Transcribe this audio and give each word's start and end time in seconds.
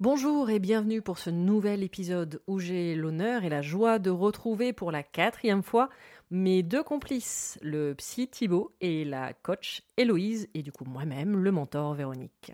Bonjour 0.00 0.50
et 0.50 0.58
bienvenue 0.58 1.02
pour 1.02 1.18
ce 1.18 1.30
nouvel 1.30 1.84
épisode 1.84 2.42
où 2.48 2.58
j'ai 2.58 2.96
l'honneur 2.96 3.44
et 3.44 3.48
la 3.48 3.62
joie 3.62 4.00
de 4.00 4.10
retrouver 4.10 4.72
pour 4.72 4.90
la 4.90 5.04
quatrième 5.04 5.62
fois 5.62 5.88
mes 6.32 6.64
deux 6.64 6.82
complices, 6.82 7.60
le 7.62 7.94
psy 7.94 8.26
Thibaut 8.26 8.74
et 8.80 9.04
la 9.04 9.32
coach 9.32 9.82
Héloïse 9.96 10.48
et 10.52 10.62
du 10.64 10.72
coup 10.72 10.84
moi-même, 10.84 11.36
le 11.36 11.52
mentor 11.52 11.94
Véronique. 11.94 12.52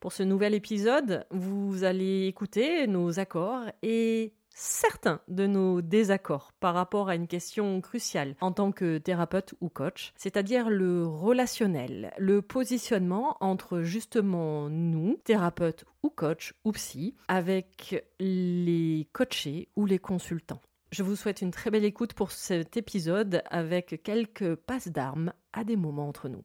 Pour 0.00 0.12
ce 0.12 0.22
nouvel 0.22 0.54
épisode, 0.54 1.26
vous 1.30 1.84
allez 1.84 2.26
écouter 2.26 2.86
nos 2.86 3.20
accords 3.20 3.66
et 3.82 4.32
certains 4.60 5.20
de 5.28 5.46
nos 5.46 5.80
désaccords 5.80 6.52
par 6.60 6.74
rapport 6.74 7.08
à 7.08 7.14
une 7.14 7.26
question 7.26 7.80
cruciale 7.80 8.36
en 8.40 8.52
tant 8.52 8.72
que 8.72 8.98
thérapeute 8.98 9.54
ou 9.60 9.68
coach, 9.70 10.12
c'est-à-dire 10.16 10.68
le 10.68 11.06
relationnel, 11.06 12.12
le 12.18 12.42
positionnement 12.42 13.36
entre 13.40 13.80
justement 13.80 14.68
nous, 14.68 15.18
thérapeutes 15.24 15.86
ou 16.02 16.10
coach 16.10 16.52
ou 16.64 16.72
psy, 16.72 17.14
avec 17.28 18.04
les 18.18 19.08
coachés 19.12 19.68
ou 19.76 19.86
les 19.86 19.98
consultants. 19.98 20.60
Je 20.92 21.02
vous 21.02 21.16
souhaite 21.16 21.40
une 21.40 21.52
très 21.52 21.70
belle 21.70 21.84
écoute 21.84 22.12
pour 22.12 22.30
cet 22.30 22.76
épisode 22.76 23.42
avec 23.48 24.02
quelques 24.02 24.56
passes 24.56 24.88
d'armes 24.88 25.32
à 25.52 25.64
des 25.64 25.76
moments 25.76 26.08
entre 26.08 26.28
nous. 26.28 26.44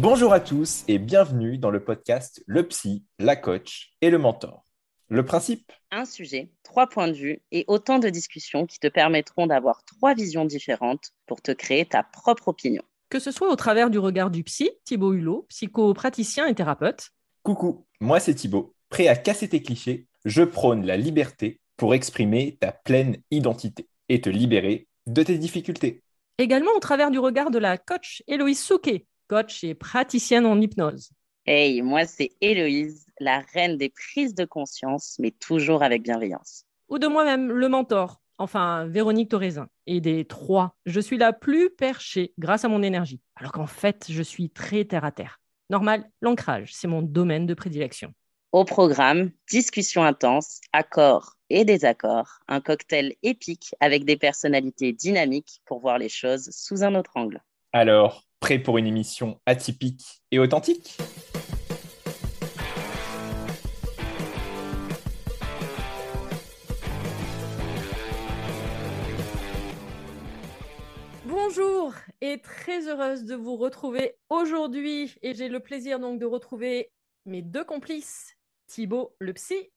Bonjour 0.00 0.32
à 0.32 0.38
tous 0.38 0.84
et 0.86 1.00
bienvenue 1.00 1.58
dans 1.58 1.72
le 1.72 1.82
podcast 1.82 2.44
Le 2.46 2.62
Psy, 2.68 3.04
la 3.18 3.34
coach 3.34 3.96
et 4.00 4.10
le 4.10 4.18
mentor. 4.18 4.64
Le 5.08 5.24
principe? 5.24 5.72
Un 5.90 6.04
sujet, 6.04 6.52
trois 6.62 6.86
points 6.86 7.08
de 7.08 7.14
vue 7.14 7.42
et 7.50 7.64
autant 7.66 7.98
de 7.98 8.08
discussions 8.08 8.64
qui 8.64 8.78
te 8.78 8.86
permettront 8.86 9.48
d'avoir 9.48 9.82
trois 9.84 10.14
visions 10.14 10.44
différentes 10.44 11.10
pour 11.26 11.42
te 11.42 11.50
créer 11.50 11.84
ta 11.84 12.04
propre 12.04 12.46
opinion. 12.46 12.84
Que 13.10 13.18
ce 13.18 13.32
soit 13.32 13.50
au 13.50 13.56
travers 13.56 13.90
du 13.90 13.98
regard 13.98 14.30
du 14.30 14.44
psy, 14.44 14.70
Thibaut 14.84 15.14
Hulot, 15.14 15.46
psychopraticien 15.48 16.46
et 16.46 16.54
thérapeute. 16.54 17.10
Coucou, 17.42 17.84
moi 17.98 18.20
c'est 18.20 18.36
Thibaut. 18.36 18.76
Prêt 18.90 19.08
à 19.08 19.16
casser 19.16 19.48
tes 19.48 19.62
clichés, 19.62 20.06
je 20.24 20.44
prône 20.44 20.86
la 20.86 20.96
liberté 20.96 21.60
pour 21.76 21.92
exprimer 21.92 22.56
ta 22.60 22.70
pleine 22.70 23.16
identité 23.32 23.88
et 24.08 24.20
te 24.20 24.30
libérer 24.30 24.86
de 25.08 25.24
tes 25.24 25.38
difficultés. 25.38 26.04
Également 26.38 26.70
au 26.76 26.80
travers 26.80 27.10
du 27.10 27.18
regard 27.18 27.50
de 27.50 27.58
la 27.58 27.78
coach 27.78 28.22
Héloïse 28.28 28.62
Souquet, 28.62 29.04
coach 29.28 29.62
et 29.62 29.74
praticienne 29.74 30.46
en 30.46 30.60
hypnose. 30.60 31.10
Hey, 31.46 31.80
moi 31.82 32.06
c'est 32.06 32.30
Héloïse, 32.40 33.06
la 33.20 33.40
reine 33.52 33.76
des 33.76 33.90
prises 33.90 34.34
de 34.34 34.44
conscience, 34.44 35.16
mais 35.18 35.30
toujours 35.30 35.82
avec 35.82 36.02
bienveillance. 36.02 36.64
Ou 36.88 36.98
de 36.98 37.06
moi-même, 37.06 37.50
le 37.50 37.68
mentor, 37.68 38.20
enfin 38.38 38.86
Véronique 38.86 39.30
Toraisin. 39.30 39.68
Et 39.86 40.00
des 40.00 40.24
trois, 40.24 40.74
je 40.86 41.00
suis 41.00 41.18
la 41.18 41.32
plus 41.32 41.70
perchée 41.70 42.32
grâce 42.38 42.64
à 42.64 42.68
mon 42.68 42.82
énergie, 42.82 43.20
alors 43.36 43.52
qu'en 43.52 43.66
fait, 43.66 44.06
je 44.08 44.22
suis 44.22 44.50
très 44.50 44.84
terre 44.84 45.04
à 45.04 45.12
terre. 45.12 45.40
Normal, 45.70 46.10
l'ancrage, 46.22 46.72
c'est 46.72 46.88
mon 46.88 47.02
domaine 47.02 47.46
de 47.46 47.54
prédilection. 47.54 48.12
Au 48.52 48.64
programme, 48.64 49.30
discussion 49.50 50.02
intense, 50.02 50.60
accords 50.72 51.34
et 51.50 51.66
désaccords, 51.66 52.38
un 52.48 52.62
cocktail 52.62 53.14
épique 53.22 53.74
avec 53.80 54.04
des 54.06 54.16
personnalités 54.16 54.94
dynamiques 54.94 55.60
pour 55.66 55.80
voir 55.80 55.98
les 55.98 56.08
choses 56.08 56.48
sous 56.50 56.82
un 56.82 56.94
autre 56.94 57.12
angle. 57.14 57.42
Alors, 57.74 58.27
Prêt 58.40 58.60
pour 58.60 58.78
une 58.78 58.86
émission 58.86 59.40
atypique 59.46 60.22
et 60.30 60.38
authentique 60.38 60.96
Bonjour 71.24 71.92
et 72.20 72.40
très 72.40 72.86
heureuse 72.86 73.24
de 73.24 73.34
vous 73.34 73.56
retrouver 73.56 74.16
aujourd'hui 74.28 75.14
et 75.22 75.34
j'ai 75.34 75.48
le 75.48 75.60
plaisir 75.60 75.98
donc 75.98 76.20
de 76.20 76.26
retrouver 76.26 76.92
mes 77.26 77.42
deux 77.42 77.64
complices, 77.64 78.36
Thibaut 78.68 79.16
le 79.18 79.32
psy. 79.32 79.70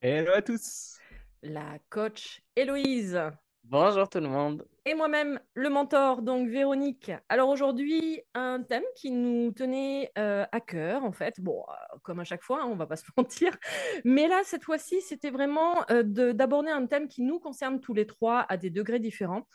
Hello 0.00 0.32
à 0.32 0.42
tous. 0.42 0.98
La 1.42 1.78
coach 1.88 2.42
Héloïse. 2.54 3.18
Bonjour 3.64 4.08
tout 4.08 4.18
le 4.18 4.28
monde. 4.28 4.66
Et 4.84 4.94
moi-même, 4.94 5.38
le 5.54 5.68
mentor, 5.68 6.22
donc 6.22 6.48
Véronique. 6.48 7.12
Alors 7.28 7.48
aujourd'hui, 7.48 8.20
un 8.34 8.62
thème 8.62 8.82
qui 8.96 9.10
nous 9.10 9.52
tenait 9.52 10.10
euh, 10.18 10.44
à 10.50 10.60
cœur, 10.60 11.04
en 11.04 11.12
fait. 11.12 11.40
Bon, 11.40 11.62
euh, 11.68 11.98
comme 12.02 12.18
à 12.18 12.24
chaque 12.24 12.42
fois, 12.42 12.64
on 12.64 12.68
hein, 12.68 12.70
on 12.72 12.76
va 12.76 12.86
pas 12.86 12.96
se 12.96 13.04
mentir. 13.16 13.56
Mais 14.04 14.26
là, 14.26 14.40
cette 14.44 14.64
fois-ci, 14.64 15.00
c'était 15.02 15.30
vraiment 15.30 15.84
euh, 15.90 16.02
d'aborder 16.32 16.70
un 16.70 16.86
thème 16.86 17.06
qui 17.06 17.22
nous 17.22 17.38
concerne 17.38 17.80
tous 17.80 17.94
les 17.94 18.06
trois 18.06 18.46
à 18.48 18.56
des 18.56 18.70
degrés 18.70 18.98
différents. 18.98 19.46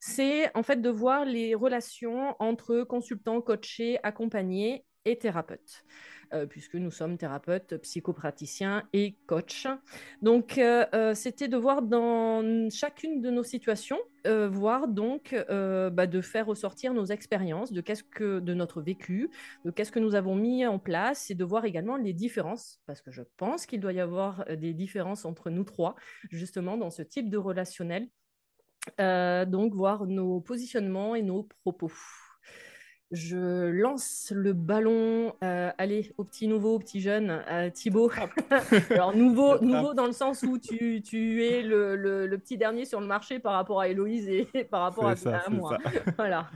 C'est 0.00 0.54
en 0.56 0.62
fait 0.62 0.82
de 0.82 0.90
voir 0.90 1.24
les 1.24 1.54
relations 1.54 2.36
entre 2.40 2.82
consultants, 2.82 3.40
coachés, 3.40 3.98
accompagnés 4.02 4.84
et 5.04 5.16
thérapeutes. 5.16 5.84
Euh, 6.34 6.46
puisque 6.46 6.76
nous 6.76 6.90
sommes 6.90 7.18
thérapeutes, 7.18 7.76
psychopraticiens 7.82 8.84
et 8.94 9.16
coachs. 9.26 9.66
Donc, 10.22 10.56
euh, 10.56 10.86
euh, 10.94 11.14
c'était 11.14 11.48
de 11.48 11.56
voir 11.58 11.82
dans 11.82 12.70
chacune 12.70 13.20
de 13.20 13.30
nos 13.30 13.42
situations, 13.42 13.98
voir 14.24 14.86
donc 14.86 15.34
bah, 15.48 16.06
de 16.06 16.20
faire 16.20 16.46
ressortir 16.46 16.94
nos 16.94 17.06
expériences, 17.06 17.72
de 17.72 17.80
qu'est-ce 17.80 18.04
que 18.04 18.38
de 18.38 18.54
notre 18.54 18.80
vécu, 18.80 19.28
de 19.64 19.72
qu'est-ce 19.72 19.90
que 19.90 19.98
nous 19.98 20.14
avons 20.14 20.36
mis 20.36 20.64
en 20.64 20.78
place, 20.78 21.30
et 21.32 21.34
de 21.34 21.44
voir 21.44 21.64
également 21.64 21.96
les 21.96 22.12
différences, 22.12 22.80
parce 22.86 23.02
que 23.02 23.10
je 23.10 23.22
pense 23.36 23.66
qu'il 23.66 23.80
doit 23.80 23.92
y 23.92 23.98
avoir 23.98 24.44
des 24.56 24.74
différences 24.74 25.24
entre 25.24 25.50
nous 25.50 25.64
trois, 25.64 25.96
justement 26.30 26.76
dans 26.76 26.90
ce 26.90 27.02
type 27.02 27.30
de 27.30 27.36
relationnel. 27.36 28.08
donc, 28.98 29.74
voir 29.74 30.06
nos 30.06 30.40
positionnements 30.40 31.16
et 31.16 31.22
nos 31.22 31.48
propos 31.64 31.90
je 33.12 33.68
lance 33.68 34.32
le 34.34 34.54
ballon, 34.54 35.34
euh, 35.44 35.70
allez, 35.76 36.12
au 36.16 36.24
petit 36.24 36.48
nouveau, 36.48 36.76
au 36.76 36.78
petit 36.78 37.02
jeune, 37.02 37.42
euh, 37.50 37.68
Thibaut. 37.68 38.10
Alors, 38.90 39.14
nouveau, 39.14 39.58
nouveau 39.62 39.92
dans 39.92 40.06
le 40.06 40.12
sens 40.12 40.42
où 40.42 40.58
tu, 40.58 41.02
tu 41.02 41.44
es 41.44 41.62
le, 41.62 41.94
le, 41.94 42.38
petit 42.38 42.56
dernier 42.56 42.86
sur 42.86 43.00
le 43.00 43.06
marché 43.06 43.38
par 43.38 43.52
rapport 43.52 43.80
à 43.80 43.88
Héloïse 43.88 44.28
et 44.28 44.46
par 44.70 44.82
rapport 44.82 45.06
à, 45.06 45.50
moi. 45.50 45.76
voilà. 46.16 46.48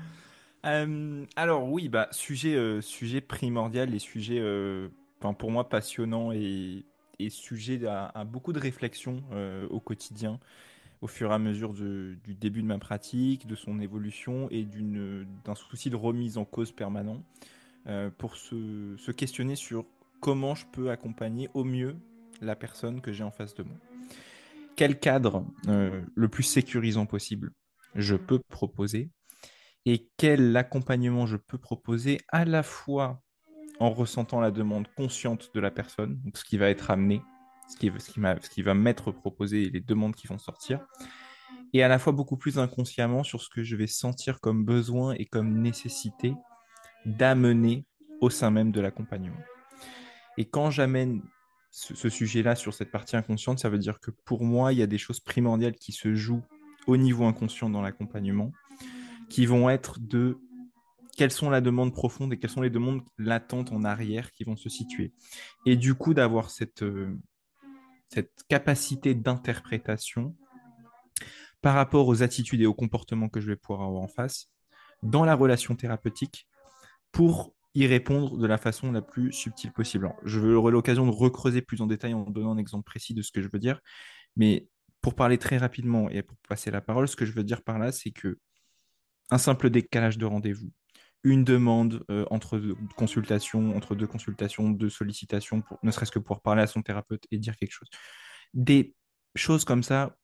Euh, 0.64 1.24
alors, 1.36 1.70
oui, 1.70 1.90
bah, 1.90 2.08
sujet, 2.10 2.80
sujet 2.80 3.20
primordial 3.20 3.94
et 3.94 3.98
sujet, 3.98 4.42
pour 5.38 5.50
moi, 5.50 5.68
passionnant 5.68 6.32
et, 6.32 6.86
et 7.18 7.28
sujet 7.28 7.80
à, 7.86 8.24
beaucoup 8.24 8.54
de 8.54 8.58
réflexion 8.58 9.22
au 9.68 9.78
quotidien 9.78 10.40
au 11.00 11.06
fur 11.06 11.30
et 11.30 11.34
à 11.34 11.38
mesure 11.38 11.72
du 11.72 12.34
début 12.40 12.62
de 12.62 12.66
ma 12.66 12.78
pratique, 12.78 13.46
de 13.46 13.54
son 13.54 13.80
évolution 13.80 14.48
et 14.50 14.66
d'un 15.44 15.54
souci 15.54 15.90
de 15.90 15.96
remise 15.96 16.38
en 16.38 16.44
cause 16.44 16.72
permanent 16.72 17.22
euh, 17.86 18.10
pour 18.16 18.36
se, 18.36 19.10
questionner 19.12 19.56
sur 19.56 19.84
comment 20.20 20.54
je 20.54 20.66
peux 20.66 20.90
accompagner 20.90 21.48
au 21.54 21.64
mieux 21.64 21.96
la 22.40 22.56
personne 22.56 23.00
que 23.00 23.12
j'ai 23.12 23.24
en 23.24 23.30
face 23.30 23.54
de 23.54 23.62
moi. 23.62 23.76
Quel 24.74 24.98
cadre 24.98 25.44
euh, 25.68 26.02
le 26.14 26.28
plus 26.28 26.42
sécurisant 26.42 27.06
possible 27.06 27.52
je 27.94 28.16
peux 28.16 28.38
proposer 28.38 29.10
et 29.86 30.10
quel 30.18 30.54
accompagnement 30.56 31.26
je 31.26 31.36
peux 31.36 31.58
proposer 31.58 32.18
à 32.28 32.44
la 32.44 32.62
fois 32.62 33.22
en 33.78 33.90
ressentant 33.90 34.40
la 34.40 34.50
demande 34.50 34.88
consciente 34.96 35.50
de 35.54 35.60
la 35.60 35.70
personne, 35.70 36.20
donc 36.24 36.36
ce 36.36 36.44
qui 36.44 36.58
va 36.58 36.68
être 36.68 36.90
amené 36.90 37.22
ce 37.68 37.76
qui, 37.76 37.90
ce 37.98 38.12
ce 38.12 38.62
va 38.62 38.74
m'être 38.74 39.12
proposé 39.12 39.70
les 39.70 39.80
demandes 39.80 40.14
qui 40.14 40.26
vont 40.26 40.38
sortir, 40.38 40.80
et 41.72 41.82
à 41.82 41.88
la 41.88 41.98
fois 41.98 42.12
beaucoup 42.12 42.36
plus 42.36 42.58
inconsciemment 42.58 43.24
sur 43.24 43.42
ce 43.42 43.48
que 43.48 43.62
je 43.62 43.76
vais 43.76 43.86
sentir 43.86 44.40
comme 44.40 44.64
besoin 44.64 45.14
et 45.14 45.26
comme 45.26 45.60
nécessité 45.60 46.34
d'amener 47.04 47.84
au 48.20 48.30
sein 48.30 48.50
même 48.50 48.72
de 48.72 48.80
l'accompagnement. 48.80 49.40
Et 50.38 50.44
quand 50.44 50.70
j'amène 50.70 51.22
ce, 51.70 52.08
sujet-là 52.08 52.56
sur 52.56 52.72
cette 52.72 52.90
partie 52.90 53.16
inconsciente, 53.16 53.58
ça 53.58 53.68
veut 53.68 53.78
dire 53.78 54.00
que 54.00 54.10
pour 54.10 54.44
moi, 54.44 54.72
il 54.72 54.78
y 54.78 54.82
a 54.82 54.86
des 54.86 54.98
choses 54.98 55.20
primordiales 55.20 55.74
qui 55.74 55.92
se 55.92 56.14
jouent 56.14 56.42
au 56.86 56.96
niveau 56.96 57.24
inconscient 57.24 57.68
dans 57.68 57.82
l'accompagnement, 57.82 58.52
qui 59.28 59.44
vont 59.44 59.68
être 59.68 59.98
de 60.00 60.38
quelles 61.16 61.32
sont 61.32 61.50
la 61.50 61.60
demande 61.60 61.92
profonde 61.92 62.32
et 62.32 62.38
quelles 62.38 62.50
sont 62.50 62.60
les 62.60 62.70
demandes 62.70 63.02
latentes 63.18 63.72
en 63.72 63.84
arrière 63.84 64.32
qui 64.32 64.44
vont 64.44 64.56
se 64.56 64.68
situer. 64.68 65.12
Et 65.64 65.76
du 65.76 65.94
coup, 65.94 66.14
d'avoir 66.14 66.50
cette, 66.50 66.82
euh, 66.82 67.18
cette 68.08 68.32
capacité 68.48 69.14
d'interprétation 69.14 70.36
par 71.62 71.74
rapport 71.74 72.06
aux 72.06 72.22
attitudes 72.22 72.60
et 72.60 72.66
aux 72.66 72.74
comportements 72.74 73.28
que 73.28 73.40
je 73.40 73.48
vais 73.48 73.56
pouvoir 73.56 73.86
avoir 73.86 74.02
en 74.02 74.08
face 74.08 74.48
dans 75.02 75.24
la 75.24 75.34
relation 75.34 75.74
thérapeutique 75.74 76.46
pour 77.12 77.54
y 77.74 77.86
répondre 77.86 78.38
de 78.38 78.46
la 78.46 78.56
façon 78.56 78.90
la 78.92 79.02
plus 79.02 79.32
subtile 79.32 79.72
possible. 79.72 80.10
je 80.24 80.40
veux 80.40 80.70
l'occasion 80.70 81.04
de 81.06 81.10
recreuser 81.10 81.60
plus 81.60 81.80
en 81.82 81.86
détail 81.86 82.14
en 82.14 82.22
donnant 82.30 82.52
un 82.52 82.58
exemple 82.58 82.84
précis 82.84 83.12
de 83.12 83.20
ce 83.20 83.30
que 83.30 83.42
je 83.42 83.48
veux 83.52 83.58
dire, 83.58 83.80
mais 84.34 84.66
pour 85.02 85.14
parler 85.14 85.38
très 85.38 85.58
rapidement 85.58 86.08
et 86.08 86.22
pour 86.22 86.36
passer 86.48 86.70
la 86.70 86.80
parole, 86.80 87.06
ce 87.06 87.16
que 87.16 87.26
je 87.26 87.32
veux 87.32 87.44
dire 87.44 87.62
par 87.62 87.78
là, 87.78 87.92
c'est 87.92 88.10
que 88.10 88.38
un 89.30 89.38
simple 89.38 89.70
décalage 89.70 90.18
de 90.18 90.24
rendez-vous, 90.24 90.70
une 91.26 91.42
demande 91.42 92.04
euh, 92.08 92.24
entre 92.30 92.56
deux 92.56 92.76
consultations, 92.96 93.76
entre 93.76 93.96
deux 93.96 94.06
consultations, 94.06 94.70
de 94.70 94.88
sollicitations, 94.88 95.60
pour, 95.60 95.76
ne 95.82 95.90
serait-ce 95.90 96.12
que 96.12 96.20
pour 96.20 96.40
parler 96.40 96.62
à 96.62 96.68
son 96.68 96.82
thérapeute 96.82 97.24
et 97.32 97.38
dire 97.38 97.56
quelque 97.56 97.72
chose. 97.72 97.88
Des 98.54 98.94
choses 99.34 99.64
comme 99.64 99.82
ça, 99.82 100.16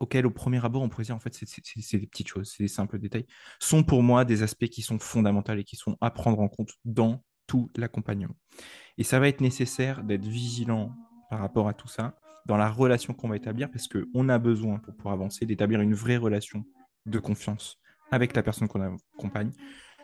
auxquelles 0.00 0.24
au 0.24 0.30
premier 0.30 0.64
abord 0.64 0.82
on 0.82 0.88
pourrait 0.88 1.04
dire 1.04 1.14
en 1.14 1.20
fait 1.20 1.34
c'est 1.34 1.98
des 1.98 2.06
petites 2.06 2.28
choses, 2.28 2.54
c'est 2.56 2.62
des 2.62 2.68
simples 2.68 2.98
détails, 2.98 3.26
sont 3.60 3.84
pour 3.84 4.02
moi 4.02 4.24
des 4.24 4.42
aspects 4.42 4.68
qui 4.68 4.80
sont 4.80 4.98
fondamentaux 4.98 5.52
et 5.52 5.64
qui 5.64 5.76
sont 5.76 5.98
à 6.00 6.10
prendre 6.10 6.40
en 6.40 6.48
compte 6.48 6.72
dans 6.86 7.22
tout 7.46 7.70
l'accompagnement. 7.76 8.34
Et 8.96 9.04
ça 9.04 9.20
va 9.20 9.28
être 9.28 9.42
nécessaire 9.42 10.04
d'être 10.04 10.24
vigilant 10.24 10.96
par 11.28 11.40
rapport 11.40 11.68
à 11.68 11.74
tout 11.74 11.88
ça 11.88 12.16
dans 12.46 12.56
la 12.56 12.70
relation 12.70 13.12
qu'on 13.12 13.28
va 13.28 13.36
établir 13.36 13.70
parce 13.70 13.88
qu'on 13.88 14.28
a 14.30 14.38
besoin 14.38 14.78
pour 14.78 14.96
pouvoir 14.96 15.12
avancer 15.12 15.44
d'établir 15.44 15.82
une 15.82 15.94
vraie 15.94 16.16
relation 16.16 16.64
de 17.04 17.18
confiance 17.18 17.78
avec 18.10 18.34
la 18.34 18.42
personne 18.42 18.68
qu'on 18.68 18.98
accompagne, 19.16 19.52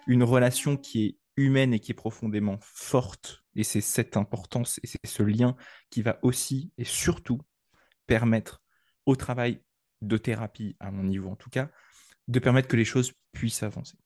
une 0.07 0.23
relation 0.23 0.77
qui 0.77 1.05
est 1.05 1.19
humaine 1.37 1.73
et 1.73 1.81
qui 1.81 1.93
est 1.93 1.95
profondément 1.95 2.59
forte. 2.61 3.45
Et 3.55 3.65
c'est 3.65 3.81
cette 3.81 4.17
importance 4.17 4.79
et 4.83 4.87
c'est 4.87 5.05
ce 5.05 5.23
lien 5.23 5.57
qui 5.91 6.03
va 6.03 6.19
aussi 6.23 6.73
et 6.79 6.85
surtout 6.85 7.41
permettre 8.07 8.63
au 9.07 9.17
travail 9.17 9.63
de 10.01 10.17
thérapie, 10.17 10.77
à 10.81 10.91
mon 10.91 11.05
niveau 11.05 11.31
en 11.31 11.37
tout 11.37 11.51
cas, 11.51 11.71
de 12.29 12.39
permettre 12.39 12.69
que 12.69 12.77
les 12.77 12.85
choses 12.85 13.13
puissent 13.33 13.63
avancer. 13.63 13.97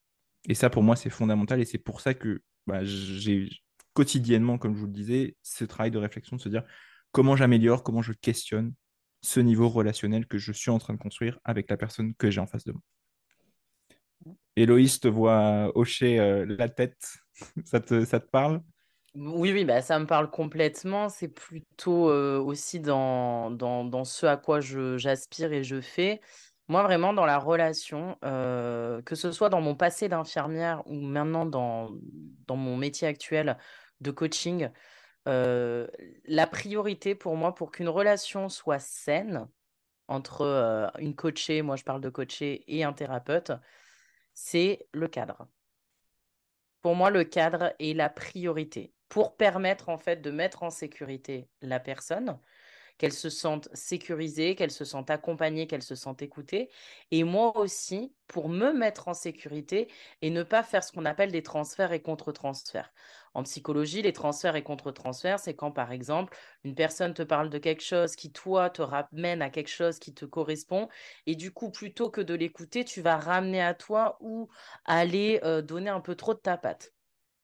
Et 0.48 0.54
ça, 0.54 0.70
pour 0.70 0.82
moi, 0.82 0.96
c'est 0.96 1.10
fondamental 1.10 1.60
et 1.60 1.64
c'est 1.64 1.78
pour 1.78 2.00
ça 2.00 2.14
que 2.14 2.42
bah, 2.66 2.84
j'ai 2.84 3.48
quotidiennement, 3.94 4.58
comme 4.58 4.74
je 4.74 4.80
vous 4.80 4.86
le 4.86 4.92
disais, 4.92 5.36
ce 5.42 5.64
travail 5.64 5.90
de 5.90 5.98
réflexion 5.98 6.36
de 6.36 6.40
se 6.40 6.48
dire 6.48 6.62
comment 7.12 7.34
j'améliore, 7.34 7.82
comment 7.82 8.02
je 8.02 8.12
questionne 8.12 8.74
ce 9.22 9.40
niveau 9.40 9.68
relationnel 9.68 10.26
que 10.26 10.38
je 10.38 10.52
suis 10.52 10.70
en 10.70 10.78
train 10.78 10.94
de 10.94 10.98
construire 10.98 11.40
avec 11.44 11.70
la 11.70 11.76
personne 11.76 12.14
que 12.14 12.30
j'ai 12.30 12.40
en 12.40 12.46
face 12.46 12.64
de 12.64 12.72
moi. 12.72 12.82
Héloïse 14.56 15.00
te 15.00 15.08
voit 15.08 15.70
hocher 15.74 16.18
euh, 16.18 16.46
la 16.58 16.68
tête. 16.68 17.18
ça, 17.64 17.80
te, 17.80 18.04
ça 18.04 18.20
te 18.20 18.28
parle? 18.28 18.62
Oui, 19.14 19.52
oui, 19.52 19.64
bah, 19.64 19.82
ça 19.82 19.98
me 19.98 20.06
parle 20.06 20.30
complètement. 20.30 21.08
C'est 21.08 21.28
plutôt 21.28 22.10
euh, 22.10 22.38
aussi 22.38 22.80
dans, 22.80 23.50
dans, 23.50 23.84
dans, 23.84 24.04
ce 24.04 24.26
à 24.26 24.36
quoi 24.36 24.60
j'aspire 24.60 25.52
et 25.52 25.62
je 25.62 25.80
fais. 25.80 26.20
Moi, 26.68 26.82
vraiment, 26.82 27.12
dans 27.12 27.26
la 27.26 27.38
relation, 27.38 28.16
euh, 28.24 29.00
que 29.02 29.14
ce 29.14 29.30
soit 29.30 29.48
dans 29.48 29.60
mon 29.60 29.74
passé 29.74 30.08
d'infirmière 30.08 30.82
ou 30.86 30.94
maintenant 30.94 31.46
dans, 31.46 31.90
dans 32.46 32.56
mon 32.56 32.76
métier 32.76 33.06
actuel 33.06 33.56
de 34.00 34.10
coaching, 34.10 34.68
la 35.26 36.46
priorité 36.46 37.14
pour 37.14 37.36
moi, 37.36 37.54
pour 37.54 37.70
qu'une 37.72 37.88
relation 37.88 38.48
soit 38.48 38.78
saine 38.78 39.48
entre 40.08 40.90
une 40.98 41.14
coachée, 41.14 41.62
moi 41.62 41.76
je 41.76 41.84
parle 41.84 42.00
de 42.00 42.08
coachée, 42.08 42.64
et 42.68 42.84
un 42.84 42.92
thérapeute, 42.92 43.52
c'est 44.36 44.86
le 44.92 45.08
cadre. 45.08 45.48
Pour 46.82 46.94
moi, 46.94 47.10
le 47.10 47.24
cadre 47.24 47.74
est 47.80 47.94
la 47.94 48.10
priorité 48.10 48.92
pour 49.08 49.36
permettre 49.36 49.88
en 49.88 49.98
fait 49.98 50.20
de 50.20 50.30
mettre 50.30 50.62
en 50.62 50.70
sécurité 50.70 51.48
la 51.62 51.80
personne, 51.80 52.38
qu'elle 52.98 53.12
se 53.12 53.30
sente 53.30 53.68
sécurisée, 53.74 54.54
qu'elle 54.54 54.70
se 54.70 54.84
sente 54.84 55.10
accompagnée, 55.10 55.66
qu'elle 55.66 55.82
se 55.82 55.94
sente 55.94 56.22
écoutée. 56.22 56.70
Et 57.10 57.24
moi 57.24 57.56
aussi, 57.56 58.14
pour 58.26 58.48
me 58.48 58.72
mettre 58.72 59.08
en 59.08 59.14
sécurité 59.14 59.88
et 60.22 60.30
ne 60.30 60.42
pas 60.42 60.62
faire 60.62 60.84
ce 60.84 60.92
qu'on 60.92 61.04
appelle 61.06 61.32
des 61.32 61.42
transferts 61.42 61.92
et 61.92 62.02
contre-transferts. 62.02 62.92
En 63.36 63.42
psychologie, 63.42 64.00
les 64.00 64.14
transferts 64.14 64.56
et 64.56 64.62
contre-transferts, 64.62 65.40
c'est 65.40 65.54
quand, 65.54 65.70
par 65.70 65.92
exemple, 65.92 66.34
une 66.64 66.74
personne 66.74 67.12
te 67.12 67.20
parle 67.20 67.50
de 67.50 67.58
quelque 67.58 67.82
chose 67.82 68.16
qui, 68.16 68.32
toi, 68.32 68.70
te 68.70 68.80
ramène 68.80 69.42
à 69.42 69.50
quelque 69.50 69.68
chose 69.68 69.98
qui 69.98 70.14
te 70.14 70.24
correspond. 70.24 70.88
Et 71.26 71.36
du 71.36 71.52
coup, 71.52 71.70
plutôt 71.70 72.08
que 72.08 72.22
de 72.22 72.32
l'écouter, 72.32 72.82
tu 72.82 73.02
vas 73.02 73.18
ramener 73.18 73.60
à 73.60 73.74
toi 73.74 74.16
ou 74.20 74.48
aller 74.86 75.38
euh, 75.44 75.60
donner 75.60 75.90
un 75.90 76.00
peu 76.00 76.14
trop 76.14 76.32
de 76.32 76.38
ta 76.38 76.56
patte. 76.56 76.94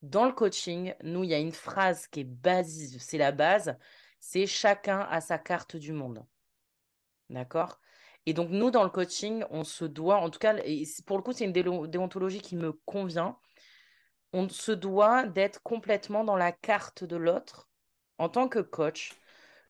Dans 0.01 0.25
le 0.25 0.33
coaching, 0.33 0.95
nous, 1.03 1.25
il 1.25 1.29
y 1.29 1.35
a 1.35 1.39
une 1.39 1.53
phrase 1.53 2.07
qui 2.07 2.21
est 2.21 2.25
basique, 2.25 2.99
c'est 2.99 3.19
la 3.19 3.31
base, 3.31 3.77
c'est 4.19 4.47
chacun 4.47 5.01
a 5.11 5.21
sa 5.21 5.37
carte 5.37 5.77
du 5.77 5.93
monde. 5.93 6.25
D'accord? 7.29 7.79
Et 8.25 8.33
donc, 8.33 8.49
nous, 8.49 8.71
dans 8.71 8.85
le 8.85 8.89
coaching, 8.89 9.45
on 9.51 9.63
se 9.63 9.85
doit, 9.85 10.21
en 10.21 10.31
tout 10.31 10.39
cas, 10.39 10.57
et 10.65 10.85
pour 11.05 11.19
le 11.19 11.23
coup, 11.23 11.33
c'est 11.33 11.45
une 11.45 11.53
déontologie 11.53 12.41
qui 12.41 12.57
me 12.57 12.73
convient, 12.73 13.37
on 14.33 14.49
se 14.49 14.73
doit 14.73 15.27
d'être 15.27 15.63
complètement 15.63 16.25
dans 16.25 16.37
la 16.37 16.53
carte 16.53 17.05
de 17.05 17.17
l'autre. 17.17 17.69
En 18.19 18.29
tant 18.29 18.49
que 18.49 18.61
coach, 18.61 19.13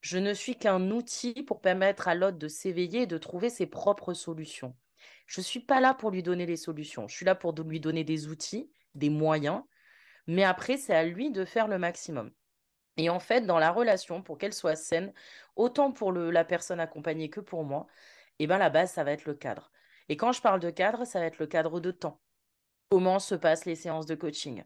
je 0.00 0.18
ne 0.18 0.34
suis 0.34 0.56
qu'un 0.56 0.90
outil 0.90 1.42
pour 1.42 1.60
permettre 1.60 2.08
à 2.08 2.14
l'autre 2.14 2.38
de 2.38 2.48
s'éveiller 2.48 3.02
et 3.02 3.06
de 3.06 3.18
trouver 3.18 3.50
ses 3.50 3.66
propres 3.66 4.14
solutions. 4.14 4.76
Je 5.26 5.40
ne 5.40 5.44
suis 5.44 5.60
pas 5.60 5.80
là 5.80 5.94
pour 5.94 6.10
lui 6.10 6.22
donner 6.22 6.46
les 6.46 6.56
solutions. 6.56 7.08
Je 7.08 7.14
suis 7.14 7.26
là 7.26 7.34
pour 7.34 7.52
lui 7.54 7.80
donner 7.80 8.04
des 8.04 8.28
outils, 8.28 8.70
des 8.94 9.10
moyens. 9.10 9.62
Mais 10.26 10.44
après, 10.44 10.76
c'est 10.76 10.94
à 10.94 11.04
lui 11.04 11.30
de 11.30 11.44
faire 11.44 11.68
le 11.68 11.78
maximum. 11.78 12.30
Et 12.96 13.08
en 13.10 13.20
fait, 13.20 13.42
dans 13.42 13.58
la 13.58 13.70
relation, 13.70 14.22
pour 14.22 14.38
qu'elle 14.38 14.52
soit 14.52 14.76
saine, 14.76 15.12
autant 15.56 15.92
pour 15.92 16.12
la 16.12 16.44
personne 16.44 16.80
accompagnée 16.80 17.30
que 17.30 17.40
pour 17.40 17.64
moi, 17.64 17.86
eh 18.38 18.46
ben, 18.46 18.58
la 18.58 18.70
base, 18.70 18.92
ça 18.92 19.04
va 19.04 19.12
être 19.12 19.24
le 19.24 19.34
cadre. 19.34 19.72
Et 20.08 20.16
quand 20.16 20.32
je 20.32 20.42
parle 20.42 20.60
de 20.60 20.70
cadre, 20.70 21.04
ça 21.04 21.20
va 21.20 21.26
être 21.26 21.38
le 21.38 21.46
cadre 21.46 21.80
de 21.80 21.90
temps. 21.90 22.20
Comment 22.92 23.20
se 23.20 23.34
passent 23.34 23.64
les 23.64 23.74
séances 23.74 24.04
de 24.04 24.14
coaching? 24.14 24.64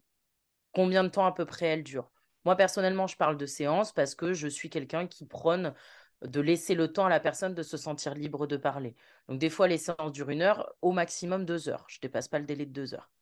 Combien 0.73 1.05
de 1.05 1.09
temps 1.11 1.27
à 1.27 1.33
peu 1.33 1.45
près 1.45 1.67
elles 1.67 1.85
durent? 1.85 2.11
Moi, 2.45 2.57
personnellement, 2.57 3.07
je 3.07 3.17
parle 3.17 3.37
de 3.37 3.47
séances 3.47 3.93
parce 3.93 4.17
que 4.17 4.33
je 4.33 4.49
suis 4.49 4.69
quelqu'un 4.69 5.07
qui 5.07 5.27
prône 5.27 5.75
de 6.23 6.41
laisser 6.41 6.75
le 6.75 6.93
temps 6.93 7.07
à 7.07 7.09
la 7.09 7.21
personne 7.21 7.55
de 7.55 7.63
se 7.63 7.77
sentir 7.77 8.17
libre 8.17 8.49
de 8.49 8.57
parler. 8.57 8.97
Donc, 9.29 9.39
des 9.39 9.49
fois, 9.49 9.69
les 9.69 9.79
séances 9.79 10.11
durent 10.11 10.31
une 10.31 10.43
heure, 10.43 10.75
au 10.83 10.91
maximum 10.91 11.45
deux 11.45 11.69
heures. 11.69 11.85
Je 11.87 11.99
ne 11.99 12.01
dépasse 12.01 12.27
pas 12.27 12.41
le 12.41 12.47
délai 12.47 12.67
de 12.67 12.73
deux 12.73 12.95
heures 12.95 13.13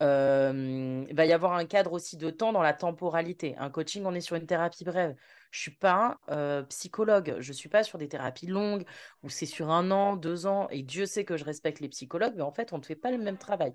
il 0.00 1.14
va 1.14 1.26
y 1.26 1.32
avoir 1.32 1.54
un 1.54 1.64
cadre 1.64 1.92
aussi 1.92 2.16
de 2.16 2.30
temps 2.30 2.52
dans 2.52 2.62
la 2.62 2.72
temporalité. 2.72 3.56
Un 3.58 3.68
coaching, 3.68 4.04
on 4.06 4.14
est 4.14 4.20
sur 4.20 4.36
une 4.36 4.46
thérapie 4.46 4.84
brève. 4.84 5.16
Je 5.50 5.60
suis 5.60 5.74
pas 5.74 6.18
psychologue, 6.68 7.34
je 7.40 7.52
suis 7.52 7.68
pas 7.68 7.82
sur 7.82 7.98
des 7.98 8.08
thérapies 8.08 8.46
longues 8.46 8.84
où 9.24 9.28
c'est 9.28 9.46
sur 9.46 9.70
un 9.70 9.90
an, 9.90 10.16
deux 10.16 10.46
ans. 10.46 10.68
Et 10.70 10.82
Dieu 10.82 11.06
sait 11.06 11.24
que 11.24 11.36
je 11.36 11.44
respecte 11.44 11.80
les 11.80 11.88
psychologues, 11.88 12.34
mais 12.36 12.42
en 12.42 12.52
fait, 12.52 12.72
on 12.72 12.78
ne 12.78 12.84
fait 12.84 12.94
pas 12.94 13.10
le 13.10 13.18
même 13.18 13.38
travail. 13.38 13.72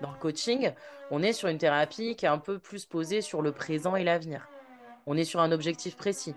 Dans 0.00 0.10
le 0.10 0.18
coaching, 0.18 0.72
on 1.10 1.22
est 1.22 1.32
sur 1.32 1.48
une 1.48 1.58
thérapie 1.58 2.16
qui 2.16 2.26
est 2.26 2.28
un 2.28 2.38
peu 2.38 2.58
plus 2.58 2.84
posée 2.84 3.22
sur 3.22 3.40
le 3.40 3.52
présent 3.52 3.96
et 3.96 4.04
l'avenir. 4.04 4.48
On 5.06 5.16
est 5.16 5.24
sur 5.24 5.40
un 5.40 5.52
objectif 5.52 5.96
précis. 5.96 6.34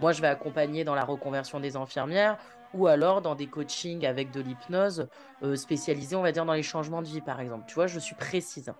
Moi, 0.00 0.12
je 0.12 0.22
vais 0.22 0.28
accompagner 0.28 0.84
dans 0.84 0.94
la 0.94 1.04
reconversion 1.04 1.60
des 1.60 1.76
infirmières 1.76 2.38
ou 2.74 2.86
alors 2.86 3.20
dans 3.20 3.34
des 3.34 3.46
coachings 3.46 4.06
avec 4.06 4.30
de 4.30 4.40
l'hypnose 4.40 5.08
euh, 5.42 5.56
spécialisée, 5.56 6.16
on 6.16 6.22
va 6.22 6.32
dire, 6.32 6.46
dans 6.46 6.54
les 6.54 6.62
changements 6.62 7.02
de 7.02 7.06
vie, 7.06 7.20
par 7.20 7.40
exemple. 7.40 7.64
Tu 7.66 7.74
vois, 7.74 7.86
je 7.86 7.98
suis 7.98 8.14
précise. 8.14 8.72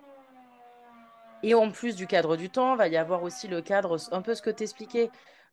Et 1.43 1.53
en 1.53 1.69
plus 1.69 1.95
du 1.95 2.07
cadre 2.07 2.37
du 2.37 2.49
temps, 2.49 2.73
il 2.73 2.77
va 2.77 2.87
y 2.87 2.97
avoir 2.97 3.21
aussi 3.21 3.47
le 3.47 3.61
cadre, 3.61 3.97
un 4.11 4.21
peu 4.21 4.33
ce 4.33 4.41
que 4.41 4.49
tu 4.49 4.63
expliquais. 4.63 5.11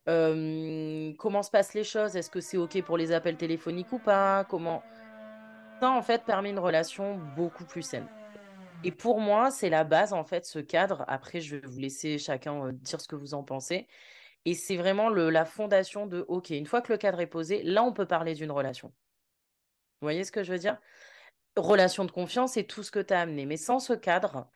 Euh, 0.08 1.12
comment 1.18 1.42
se 1.42 1.50
passent 1.50 1.74
les 1.74 1.84
choses 1.84 2.16
Est-ce 2.16 2.30
que 2.30 2.40
c'est 2.40 2.56
OK 2.56 2.80
pour 2.82 2.96
les 2.96 3.12
appels 3.12 3.36
téléphoniques 3.36 3.92
ou 3.92 3.98
pas 3.98 4.44
Comment 4.44 4.82
Ça, 5.80 5.90
en 5.90 6.00
fait, 6.00 6.24
permet 6.24 6.50
une 6.50 6.58
relation 6.58 7.18
beaucoup 7.36 7.64
plus 7.64 7.82
saine. 7.82 8.06
Et 8.84 8.92
pour 8.92 9.20
moi, 9.20 9.50
c'est 9.50 9.68
la 9.68 9.84
base, 9.84 10.12
en 10.12 10.24
fait, 10.24 10.46
ce 10.46 10.58
cadre. 10.58 11.04
Après, 11.08 11.40
je 11.40 11.56
vais 11.56 11.66
vous 11.66 11.78
laisser 11.78 12.18
chacun 12.18 12.72
dire 12.72 13.00
ce 13.00 13.08
que 13.08 13.16
vous 13.16 13.34
en 13.34 13.44
pensez. 13.44 13.86
Et 14.46 14.54
c'est 14.54 14.76
vraiment 14.76 15.10
la 15.10 15.44
fondation 15.44 16.06
de, 16.06 16.24
OK, 16.28 16.50
une 16.50 16.66
fois 16.66 16.80
que 16.80 16.92
le 16.92 16.98
cadre 16.98 17.20
est 17.20 17.26
posé, 17.26 17.62
là, 17.62 17.82
on 17.82 17.92
peut 17.92 18.06
parler 18.06 18.34
d'une 18.34 18.50
relation. 18.50 18.88
Vous 18.88 20.06
voyez 20.06 20.24
ce 20.24 20.32
que 20.32 20.42
je 20.42 20.52
veux 20.52 20.58
dire? 20.58 20.78
Relation 21.56 22.06
de 22.06 22.10
confiance, 22.10 22.52
c'est 22.52 22.64
tout 22.64 22.82
ce 22.82 22.90
que 22.90 23.00
tu 23.00 23.12
as 23.12 23.20
amené. 23.20 23.44
Mais 23.44 23.58
sans 23.58 23.80
ce 23.80 23.92
cadre, 23.92 24.48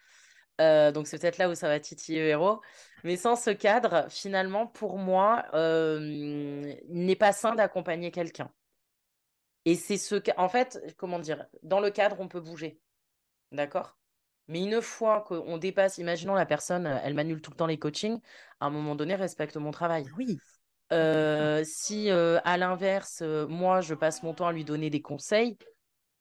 donc 0.59 1.07
c'est 1.07 1.19
peut-être 1.19 1.37
là 1.37 1.51
où 1.51 1.55
ça 1.55 1.69
va 1.69 1.79
titiller 1.81 2.29
héros, 2.29 2.63
mais 3.03 3.17
sans 3.17 3.37
ce 3.37 3.51
cadre, 3.51 4.07
finalement, 4.09 4.67
pour 4.67 4.97
moi, 4.97 5.45
il 5.53 6.79
n'est 6.89 7.17
pas 7.17 7.33
sain 7.33 7.55
d'accompagner 7.55 8.11
quelqu'un. 8.11 8.51
Et 9.67 9.75
c'est 9.75 9.99
ce 9.99 10.17
en 10.39 10.49
fait, 10.49 10.95
comment 10.97 11.19
dire, 11.19 11.47
dans 11.63 11.81
le 11.81 11.91
cadre, 11.91 12.21
on 12.21 12.29
peut 12.29 12.41
bouger. 12.41 12.81
D'accord? 13.53 13.99
Mais 14.49 14.63
une 14.63 14.83
fois 14.83 15.25
qu'on 15.27 15.59
dépasse, 15.59 15.99
imaginons 15.99 16.35
la 16.35 16.47
personne, 16.47 16.87
elle 17.03 17.15
m'annule 17.15 17.41
tout 17.41 17.51
le 17.51 17.57
temps 17.57 17.67
les 17.67 17.79
coachings, 17.79 18.21
à 18.61 18.67
un 18.67 18.71
moment 18.71 18.95
donné, 18.95 19.15
respecte 19.15 19.57
mon 19.57 19.71
travail. 19.71 20.07
Oui. 20.19 20.39
Euh, 20.93 21.63
si 21.65 22.11
euh, 22.11 22.39
à 22.45 22.57
l'inverse, 22.57 23.21
euh, 23.23 23.47
moi, 23.47 23.81
je 23.81 23.95
passe 23.95 24.23
mon 24.23 24.35
temps 24.35 24.47
à 24.47 24.53
lui 24.53 24.65
donner 24.65 24.91
des 24.91 25.01
conseils, 25.01 25.57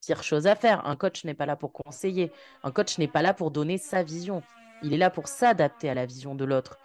pire 0.06 0.24
chose 0.24 0.48
à 0.48 0.56
faire. 0.56 0.86
Un 0.88 0.96
coach 0.96 1.26
n'est 1.26 1.34
pas 1.34 1.46
là 1.46 1.56
pour 1.56 1.74
conseiller. 1.74 2.32
Un 2.64 2.72
coach 2.72 2.98
n'est 2.98 3.08
pas 3.08 3.22
là 3.22 3.34
pour 3.34 3.52
donner 3.52 3.78
sa 3.78 4.04
vision. 4.04 4.42
Il 4.82 4.94
est 4.94 4.98
là 4.98 5.10
pour 5.10 5.28
s'adapter 5.28 5.90
à 5.90 5.94
la 5.94 6.06
vision 6.06 6.34
de 6.34 6.46
l'autre. 6.46 6.78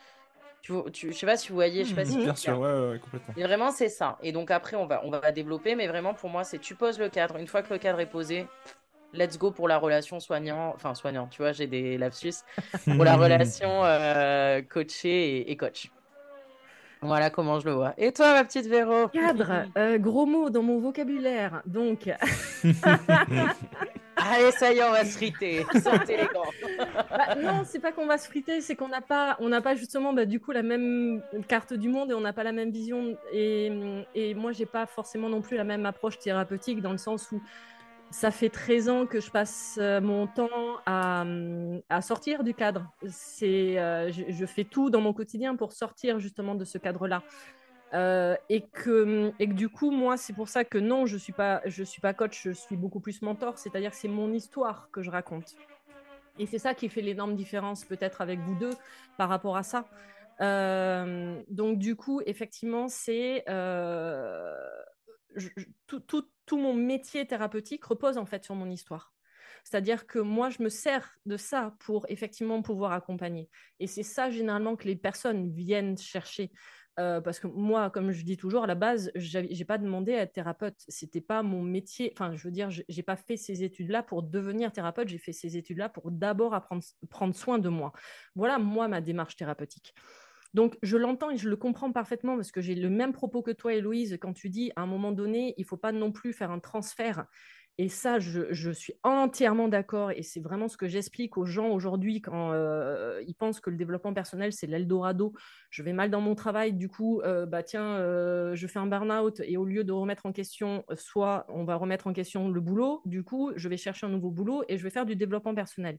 Tu, 0.61 0.73
tu, 0.93 1.13
je 1.13 1.17
sais 1.17 1.27
pas 1.27 1.37
si 1.37 1.49
vous 1.49 1.55
voyez, 1.55 1.85
je 1.85 1.91
sais 1.91 1.95
pas 1.95 2.05
si 2.05 2.19
mmh, 2.19 2.23
Bien 2.23 2.35
sûr, 2.35 2.59
ouais, 2.59 2.91
ouais, 2.91 2.99
complètement. 2.99 3.35
Et 3.37 3.43
vraiment, 3.43 3.71
c'est 3.71 3.89
ça. 3.89 4.19
Et 4.23 4.33
donc 4.33 4.51
après, 4.51 4.77
on 4.77 4.87
va, 4.87 5.03
on 5.05 5.11
va 5.11 5.33
développer, 5.33 5.77
mais 5.77 5.87
vraiment, 5.87 6.15
pour 6.15 6.31
moi, 6.31 6.43
c'est 6.43 6.59
tu 6.59 6.75
poses 6.75 6.99
le 6.99 7.09
cadre. 7.09 7.37
Une 7.37 7.47
fois 7.47 7.63
que 7.63 7.73
le 7.73 7.79
cadre 7.79 8.01
est 8.01 8.11
posé, 8.11 8.47
let's 9.13 9.39
go 9.39 9.51
pour 9.51 9.69
la 9.69 9.79
relation 9.79 10.21
soignant, 10.21 10.73
enfin 10.75 10.95
soignant, 10.95 11.27
tu 11.29 11.43
vois, 11.43 11.53
j'ai 11.53 11.67
des 11.67 11.99
lapsus, 11.99 12.35
pour 12.85 13.05
la 13.05 13.17
relation 13.17 13.85
euh, 13.85 14.63
coaché 14.63 15.51
et, 15.51 15.57
coach. 15.57 15.91
Voilà 17.01 17.31
comment 17.31 17.61
je 17.61 17.67
le 17.67 17.75
vois. 17.75 17.95
Et 17.97 18.13
toi, 18.13 18.33
ma 18.33 18.45
petite 18.45 18.67
Véro? 18.67 19.07
Cadre, 19.09 19.67
euh, 19.77 19.99
gros 19.99 20.27
mot 20.27 20.51
dans 20.51 20.63
mon 20.63 20.81
vocabulaire. 20.81 21.63
Donc. 21.65 22.11
Allez, 24.21 24.51
ça 24.51 24.73
y 24.73 24.79
est, 24.79 24.83
on 24.83 24.91
va 24.91 25.05
se 25.05 25.17
friter. 25.17 25.65
bah, 25.75 27.37
non, 27.37 27.63
c'est 27.65 27.79
pas 27.79 27.93
qu'on 27.93 28.07
va 28.07 28.19
se 28.19 28.27
friter, 28.27 28.61
c'est 28.61 28.75
qu'on 28.75 28.89
n'a 28.89 29.01
pas, 29.01 29.37
on 29.39 29.49
n'a 29.49 29.61
pas 29.61 29.77
justement, 29.77 30.13
bah, 30.13 30.25
du 30.25 30.41
coup, 30.41 30.51
la 30.51 30.65
même 30.65 31.23
carte 31.47 31.73
du 31.73 31.89
monde 31.89 32.11
et 32.11 32.15
on 32.15 32.21
n'a 32.21 32.33
pas 32.33 32.43
la 32.43 32.51
même 32.51 32.73
vision. 32.73 33.17
Et, 33.33 33.71
et 34.17 34.35
moi, 34.35 34.51
j'ai 34.51 34.67
pas 34.67 34.87
forcément 34.87 35.29
non 35.29 35.41
plus 35.41 35.57
la 35.57 35.63
même 35.63 35.87
approche 35.87 36.19
thérapeutique 36.19 36.83
dans 36.83 36.91
le 36.91 36.99
sens 36.99 37.31
où 37.31 37.41
ça 38.11 38.31
fait 38.31 38.49
13 38.49 38.89
ans 38.89 39.07
que 39.07 39.21
je 39.21 39.31
passe 39.31 39.79
euh, 39.81 40.01
mon 40.01 40.27
temps 40.27 40.79
à, 40.87 41.25
à 41.89 42.01
sortir 42.01 42.43
du 42.43 42.55
cadre. 42.55 42.91
C'est, 43.09 43.79
euh, 43.79 44.11
je, 44.11 44.47
fais 44.47 44.65
tout 44.65 44.91
dans 44.91 45.01
mon 45.01 45.13
quotidien 45.13 45.57
pour 45.57 45.73
sortir 45.73 46.19
justement 46.19 46.55
de 46.55 46.65
ce 46.65 46.79
cadre-là. 46.79 47.23
Euh, 47.95 48.37
et, 48.49 48.63
que, 48.63 49.33
et 49.39 49.49
que 49.49 49.55
du 49.55 49.69
coup, 49.69 49.91
moi, 49.91 50.17
c'est 50.17 50.35
pour 50.35 50.49
ça 50.49 50.65
que 50.65 50.79
non, 50.79 51.07
je 51.07 51.15
ne 51.15 51.19
suis, 51.19 51.33
pas, 51.33 51.63
suis 51.67 52.01
pas 52.01 52.13
coach, 52.13 52.43
je 52.45 52.53
suis 52.53 52.77
beaucoup 52.77 53.01
plus 53.01 53.23
mentor. 53.23 53.59
C'est-à-dire 53.59 53.91
que 53.91 53.97
c'est 53.97 54.09
mon 54.09 54.33
histoire 54.33 54.91
que 54.91 55.03
je 55.03 55.11
raconte. 55.11 55.55
Et 56.39 56.47
c'est 56.47 56.59
ça 56.59 56.75
qui 56.75 56.89
fait 56.89 57.01
l'énorme 57.01 57.35
différence 57.35 57.85
peut-être 57.85 58.21
avec 58.21 58.39
vous 58.41 58.55
deux 58.55 58.75
par 59.17 59.29
rapport 59.29 59.57
à 59.57 59.63
ça. 59.63 59.85
donc 61.49 61.79
du 61.79 61.97
coup, 61.97 62.21
effectivement, 62.27 62.89
c'est 62.89 63.45
tout, 65.87 66.01
tout, 66.01 66.29
tout 66.47 66.59
mon 66.59 66.75
métier 66.75 67.27
thérapeutique 67.27 67.85
repose 67.85 68.19
en 68.19 68.27
fait 68.27 68.45
sur 68.45 68.55
mon 68.55 68.71
histoire. 68.71 69.13
C'est-à-dire 69.65 70.07
que 70.07 70.19
moi, 70.19 70.51
je 70.51 70.63
me 70.63 70.69
sers 70.69 71.19
de 71.27 71.37
ça 71.37 71.75
pour 71.81 72.07
effectivement 72.09 72.63
pouvoir 72.63 72.93
accompagner. 72.93 73.51
Et 73.81 73.87
c'est 73.87 74.03
ça 74.03 74.31
généralement 74.31 74.77
que 74.77 74.87
les 74.87 74.97
personnes 74.97 75.53
viennent 75.53 75.99
chercher. 75.99 76.53
Euh, 76.99 77.21
parce 77.21 77.39
que 77.39 77.47
moi, 77.47 77.91
comme 77.91 78.11
je 78.11 78.25
dis 78.25 78.37
toujours, 78.37 78.65
à 78.65 78.67
la 78.67 78.75
base, 78.75 79.13
j'ai 79.15 79.65
pas 79.65 79.79
demandé 79.79 80.15
à 80.15 80.23
être 80.23 80.33
thérapeute. 80.33 80.83
C'était 80.89 81.21
pas 81.21 81.43
mon 81.43 81.63
métier. 81.63 82.13
Enfin, 82.15 82.35
je 82.35 82.43
veux 82.43 82.51
dire, 82.51 82.71
j'ai 82.71 83.03
pas 83.03 83.17
fait 83.17 83.37
ces 83.37 83.63
études-là 83.63 84.03
pour 84.03 84.25
devenir 84.25 84.73
thérapeute. 84.73 85.09
J'ai 85.09 85.19
fait 85.19 85.33
ces 85.33 85.57
études-là 85.57 85.89
pour 85.89 86.11
d'abord 86.11 86.61
prendre 87.09 87.35
soin 87.35 87.59
de 87.59 87.69
moi. 87.69 87.93
Voilà, 88.35 88.59
moi, 88.59 88.89
ma 88.89 89.01
démarche 89.01 89.37
thérapeutique. 89.37 89.95
Donc, 90.55 90.79
je 90.83 90.97
l'entends 90.97 91.31
et 91.31 91.37
je 91.37 91.49
le 91.49 91.57
comprends 91.57 91.93
parfaitement 91.93 92.37
parce 92.37 92.51
que 92.51 92.61
j'ai 92.61 92.75
le 92.75 92.91
même 92.91 93.13
propos 93.13 93.43
que 93.43 93.51
toi, 93.51 93.75
Héloïse, 93.75 94.19
quand 94.21 94.33
tu 94.33 94.49
dis 94.49 94.73
à 94.77 94.83
un 94.83 94.87
moment 94.87 95.13
donné, 95.13 95.55
il 95.57 95.63
ne 95.63 95.67
faut 95.67 95.77
pas 95.77 95.93
non 95.93 96.11
plus 96.13 96.33
faire 96.33 96.51
un 96.51 96.59
transfert. 96.59 97.27
Et 97.81 97.89
ça, 97.89 98.19
je, 98.19 98.73
suis 98.73 98.95
entièrement 99.05 99.69
d'accord. 99.69 100.11
Et 100.11 100.25
c'est 100.25 100.41
vraiment 100.41 100.67
ce 100.67 100.77
que 100.77 100.89
j'explique 100.89 101.39
aux 101.39 101.45
gens 101.45 101.69
aujourd'hui 101.69 102.21
quand 102.21 102.53
euh, 102.53 103.23
ils 103.25 103.35
pensent 103.35 103.61
que 103.61 103.71
le 103.71 103.77
développement 103.77 104.13
personnel, 104.13 104.53
c'est 104.53 104.67
l'Eldorado. 104.67 105.33
Je 105.71 105.85
vais 105.85 105.93
mal 105.93 106.11
dans 106.11 106.21
mon 106.21 106.35
travail, 106.35 106.73
du 106.73 106.89
coup, 106.89 107.21
euh, 107.21 107.47
bah 107.47 107.63
tiens, 107.63 107.97
euh, 107.99 108.57
je 108.57 108.67
fais 108.67 108.81
un 108.81 108.89
burn-out 108.89 109.41
et 109.45 109.57
au 109.57 109.65
lieu 109.65 109.85
de 109.85 109.93
remettre 109.93 110.27
en 110.27 110.33
question, 110.33 110.85
soit 110.97 111.47
on 111.49 111.65
va 111.65 111.77
remettre 111.77 112.09
en 112.09 112.13
question 112.13 112.49
le 112.49 112.61
boulot, 112.61 113.01
du 113.05 113.23
coup, 113.23 113.53
je 113.55 113.69
vais 113.69 113.77
chercher 113.77 114.07
un 114.07 114.11
nouveau 114.11 114.31
boulot 114.31 114.65
et 114.69 114.77
je 114.77 114.83
vais 114.83 114.91
faire 114.91 115.07
du 115.07 115.15
développement 115.15 115.55
personnel. 115.55 115.99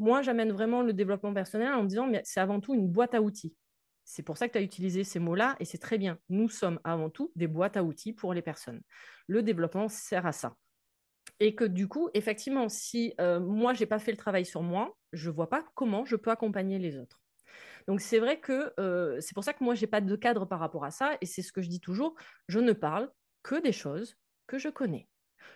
Moi, 0.00 0.22
j'amène 0.22 0.50
vraiment 0.50 0.82
le 0.82 0.92
développement 0.92 1.32
personnel 1.32 1.72
en 1.72 1.84
me 1.84 1.88
disant, 1.88 2.08
mais 2.08 2.22
c'est 2.24 2.40
avant 2.40 2.58
tout 2.58 2.74
une 2.74 2.88
boîte 2.88 3.14
à 3.14 3.22
outils. 3.22 3.54
C'est 4.04 4.22
pour 4.22 4.36
ça 4.36 4.48
que 4.48 4.52
tu 4.52 4.58
as 4.58 4.62
utilisé 4.62 5.04
ces 5.04 5.18
mots-là 5.18 5.56
et 5.60 5.64
c'est 5.64 5.78
très 5.78 5.98
bien. 5.98 6.18
Nous 6.28 6.48
sommes 6.48 6.80
avant 6.84 7.10
tout 7.10 7.32
des 7.36 7.46
boîtes 7.46 7.76
à 7.76 7.84
outils 7.84 8.12
pour 8.12 8.34
les 8.34 8.42
personnes. 8.42 8.82
Le 9.26 9.42
développement 9.42 9.88
sert 9.88 10.26
à 10.26 10.32
ça. 10.32 10.56
Et 11.40 11.54
que 11.54 11.64
du 11.64 11.88
coup, 11.88 12.10
effectivement, 12.14 12.68
si 12.68 13.14
euh, 13.20 13.40
moi, 13.40 13.74
je 13.74 13.80
n'ai 13.80 13.86
pas 13.86 13.98
fait 13.98 14.10
le 14.10 14.16
travail 14.16 14.44
sur 14.44 14.62
moi, 14.62 14.96
je 15.12 15.30
ne 15.30 15.34
vois 15.34 15.48
pas 15.48 15.64
comment 15.74 16.04
je 16.04 16.16
peux 16.16 16.30
accompagner 16.30 16.78
les 16.78 16.98
autres. 16.98 17.22
Donc 17.86 18.00
c'est 18.00 18.18
vrai 18.18 18.40
que 18.40 18.72
euh, 18.78 19.20
c'est 19.20 19.34
pour 19.34 19.44
ça 19.44 19.52
que 19.52 19.64
moi, 19.64 19.74
je 19.74 19.80
n'ai 19.82 19.86
pas 19.86 20.00
de 20.00 20.16
cadre 20.16 20.46
par 20.46 20.58
rapport 20.58 20.84
à 20.84 20.90
ça. 20.90 21.16
Et 21.20 21.26
c'est 21.26 21.42
ce 21.42 21.52
que 21.52 21.62
je 21.62 21.68
dis 21.68 21.80
toujours, 21.80 22.14
je 22.48 22.58
ne 22.58 22.72
parle 22.72 23.10
que 23.42 23.60
des 23.60 23.72
choses 23.72 24.16
que 24.46 24.58
je 24.58 24.68
connais. 24.68 25.08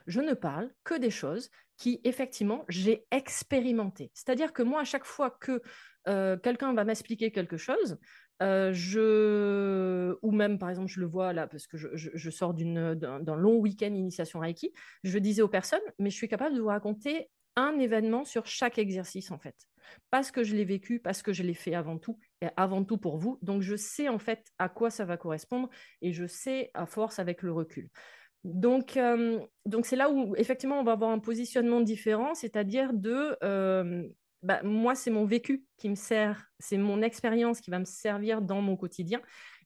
Je 0.07 0.21
ne 0.21 0.35
parle 0.35 0.73
que 0.85 0.95
des 0.95 1.11
choses 1.11 1.51
qui, 1.77 2.01
effectivement, 2.05 2.65
j'ai 2.69 3.07
expérimentées. 3.11 4.11
C'est-à-dire 4.15 4.53
que 4.53 4.63
moi, 4.63 4.81
à 4.81 4.85
chaque 4.85 5.05
fois 5.05 5.31
que 5.31 5.63
euh, 6.09 6.37
quelqu'un 6.37 6.73
va 6.75 6.85
m'expliquer 6.85 7.33
quelque 7.33 7.57
chose, 7.57 7.99
je... 8.41 10.17
Ou 10.23 10.31
même, 10.31 10.59
par 10.59 10.71
exemple, 10.71 10.91
je 10.91 11.01
le 11.01 11.07
vois 11.07 11.33
là, 11.33 11.47
parce 11.47 11.67
que 11.67 11.77
je, 11.77 12.31
sors 12.31 12.55
d'un 12.55 13.37
long 13.37 13.57
week-end 13.57 13.93
initiation 13.95 14.41
Reiki, 14.41 14.73
je 15.05 15.19
disais 15.19 15.43
aux 15.43 15.49
personnes, 15.49 15.81
mais 15.99 16.11
je 16.11 16.17
suis 16.17 16.29
capable 16.29 16.55
de 16.55 16.61
vous 16.61 16.69
raconter 16.69 17.29
un 17.57 17.79
événement 17.79 18.25
sur 18.25 18.47
chaque 18.47 18.79
exercice, 18.79 19.31
en 19.31 19.39
fait. 19.39 19.57
Parce 20.11 20.31
que 20.31 20.43
je 20.43 20.55
l'ai 20.55 20.65
vécu, 20.65 21.01
parce 21.01 21.23
que 21.23 21.33
je 21.33 21.43
l'ai 21.43 21.55
fait 21.55 21.75
avant 21.75 21.97
tout, 21.97 22.19
et 22.43 22.49
avant 22.57 22.85
tout 22.85 22.99
pour 22.99 23.17
vous. 23.19 23.39
Donc, 23.41 23.63
je 23.63 23.77
sais, 23.77 24.09
en 24.09 24.19
fait, 24.19 24.45
à 24.59 24.69
quoi 24.69 24.91
ça 24.91 25.05
va 25.05 25.17
correspondre, 25.17 25.71
et 26.03 26.13
je 26.13 26.27
sais, 26.27 26.71
à 26.75 26.87
force, 26.87 27.19
avec 27.19 27.43
le 27.43 27.53
recul. 27.53 27.89
Donc, 28.45 28.99
donc 29.65 29.87
c'est 29.87 29.97
là 29.97 30.11
où, 30.11 30.37
effectivement, 30.37 30.79
on 30.79 30.85
va 30.85 30.93
avoir 30.93 31.11
un 31.11 31.19
positionnement 31.19 31.81
différent, 31.81 32.35
c'est-à-dire 32.35 32.93
de... 32.93 33.37
bah, 34.43 34.63
moi, 34.63 34.95
c'est 34.95 35.11
mon 35.11 35.25
vécu 35.25 35.65
qui 35.77 35.89
me 35.89 35.95
sert, 35.95 36.47
c'est 36.59 36.79
mon 36.79 37.03
expérience 37.03 37.61
qui 37.61 37.71
va 37.71 37.79
me 37.79 37.85
servir 37.85 38.43
dans 38.43 38.61
mon 38.61 38.77
quotidien. 38.77 39.21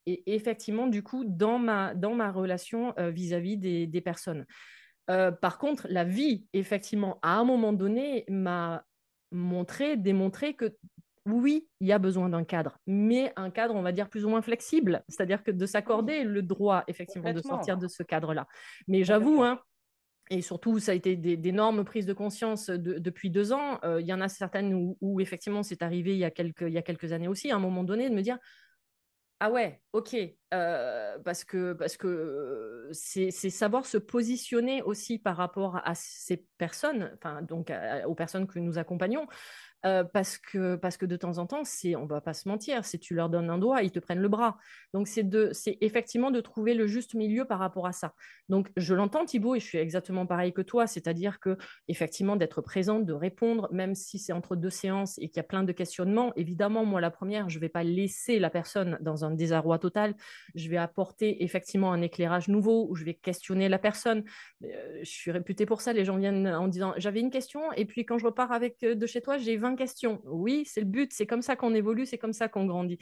Et 0.07 0.35
effectivement, 0.35 0.87
du 0.87 1.03
coup, 1.03 1.25
dans 1.27 1.59
ma, 1.59 1.95
dans 1.95 2.15
ma 2.15 2.33
relation 2.33 2.95
euh, 2.99 3.11
vis-à-vis 3.11 3.59
des, 3.59 4.01
personnes. 4.01 4.47
Euh, 5.11 5.31
par 5.31 5.59
contre, 5.59 5.87
la 5.91 6.05
vie, 6.05 6.47
effectivement, 6.53 7.19
à 7.23 7.39
un 7.39 7.45
moment 7.45 7.73
donné, 7.73 8.25
m'a 8.29 8.85
montré, 9.31 9.97
démontré 9.97 10.55
que 10.55 10.77
oui, 11.27 11.69
il 11.81 11.87
y 11.87 11.93
a 11.93 11.99
besoin 11.99 12.31
d'un 12.31 12.45
cadre, 12.45 12.79
mais 12.87 13.33
un 13.37 13.51
cadre, 13.51 13.75
on 13.75 13.83
va 13.83 13.93
dire, 13.93 14.09
plus 14.09 14.25
ou 14.25 14.31
moins 14.31 14.43
flexible, 14.43 15.05
c'est-à-dire 15.09 15.43
que 15.43 15.51
de 15.51 15.67
s'accorder 15.67 16.25
le 16.25 16.43
droit, 16.43 16.83
effectivement, 16.89 17.33
de 17.33 17.43
sortir 17.43 17.77
de 17.77 17.89
ce 17.89 18.03
cadre-là. 18.03 18.47
Mais 18.89 19.05
j'avoue, 19.05 19.43
hein, 19.43 19.61
et 20.31 20.43
surtout, 20.43 20.79
ça 20.79 20.93
a 20.93 20.95
été 20.95 21.17
d'énormes 21.17 21.85
prises 21.85 22.07
de 22.07 22.13
conscience 22.13 22.71
depuis 22.71 23.31
deux 23.31 23.53
ans. 23.53 23.81
Euh, 23.85 24.01
il 24.01 24.07
y 24.07 24.13
en 24.13 24.21
a 24.21 24.29
certaines 24.29 24.95
où, 25.01 25.21
effectivement 25.21 25.65
c'est 25.65 25.83
arrivé 25.83 26.13
il 26.13 26.19
y, 26.19 26.25
a 26.25 26.31
quelques, 26.31 27.13
années 27.13 27.27
aussi, 27.27 27.51
à 27.51 27.57
un 27.57 27.59
moment 27.59 27.83
donné, 27.83 28.09
de 28.09 28.15
me 28.15 28.23
dire 28.23 28.39
Ah 29.41 29.51
ouais, 29.51 29.83
ok, 29.93 30.17
euh, 30.55 31.19
parce 31.25 31.43
que 31.43 31.73
parce 31.73 31.97
que 31.97 32.07
euh, 32.07 32.89
c'est 32.93 33.31
savoir 33.31 33.87
se 33.87 33.99
positionner 33.99 34.83
aussi 34.83 35.19
par 35.19 35.37
rapport 35.37 35.81
à 35.85 35.97
ces 35.97 36.47
personnes, 36.59 37.11
enfin 37.17 37.43
donc 37.43 37.73
aux 38.07 38.15
personnes 38.15 38.47
que 38.47 38.61
nous 38.61 38.79
accompagnons. 38.79 39.27
Parce, 39.83 40.37
que, 40.37 40.77
parce 40.77 40.97
que 40.97 41.07
de 41.07 41.17
temps 41.17 41.39
en 41.39 41.47
temps, 41.47 41.65
c'est, 41.65 41.97
on 41.97 42.07
va 42.07 42.21
pas 42.21 42.35
se 42.35 42.49
mentir, 42.49 42.85
si 42.85 42.99
tu 42.99 43.15
leur 43.15 43.31
donnes 43.31 43.49
un 43.49 43.59
doigt, 43.59 43.83
ils 43.83 43.91
te 43.91 43.99
prennent 43.99 44.21
le 44.21 44.29
bras. 44.29 44.59
Donc 44.93 45.09
c'est, 45.09 45.23
de, 45.23 45.51
c'est 45.53 45.79
effectivement 45.81 46.31
de 46.31 46.41
trouver 46.41 46.75
le 46.75 46.87
juste 46.87 47.15
milieu 47.15 47.45
par 47.45 47.59
rapport 47.59 47.87
à 47.87 47.93
ça. 47.93 48.15
Donc 48.49 48.71
je 48.77 48.95
l'entends 48.95 49.25
Thibaut 49.25 49.55
et 49.55 49.61
je 49.61 49.65
suis 49.65 49.79
exactement 49.79 50.27
pareil 50.27 50.53
que 50.53 50.63
toi, 50.63 50.87
c'est-à-dire 50.87 51.41
que 51.41 51.57
effectivement 51.89 52.37
d'être 52.37 52.61
présente, 52.61 53.07
de 53.07 53.13
répondre, 53.13 53.69
même 53.73 53.95
si 53.95 54.19
c'est 54.19 54.33
entre 54.33 54.57
deux 54.57 54.71
séances 54.71 55.19
et 55.19 55.29
qu'il 55.29 55.37
y 55.39 55.41
a 55.41 55.45
plein 55.45 55.63
de 55.63 55.73
questionnements. 55.73 56.33
Évidemment, 56.37 56.85
moi 56.85 57.01
la 57.01 57.11
première, 57.11 57.49
je 57.49 57.59
vais 57.59 57.69
pas 57.69 57.85
laisser 57.85 58.39
la 58.39 58.51
personne 58.51 58.99
dans 59.01 59.25
un 59.25 59.31
désarroi 59.31 59.79
total. 59.79 60.15
Je 60.55 60.69
vais 60.69 60.77
apporter 60.77 61.43
effectivement 61.43 61.93
un 61.93 62.03
éclairage 62.03 62.49
nouveau 62.49 62.87
où 62.91 62.97
je 62.97 63.05
vais 63.05 63.15
questionner 63.15 63.69
la 63.69 63.79
personne. 63.79 64.25
Je 64.61 64.69
suis 65.05 65.31
réputée 65.31 65.67
pour 65.67 65.81
ça. 65.81 65.93
Les 65.93 66.05
gens 66.05 66.17
viennent 66.17 66.49
en 66.49 66.69
disant 66.69 66.93
j'avais 66.97 67.21
une 67.21 67.31
question 67.31 67.73
et 67.73 67.85
puis 67.85 68.05
quand 68.05 68.19
je 68.19 68.27
repars 68.27 68.53
avec 68.53 68.81
de 68.81 69.07
chez 69.07 69.21
toi, 69.21 69.39
j'ai 69.39 69.57
20 69.57 69.70
questions. 69.77 70.21
Oui, 70.25 70.65
c'est 70.67 70.81
le 70.81 70.87
but, 70.87 71.13
c'est 71.13 71.27
comme 71.27 71.43
ça 71.43 71.57
qu'on 71.57 71.75
évolue, 71.75 72.07
c'est 72.07 72.19
comme 72.19 72.33
ça 72.33 72.49
qu'on 72.49 72.67
grandit. 72.67 72.99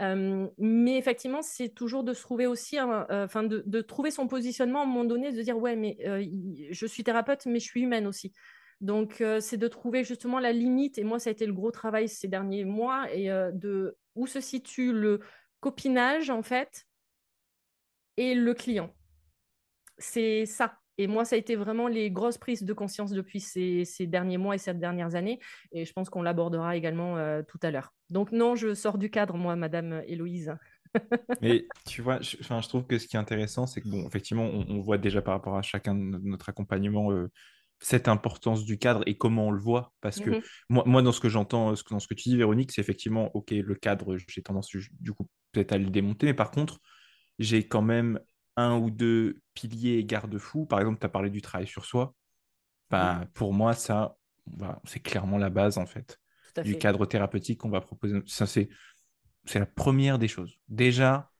Euh, 0.00 0.46
mais 0.58 0.96
effectivement, 0.98 1.42
c'est 1.42 1.70
toujours 1.70 2.04
de 2.04 2.12
se 2.12 2.22
trouver 2.22 2.46
aussi, 2.46 2.78
euh, 2.78 3.24
enfin, 3.24 3.42
de, 3.42 3.80
trouver 3.80 4.10
son 4.10 4.26
positionnement 4.26 4.80
à 4.80 4.82
un 4.82 4.86
moment 4.86 5.04
donné, 5.04 5.32
de 5.32 5.42
dire 5.42 5.58
ouais, 5.58 5.76
mais 5.76 5.98
euh, 6.06 6.24
je 6.70 6.86
suis 6.86 7.04
thérapeute, 7.04 7.46
mais 7.46 7.60
je 7.60 7.64
suis 7.64 7.82
humaine 7.82 8.06
aussi. 8.06 8.32
Donc, 8.82 9.24
c'est 9.40 9.56
de 9.56 9.68
trouver 9.68 10.04
justement 10.04 10.38
la 10.38 10.52
limite. 10.52 10.98
Et 10.98 11.04
moi, 11.04 11.18
ça 11.18 11.30
a 11.30 11.32
été 11.32 11.46
le 11.46 11.54
gros 11.54 11.70
travail 11.70 12.10
ces 12.10 12.28
derniers 12.28 12.66
mois 12.66 13.10
et 13.10 13.28
de 13.54 13.96
où 14.14 14.26
se 14.26 14.40
situe 14.42 14.92
le 14.92 15.20
copinage 15.60 16.28
en 16.28 16.42
fait 16.42 16.86
et 18.18 18.34
le 18.34 18.52
client. 18.52 18.94
C'est 19.96 20.44
ça 20.44 20.78
et 20.98 21.06
moi, 21.06 21.24
ça 21.24 21.36
a 21.36 21.38
été 21.38 21.56
vraiment 21.56 21.88
les 21.88 22.10
grosses 22.10 22.38
prises 22.38 22.62
de 22.62 22.72
conscience 22.72 23.10
depuis 23.10 23.40
ces, 23.40 23.84
derniers 24.00 24.38
mois 24.38 24.54
et 24.54 24.58
ces 24.58 24.74
dernières 24.74 25.14
années. 25.14 25.38
Et 25.72 25.84
je 25.84 25.92
pense 25.92 26.08
qu'on 26.08 26.22
l'abordera 26.22 26.76
également 26.76 27.18
euh, 27.18 27.42
tout 27.46 27.58
à 27.62 27.70
l'heure. 27.70 27.92
Donc 28.10 28.32
non, 28.32 28.54
je 28.54 28.74
sors 28.74 28.98
du 28.98 29.10
cadre, 29.10 29.36
moi, 29.36 29.56
Madame 29.56 30.02
Héloïse. 30.06 30.54
Mais 31.42 31.66
tu 31.86 32.00
vois, 32.02 32.20
je, 32.20 32.36
je 32.40 32.68
trouve 32.68 32.86
que 32.86 32.98
ce 32.98 33.06
qui 33.06 33.16
est 33.16 33.18
intéressant, 33.18 33.66
c'est 33.66 33.82
que, 33.82 33.88
bon, 33.88 34.06
effectivement, 34.06 34.44
on, 34.44 34.80
voit 34.80 34.98
déjà 34.98 35.20
par 35.20 35.34
rapport 35.34 35.56
à 35.56 35.62
chacun 35.62 35.94
de 35.94 36.18
notre 36.22 36.48
accompagnement 36.48 37.12
euh, 37.12 37.30
cette 37.80 38.08
importance 38.08 38.64
du 38.64 38.78
cadre 38.78 39.02
et 39.06 39.18
comment 39.18 39.48
on 39.48 39.50
le 39.50 39.60
voit. 39.60 39.92
Parce 40.00 40.20
que 40.20 40.30
Mhm. 40.30 40.40
moi, 40.70 40.84
moi, 40.86 41.02
dans 41.02 41.12
ce 41.12 41.20
que 41.20 41.28
j'entends, 41.28 41.74
dans 41.90 41.98
ce 41.98 42.08
que 42.08 42.14
tu 42.14 42.30
dis, 42.30 42.36
Véronique, 42.36 42.72
c'est 42.72 42.80
effectivement, 42.80 43.30
OK, 43.34 43.50
le 43.50 43.74
cadre, 43.74 44.16
j'ai 44.16 44.42
tendance 44.42 44.70
du 45.00 45.12
coup 45.12 45.28
peut-être 45.52 45.72
à 45.72 45.78
le 45.78 45.90
démonter, 45.90 46.26
mais 46.26 46.34
par 46.34 46.50
contre, 46.50 46.80
j'ai 47.38 47.68
quand 47.68 47.82
même 47.82 48.18
un 48.56 48.78
ou 48.78 48.90
deux 48.90 49.40
piliers 49.54 49.98
et 49.98 50.04
garde-fous. 50.04 50.66
Par 50.66 50.80
exemple, 50.80 50.98
tu 50.98 51.06
as 51.06 51.10
parlé 51.10 51.30
du 51.30 51.42
travail 51.42 51.66
sur 51.66 51.84
soi. 51.84 52.14
Bah, 52.90 53.26
pour 53.34 53.52
moi, 53.52 53.74
ça, 53.74 54.16
bah, 54.46 54.80
c'est 54.84 55.00
clairement 55.00 55.38
la 55.38 55.50
base, 55.50 55.78
en 55.78 55.86
fait, 55.86 56.18
du 56.62 56.78
cadre 56.78 57.04
thérapeutique 57.06 57.60
qu'on 57.60 57.70
va 57.70 57.80
proposer. 57.80 58.20
Ça, 58.26 58.46
c'est, 58.46 58.68
c'est 59.44 59.58
la 59.58 59.66
première 59.66 60.18
des 60.18 60.28
choses. 60.28 60.58
Déjà, 60.68 61.30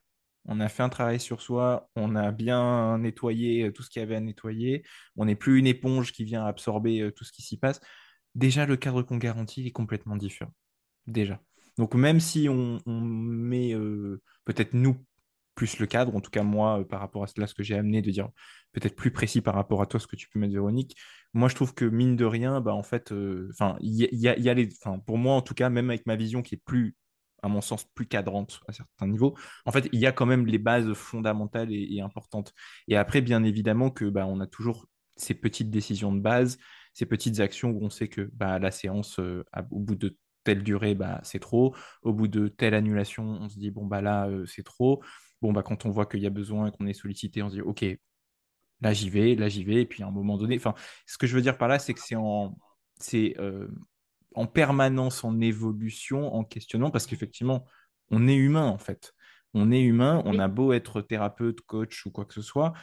on 0.44 0.60
a 0.60 0.68
fait 0.68 0.82
un 0.82 0.88
travail 0.88 1.20
sur 1.20 1.42
soi, 1.42 1.88
on 1.96 2.14
a 2.14 2.30
bien 2.32 2.98
nettoyé 2.98 3.64
euh, 3.64 3.72
tout 3.72 3.82
ce 3.82 3.90
qu'il 3.90 4.00
y 4.00 4.02
avait 4.04 4.14
à 4.16 4.20
nettoyer, 4.20 4.84
on 5.16 5.24
n'est 5.24 5.34
plus 5.34 5.58
une 5.58 5.66
éponge 5.66 6.12
qui 6.12 6.24
vient 6.24 6.44
absorber 6.46 7.00
euh, 7.00 7.10
tout 7.10 7.24
ce 7.24 7.32
qui 7.32 7.42
s'y 7.42 7.56
passe. 7.56 7.80
Déjà, 8.34 8.66
le 8.66 8.76
cadre 8.76 9.02
qu'on 9.02 9.16
garantit 9.16 9.66
est 9.66 9.72
complètement 9.72 10.16
différent. 10.16 10.52
Déjà. 11.06 11.40
Donc, 11.78 11.94
même 11.94 12.20
si 12.20 12.48
on, 12.48 12.78
on 12.86 13.00
met 13.00 13.74
euh, 13.74 14.22
peut-être 14.44 14.72
nous 14.72 14.96
plus 15.56 15.80
le 15.80 15.86
cadre, 15.88 16.14
en 16.14 16.20
tout 16.20 16.30
cas 16.30 16.44
moi, 16.44 16.80
euh, 16.80 16.84
par 16.84 17.00
rapport 17.00 17.24
à 17.24 17.26
cela, 17.26 17.48
ce 17.48 17.54
que 17.54 17.64
j'ai 17.64 17.76
amené 17.76 18.02
de 18.02 18.10
dire 18.12 18.30
peut-être 18.72 18.94
plus 18.96 19.10
précis 19.10 19.40
par 19.40 19.54
rapport 19.54 19.82
à 19.82 19.86
toi, 19.86 19.98
ce 19.98 20.06
que 20.06 20.16
tu 20.16 20.28
peux 20.28 20.38
mettre, 20.38 20.52
Véronique, 20.52 20.96
moi, 21.34 21.48
je 21.48 21.54
trouve 21.54 21.74
que 21.74 21.84
mine 21.84 22.16
de 22.16 22.24
rien, 22.24 22.60
bah, 22.60 22.74
en 22.74 22.82
fait, 22.82 23.12
euh, 23.12 23.48
enfin, 23.52 23.76
il 23.80 23.94
y, 23.94 24.28
a- 24.28 24.54
les, 24.54 24.68
enfin, 24.82 24.98
pour 25.00 25.18
moi, 25.18 25.34
en 25.34 25.42
tout 25.42 25.54
cas, 25.54 25.68
même 25.70 25.90
avec 25.90 26.06
ma 26.06 26.16
vision 26.16 26.42
qui 26.42 26.54
est 26.56 26.62
plus, 26.64 26.96
à 27.42 27.48
mon 27.48 27.60
sens, 27.60 27.84
plus 27.94 28.06
cadrante 28.06 28.60
à 28.68 28.72
certains 28.72 29.06
niveaux, 29.06 29.36
en 29.66 29.72
fait, 29.72 29.88
il 29.92 30.00
y 30.00 30.06
a 30.06 30.12
quand 30.12 30.26
même 30.26 30.46
les 30.46 30.58
bases 30.58 30.92
fondamentales 30.94 31.68
et, 31.72 32.00
importantes. 32.00 32.52
Et 32.88 32.96
après, 32.96 33.20
bien 33.20 33.44
évidemment 33.44 33.90
que 33.90 34.06
bah, 34.06 34.26
on 34.26 34.40
a 34.40 34.46
toujours 34.46 34.86
ces 35.16 35.34
petites 35.34 35.70
décisions 35.70 36.12
de 36.12 36.20
base, 36.20 36.58
ces 36.92 37.06
petites 37.06 37.40
actions 37.40 37.70
où 37.70 37.84
on 37.84 37.90
sait 37.90 38.08
que 38.08 38.30
bah, 38.34 38.58
la 38.58 38.70
séance, 38.70 39.18
euh, 39.20 39.44
au 39.70 39.80
bout 39.80 39.94
de 39.94 40.16
telle 40.44 40.62
durée, 40.62 40.94
bah, 40.94 41.20
c'est 41.22 41.38
trop. 41.40 41.74
Au 42.02 42.12
bout 42.12 42.28
de 42.28 42.48
telle 42.48 42.74
annulation, 42.74 43.24
on 43.24 43.48
se 43.48 43.58
dit, 43.58 43.70
bon, 43.70 43.84
bah 43.86 44.00
là, 44.00 44.28
c'est 44.46 44.64
trop. 44.64 45.02
Bon, 45.42 45.52
bah, 45.52 45.62
quand 45.62 45.86
on 45.86 45.90
voit 45.90 46.06
qu'il 46.06 46.20
y 46.20 46.26
a 46.26 46.30
besoin 46.30 46.68
et 46.68 46.72
qu'on 46.72 46.86
est 46.86 46.94
sollicité, 46.94 47.42
on 47.42 47.50
se 47.50 47.54
dit, 47.56 47.60
OK, 47.60 47.84
là, 48.80 48.92
j'y 48.92 49.10
vais, 49.10 49.34
là, 49.34 49.48
j'y 49.48 49.64
vais. 49.64 49.82
Et 49.82 49.86
puis, 49.86 50.02
à 50.02 50.06
un 50.06 50.10
moment 50.10 50.36
donné, 50.38 50.56
enfin, 50.56 50.74
ce 51.06 51.18
que 51.18 51.26
je 51.26 51.34
veux 51.34 51.42
dire 51.42 51.58
par 51.58 51.68
là, 51.68 51.78
c'est 51.78 51.94
que 51.94 52.00
c'est 52.00 52.16
en, 52.16 52.56
c'est, 53.00 53.34
euh, 53.38 53.68
en 54.34 54.46
permanence 54.46 55.24
en 55.24 55.40
évolution, 55.40 56.34
en 56.34 56.44
questionnement, 56.44 56.90
parce 56.90 57.06
qu'effectivement, 57.06 57.64
on 58.10 58.28
est 58.28 58.36
humain, 58.36 58.66
en 58.66 58.78
fait. 58.78 59.14
On 59.54 59.70
est 59.72 59.82
humain, 59.82 60.22
on 60.26 60.38
a 60.38 60.48
beau 60.48 60.72
être 60.72 61.00
thérapeute, 61.00 61.60
coach 61.62 62.04
ou 62.06 62.10
quoi 62.10 62.24
que 62.26 62.34
ce 62.34 62.42
soit, 62.42 62.74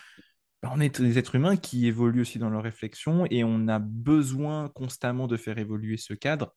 bah, 0.61 0.71
on 0.73 0.79
est 0.79 1.01
des 1.01 1.17
êtres 1.17 1.35
humains 1.35 1.57
qui 1.57 1.87
évoluent 1.87 2.21
aussi 2.21 2.39
dans 2.39 2.49
leur 2.49 2.63
réflexion 2.63 3.25
et 3.29 3.43
on 3.43 3.67
a 3.67 3.79
besoin 3.79 4.69
constamment 4.69 5.27
de 5.27 5.37
faire 5.37 5.57
évoluer 5.57 5.97
ce 5.97 6.13
cadre. 6.13 6.55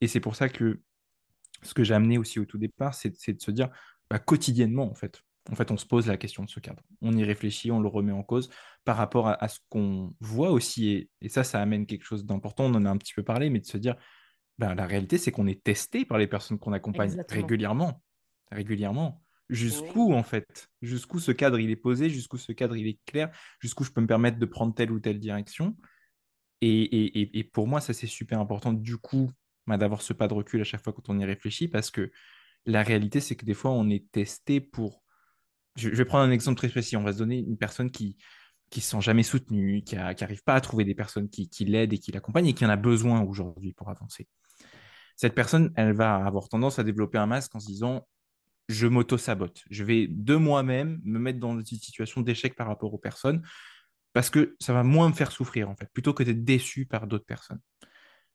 Et 0.00 0.06
c'est 0.08 0.20
pour 0.20 0.36
ça 0.36 0.48
que 0.48 0.80
ce 1.62 1.74
que 1.74 1.82
j'ai 1.84 1.94
amené 1.94 2.18
aussi 2.18 2.38
au 2.38 2.44
tout 2.44 2.58
départ, 2.58 2.94
c'est 2.94 3.16
c'est 3.16 3.32
de 3.34 3.42
se 3.42 3.50
dire 3.50 3.68
bah, 4.10 4.20
quotidiennement, 4.20 4.90
en 4.90 4.94
fait. 4.94 5.22
En 5.50 5.54
fait, 5.54 5.70
on 5.70 5.76
se 5.78 5.86
pose 5.86 6.06
la 6.06 6.18
question 6.18 6.44
de 6.44 6.50
ce 6.50 6.60
cadre. 6.60 6.82
On 7.00 7.16
y 7.16 7.24
réfléchit, 7.24 7.70
on 7.70 7.80
le 7.80 7.88
remet 7.88 8.12
en 8.12 8.22
cause 8.22 8.50
par 8.84 8.96
rapport 8.96 9.28
à, 9.28 9.42
à 9.42 9.48
ce 9.48 9.60
qu'on 9.70 10.14
voit 10.20 10.50
aussi. 10.50 10.88
Et, 10.90 11.10
et 11.22 11.28
ça, 11.30 11.42
ça 11.42 11.60
amène 11.62 11.86
quelque 11.86 12.04
chose 12.04 12.26
d'important. 12.26 12.64
On 12.66 12.74
en 12.74 12.84
a 12.84 12.90
un 12.90 12.98
petit 12.98 13.14
peu 13.14 13.22
parlé, 13.22 13.48
mais 13.48 13.60
de 13.60 13.66
se 13.66 13.78
dire, 13.78 13.96
bah, 14.58 14.74
la 14.74 14.86
réalité, 14.86 15.16
c'est 15.16 15.30
qu'on 15.30 15.46
est 15.46 15.62
testé 15.62 16.04
par 16.04 16.18
les 16.18 16.26
personnes 16.26 16.58
qu'on 16.58 16.72
accompagne 16.72 17.10
Exactement. 17.10 17.40
régulièrement. 17.40 18.02
Régulièrement. 18.50 19.22
Oui. 19.50 19.56
Jusqu'où, 19.56 20.12
en 20.12 20.22
fait? 20.22 20.68
Jusqu'où 20.82 21.18
ce 21.18 21.32
cadre, 21.32 21.58
il 21.58 21.70
est 21.70 21.76
posé? 21.76 22.10
Jusqu'où 22.10 22.36
ce 22.36 22.52
cadre, 22.52 22.76
il 22.76 22.86
est 22.86 22.98
clair? 23.06 23.30
Jusqu'où 23.60 23.84
je 23.84 23.90
peux 23.90 24.02
me 24.02 24.06
permettre 24.06 24.38
de 24.38 24.46
prendre 24.46 24.74
telle 24.74 24.92
ou 24.92 25.00
telle 25.00 25.18
direction? 25.18 25.76
Et, 26.60 26.68
et- 26.68 27.38
et- 27.38 27.44
pour 27.44 27.66
moi, 27.66 27.80
ça, 27.80 27.94
c'est 27.94 28.06
super 28.06 28.40
important, 28.40 28.74
du 28.74 28.98
coup, 28.98 29.30
bah, 29.66 29.78
d'avoir 29.78 30.02
ce 30.02 30.12
pas 30.12 30.28
de 30.28 30.34
recul 30.34 30.60
à 30.60 30.64
chaque 30.64 30.82
fois 30.82 30.92
quand 30.92 31.08
on 31.08 31.18
y 31.18 31.24
réfléchit, 31.24 31.68
parce 31.68 31.90
que 31.90 32.10
la 32.66 32.82
réalité, 32.82 33.20
c'est 33.20 33.36
que 33.36 33.46
des 33.46 33.54
fois, 33.54 33.70
on 33.70 33.88
est 33.88 34.10
testé 34.10 34.60
pour... 34.60 35.02
Je, 35.78 35.88
vais 35.88 36.04
prendre 36.04 36.24
un 36.24 36.30
exemple 36.30 36.58
très 36.58 36.68
précis. 36.68 36.96
On 36.96 37.02
va 37.02 37.12
se 37.12 37.18
donner 37.18 37.38
une 37.38 37.56
personne 37.56 37.90
qui 37.90 38.16
qui 38.70 38.82
se 38.82 38.90
sent 38.90 39.00
jamais 39.00 39.22
soutenue, 39.22 39.82
qui 39.82 39.96
n'arrive 39.96 40.42
pas 40.42 40.54
à 40.54 40.60
trouver 40.60 40.84
des 40.84 40.94
personnes 40.94 41.30
qui, 41.30 41.48
qui 41.48 41.64
l'aident 41.64 41.94
et 41.94 41.98
qui 41.98 42.12
l'accompagnent 42.12 42.48
et 42.48 42.52
qui 42.52 42.66
en 42.66 42.68
a 42.68 42.76
besoin 42.76 43.22
aujourd'hui 43.22 43.72
pour 43.72 43.88
avancer. 43.88 44.28
Cette 45.16 45.34
personne, 45.34 45.72
elle 45.74 45.94
va 45.94 46.16
avoir 46.16 46.50
tendance 46.50 46.78
à 46.78 46.84
développer 46.84 47.16
un 47.16 47.26
masque 47.26 47.54
en 47.54 47.60
se 47.60 47.66
disant 47.66 48.06
je 48.68 48.86
m'auto-sabote. 48.86 49.64
Je 49.70 49.84
vais 49.84 50.06
de 50.06 50.36
moi-même 50.36 51.00
me 51.02 51.18
mettre 51.18 51.40
dans 51.40 51.58
une 51.58 51.64
situation 51.64 52.20
d'échec 52.20 52.54
par 52.54 52.66
rapport 52.66 52.92
aux 52.92 52.98
personnes 52.98 53.42
parce 54.12 54.30
que 54.30 54.56
ça 54.60 54.72
va 54.72 54.82
moins 54.82 55.08
me 55.08 55.14
faire 55.14 55.32
souffrir, 55.32 55.70
en 55.70 55.76
fait, 55.76 55.88
plutôt 55.92 56.12
que 56.12 56.22
d'être 56.22 56.44
déçu 56.44 56.86
par 56.86 57.06
d'autres 57.06 57.24
personnes. 57.24 57.60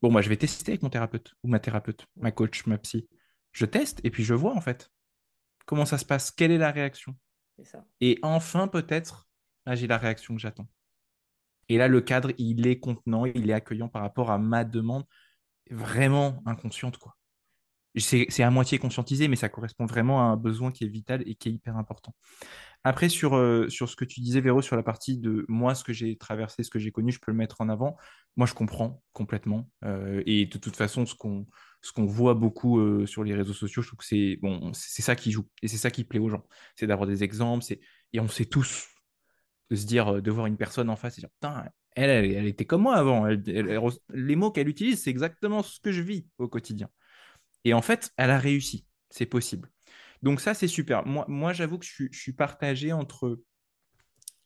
Bon, 0.02 0.12
moi, 0.12 0.22
je 0.22 0.30
vais 0.30 0.38
tester 0.38 0.72
avec 0.72 0.84
mon 0.84 0.90
thérapeute 0.90 1.34
ou 1.44 1.48
ma 1.48 1.60
thérapeute, 1.60 2.08
ma 2.18 2.32
coach, 2.32 2.66
ma 2.66 2.78
psy. 2.78 3.08
Je 3.52 3.66
teste 3.66 4.02
et 4.04 4.10
puis 4.10 4.24
je 4.24 4.34
vois, 4.34 4.56
en 4.56 4.62
fait, 4.62 4.92
comment 5.66 5.86
ça 5.86 5.98
se 5.98 6.06
passe, 6.06 6.32
quelle 6.32 6.52
est 6.52 6.58
la 6.58 6.72
réaction? 6.72 7.16
Et 8.02 8.20
enfin, 8.22 8.68
peut-être, 8.68 9.28
là, 9.66 9.76
j'ai 9.76 9.88
la 9.88 9.98
réaction 9.98 10.36
que 10.36 10.42
j'attends. 10.42 10.68
Et 11.70 11.78
là, 11.78 11.88
le 11.88 12.02
cadre, 12.02 12.32
il 12.38 12.68
est 12.68 12.80
contenant, 12.80 13.26
il 13.26 13.50
est 13.50 13.54
accueillant 13.54 13.88
par 13.88 14.02
rapport 14.02 14.32
à 14.32 14.38
ma 14.38 14.64
demande, 14.64 15.06
vraiment 15.70 16.42
inconsciente, 16.46 16.98
quoi. 16.98 17.16
C'est 17.96 18.42
à 18.42 18.50
moitié 18.50 18.80
conscientisé, 18.80 19.28
mais 19.28 19.36
ça 19.36 19.50
correspond 19.50 19.86
vraiment 19.86 20.20
à 20.20 20.24
un 20.24 20.36
besoin 20.36 20.72
qui 20.72 20.84
est 20.84 20.88
vital 20.88 21.22
et 21.28 21.36
qui 21.36 21.50
est 21.50 21.52
hyper 21.52 21.78
important. 21.78 22.16
Après, 22.84 23.08
sur, 23.08 23.36
euh, 23.36 23.70
sur 23.70 23.88
ce 23.90 23.96
que 23.96 24.04
tu 24.04 24.20
disais, 24.20 24.42
Véro, 24.42 24.62
sur 24.62 24.76
la 24.76 24.84
partie 24.84 25.18
de 25.18 25.46
moi, 25.48 25.74
ce 25.74 25.84
que 25.84 25.94
j'ai 25.94 26.18
traversé, 26.18 26.64
ce 26.64 26.70
que 26.70 26.80
j'ai 26.80 26.92
connu, 26.92 27.12
je 27.12 27.20
peux 27.20 27.32
le 27.32 27.38
mettre 27.38 27.62
en 27.62 27.70
avant. 27.70 27.98
Moi, 28.36 28.46
je 28.46 28.54
comprends 28.54 29.02
complètement. 29.14 29.70
Euh, 29.86 30.22
et 30.26 30.46
de 30.46 30.58
toute 30.58 30.76
façon, 30.76 31.06
ce 31.06 31.16
qu'on 31.16 31.48
ce 31.82 31.92
qu'on 31.92 32.06
voit 32.06 32.34
beaucoup 32.34 32.80
euh, 32.80 33.06
sur 33.06 33.26
les 33.26 33.36
réseaux 33.36 33.54
sociaux, 33.54 33.82
je 33.82 33.88
trouve 33.90 34.00
que 34.00 34.06
c'est 34.06 34.38
bon, 34.42 34.72
c'est 34.74 35.02
ça 35.02 35.16
qui 35.18 35.32
joue. 35.32 35.48
Et 35.62 35.68
c'est 35.68 35.78
ça 35.78 35.92
qui 35.92 36.06
plaît 36.06 36.20
aux 36.20 36.30
gens. 36.30 36.46
C'est 36.76 36.88
d'avoir 36.88 37.08
des 37.08 37.24
exemples. 37.24 37.66
Et 38.14 38.20
on 38.20 38.28
sait 38.30 38.46
tous 38.46 38.88
de 39.70 39.76
se 39.76 39.86
dire, 39.86 40.22
de 40.22 40.32
voir 40.32 40.46
une 40.48 40.58
personne 40.58 40.90
en 40.90 40.96
face 40.96 41.18
et 41.18 41.22
dire, 41.22 41.30
putain, 41.32 41.66
elle, 41.96 42.10
elle, 42.10 42.48
était 42.48 42.66
comme 42.66 42.84
moi 42.84 42.96
avant. 42.96 43.28
Les 43.28 44.36
mots 44.36 44.52
qu'elle 44.52 44.70
utilise, 44.70 45.04
c'est 45.04 45.10
exactement 45.10 45.64
ce 45.64 45.80
que 45.80 45.92
je 45.92 46.02
vis 46.02 46.26
au 46.38 46.48
quotidien. 46.48 46.90
Et 47.66 47.74
en 47.74 47.82
fait, 47.82 48.12
elle 48.18 48.32
a 48.32 48.40
réussi. 48.40 48.86
C'est 49.10 49.26
possible. 49.26 49.73
Donc 50.24 50.40
ça, 50.40 50.54
c'est 50.54 50.70
super. 50.70 51.06
Moi, 51.06 51.54
j'avoue 51.54 51.78
que 51.78 51.86
je 51.86 52.08
suis, 52.12 52.34
partagé 52.34 52.94
entre 52.94 53.42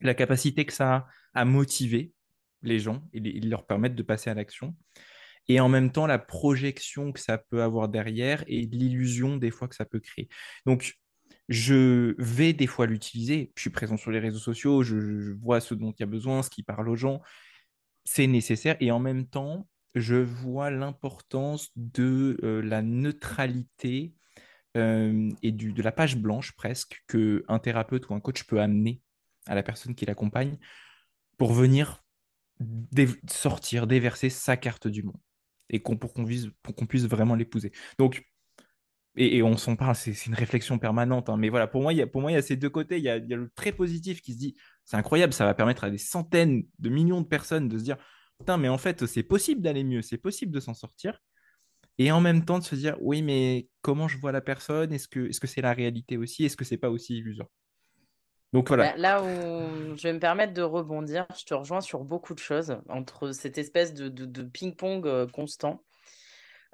la 0.01 0.15
capacité 0.15 0.65
que 0.65 0.73
ça 0.73 0.95
a 0.95 1.07
à 1.33 1.45
motiver 1.45 2.11
les 2.63 2.79
gens 2.79 3.07
et, 3.13 3.19
leur 3.41 3.65
permettre 3.65 3.95
de 3.95 4.03
passer 4.03 4.31
à 4.31 4.33
l'action, 4.33 4.75
et 5.47 5.59
en 5.59 5.69
même 5.69 5.91
temps 5.91 6.07
la 6.07 6.17
projection 6.17 7.13
que 7.13 7.19
ça 7.19 7.37
peut 7.37 7.61
avoir 7.61 7.87
derrière 7.87 8.43
et 8.47 8.61
l'illusion 8.61 9.37
des 9.37 9.51
fois 9.51 9.67
que 9.67 9.75
ça 9.75 9.85
peut 9.85 9.99
créer. 9.99 10.27
Donc, 10.65 10.95
je 11.47 12.15
vais 12.17 12.53
des 12.53 12.67
fois 12.67 12.87
l'utiliser. 12.87 13.51
Je 13.55 13.61
suis 13.61 13.69
présent 13.69 13.95
sur 13.95 14.11
les 14.11 14.19
réseaux 14.19 14.39
sociaux, 14.39 14.83
je, 14.83 14.99
je 14.99 15.31
vois 15.31 15.61
ce 15.61 15.75
dont 15.75 15.91
il 15.91 16.01
y 16.01 16.03
a 16.03 16.07
besoin, 16.07 16.41
ce 16.41 16.49
qui 16.49 16.63
parle 16.63 16.89
aux 16.89 16.95
gens. 16.95 17.21
C'est 18.03 18.27
nécessaire. 18.27 18.75
Et 18.79 18.91
en 18.91 18.99
même 18.99 19.27
temps, 19.27 19.67
je 19.95 20.15
vois 20.15 20.71
l'importance 20.71 21.69
de 21.75 22.37
euh, 22.43 22.61
la 22.61 22.81
neutralité 22.81 24.13
euh, 24.77 25.29
et 25.43 25.51
du, 25.51 25.73
de 25.73 25.81
la 25.81 25.91
page 25.91 26.17
blanche 26.17 26.53
presque 26.53 27.03
que 27.07 27.43
un 27.47 27.59
thérapeute 27.59 28.09
ou 28.09 28.13
un 28.13 28.19
coach 28.19 28.43
peut 28.43 28.61
amener 28.61 29.01
à 29.47 29.55
la 29.55 29.63
personne 29.63 29.95
qui 29.95 30.05
l'accompagne 30.05 30.57
pour 31.37 31.53
venir 31.53 32.03
sortir, 33.29 33.87
déverser 33.87 34.29
sa 34.29 34.57
carte 34.57 34.87
du 34.87 35.03
monde 35.03 35.19
et 35.69 35.81
qu'on, 35.81 35.97
pour 35.97 36.13
qu'on 36.13 36.85
puisse 36.85 37.05
vraiment 37.05 37.35
l'épouser. 37.35 37.71
Donc, 37.99 38.25
et, 39.17 39.41
on 39.41 39.57
s'en 39.57 39.75
parle, 39.75 39.95
c'est 39.95 40.27
une 40.27 40.35
réflexion 40.35 40.77
permanente. 40.77 41.29
hein, 41.29 41.37
mais 41.37 41.49
voilà, 41.49 41.67
pour 41.67 41.81
moi, 41.81 41.91
il 41.91 41.97
y 41.97 42.01
a, 42.01 42.07
pour 42.07 42.21
moi, 42.21 42.31
il 42.31 42.35
y 42.35 42.37
a 42.37 42.41
ces 42.41 42.55
deux 42.55 42.69
côtés. 42.69 42.97
Il 42.97 43.03
y 43.03 43.09
a, 43.09 43.17
il 43.17 43.27
y 43.27 43.33
a 43.33 43.37
le 43.37 43.49
très 43.55 43.71
positif 43.71 44.21
qui 44.21 44.33
se 44.33 44.37
dit, 44.37 44.55
c'est 44.85 44.95
incroyable, 44.95 45.33
ça 45.33 45.45
va 45.45 45.55
permettre 45.55 45.83
à 45.83 45.89
des 45.89 45.97
centaines 45.97 46.65
de 46.77 46.89
millions 46.89 47.21
de 47.21 47.27
personnes 47.27 47.67
de 47.67 47.79
se 47.79 47.83
dire, 47.83 47.97
putain, 48.37 48.57
mais 48.57 48.69
en 48.69 48.77
fait, 48.77 49.07
c'est 49.07 49.23
possible 49.23 49.61
d'aller 49.61 49.83
mieux, 49.83 50.03
c'est 50.03 50.19
possible 50.19 50.51
de 50.51 50.59
s'en 50.59 50.75
sortir. 50.75 51.19
Et 51.99 52.12
en 52.12 52.21
même 52.21 52.45
temps 52.45 52.60
de 52.60 52.63
se 52.63 52.75
dire, 52.75 52.95
oui, 53.01 53.21
mais 53.21 53.67
comment 53.81 54.07
je 54.07 54.17
vois 54.17 54.31
la 54.31 54.41
personne? 54.41 54.93
Est-ce 54.93 55.07
que 55.07 55.29
est-ce 55.29 55.39
que 55.39 55.47
c'est 55.47 55.62
la 55.62 55.73
réalité 55.73 56.17
aussi? 56.17 56.45
Est-ce 56.45 56.57
que 56.57 56.65
c'est 56.65 56.77
pas 56.77 56.89
aussi 56.89 57.17
illusoire? 57.17 57.49
Donc 58.53 58.67
voilà. 58.67 58.95
Là 58.97 59.23
où 59.23 59.95
je 59.97 60.03
vais 60.03 60.13
me 60.13 60.19
permettre 60.19 60.53
de 60.53 60.62
rebondir, 60.62 61.25
je 61.38 61.45
te 61.45 61.53
rejoins 61.53 61.81
sur 61.81 62.03
beaucoup 62.03 62.33
de 62.33 62.39
choses, 62.39 62.77
entre 62.89 63.31
cette 63.31 63.57
espèce 63.57 63.93
de, 63.93 64.10
de- 64.10 64.25
de 64.25 64.43
ping-pong 64.43 65.05
euh, 65.07 65.27
constant. 65.27 65.83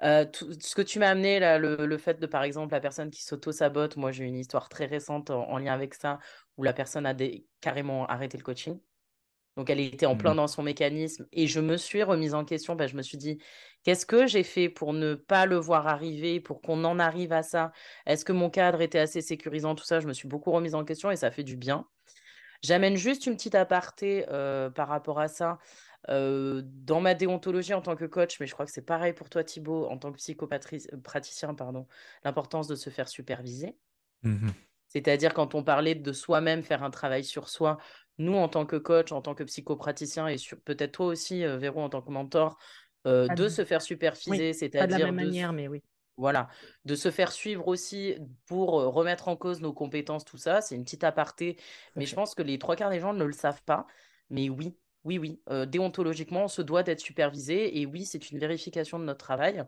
Euh, 0.02 0.26
ce 0.60 0.74
que 0.74 0.82
tu 0.82 0.98
m'as 0.98 1.10
amené, 1.10 1.40
là, 1.40 1.58
le, 1.58 1.86
le 1.86 1.98
fait 1.98 2.20
de, 2.20 2.26
par 2.26 2.42
exemple, 2.42 2.72
la 2.74 2.80
personne 2.80 3.10
qui 3.10 3.22
s'auto-sabote, 3.22 3.96
moi 3.96 4.12
j'ai 4.12 4.24
une 4.24 4.36
histoire 4.38 4.68
très 4.68 4.86
récente 4.86 5.30
en, 5.30 5.48
en 5.50 5.58
lien 5.58 5.72
avec 5.72 5.94
ça, 5.94 6.18
où 6.56 6.62
la 6.64 6.72
personne 6.72 7.06
a 7.06 7.14
carrément 7.60 8.06
arrêté 8.06 8.36
le 8.38 8.42
coaching. 8.44 8.78
Donc 9.56 9.70
elle 9.70 9.80
était 9.80 10.06
en 10.06 10.16
plein 10.16 10.34
Mhm. 10.34 10.36
dans 10.36 10.46
son 10.48 10.62
mécanisme 10.62 11.26
et 11.32 11.46
je 11.46 11.60
me 11.60 11.76
suis 11.76 12.02
remise 12.02 12.34
en 12.34 12.44
question. 12.44 12.74
Ben, 12.76 12.88
je 12.88 12.96
me 12.96 13.02
suis 13.02 13.18
dit, 13.18 13.38
qu'est-ce 13.84 14.06
que 14.06 14.26
j'ai 14.26 14.42
fait 14.42 14.68
pour 14.68 14.92
ne 14.92 15.14
pas 15.14 15.46
le 15.46 15.56
voir 15.56 15.86
arriver, 15.86 16.40
pour 16.40 16.60
qu'on 16.62 16.84
en 16.84 16.98
arrive 16.98 17.32
à 17.32 17.42
ça? 17.42 17.72
Est-ce 18.06 18.24
que 18.24 18.32
mon 18.32 18.50
cadre 18.50 18.80
était 18.80 18.98
assez 18.98 19.22
sécurisant 19.22 19.74
Tout 19.74 19.84
ça, 19.84 20.00
je 20.00 20.06
me 20.08 20.12
suis 20.12 20.28
beaucoup 20.28 20.50
remise 20.50 20.74
en 20.74 20.84
question 20.84 21.10
et 21.10 21.16
ça 21.16 21.30
fait 21.30 21.44
du 21.44 21.56
bien. 21.56 21.86
J'amène 22.62 22.96
juste 22.96 23.26
une 23.26 23.36
petite 23.36 23.54
aparté 23.54 24.26
euh, 24.30 24.70
par 24.70 24.88
rapport 24.88 25.20
à 25.20 25.28
ça. 25.28 25.58
dans 26.08 27.00
ma 27.00 27.14
déontologie 27.14 27.74
en 27.74 27.82
tant 27.82 27.96
que 27.96 28.04
coach, 28.04 28.38
mais 28.40 28.46
je 28.46 28.52
crois 28.54 28.66
que 28.66 28.72
c'est 28.72 28.82
pareil 28.84 29.12
pour 29.14 29.28
toi, 29.30 29.44
Thibaut, 29.44 29.86
en 29.86 29.98
tant 29.98 30.12
que 30.12 30.18
psychopraticien, 30.18 31.54
pardon, 31.54 31.86
l'importance 32.24 32.68
de 32.68 32.74
se 32.76 32.90
faire 32.90 33.08
superviser. 33.08 33.76
Mmh 34.22 34.54
C'est-à-dire 34.88 35.34
quand 35.34 35.54
on 35.54 35.64
parlait 35.64 35.94
de 35.94 36.12
soi-même 36.12 36.62
faire 36.62 36.82
un 36.82 36.90
travail 36.90 37.24
sur 37.24 37.48
soi, 37.48 37.78
nous 38.18 38.34
en 38.34 38.48
tant 38.48 38.66
que 38.66 38.76
coach, 38.76 39.12
en 39.12 39.22
tant 39.22 39.34
que 39.34 39.44
psychopraticien 39.44 40.28
et 40.28 40.36
peut-être 40.64 40.92
toi 40.92 41.06
aussi, 41.06 41.44
Véro, 41.44 41.80
en 41.80 41.88
tant 41.88 42.02
que 42.02 42.10
mentor, 42.10 42.58
de 43.04 43.48
se 43.48 43.64
faire 43.64 43.82
superviser, 43.82 44.52
c'est-à-dire 44.52 44.80
pas 44.80 44.86
de 44.86 45.00
la 45.00 45.06
même 45.10 45.26
manière, 45.26 45.52
mais 45.52 45.68
oui. 45.68 45.82
Voilà, 46.16 46.48
de 46.84 46.94
se 46.94 47.10
faire 47.10 47.32
suivre 47.32 47.66
aussi 47.66 48.16
pour 48.46 48.70
remettre 48.70 49.26
en 49.26 49.34
cause 49.34 49.60
nos 49.60 49.72
compétences, 49.72 50.24
tout 50.24 50.38
ça, 50.38 50.60
c'est 50.60 50.76
une 50.76 50.84
petite 50.84 51.02
aparté, 51.02 51.58
mais 51.96 52.06
je 52.06 52.14
pense 52.14 52.36
que 52.36 52.42
les 52.42 52.56
trois 52.58 52.76
quarts 52.76 52.90
des 52.90 53.00
gens 53.00 53.12
ne 53.12 53.24
le 53.24 53.32
savent 53.32 53.64
pas. 53.64 53.88
Mais 54.30 54.48
oui, 54.48 54.76
oui, 55.02 55.18
oui, 55.18 55.40
déontologiquement, 55.66 56.44
on 56.44 56.48
se 56.48 56.62
doit 56.62 56.84
d'être 56.84 57.00
supervisé, 57.00 57.80
et 57.80 57.84
oui, 57.84 58.04
c'est 58.04 58.30
une 58.30 58.38
vérification 58.38 59.00
de 59.00 59.04
notre 59.04 59.24
travail. 59.24 59.64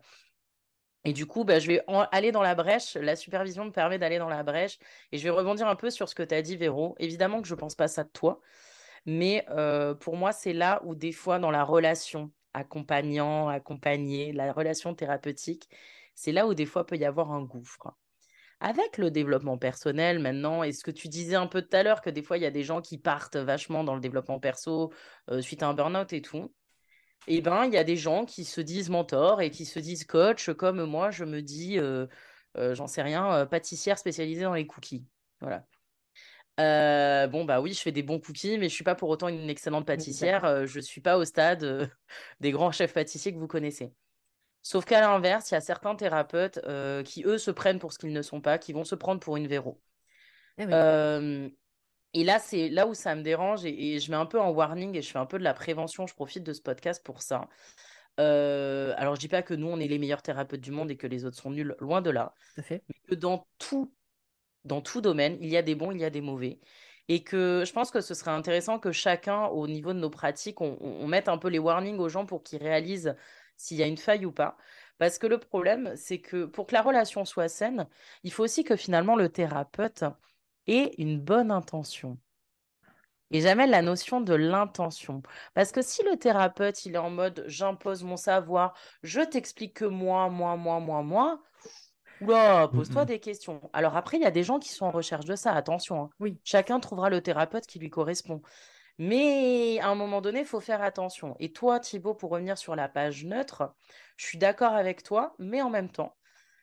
Et 1.07 1.13
du 1.13 1.25
coup, 1.25 1.45
bah, 1.45 1.61
je 1.61 1.69
vais 1.69 1.83
aller 2.11 2.33
dans 2.33 2.43
la 2.43 2.55
brèche. 2.55 2.97
La 2.97 3.17
supervision 3.17 3.65
me 3.65 3.71
permet 3.71 3.99
d'aller 3.99 4.19
dans 4.19 4.29
la 4.29 4.43
brèche. 4.43 4.79
Et 5.13 5.19
je 5.19 5.23
vais 5.23 5.31
rebondir 5.31 5.69
un 5.69 5.77
peu 5.77 5.89
sur 5.89 6.09
ce 6.09 6.15
que 6.15 6.23
tu 6.25 6.35
as 6.35 6.43
dit, 6.43 6.57
Véro. 6.57 6.97
Évidemment 6.99 7.41
que 7.41 7.49
je 7.49 7.55
ne 7.55 7.61
pense 7.61 7.77
pas 7.77 7.87
ça 7.87 8.03
de 8.05 8.11
toi. 8.11 8.41
Mais 9.07 9.47
pour 10.01 10.17
moi, 10.17 10.33
c'est 10.33 10.53
là 10.53 10.83
où 10.85 10.97
des 10.97 11.13
fois, 11.13 11.39
dans 11.39 11.53
la 11.53 11.63
relation 11.63 12.33
accompagnant, 12.55 13.49
accompagné, 13.49 14.33
la 14.33 14.53
relation 14.53 14.95
thérapeutique, 14.95 15.69
c'est 16.15 16.33
là 16.33 16.47
où 16.49 16.55
des 16.55 16.67
fois 16.67 16.87
peut 16.87 16.97
y 16.97 17.05
avoir 17.05 17.31
un 17.31 17.43
gouffre. 17.43 17.95
Avec 18.61 18.97
le 18.97 19.11
développement 19.11 19.59
personnel 19.59 20.19
maintenant, 20.19 20.63
et 20.63 20.73
ce 20.73 20.83
que 20.83 20.91
tu 20.91 21.09
disais 21.09 21.37
un 21.37 21.47
peu 21.47 21.61
tout 21.61 21.77
à 21.77 21.83
l'heure, 21.83 22.01
que 22.01 22.09
des 22.09 22.23
fois 22.23 22.39
il 22.39 22.43
y 22.43 22.47
a 22.47 22.51
des 22.51 22.65
gens 22.65 22.81
qui 22.81 22.97
partent 22.97 23.37
vachement 23.37 23.85
dans 23.85 23.95
le 23.95 24.01
développement 24.01 24.41
perso 24.41 24.93
euh, 25.31 25.43
suite 25.43 25.63
à 25.63 25.69
un 25.69 25.75
burn-out 25.75 26.11
et 26.15 26.23
tout, 26.23 26.55
et 27.27 27.37
eh 27.37 27.41
ben 27.41 27.65
il 27.65 27.73
y 27.73 27.77
a 27.77 27.85
des 27.85 27.97
gens 27.97 28.25
qui 28.25 28.45
se 28.45 28.61
disent 28.61 28.91
mentor 28.91 29.41
et 29.41 29.51
qui 29.51 29.65
se 29.65 29.79
disent 29.79 30.05
coach, 30.05 30.51
comme 30.53 30.85
moi 30.85 31.11
je 31.11 31.25
me 31.25 31.43
dis, 31.43 31.79
euh, 31.79 32.07
euh, 32.57 32.75
j'en 32.75 32.87
sais 32.87 33.03
rien, 33.03 33.47
pâtissière 33.47 33.99
spécialisée 33.99 34.43
dans 34.43 34.55
les 34.55 34.67
cookies. 34.67 35.07
Voilà. 35.41 35.67
bon, 37.29 37.45
bah 37.45 37.61
oui, 37.61 37.73
je 37.73 37.81
fais 37.81 37.93
des 37.93 38.03
bons 38.03 38.21
cookies, 38.21 38.59
mais 38.59 38.69
je 38.69 38.75
suis 38.75 38.85
pas 38.85 38.95
pour 38.95 39.09
autant 39.09 39.29
une 39.29 39.51
excellente 39.51 39.87
pâtissière. 39.87 40.67
je 40.67 40.81
suis 40.81 41.01
pas 41.01 41.19
au 41.19 41.25
stade 41.25 41.91
des 42.41 42.51
grands 42.53 42.73
chefs 42.73 42.95
pâtissiers 42.95 43.33
que 43.33 43.39
vous 43.39 43.49
connaissez. 43.49 43.93
Sauf 44.67 44.85
qu'à 44.85 45.01
l'inverse, 45.01 45.53
il 45.53 45.55
y 45.55 45.57
a 45.57 45.61
certains 45.61 45.95
thérapeutes 45.95 46.59
euh, 46.65 47.05
qui, 47.05 47.23
eux, 47.25 47.39
se 47.39 47.53
prennent 47.53 47.79
pour 47.79 47.93
ce 47.93 48.01
qu'ils 48.01 48.13
ne 48.13 48.21
sont 48.21 48.41
pas, 48.41 48.59
qui 48.59 48.73
vont 48.73 48.83
se 48.83 48.97
prendre 48.97 49.21
pour 49.21 49.37
une 49.37 49.47
Véro. 49.47 49.81
Eh 50.59 50.67
et 52.17 52.25
là, 52.25 52.39
c'est 52.39 52.71
là 52.71 52.87
où 52.87 52.95
ça 52.95 53.15
me 53.15 53.21
dérange 53.21 53.67
et, 53.67 54.01
je 54.01 54.11
mets 54.11 54.17
un 54.17 54.25
peu 54.25 54.41
en 54.41 54.49
warning 54.51 54.97
et 54.97 55.03
je 55.03 55.11
fais 55.11 55.19
un 55.19 55.27
peu 55.27 55.39
de 55.39 55.45
la 55.45 55.53
prévention. 55.53 56.07
Je 56.07 56.15
profite 56.15 56.43
de 56.43 56.55
ce 56.55 56.63
podcast 56.63 57.05
pour 57.05 57.21
ça. 57.21 57.47
Euh, 58.19 58.95
alors, 58.97 59.17
je 59.17 59.21
dis 59.21 59.29
pas 59.29 59.43
que 59.43 59.53
nous, 59.53 59.67
on 59.67 59.79
est 59.79 59.87
les 59.87 59.99
meilleurs 59.99 60.23
thérapeutes 60.23 60.63
du 60.63 60.71
monde 60.71 60.91
et 60.91 60.97
que 60.97 61.07
les 61.07 61.27
autres 61.27 61.37
sont 61.37 61.51
nuls, 61.51 61.77
loin 61.79 62.01
de 62.01 62.09
là. 62.09 62.33
fait. 62.63 62.83
Mais 62.89 62.95
que 63.07 63.15
dans 63.15 63.47
tout, 63.59 63.93
dans 64.65 64.81
tout 64.81 65.03
domaine, 65.03 65.37
il 65.43 65.51
y 65.51 65.59
a 65.59 65.63
des 65.63 65.75
bons, 65.75 65.93
il 65.93 66.01
y 66.01 66.07
a 66.07 66.11
des 66.11 66.23
mauvais. 66.23 66.59
Et 67.09 67.23
que 67.23 67.65
je 67.67 67.73
pense 67.75 67.91
que 67.91 68.01
ce 68.01 68.15
serait 68.15 68.31
intéressant 68.31 68.79
que 68.79 68.93
chacun, 68.93 69.49
au 69.49 69.69
niveau 69.69 69.93
de 69.93 69.99
nos 69.99 70.09
pratiques, 70.09 70.63
on 70.63 71.07
mette 71.07 71.29
un 71.29 71.37
peu 71.37 71.49
les 71.49 71.59
warnings 71.59 71.99
aux 71.99 72.09
gens 72.09 72.25
pour 72.25 72.43
qu'ils 72.43 72.63
réalisent 72.63 73.15
s'il 73.59 73.77
y 73.77 73.83
a 73.83 73.87
une 73.87 73.99
faille 73.99 74.25
ou 74.25 74.33
pas. 74.33 74.57
Parce 74.97 75.19
que 75.19 75.27
le 75.27 75.37
problème, 75.37 75.93
c'est 75.97 76.21
que 76.21 76.47
pour 76.47 76.67
que 76.67 76.73
la 76.73 76.81
relation 76.81 77.27
soit 77.27 77.49
saine, 77.49 77.87
il 78.23 78.33
faut 78.33 78.43
aussi 78.43 78.65
que 78.65 78.75
finalement 78.75 79.17
le 79.17 79.29
thérapeute 79.29 80.05
ait 80.67 80.93
une 80.99 81.21
bonne 81.21 81.51
intention. 81.51 82.19
Et 83.33 83.41
jamais 83.41 83.67
la 83.67 83.83
notion 83.83 84.21
de 84.21 84.35
l'intention. 84.35 85.23
Parce 85.55 85.73
que 85.73 85.83
si 85.83 86.03
le 86.05 86.17
thérapeute, 86.17 86.87
il 86.87 86.95
est 86.95 86.99
en 86.99 87.11
mode 87.11 87.45
j'impose 87.49 88.05
mon 88.05 88.17
savoir, 88.17 88.75
je 89.03 89.21
t'explique 89.21 89.75
que 89.75 89.85
moi, 89.85 90.29
moi, 90.29 90.57
moi, 90.57 90.79
moi, 90.79 91.03
moi, 91.03 91.43
oula, 92.21 92.69
pose-toi 92.73 93.03
mmh. 93.03 93.07
des 93.07 93.19
questions. 93.19 93.61
Alors 93.73 93.97
après, 93.97 94.17
il 94.19 94.23
y 94.23 94.27
a 94.27 94.31
des 94.31 94.45
gens 94.45 94.61
qui 94.61 94.69
sont 94.69 94.87
en 94.87 94.93
recherche 94.93 95.25
de 95.25 95.35
ça, 95.35 95.53
attention. 95.53 96.03
Hein. 96.05 96.11
Oui. 96.21 96.39
Chacun 96.45 96.79
trouvera 96.79 97.11
le 97.11 97.21
thérapeute 97.21 97.67
qui 97.67 97.81
lui 97.81 97.91
correspond. 97.91 98.43
Mais 98.99 99.79
à 99.81 99.89
un 99.89 99.95
moment 99.95 100.21
donné, 100.21 100.41
il 100.41 100.47
faut 100.47 100.61
faire 100.61 100.83
attention. 100.83 101.37
Et 101.39 101.53
toi, 101.53 101.81
Thibaut, 101.81 102.15
pour 102.15 102.31
revenir 102.31 102.57
sur 102.57 102.77
la 102.77 102.89
page 102.89 103.25
neutre, 103.25 103.75
je 104.17 104.27
suis 104.27 104.39
d'accord 104.39 104.73
avec 104.73 105.03
toi, 105.03 105.35
mais 105.39 105.61
en 105.61 105.69
même 105.69 105.91
temps, 105.91 106.15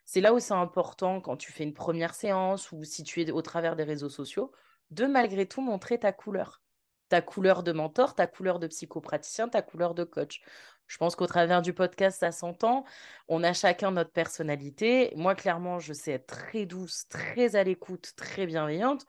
c'est 0.06 0.22
là 0.22 0.34
où 0.34 0.40
c'est 0.40 0.54
important 0.54 1.22
quand 1.22 1.38
tu 1.38 1.52
fais 1.52 1.64
une 1.64 1.74
première 1.74 2.14
séance 2.14 2.72
ou 2.72 2.84
si 2.84 3.04
tu 3.04 3.22
es 3.22 3.32
au 3.32 3.42
travers 3.42 3.76
des 3.76 3.84
réseaux 3.84 4.10
sociaux, 4.10 4.52
de 4.92 5.06
malgré 5.06 5.46
tout 5.48 5.62
montrer 5.62 6.00
ta 6.00 6.12
couleur. 6.12 6.62
Ta 7.10 7.22
couleur 7.22 7.64
de 7.64 7.72
mentor, 7.72 8.16
ta 8.16 8.28
couleur 8.28 8.60
de 8.60 8.68
psychopraticien, 8.68 9.48
ta 9.48 9.62
couleur 9.62 9.94
de 9.94 10.04
coach. 10.04 10.42
Je 10.88 10.98
pense 10.98 11.16
qu'au 11.16 11.28
travers 11.28 11.62
du 11.62 11.74
podcast, 11.74 12.20
ça 12.20 12.32
s'entend. 12.32 12.86
On 13.28 13.44
a 13.44 13.54
chacun 13.54 13.92
notre 13.92 14.12
personnalité. 14.12 15.14
Moi, 15.16 15.36
clairement, 15.36 15.80
je 15.80 15.94
sais 15.94 16.12
être 16.14 16.28
très 16.28 16.66
douce, 16.66 17.08
très 17.10 17.56
à 17.56 17.64
l'écoute, 17.64 18.14
très 18.16 18.46
bienveillante. 18.46 19.06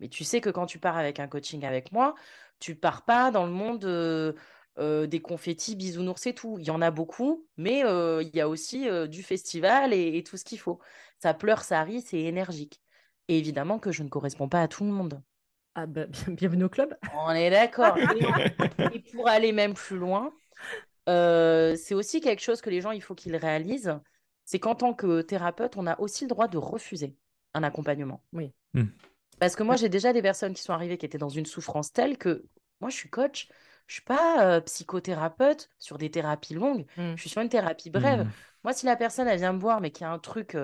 Mais 0.00 0.08
tu 0.08 0.24
sais 0.24 0.40
que 0.40 0.50
quand 0.50 0.66
tu 0.66 0.78
pars 0.78 0.96
avec 0.96 1.20
un 1.20 1.28
coaching 1.28 1.64
avec 1.64 1.92
moi, 1.92 2.14
tu 2.60 2.74
pars 2.74 3.04
pas 3.04 3.30
dans 3.30 3.46
le 3.46 3.52
monde 3.52 3.84
des 4.78 5.20
confettis, 5.20 5.76
bisounours 5.76 6.26
et 6.26 6.34
tout. 6.34 6.56
Il 6.58 6.66
y 6.66 6.70
en 6.70 6.82
a 6.82 6.90
beaucoup, 6.90 7.46
mais 7.56 7.80
il 7.80 8.30
y 8.34 8.40
a 8.40 8.48
aussi 8.48 8.88
du 9.08 9.22
festival 9.22 9.92
et, 9.92 10.22
tout 10.24 10.36
ce 10.36 10.44
qu'il 10.44 10.58
faut. 10.58 10.80
Ça 11.18 11.34
pleure, 11.34 11.62
ça 11.62 11.82
rit, 11.82 12.02
c'est 12.02 12.20
énergique. 12.20 12.80
Et 13.28 13.38
évidemment 13.38 13.78
que 13.78 13.92
je 13.92 14.02
ne 14.02 14.08
corresponds 14.08 14.48
pas 14.48 14.62
à 14.62 14.68
tout 14.68 14.84
le 14.84 14.90
monde. 14.90 15.22
Ah 15.74 15.86
bah, 15.86 16.06
bienvenue 16.28 16.64
au 16.64 16.68
club. 16.68 16.96
On 17.14 17.30
est 17.30 17.50
d'accord. 17.50 17.96
et, 18.92 18.98
pour 19.12 19.28
aller 19.28 19.52
même 19.52 19.74
plus 19.74 19.98
loin, 19.98 20.32
c'est 21.06 21.94
aussi 21.94 22.20
quelque 22.20 22.42
chose 22.42 22.60
que 22.60 22.70
les 22.70 22.80
gens, 22.80 22.90
il 22.90 23.02
faut 23.02 23.14
qu'ils 23.14 23.36
réalisent. 23.36 23.98
C'est 24.44 24.58
qu'en 24.58 24.74
tant 24.74 24.92
que 24.92 25.22
thérapeute, 25.22 25.76
on 25.76 25.86
a 25.86 25.98
aussi 26.00 26.24
le 26.24 26.28
droit 26.28 26.48
de 26.48 26.58
refuser 26.58 27.16
un 27.54 27.62
accompagnement. 27.62 28.22
Oui. 28.32 28.52
Mmh. 28.74 28.84
Parce 29.38 29.56
que 29.56 29.62
moi, 29.62 29.76
j'ai 29.76 29.88
déjà 29.88 30.12
des 30.12 30.22
personnes 30.22 30.54
qui 30.54 30.62
sont 30.62 30.72
arrivées 30.72 30.98
qui 30.98 31.06
étaient 31.06 31.18
dans 31.18 31.28
une 31.28 31.46
souffrance 31.46 31.92
telle 31.92 32.18
que 32.18 32.44
moi, 32.80 32.90
je 32.90 32.96
suis 32.96 33.08
coach, 33.08 33.48
je 33.86 33.94
suis 33.94 34.02
pas 34.02 34.60
psychothérapeute 34.62 35.68
sur 35.78 35.98
des 35.98 36.10
thérapies 36.10 36.54
longues, 36.54 36.86
mmh. 36.96 37.14
je 37.16 37.20
suis 37.20 37.30
sur 37.30 37.42
une 37.42 37.48
thérapie 37.48 37.90
brève. 37.90 38.24
Mmh. 38.24 38.30
Moi, 38.64 38.72
si 38.72 38.86
la 38.86 38.96
personne, 38.96 39.28
elle 39.28 39.38
vient 39.38 39.52
me 39.52 39.58
voir, 39.58 39.80
mais 39.80 39.90
qu'il 39.90 40.02
y 40.02 40.08
a 40.08 40.12
un 40.12 40.18
truc 40.18 40.56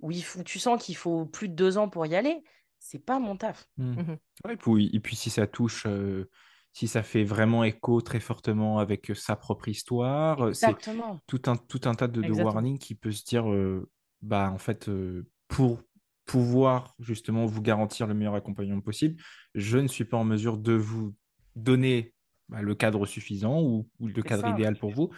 où, 0.00 0.10
il 0.10 0.22
faut, 0.22 0.42
tu 0.42 0.58
sens 0.58 0.82
qu'il 0.82 0.96
faut 0.96 1.24
plus 1.24 1.48
de 1.48 1.54
deux 1.54 1.78
ans 1.78 1.88
pour 1.88 2.04
y 2.06 2.14
aller, 2.14 2.42
c'est 2.78 2.98
pas 2.98 3.18
mon 3.18 3.36
taf. 3.36 3.68
Mmh. 3.78 4.14
et, 4.50 4.56
puis, 4.56 4.90
et, 4.92 5.00
puis, 5.00 5.16
si 5.16 5.30
ça 5.30 5.46
touche, 5.46 5.86
si 6.72 6.88
ça 6.88 7.02
fait 7.02 7.24
vraiment 7.24 7.64
écho 7.64 8.00
très 8.02 8.20
fortement 8.20 8.78
avec 8.78 9.12
sa 9.14 9.34
propre 9.34 9.68
histoire, 9.68 10.54
c'est 10.54 10.76
tout 11.26 11.42
un, 11.46 11.56
tout 11.56 11.80
un 11.86 11.94
tas 11.94 12.08
de, 12.08 12.20
de 12.20 12.32
warnings 12.32 12.78
qui 12.78 12.94
peut 12.94 13.12
se 13.12 13.24
dire, 13.24 13.46
bah, 14.20 14.50
en 14.52 14.58
fait, 14.58 14.90
pour 15.48 15.80
pouvoir 16.28 16.94
justement 16.98 17.46
vous 17.46 17.62
garantir 17.62 18.06
le 18.06 18.14
meilleur 18.14 18.34
accompagnement 18.34 18.82
possible, 18.82 19.20
je 19.54 19.78
ne 19.78 19.88
suis 19.88 20.04
pas 20.04 20.18
en 20.18 20.24
mesure 20.24 20.58
de 20.58 20.74
vous 20.74 21.14
donner 21.56 22.14
bah, 22.48 22.62
le 22.62 22.74
cadre 22.74 23.06
suffisant 23.06 23.62
ou, 23.62 23.88
le 24.00 24.22
cadre 24.22 24.48
idéal 24.48 24.76
pour 24.76 24.90
vous. 24.90 25.10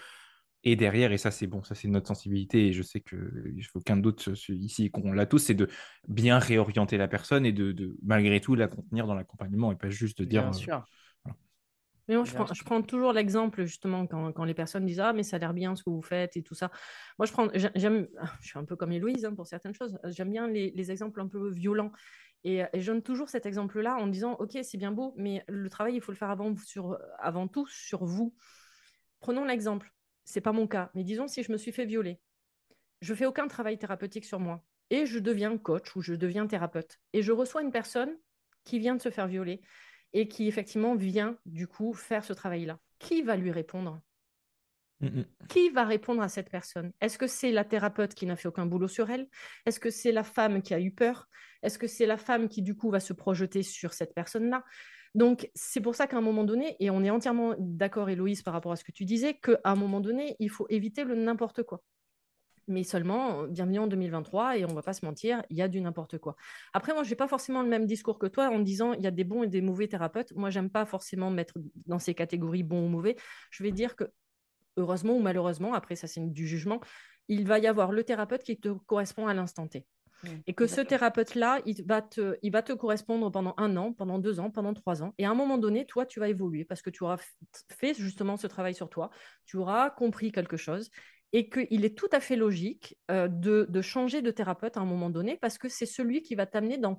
Et 0.63 0.77
derrière, 0.77 1.11
et 1.11 1.17
ça 1.17 1.31
c'est 1.31 1.47
bon, 1.47 1.63
ça 1.63 1.75
c'est 1.75 1.89
notre 1.89 2.09
sensibilité, 2.09 2.67
et 2.67 2.73
je 2.73 2.83
sais 2.83 3.01
que 3.01 3.17
aucun 3.75 3.97
doute 3.97 4.29
ici 4.51 4.91
qu'on 4.91 5.13
l'a 5.13 5.25
tous, 5.25 5.39
c'est 5.39 5.55
de 5.55 5.69
bien 6.07 6.39
réorienter 6.39 6.99
la 6.99 7.09
personne 7.09 7.47
et 7.47 7.53
de, 7.53 7.97
malgré 8.03 8.41
tout 8.43 8.55
la 8.55 8.69
contenir 8.69 9.07
dans 9.07 9.15
l'accompagnement 9.15 9.73
et 9.73 9.77
pas 9.77 9.89
juste 9.89 10.19
de 10.19 10.25
dire. 10.25 10.43
Bien 10.43 10.51
euh, 10.51 10.53
sûr. 10.53 10.85
Mais 12.11 12.17
moi, 12.17 12.25
je 12.25 12.65
prends, 12.65 12.83
toujours 12.83 13.13
l'exemple, 13.13 13.65
justement, 13.65 14.05
quand, 14.05 14.43
les 14.43 14.53
personnes 14.53 14.85
disent 14.85 14.99
Ah, 14.99 15.13
mais 15.13 15.23
ça 15.23 15.37
a 15.37 15.39
l'air 15.39 15.55
bien 15.55 15.77
ce 15.77 15.85
que 15.85 15.91
vous 15.91 16.03
faites 16.03 16.37
et 16.37 16.43
tout 16.43 16.57
ça. 16.57 16.73
Moi, 17.21 17.27
je 17.27 17.33
prends, 17.33 17.47
j'aime, 17.55 18.09
je 18.41 18.49
suis 18.49 18.59
un 18.59 18.65
peu 18.65 18.75
comme 18.75 18.91
Héloïse 18.91 19.25
hein, 19.25 19.33
pour 19.33 19.47
certaines 19.47 19.75
choses. 19.75 19.97
J'aime 20.07 20.33
bien 20.33 20.49
les, 20.49 20.91
exemples 20.91 21.21
un 21.21 21.29
peu 21.29 21.51
violents. 21.51 21.93
Et, 22.45 22.63
et, 22.73 22.81
je 22.81 22.91
donne 22.91 23.03
toujours 23.03 23.29
cet 23.29 23.45
exemple-là 23.47 23.97
en 23.97 24.07
disant 24.07 24.37
Ok, 24.39 24.59
c'est 24.63 24.79
bien 24.79 24.93
beau, 24.93 25.15
mais 25.17 25.45
le 25.49 25.69
travail, 25.69 25.95
il 25.95 26.01
faut 26.01 26.13
le 26.13 26.17
faire 26.17 26.31
avant, 26.31 26.55
sur, 26.57 26.99
avant 27.19 27.49
tout 27.49 27.67
sur 27.67 28.05
vous. 28.05 28.35
Prenons 29.21 29.45
l'exemple. 29.45 29.93
C'est 30.25 30.41
pas 30.41 30.53
mon 30.53 30.67
cas, 30.67 30.91
mais 30.95 31.05
disons 31.05 31.29
si 31.29 31.43
je 31.43 31.53
me 31.53 31.59
suis 31.59 31.73
fait 31.73 31.85
violer. 31.85 32.21
Je 33.01 33.15
fais 33.15 33.27
aucun 33.27 33.49
travail 33.49 33.79
thérapeutique 33.79 34.25
sur 34.25 34.41
moi 34.41 34.65
et 34.91 35.07
je 35.07 35.19
deviens 35.19 35.57
coach 35.59 35.97
ou 35.97 36.03
je 36.03 36.15
deviens 36.15 36.47
thérapeute. 36.47 37.01
Et 37.13 37.23
je 37.23 37.33
reçois 37.33 37.63
une 37.63 37.73
personne 37.73 38.17
qui 38.65 38.79
vient 38.79 38.95
de 38.95 39.01
se 39.01 39.11
faire 39.11 39.27
violer 39.27 39.63
et 40.13 40.29
qui 40.29 40.49
effectivement 40.49 40.95
vient 40.95 41.37
du 41.47 41.67
coup 41.67 41.95
faire 41.95 42.25
ce 42.25 42.33
travail-là. 42.33 42.79
Qui 42.99 43.23
va 43.23 43.37
lui 43.37 43.51
répondre? 43.51 44.01
Qui 45.49 45.71
va 45.71 45.85
répondre 45.85 46.21
à 46.23 46.29
cette 46.29 46.51
personne? 46.51 46.93
Est-ce 47.01 47.17
que 47.17 47.27
c'est 47.27 47.53
la 47.53 47.65
thérapeute 47.65 48.15
qui 48.15 48.27
n'a 48.27 48.37
fait 48.37 48.49
aucun 48.49 48.67
boulot 48.67 48.89
sur 48.89 49.11
elle? 49.11 49.29
Est-ce 49.65 49.81
que 49.81 49.91
c'est 49.91 50.13
la 50.13 50.25
femme 50.25 50.63
qui 50.63 50.75
a 50.75 50.81
eu 50.81 50.93
peur? 50.93 51.29
Est-ce 51.63 51.79
que 51.79 51.87
c'est 51.87 52.07
la 52.07 52.17
femme 52.17 52.49
qui 52.49 52.63
du 52.63 52.77
coup 52.77 52.91
va 52.91 53.01
se 53.01 53.13
projeter 53.13 53.63
sur 53.63 53.93
cette 53.93 54.15
personne-là? 54.15 54.65
Donc, 55.15 55.51
c'est 55.55 55.81
pour 55.81 55.95
ça 55.95 56.07
qu'à 56.07 56.17
un 56.17 56.21
moment 56.21 56.45
donné, 56.45 56.77
et 56.79 56.91
on 56.91 57.03
est 57.03 57.11
entièrement 57.11 57.55
d'accord, 57.59 58.11
Héloïse, 58.11 58.43
par 58.43 58.55
rapport 58.55 58.73
à 58.73 58.77
ce 58.77 58.85
que 58.85 58.93
tu 58.93 59.05
disais, 59.05 59.35
qu'à 59.35 59.59
un 59.65 59.75
moment 59.75 60.01
donné, 60.01 60.37
il 60.39 60.51
faut 60.51 60.67
éviter 60.69 61.05
le 61.05 61.17
n'importe 61.17 61.65
quoi. 61.65 61.83
Mais 62.69 62.85
seulement, 62.85 63.49
bienvenue 63.49 63.81
en 63.81 63.89
2023 63.89 64.59
et 64.59 64.65
on 64.65 64.73
va 64.73 64.83
pas 64.83 64.93
se 64.93 65.05
mentir, 65.05 65.43
il 65.51 65.57
y 65.57 65.63
a 65.63 65.67
du 65.67 65.81
n'importe 65.81 66.19
quoi. 66.19 66.37
Après, 66.73 66.93
moi, 66.93 67.03
je 67.03 67.11
n'ai 67.11 67.17
pas 67.17 67.27
forcément 67.27 67.63
le 67.63 67.69
même 67.69 67.87
discours 67.87 68.21
que 68.21 68.29
toi 68.29 68.49
en 68.49 68.61
disant 68.61 68.93
il 68.93 69.03
y 69.03 69.09
a 69.09 69.11
des 69.11 69.25
bons 69.25 69.43
et 69.43 69.49
des 69.49 69.61
mauvais 69.61 69.89
thérapeutes. 69.89 70.33
Moi, 70.37 70.51
j'aime 70.51 70.71
pas 70.71 70.85
forcément 70.87 71.31
mettre 71.31 71.55
dans 71.87 71.99
ces 71.99 72.15
catégories 72.15 72.63
bons 72.63 72.87
ou 72.87 72.89
mauvais. 72.89 73.17
Je 73.51 73.65
vais 73.65 73.73
dire 73.73 73.97
que, 73.97 74.05
heureusement 74.77 75.15
ou 75.17 75.21
malheureusement, 75.21 75.75
après 75.75 75.97
ça 75.97 76.07
c'est 76.07 76.21
du 76.21 76.47
jugement, 76.47 76.81
il 77.29 77.47
va 77.47 77.59
y 77.59 77.67
avoir 77.67 77.91
le 77.91 78.05
thérapeute 78.05 78.45
qui 78.45 78.59
te 78.59 78.69
correspond 78.69 79.27
à 79.27 79.35
l'instant 79.35 79.67
T. 79.67 79.85
Mmh, 80.23 80.29
et 80.47 80.55
que 80.55 80.67
ce 80.67 80.81
thérapeute-là, 80.81 81.61
il, 81.67 81.85
va 81.87 82.03
te, 82.03 82.37
il 82.43 82.53
va 82.53 82.63
te 82.63 82.73
correspondre 82.73 83.31
pendant 83.31 83.55
un 83.57 83.77
an, 83.77 83.93
pendant 83.93 84.19
deux 84.19 84.41
ans, 84.41 84.51
pendant 84.51 84.75
trois 84.75 85.03
ans. 85.03 85.15
Et 85.19 85.25
à 85.25 85.31
un 85.31 85.35
moment 85.35 85.59
donné, 85.59 85.87
toi, 85.87 86.07
tu 86.07 86.21
vas 86.21 86.29
évoluer 86.29 86.65
parce 86.65 86.83
que 86.83 86.91
tu 86.91 87.05
auras 87.05 87.19
fait 87.69 87.95
justement 87.95 88.37
ce 88.37 88.47
travail 88.47 88.75
sur 88.75 88.89
toi, 88.89 89.11
tu 89.47 89.57
auras 89.57 89.91
compris 89.91 90.33
quelque 90.33 90.57
chose 90.57 90.91
et 91.33 91.49
qu'il 91.49 91.85
est 91.85 91.97
tout 91.97 92.09
à 92.13 92.21
fait 92.21 92.37
logique 92.37 92.99
euh, 93.11 93.29
de, 93.29 93.83
changer 93.83 94.21
de 94.21 94.31
thérapeute 94.31 94.77
à 94.77 94.81
un 94.81 94.85
moment 94.85 95.11
donné 95.11 95.37
parce 95.37 95.59
que 95.59 95.69
c'est 95.69 95.87
celui 95.87 96.23
qui 96.23 96.35
va 96.35 96.47
t'amener 96.47 96.77
dans, 96.77 96.99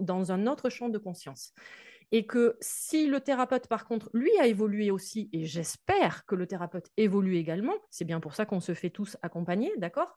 dans 0.00 0.32
un 0.32 0.46
autre 0.46 0.68
champ 0.68 0.88
de 0.88 0.98
conscience. 0.98 1.52
Et 2.10 2.26
que 2.26 2.56
si 2.60 3.06
le 3.06 3.20
thérapeute, 3.20 3.66
par 3.68 3.86
contre, 3.86 4.10
lui 4.14 4.30
a 4.40 4.46
évolué 4.46 4.90
aussi, 4.90 5.28
et 5.32 5.44
j'espère 5.44 6.24
que 6.26 6.34
le 6.34 6.46
thérapeute 6.46 6.88
évolue 6.96 7.36
également, 7.36 7.74
c'est 7.90 8.04
bien 8.04 8.20
pour 8.20 8.34
ça 8.34 8.46
qu'on 8.46 8.60
se 8.60 8.74
fait 8.74 8.90
tous 8.90 9.16
accompagner, 9.22 9.72
d'accord 9.76 10.16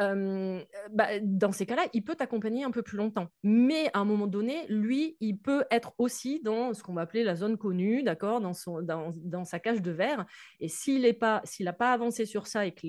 euh, 0.00 0.60
bah, 0.90 1.20
Dans 1.22 1.52
ces 1.52 1.66
cas-là, 1.66 1.82
il 1.92 2.02
peut 2.02 2.16
t'accompagner 2.16 2.64
un 2.64 2.70
peu 2.70 2.82
plus 2.82 2.96
longtemps. 2.96 3.28
Mais 3.42 3.90
à 3.94 4.00
un 4.00 4.04
moment 4.04 4.26
donné, 4.26 4.66
lui, 4.68 5.16
il 5.20 5.38
peut 5.38 5.64
être 5.70 5.92
aussi 5.98 6.40
dans 6.42 6.74
ce 6.74 6.82
qu'on 6.82 6.94
va 6.94 7.02
appeler 7.02 7.22
la 7.22 7.36
zone 7.36 7.56
connue, 7.56 8.02
d'accord 8.02 8.40
dans, 8.40 9.44
sa 9.44 9.58
cage 9.60 9.82
de 9.82 9.90
verre. 9.90 10.26
Et 10.60 10.68
s'il 10.68 11.02
n'a 11.02 11.12
pas, 11.12 11.42
pas 11.78 11.92
avancé 11.92 12.26
sur 12.26 12.46
ça 12.46 12.66
et 12.66 12.72
que 12.72 12.86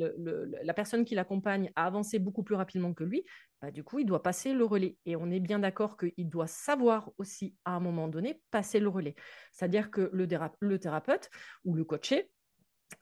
la 0.63 0.73
personne 0.73 1.05
qui 1.05 1.15
l'accompagne 1.15 1.71
a 1.75 1.85
avancé 1.85 2.19
beaucoup 2.19 2.43
plus 2.43 2.55
rapidement 2.55 2.93
que 2.93 3.03
lui, 3.03 3.23
bah, 3.61 3.71
du 3.71 3.83
coup, 3.83 3.99
il 3.99 4.05
doit 4.05 4.23
passer 4.23 4.53
le 4.53 4.63
relais. 4.63 4.97
Et 5.05 5.15
on 5.15 5.29
est 5.29 5.39
bien 5.39 5.59
d'accord 5.59 5.97
qu'il 5.97 6.29
doit 6.29 6.47
savoir 6.47 7.11
aussi, 7.17 7.55
à 7.65 7.75
un 7.75 7.79
moment 7.79 8.07
donné, 8.07 8.41
passer 8.51 8.79
le 8.79 8.87
relais. 8.87 9.15
C'est-à-dire 9.51 9.91
que 9.91 10.09
le, 10.13 10.27
le, 10.59 10.79
thérapeute 10.79 11.29
ou 11.65 11.75
le 11.75 11.83
coaché 11.83 12.31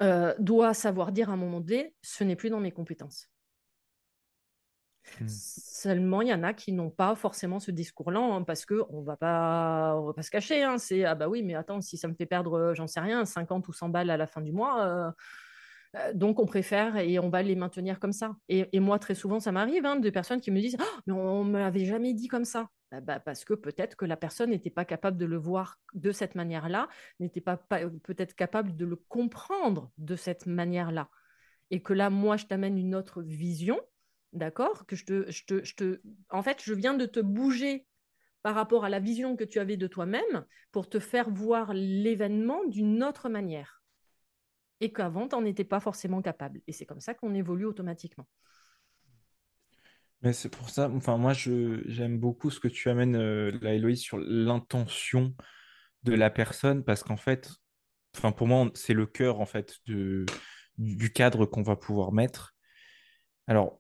euh, 0.02 0.34
doit 0.40 0.74
savoir 0.74 1.12
dire 1.12 1.30
à 1.30 1.34
un 1.34 1.38
moment 1.38 1.62
donné, 1.62 1.96
ce 2.02 2.24
n'est 2.24 2.36
plus 2.36 2.50
dans 2.50 2.60
mes 2.60 2.72
compétences. 2.72 3.30
Mmh. 5.22 5.28
Seulement, 5.28 6.22
il 6.22 6.28
y 6.28 6.34
en 6.34 6.44
a 6.44 6.54
qui 6.54 6.74
n'ont 6.74 6.90
pas 6.90 7.16
forcément 7.16 7.60
ce 7.60 7.72
discours-là, 7.72 8.20
hein, 8.20 8.44
parce 8.44 8.66
qu'on 8.66 9.02
ne 9.02 9.06
va 9.06 9.16
pas 9.16 9.96
se 10.22 10.30
cacher. 10.30 10.64
Hein. 10.64 10.80
c'est, 10.80 11.06
ah 11.06 11.16
bah 11.16 11.30
oui, 11.30 11.44
mais 11.44 11.56
attends, 11.56 11.82
si 11.82 11.98
ça 11.98 12.08
me 12.08 12.16
fait 12.16 12.26
perdre, 12.26 12.74
j'en 12.74 12.88
sais 12.88 13.00
rien, 13.00 13.24
50 13.26 13.68
ou 13.68 13.74
100 13.74 13.90
balles 13.90 14.10
à 14.10 14.18
la 14.18 14.28
fin 14.28 14.42
du 14.42 14.52
mois, 14.52 14.84
euh, 14.86 15.12
donc, 16.14 16.40
on 16.40 16.46
préfère 16.46 16.98
et 16.98 17.20
on 17.20 17.30
va 17.30 17.42
les 17.42 17.56
maintenir 17.56 18.00
comme 18.00 18.12
ça. 18.14 18.36
Et, 18.50 18.80
moi, 18.80 19.00
très 19.00 19.16
souvent, 19.16 19.40
ça 19.40 19.52
m'arrive, 19.52 19.86
hein, 19.86 19.98
des 19.98 20.12
personnes 20.12 20.42
qui 20.42 20.52
me 20.52 20.60
disent 20.60 20.78
«Oh, 20.80 21.00
Mais 21.08 21.14
on 21.14 21.44
ne 21.44 21.52
me 21.52 21.60
l'avait 21.60 21.86
jamais 21.86 22.14
dit 22.14 22.28
comme 22.28 22.46
ça. 22.46 22.70
Bah, 22.92 23.02
bah, 23.02 23.20
parce 23.20 23.44
que 23.44 23.54
peut-être 23.54 23.96
que 23.96 24.06
la 24.06 24.16
personne 24.16 24.52
n'était 24.52 24.70
pas 24.70 24.86
capable 24.86 25.18
de 25.18 25.26
le 25.26 25.38
voir 25.38 25.80
de 25.94 26.12
cette 26.12 26.36
manière-là, 26.36 26.88
n'était 27.20 27.42
pas, 27.42 27.58
peut-être 27.58 28.36
capable 28.36 28.76
de 28.76 28.86
le 28.86 28.96
comprendre 28.96 29.92
de 29.98 30.16
cette 30.16 30.46
manière-là. 30.46 31.10
Et 31.70 31.82
que 31.82 31.94
là, 31.94 32.10
moi, 32.10 32.38
je 32.38 32.46
t'amène 32.46 32.78
une 32.78 32.96
autre 32.96 33.22
vision, 33.22 33.80
d'accord 34.32 34.86
Que 34.86 34.96
je 34.96 35.06
te, 35.06 35.32
je, 35.32 35.44
te, 35.46 35.64
je 35.66 35.76
te, 35.76 36.02
En 36.30 36.44
fait, 36.44 36.62
je 36.64 36.74
viens 36.74 36.94
de 36.94 37.06
te 37.06 37.20
bouger 37.20 37.86
par 38.42 38.56
rapport 38.56 38.86
à 38.86 38.90
la 38.90 39.00
vision 39.00 39.36
que 39.36 39.44
tu 39.44 39.60
avais 39.60 39.76
de 39.76 39.88
toi-même 39.88 40.46
pour 40.72 40.88
te 40.88 41.00
faire 41.00 41.30
voir 41.30 41.74
l'événement 41.74 42.64
d'une 42.66 43.04
autre 43.04 43.28
manière 43.28 43.82
et 44.80 44.92
qu'avant, 44.92 45.28
tu 45.28 45.36
n'en 45.36 45.46
étais 45.46 45.64
pas 45.64 45.80
forcément 45.80 46.22
capable. 46.22 46.62
Et 46.68 46.72
c'est 46.72 46.86
comme 46.86 47.00
ça 47.00 47.14
qu'on 47.14 47.34
évolue 47.34 47.66
automatiquement. 47.66 48.28
Mais 50.22 50.34
c'est 50.34 50.50
pour 50.50 50.70
ça, 50.70 50.90
enfin, 50.90 51.18
moi, 51.18 51.34
je, 51.34 51.82
j'aime 51.86 52.18
beaucoup 52.20 52.50
ce 52.50 52.60
que 52.60 52.68
tu 52.68 52.90
amènes, 52.90 53.16
euh, 53.16 53.52
là, 53.62 53.74
Héloïse, 53.74 54.02
sur 54.02 54.18
l'intention 54.18 55.36
de 56.04 56.14
la 56.14 56.30
personne, 56.30 56.84
parce 56.84 57.04
qu'en 57.04 57.18
fait, 57.18 57.52
enfin, 58.16 58.32
pour 58.32 58.48
moi, 58.48 58.70
c'est 58.74 58.94
le 58.94 59.06
cœur, 59.06 59.40
en 59.40 59.46
fait, 59.46 59.78
de, 59.86 60.26
du 60.78 61.12
cadre 61.12 61.46
qu'on 61.46 61.62
va 61.62 61.76
pouvoir 61.76 62.12
mettre. 62.12 62.56
Alors, 63.46 63.80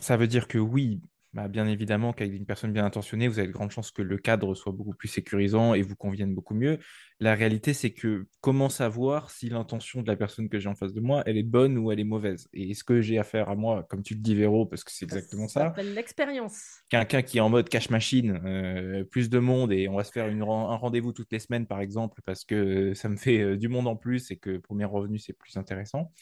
ça 0.00 0.16
veut 0.16 0.26
dire 0.26 0.48
que 0.48 0.58
oui, 0.58 1.02
bah, 1.34 1.48
bien 1.48 1.66
évidemment 1.66 2.12
qu'avec 2.12 2.32
une 2.32 2.46
personne 2.46 2.72
bien 2.72 2.84
intentionnée, 2.84 3.26
vous 3.26 3.40
avez 3.40 3.48
de 3.48 3.52
grandes 3.52 3.72
chances 3.72 3.90
que 3.90 4.02
le 4.02 4.16
cadre 4.18 4.54
soit 4.54 4.72
beaucoup 4.72 4.94
plus 4.94 5.08
sécurisant 5.08 5.74
et 5.74 5.82
vous 5.82 5.96
convienne 5.96 6.32
beaucoup 6.32 6.54
mieux. 6.54 6.78
La 7.18 7.34
réalité, 7.34 7.74
c'est 7.74 7.90
que 7.90 8.26
comment 8.40 8.68
savoir 8.68 9.30
si 9.30 9.48
l'intention 9.48 10.02
de 10.02 10.06
la 10.06 10.14
personne 10.16 10.48
que 10.48 10.60
j'ai 10.60 10.68
en 10.68 10.76
face 10.76 10.92
de 10.92 11.00
moi, 11.00 11.24
elle 11.26 11.36
est 11.36 11.42
bonne 11.42 11.76
ou 11.76 11.90
elle 11.90 11.98
est 11.98 12.04
mauvaise? 12.04 12.48
Et 12.52 12.70
est-ce 12.70 12.84
que 12.84 13.00
j'ai 13.00 13.18
affaire 13.18 13.48
à 13.48 13.56
moi, 13.56 13.84
comme 13.90 14.04
tu 14.04 14.14
le 14.14 14.20
dis, 14.20 14.36
Véro, 14.36 14.64
parce 14.64 14.84
que 14.84 14.92
c'est 14.92 15.06
exactement 15.06 15.48
ça. 15.48 15.60
Ça 15.60 15.66
s'appelle 15.66 15.92
l'expérience. 15.94 16.82
Quelqu'un 16.88 17.22
qui 17.22 17.38
est 17.38 17.40
en 17.40 17.50
mode 17.50 17.68
cash 17.68 17.90
machine, 17.90 18.40
euh, 18.44 19.02
plus 19.02 19.28
de 19.28 19.40
monde 19.40 19.72
et 19.72 19.88
on 19.88 19.96
va 19.96 20.04
se 20.04 20.12
faire 20.12 20.28
une, 20.28 20.42
un 20.42 20.76
rendez-vous 20.76 21.12
toutes 21.12 21.32
les 21.32 21.40
semaines, 21.40 21.66
par 21.66 21.80
exemple, 21.80 22.22
parce 22.24 22.44
que 22.44 22.94
ça 22.94 23.08
me 23.08 23.16
fait 23.16 23.40
euh, 23.40 23.56
du 23.56 23.66
monde 23.66 23.88
en 23.88 23.96
plus 23.96 24.30
et 24.30 24.36
que 24.36 24.58
pour 24.58 24.76
mes 24.76 24.84
revenus, 24.84 25.24
c'est 25.26 25.32
plus 25.32 25.56
intéressant, 25.56 26.12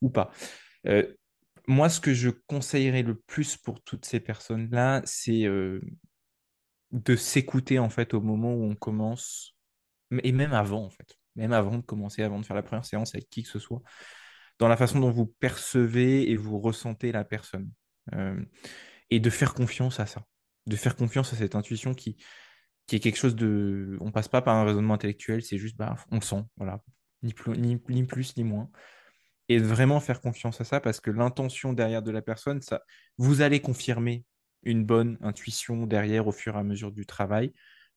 ou 0.00 0.10
pas? 0.10 0.30
Euh, 0.86 1.12
moi, 1.66 1.88
ce 1.88 2.00
que 2.00 2.14
je 2.14 2.30
conseillerais 2.30 3.02
le 3.02 3.14
plus 3.14 3.56
pour 3.56 3.82
toutes 3.82 4.04
ces 4.04 4.20
personnes-là, 4.20 5.02
c'est 5.04 5.44
euh, 5.44 5.80
de 6.92 7.16
s'écouter 7.16 7.78
en 7.78 7.90
fait 7.90 8.14
au 8.14 8.20
moment 8.20 8.54
où 8.54 8.64
on 8.64 8.74
commence, 8.74 9.56
et 10.22 10.32
même 10.32 10.52
avant 10.52 10.84
en 10.84 10.90
fait, 10.90 11.16
même 11.36 11.52
avant 11.52 11.78
de 11.78 11.82
commencer, 11.82 12.22
avant 12.22 12.38
de 12.40 12.46
faire 12.46 12.56
la 12.56 12.62
première 12.62 12.84
séance 12.84 13.14
avec 13.14 13.28
qui 13.30 13.42
que 13.42 13.48
ce 13.48 13.58
soit, 13.58 13.82
dans 14.58 14.68
la 14.68 14.76
façon 14.76 15.00
dont 15.00 15.10
vous 15.10 15.26
percevez 15.26 16.30
et 16.30 16.36
vous 16.36 16.58
ressentez 16.58 17.12
la 17.12 17.24
personne, 17.24 17.70
euh, 18.14 18.40
et 19.10 19.20
de 19.20 19.30
faire 19.30 19.54
confiance 19.54 20.00
à 20.00 20.06
ça, 20.06 20.24
de 20.66 20.76
faire 20.76 20.96
confiance 20.96 21.32
à 21.32 21.36
cette 21.36 21.54
intuition 21.54 21.94
qui, 21.94 22.16
qui 22.86 22.96
est 22.96 23.00
quelque 23.00 23.18
chose 23.18 23.36
de, 23.36 23.96
on 24.00 24.12
passe 24.12 24.28
pas 24.28 24.42
par 24.42 24.56
un 24.56 24.64
raisonnement 24.64 24.94
intellectuel, 24.94 25.42
c'est 25.42 25.58
juste, 25.58 25.76
bah, 25.76 25.96
on 26.10 26.16
le 26.16 26.22
sent, 26.22 26.42
voilà, 26.56 26.82
ni 27.22 27.32
plus, 27.32 27.56
ni 27.56 28.04
plus 28.04 28.36
ni 28.36 28.44
moins 28.44 28.70
et 29.50 29.58
vraiment 29.58 29.98
faire 29.98 30.20
confiance 30.20 30.60
à 30.60 30.64
ça 30.64 30.78
parce 30.78 31.00
que 31.00 31.10
l'intention 31.10 31.72
derrière 31.72 32.02
de 32.02 32.12
la 32.12 32.22
personne, 32.22 32.62
ça, 32.62 32.82
vous 33.18 33.42
allez 33.42 33.58
confirmer 33.58 34.24
une 34.62 34.84
bonne 34.84 35.18
intuition 35.22 35.88
derrière 35.88 36.28
au 36.28 36.32
fur 36.32 36.54
et 36.54 36.58
à 36.60 36.62
mesure 36.62 36.92
du 36.92 37.04
travail 37.04 37.52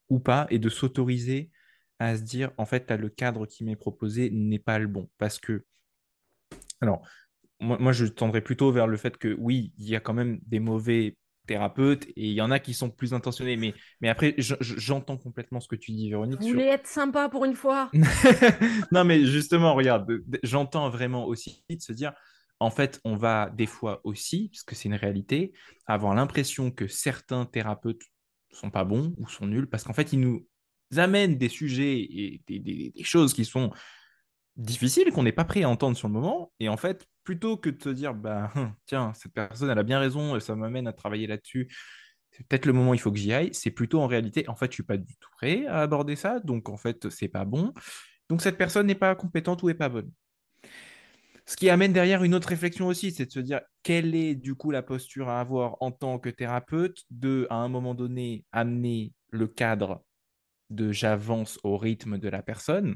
ou 0.10 0.20
pas, 0.20 0.48
et 0.50 0.58
de 0.58 0.68
s'autoriser 0.68 1.52
à 2.00 2.18
se 2.18 2.24
dire, 2.24 2.52
en 2.58 2.66
fait, 2.66 2.90
le 2.90 3.08
cadre 3.08 3.46
qui 3.46 3.64
m'est 3.64 3.76
proposé 3.76 4.32
n'est 4.32 4.58
pas 4.58 4.80
le 4.80 4.88
bon. 4.88 5.12
Parce 5.20 5.38
que, 5.38 5.64
alors, 6.82 7.08
moi, 7.60 7.78
moi, 7.80 7.92
je 7.92 8.06
tendrais 8.06 8.42
plutôt 8.42 8.72
vers 8.72 8.88
le 8.88 8.98
fait 8.98 9.16
que 9.18 9.36
oui, 9.38 9.74
il 9.78 9.88
y 9.88 9.96
a 9.96 10.00
quand 10.00 10.16
même 10.16 10.40
des 10.48 10.60
mauvais 10.60 11.18
thérapeutes 11.46 12.06
et 12.16 12.28
il 12.28 12.34
y 12.34 12.42
en 12.42 12.52
a 12.52 12.60
qui 12.60 12.74
sont 12.74 12.90
plus 12.90 13.14
intentionnés. 13.14 13.58
Mais, 13.58 13.74
mais 14.02 14.10
après, 14.10 14.36
j'entends 14.38 15.18
complètement 15.18 15.60
ce 15.60 15.68
que 15.68 15.76
tu 15.76 15.92
dis, 15.92 16.10
Véronique. 16.10 16.42
Vous 16.42 16.48
voulez 16.48 16.66
être 16.66 16.88
sympa 16.88 17.30
pour 17.30 17.46
une 17.46 17.56
fois? 17.56 17.90
Non, 18.92 19.04
mais 19.04 19.26
justement, 19.26 19.74
regarde, 19.74 20.22
j'entends 20.44 20.90
vraiment 20.90 21.26
aussi 21.26 21.64
de 21.70 21.82
se 21.82 21.94
dire, 21.94 22.14
en 22.60 22.70
fait, 22.70 23.00
on 23.04 23.16
va 23.16 23.50
des 23.56 23.66
fois 23.66 24.02
aussi, 24.04 24.50
parce 24.50 24.64
que 24.64 24.76
c'est 24.76 24.90
une 24.90 24.96
réalité, 24.96 25.54
avoir 25.86 26.14
l'impression 26.16 26.72
que 26.72 26.88
certains 26.88 27.46
thérapeutes 27.46 28.02
sont 28.52 28.70
pas 28.70 28.84
bons 28.84 29.14
ou 29.18 29.28
sont 29.28 29.48
nuls, 29.48 29.68
parce 29.68 29.84
qu'en 29.84 29.94
fait, 29.94 30.14
ils 30.14 30.20
nous 30.20 30.46
amènent 30.96 31.38
des 31.38 31.50
sujets 31.50 32.00
et 32.00 32.42
des, 32.48 32.60
des 32.60 33.04
choses 33.04 33.34
qui 33.34 33.46
sont 33.46 33.72
difficiles, 34.56 35.12
qu'on 35.12 35.24
n'est 35.24 35.32
pas 35.32 35.46
prêt 35.46 35.64
à 35.64 35.70
entendre 35.70 35.98
sur 35.98 36.08
le 36.08 36.14
moment. 36.14 36.52
Et 36.60 36.70
en 36.70 36.78
fait, 36.78 37.08
plutôt 37.24 37.58
que 37.58 37.70
de 37.70 37.78
te 37.78 37.90
dire, 37.90 38.14
bah, 38.14 38.52
tiens, 38.86 39.14
cette 39.16 39.34
personne, 39.34 39.70
elle 39.70 39.80
a 39.80 39.84
bien 39.84 40.00
raison, 40.00 40.40
ça 40.40 40.56
m'amène 40.56 40.88
à 40.88 40.94
travailler 40.94 41.28
là-dessus, 41.28 41.70
c'est 42.32 42.48
peut-être 42.48 42.66
le 42.66 42.74
moment 42.74 42.94
il 42.94 43.00
faut 43.00 43.12
que 43.12 43.18
j'y 43.18 43.32
aille, 43.32 43.54
c'est 43.54 43.72
plutôt 43.72 44.02
en 44.02 44.08
réalité, 44.08 44.48
en 44.50 44.56
fait, 44.56 44.72
je 44.72 44.76
suis 44.76 44.84
pas 44.84 44.98
du 44.98 45.16
tout 45.18 45.30
prêt 45.38 45.66
à 45.68 45.82
aborder 45.82 46.16
ça, 46.16 46.40
donc 46.40 46.70
en 46.70 46.78
fait, 46.78 47.10
c'est 47.10 47.28
pas 47.28 47.46
bon. 47.46 47.74
Donc 48.30 48.42
cette 48.42 48.58
personne 48.58 48.88
n'est 48.88 48.96
pas 48.96 49.16
compétente 49.16 49.62
ou 49.64 49.70
est 49.70 49.76
pas 49.76 49.90
bonne. 49.90 50.12
Ce 51.46 51.58
qui 51.58 51.70
amène 51.70 51.92
derrière 51.92 52.24
une 52.24 52.34
autre 52.36 52.48
réflexion 52.48 52.88
aussi, 52.88 53.12
c'est 53.12 53.26
de 53.26 53.32
se 53.32 53.40
dire 53.40 53.62
quelle 53.84 54.16
est 54.16 54.34
du 54.34 54.56
coup 54.56 54.72
la 54.72 54.82
posture 54.82 55.30
à 55.30 55.42
avoir 55.42 55.76
en 55.82 55.92
tant 55.92 56.18
que 56.18 56.30
thérapeute 56.30 57.04
de, 57.12 57.48
à 57.50 57.56
un 57.56 57.68
moment 57.68 57.96
donné, 57.96 58.46
amener 58.52 59.14
le 59.30 59.48
cadre 59.48 60.04
de 60.70 60.92
j'avance 60.92 61.60
au 61.64 61.78
rythme 61.78 62.18
de 62.18 62.30
la 62.30 62.42
personne, 62.42 62.96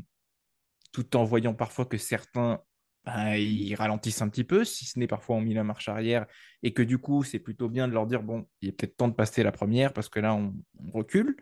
tout 0.91 1.15
en 1.15 1.23
voyant 1.23 1.53
parfois 1.53 1.85
que 1.85 1.97
certains 1.97 2.61
bah, 3.07 3.37
ils 3.37 3.73
ralentissent 3.75 4.21
un 4.21 4.27
petit 4.27 4.43
peu, 4.43 4.65
si 4.65 4.83
ce 4.83 4.99
n'est 4.99 5.07
parfois 5.07 5.37
on 5.37 5.41
mis 5.41 5.53
la 5.53 5.63
marche 5.63 5.87
arrière, 5.87 6.25
et 6.61 6.73
que 6.73 6.81
du 6.81 6.97
coup, 6.97 7.23
c'est 7.23 7.39
plutôt 7.39 7.69
bien 7.69 7.87
de 7.87 7.93
leur 7.93 8.05
dire, 8.05 8.21
bon, 8.21 8.49
il 8.61 8.67
est 8.67 8.71
peut-être 8.73 8.97
temps 8.97 9.07
de 9.07 9.13
passer 9.13 9.43
la 9.43 9.53
première, 9.53 9.93
parce 9.93 10.09
que 10.09 10.19
là, 10.19 10.35
on, 10.35 10.53
recule, 10.91 11.37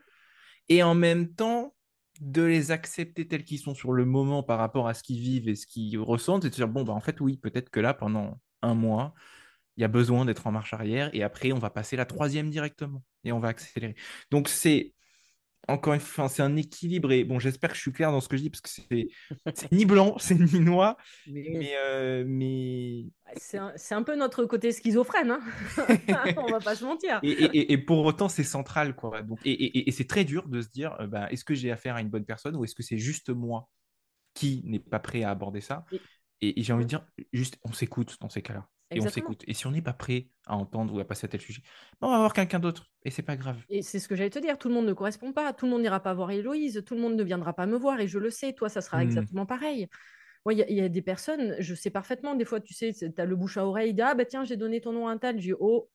et 0.70 0.84
en 0.84 0.94
même 0.94 1.34
temps, 1.34 1.76
de 2.22 2.44
les 2.44 2.70
accepter 2.70 3.28
tels 3.28 3.44
qu'ils 3.44 3.58
sont 3.58 3.74
sur 3.74 3.94
le 3.94 4.06
moment 4.06 4.44
par 4.44 4.60
rapport 4.60 4.88
à 4.88 4.94
ce 4.94 5.02
qu'ils 5.02 5.20
vivent 5.20 5.50
et 5.50 5.56
ce 5.56 5.66
qu'ils 5.66 5.98
ressentent, 5.98 6.46
et 6.46 6.50
de 6.52 6.54
dire, 6.54 6.68
bon, 6.68 6.84
bah, 6.84 6.94
en 6.94 7.02
fait, 7.02 7.20
oui, 7.20 7.38
peut-être 7.38 7.72
que 7.72 7.80
là, 7.80 7.96
pendant 7.96 8.40
un 8.62 8.76
mois, 8.76 9.16
il 9.78 9.82
y 9.82 9.86
a 9.86 9.88
besoin 9.88 10.24
d'être 10.26 10.46
en 10.46 10.52
marche 10.52 10.74
arrière, 10.74 11.10
et 11.14 11.24
après, 11.24 11.52
on 11.52 11.58
va 11.58 11.72
passer 11.72 11.96
la 11.96 12.06
troisième 12.06 12.52
directement, 12.52 13.04
et 13.24 13.32
on 13.32 13.40
va 13.40 13.48
accélérer. 13.48 13.96
Donc, 14.30 14.50
c'est 14.50 14.95
encore 15.68 15.94
une 15.94 16.00
fois, 16.00 16.30
c'est 16.30 16.44
un 16.44 16.56
équilibre. 16.56 17.12
Et 17.12 17.24
bon, 17.24 17.40
j'espère 17.40 17.72
que 17.72 17.76
je 17.76 17.82
suis 17.82 17.92
clair 17.92 18.12
dans 18.12 18.22
ce 18.22 18.28
que 18.28 18.38
je 18.38 18.44
dis, 18.44 18.50
parce 18.50 18.62
que 18.62 18.70
c'est 18.70 19.72
ni 19.72 19.86
blanc, 19.86 20.16
c'est 20.20 20.36
ni 20.36 20.60
noir. 20.60 20.98
Mais, 21.28 21.74
euh, 21.78 22.24
mais... 22.28 23.06
C'est 23.38 23.58
un, 23.58 23.74
un, 23.92 24.04
peu 24.04 24.16
notre 24.16 24.46
côté 24.46 24.72
schizophrène, 24.72 25.32
hein 25.32 25.42
on 26.38 26.52
va 26.52 26.60
pas 26.60 26.76
se 26.76 26.86
mentir. 26.86 27.20
Et, 27.24 27.32
et, 27.32 27.74
et 27.74 27.78
pour 27.78 28.06
autant, 28.06 28.30
c'est 28.30 28.44
central. 28.44 28.96
Quoi. 28.96 29.22
Donc, 29.24 29.40
et, 29.46 29.92
c'est 29.92 30.08
très 30.08 30.24
dur 30.24 30.48
de 30.48 30.62
se 30.62 30.70
dire, 30.70 30.96
euh, 31.00 31.08
bah, 31.08 31.28
est-ce 31.32 31.44
que 31.44 31.56
j'ai 31.56 31.72
affaire 31.72 31.96
à 31.96 32.02
une 32.02 32.10
bonne 32.10 32.26
personne 32.26 32.56
ou 32.56 32.64
est-ce 32.64 32.76
que 32.76 32.84
c'est 32.84 32.98
juste 32.98 33.30
moi 33.30 33.70
qui 34.34 34.62
n'est 34.66 34.80
pas 34.80 35.00
prêt 35.00 35.24
à 35.24 35.32
aborder 35.32 35.62
ça? 35.62 35.86
Et, 36.42 36.62
j'ai 36.62 36.74
envie 36.74 36.86
de 36.86 36.90
dire, 36.90 37.06
juste, 37.34 37.58
on 37.64 37.74
s'écoute 37.74 38.18
dans 38.22 38.30
ces 38.30 38.42
cas-là 38.42 38.68
et 38.92 39.02
on 39.02 39.10
s'écoute. 39.10 39.44
Et 39.48 39.54
si 39.54 39.68
on 39.68 39.72
n'est 39.72 39.82
pas 39.82 39.94
prêt 39.94 40.30
à 40.46 40.56
entendre 40.56 40.94
ou 40.94 41.00
à 41.00 41.06
passer 41.06 41.26
à 41.26 41.28
tel 41.28 41.42
sujet, 41.42 41.62
ben, 42.00 42.08
on 42.08 42.12
va 42.12 42.20
voir 42.20 42.34
quelqu'un 42.34 42.60
d'autre 42.60 42.92
et 43.04 43.10
c'est 43.10 43.24
pas 43.24 43.36
grave. 43.36 43.58
Et 43.70 43.82
c'est 43.82 44.00
ce 44.00 44.08
que 44.08 44.16
j'allais 44.16 44.30
te 44.30 44.40
dire, 44.40 44.58
tout 44.58 44.68
le 44.68 44.74
monde 44.74 44.86
ne 44.86 44.94
correspond 44.94 45.34
pas, 45.34 45.54
tout 45.54 45.66
le 45.66 45.72
monde 45.72 45.82
n'ira 45.82 46.00
pas 46.00 46.14
voir 46.14 46.32
Héloïse, 46.32 46.84
tout 46.86 46.96
le 46.96 47.02
monde 47.02 47.16
ne 47.16 47.24
viendra 47.24 47.54
pas 47.54 47.66
me 47.66 47.78
voir 47.78 48.00
et 48.00 48.08
je 48.08 48.20
le 48.20 48.30
sais, 48.30 48.54
toi 48.54 48.70
ça 48.70 48.82
sera 48.82 48.98
mmh. 48.98 49.02
exactement 49.02 49.46
pareil. 49.46 49.88
Il 50.52 50.60
y, 50.60 50.82
a 50.82 50.90
des 50.90 51.02
personnes, 51.02 51.56
je 51.58 51.74
sais 51.74 51.90
parfaitement, 51.90 52.36
des 52.36 52.46
fois 52.46 52.60
tu 52.60 52.76
sais, 52.76 52.94
tu 52.94 53.10
as 53.18 53.26
le 53.26 53.36
bouche 53.36 53.58
à 53.58 53.66
oreille, 53.66 54.00
ah 54.00 54.14
bah 54.14 54.26
tiens, 54.26 54.44
j'ai 54.44 54.58
donné 54.58 54.80
ton 54.80 54.92
nom 54.92 55.08
à 55.08 55.12
un 55.12 55.18
tel, 55.18 55.40
j'ai 55.40 55.54
oh, 55.60 55.90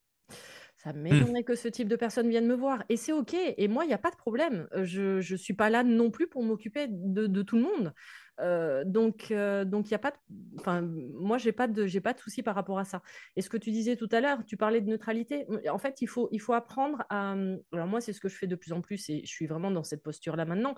ça 0.83 0.93
mmh. 0.93 1.01
m'étonnerait 1.01 1.45
que 1.45 1.55
ce 1.55 1.69
type 1.69 1.89
de 1.89 1.97
personne 1.97 2.29
vienne 2.29 2.47
me 2.47 2.55
voir. 2.55 2.83
Et 2.89 2.97
c'est 2.97 3.13
OK. 3.13 3.35
Et 3.35 3.69
moi, 3.69 3.85
il 3.85 3.89
n'y 3.89 3.95
a 3.95 3.99
pas 3.99 4.11
de 4.11 4.17
problème. 4.17 4.67
Je 4.83 5.17
ne 5.17 5.37
suis 5.37 5.53
pas 5.53 5.69
là 5.69 5.85
non 5.85 6.11
plus 6.11 6.27
pour 6.27 6.43
m'occuper 6.43 6.87
de, 6.89 7.27
de, 7.27 7.43
tout 7.43 7.57
le 7.57 7.63
monde. 7.63 7.93
Euh, 8.41 8.85
donc, 8.85 9.31
euh, 9.31 9.65
donc 9.65 9.89
il 9.89 9.93
y 9.93 9.95
a 9.95 9.99
pas. 9.99 10.13
Enfin, 10.59 10.83
moi, 10.83 11.39
j'ai 11.39 11.53
pas 11.53 11.67
de, 11.69 11.87
j'ai 11.87 12.01
pas 12.01 12.13
de 12.13 12.19
souci 12.19 12.43
par 12.43 12.55
rapport 12.55 12.79
à 12.79 12.85
ça. 12.85 13.03
Et 13.37 13.43
ce 13.43 13.51
que 13.51 13.57
tu 13.57 13.71
disais 13.71 13.97
tout 13.97 14.09
à 14.13 14.21
l'heure, 14.21 14.45
tu 14.45 14.57
parlais 14.57 14.81
de 14.81 14.89
neutralité. 14.89 15.47
En 15.71 15.79
fait, 15.79 16.01
il 16.03 16.07
faut, 16.07 16.29
il 16.33 16.41
faut 16.41 16.53
apprendre 16.53 17.05
à. 17.11 17.35
Alors 17.73 17.87
moi, 17.87 18.01
c'est 18.01 18.13
ce 18.13 18.21
que 18.21 18.29
je 18.29 18.37
fais 18.37 18.47
de 18.47 18.57
plus 18.57 18.73
en 18.73 18.81
plus, 18.81 19.09
et 19.11 19.23
je 19.25 19.31
suis 19.31 19.47
vraiment 19.47 19.71
dans 19.71 19.85
cette 19.85 20.03
posture-là 20.03 20.45
maintenant. 20.45 20.75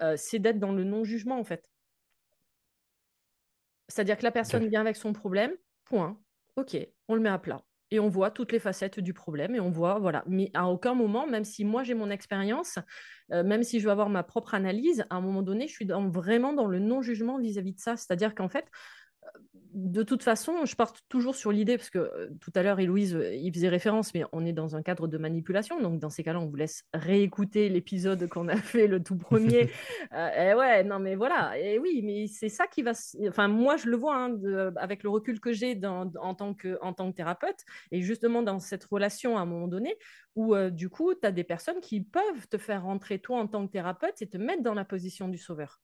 Euh, 0.00 0.14
c'est 0.16 0.38
d'être 0.38 0.58
dans 0.58 0.72
le 0.72 0.84
non-jugement, 0.84 1.38
en 1.38 1.44
fait. 1.44 1.70
C'est-à-dire 3.88 4.18
que 4.18 4.24
la 4.24 4.32
personne 4.32 4.66
vient 4.68 4.80
avec 4.80 4.96
son 4.96 5.12
problème. 5.12 5.52
Point. 5.84 6.20
Ok, 6.56 6.76
on 7.08 7.14
le 7.14 7.20
met 7.20 7.28
à 7.28 7.38
plat 7.38 7.62
et 7.90 8.00
on 8.00 8.08
voit 8.08 8.30
toutes 8.30 8.52
les 8.52 8.58
facettes 8.58 8.98
du 9.00 9.12
problème 9.12 9.54
et 9.54 9.60
on 9.60 9.70
voit, 9.70 9.98
voilà. 9.98 10.24
Mais 10.26 10.50
à 10.54 10.68
aucun 10.68 10.94
moment, 10.94 11.26
même 11.26 11.44
si 11.44 11.64
moi 11.64 11.82
j'ai 11.84 11.94
mon 11.94 12.10
expérience, 12.10 12.78
euh, 13.32 13.44
même 13.44 13.62
si 13.62 13.80
je 13.80 13.84
veux 13.84 13.90
avoir 13.90 14.08
ma 14.08 14.22
propre 14.22 14.54
analyse, 14.54 15.04
à 15.10 15.16
un 15.16 15.20
moment 15.20 15.42
donné, 15.42 15.68
je 15.68 15.72
suis 15.72 15.86
vraiment 15.86 16.52
dans 16.52 16.66
le 16.66 16.78
non-jugement 16.78 17.38
vis-à-vis 17.38 17.74
de 17.74 17.80
ça. 17.80 17.96
C'est-à-dire 17.96 18.34
qu'en 18.34 18.48
fait, 18.48 18.66
de 19.76 20.02
toute 20.02 20.22
façon, 20.22 20.64
je 20.64 20.74
pars 20.74 20.94
toujours 21.08 21.34
sur 21.34 21.52
l'idée, 21.52 21.76
parce 21.76 21.90
que 21.90 21.98
euh, 21.98 22.30
tout 22.40 22.50
à 22.54 22.62
l'heure, 22.62 22.80
Héloïse 22.80 23.14
euh, 23.14 23.34
y 23.34 23.52
faisait 23.52 23.68
référence, 23.68 24.14
mais 24.14 24.24
on 24.32 24.46
est 24.46 24.54
dans 24.54 24.74
un 24.74 24.82
cadre 24.82 25.06
de 25.06 25.18
manipulation. 25.18 25.80
Donc, 25.80 25.98
dans 25.98 26.08
ces 26.08 26.22
cas-là, 26.22 26.40
on 26.40 26.46
vous 26.46 26.56
laisse 26.56 26.84
réécouter 26.94 27.68
l'épisode 27.68 28.26
qu'on 28.30 28.48
a 28.48 28.56
fait, 28.56 28.86
le 28.86 29.02
tout 29.02 29.18
premier. 29.18 29.70
euh, 30.14 30.50
et 30.50 30.54
ouais, 30.54 30.82
non, 30.82 30.98
mais 30.98 31.14
voilà. 31.14 31.58
Et 31.58 31.78
oui, 31.78 32.00
mais 32.02 32.26
c'est 32.26 32.48
ça 32.48 32.66
qui 32.66 32.82
va. 32.82 32.92
Enfin, 33.28 33.48
moi, 33.48 33.76
je 33.76 33.88
le 33.88 33.96
vois 33.96 34.16
hein, 34.16 34.38
avec 34.76 35.02
le 35.02 35.10
recul 35.10 35.40
que 35.40 35.52
j'ai 35.52 35.78
en, 35.84 36.34
tant 36.34 36.54
que, 36.54 36.78
en 36.80 36.94
tant 36.94 37.10
que 37.10 37.16
thérapeute, 37.16 37.60
et 37.92 38.00
justement 38.00 38.42
dans 38.42 38.60
cette 38.60 38.84
relation 38.84 39.36
à 39.36 39.42
un 39.42 39.46
moment 39.46 39.68
donné, 39.68 39.96
où 40.36 40.54
euh, 40.54 40.70
du 40.70 40.88
coup, 40.88 41.14
tu 41.14 41.26
as 41.26 41.32
des 41.32 41.44
personnes 41.44 41.80
qui 41.80 42.00
peuvent 42.00 42.48
te 42.48 42.58
faire 42.58 42.84
rentrer, 42.84 43.18
toi, 43.18 43.40
en 43.40 43.46
tant 43.46 43.66
que 43.66 43.72
thérapeute, 43.72 44.22
et 44.22 44.26
te 44.26 44.38
mettre 44.38 44.62
dans 44.62 44.74
la 44.74 44.84
position 44.84 45.28
du 45.28 45.38
sauveur. 45.38 45.80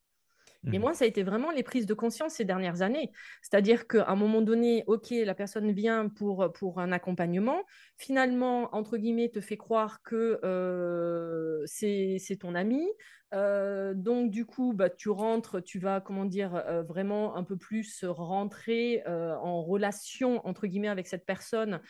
Et 0.71 0.79
mmh. 0.79 0.81
moi, 0.81 0.95
ça 0.95 1.05
a 1.05 1.09
été 1.09 1.23
vraiment 1.23 1.51
les 1.51 1.63
prises 1.63 1.87
de 1.87 1.95
conscience 1.95 2.35
ces 2.35 2.45
dernières 2.45 2.83
années. 2.83 3.11
C'est-à-dire 3.43 3.89
qu'à 3.89 4.09
un 4.09 4.15
moment 4.15 4.43
donné, 4.43 4.85
OK, 4.87 5.11
la 5.11 5.35
personne 5.35 5.73
vient 5.73 6.09
pour, 6.09 6.53
pour 6.53 6.79
un 6.79 6.93
accompagnement, 6.93 7.63
finalement, 7.97 8.75
entre 8.75 8.97
guillemets, 8.97 9.29
te 9.29 9.41
fait 9.41 9.57
croire 9.57 10.03
que 10.03 10.39
euh, 10.45 11.63
c'est 11.67 12.37
ton 12.39 12.55
ami. 12.55 12.87
Euh, 13.33 13.95
donc, 13.95 14.31
du 14.31 14.45
coup, 14.45 14.75
bah, 14.75 14.91
tu 14.91 15.09
rentres, 15.09 15.63
tu 15.63 15.79
vas, 15.79 16.01
comment 16.01 16.27
dire, 16.27 16.55
euh, 16.55 16.83
vraiment 16.83 17.35
un 17.35 17.45
peu 17.45 17.57
plus 17.57 18.05
rentrer 18.05 19.03
en 19.07 19.63
relation, 19.63 20.47
entre 20.47 20.67
guillemets, 20.67 20.89
avec 20.89 21.07
cette 21.07 21.25
personne, 21.25 21.81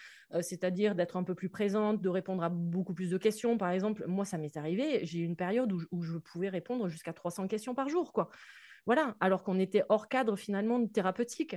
c'est-à-dire 0.40 0.94
d'être 0.94 1.16
un 1.16 1.24
peu 1.24 1.34
plus 1.34 1.48
présente, 1.48 2.00
de 2.00 2.08
répondre 2.08 2.42
à 2.42 2.48
beaucoup 2.48 2.94
plus 2.94 3.10
de 3.10 3.18
questions. 3.18 3.58
Par 3.58 3.70
exemple, 3.70 4.04
moi, 4.06 4.24
ça 4.24 4.38
m'est 4.38 4.56
arrivé, 4.56 5.04
j'ai 5.04 5.18
eu 5.20 5.24
une 5.24 5.36
période 5.36 5.72
où, 5.72 5.82
où 5.90 6.02
je 6.02 6.18
pouvais 6.18 6.48
répondre 6.48 6.88
jusqu'à 6.88 7.12
300 7.12 7.48
questions 7.48 7.74
par 7.74 7.88
jour, 7.88 8.12
quoi. 8.12 8.30
Voilà, 8.86 9.16
alors 9.20 9.42
qu'on 9.44 9.58
était 9.60 9.84
hors 9.88 10.08
cadre 10.08 10.36
finalement 10.36 10.86
thérapeutique. 10.86 11.56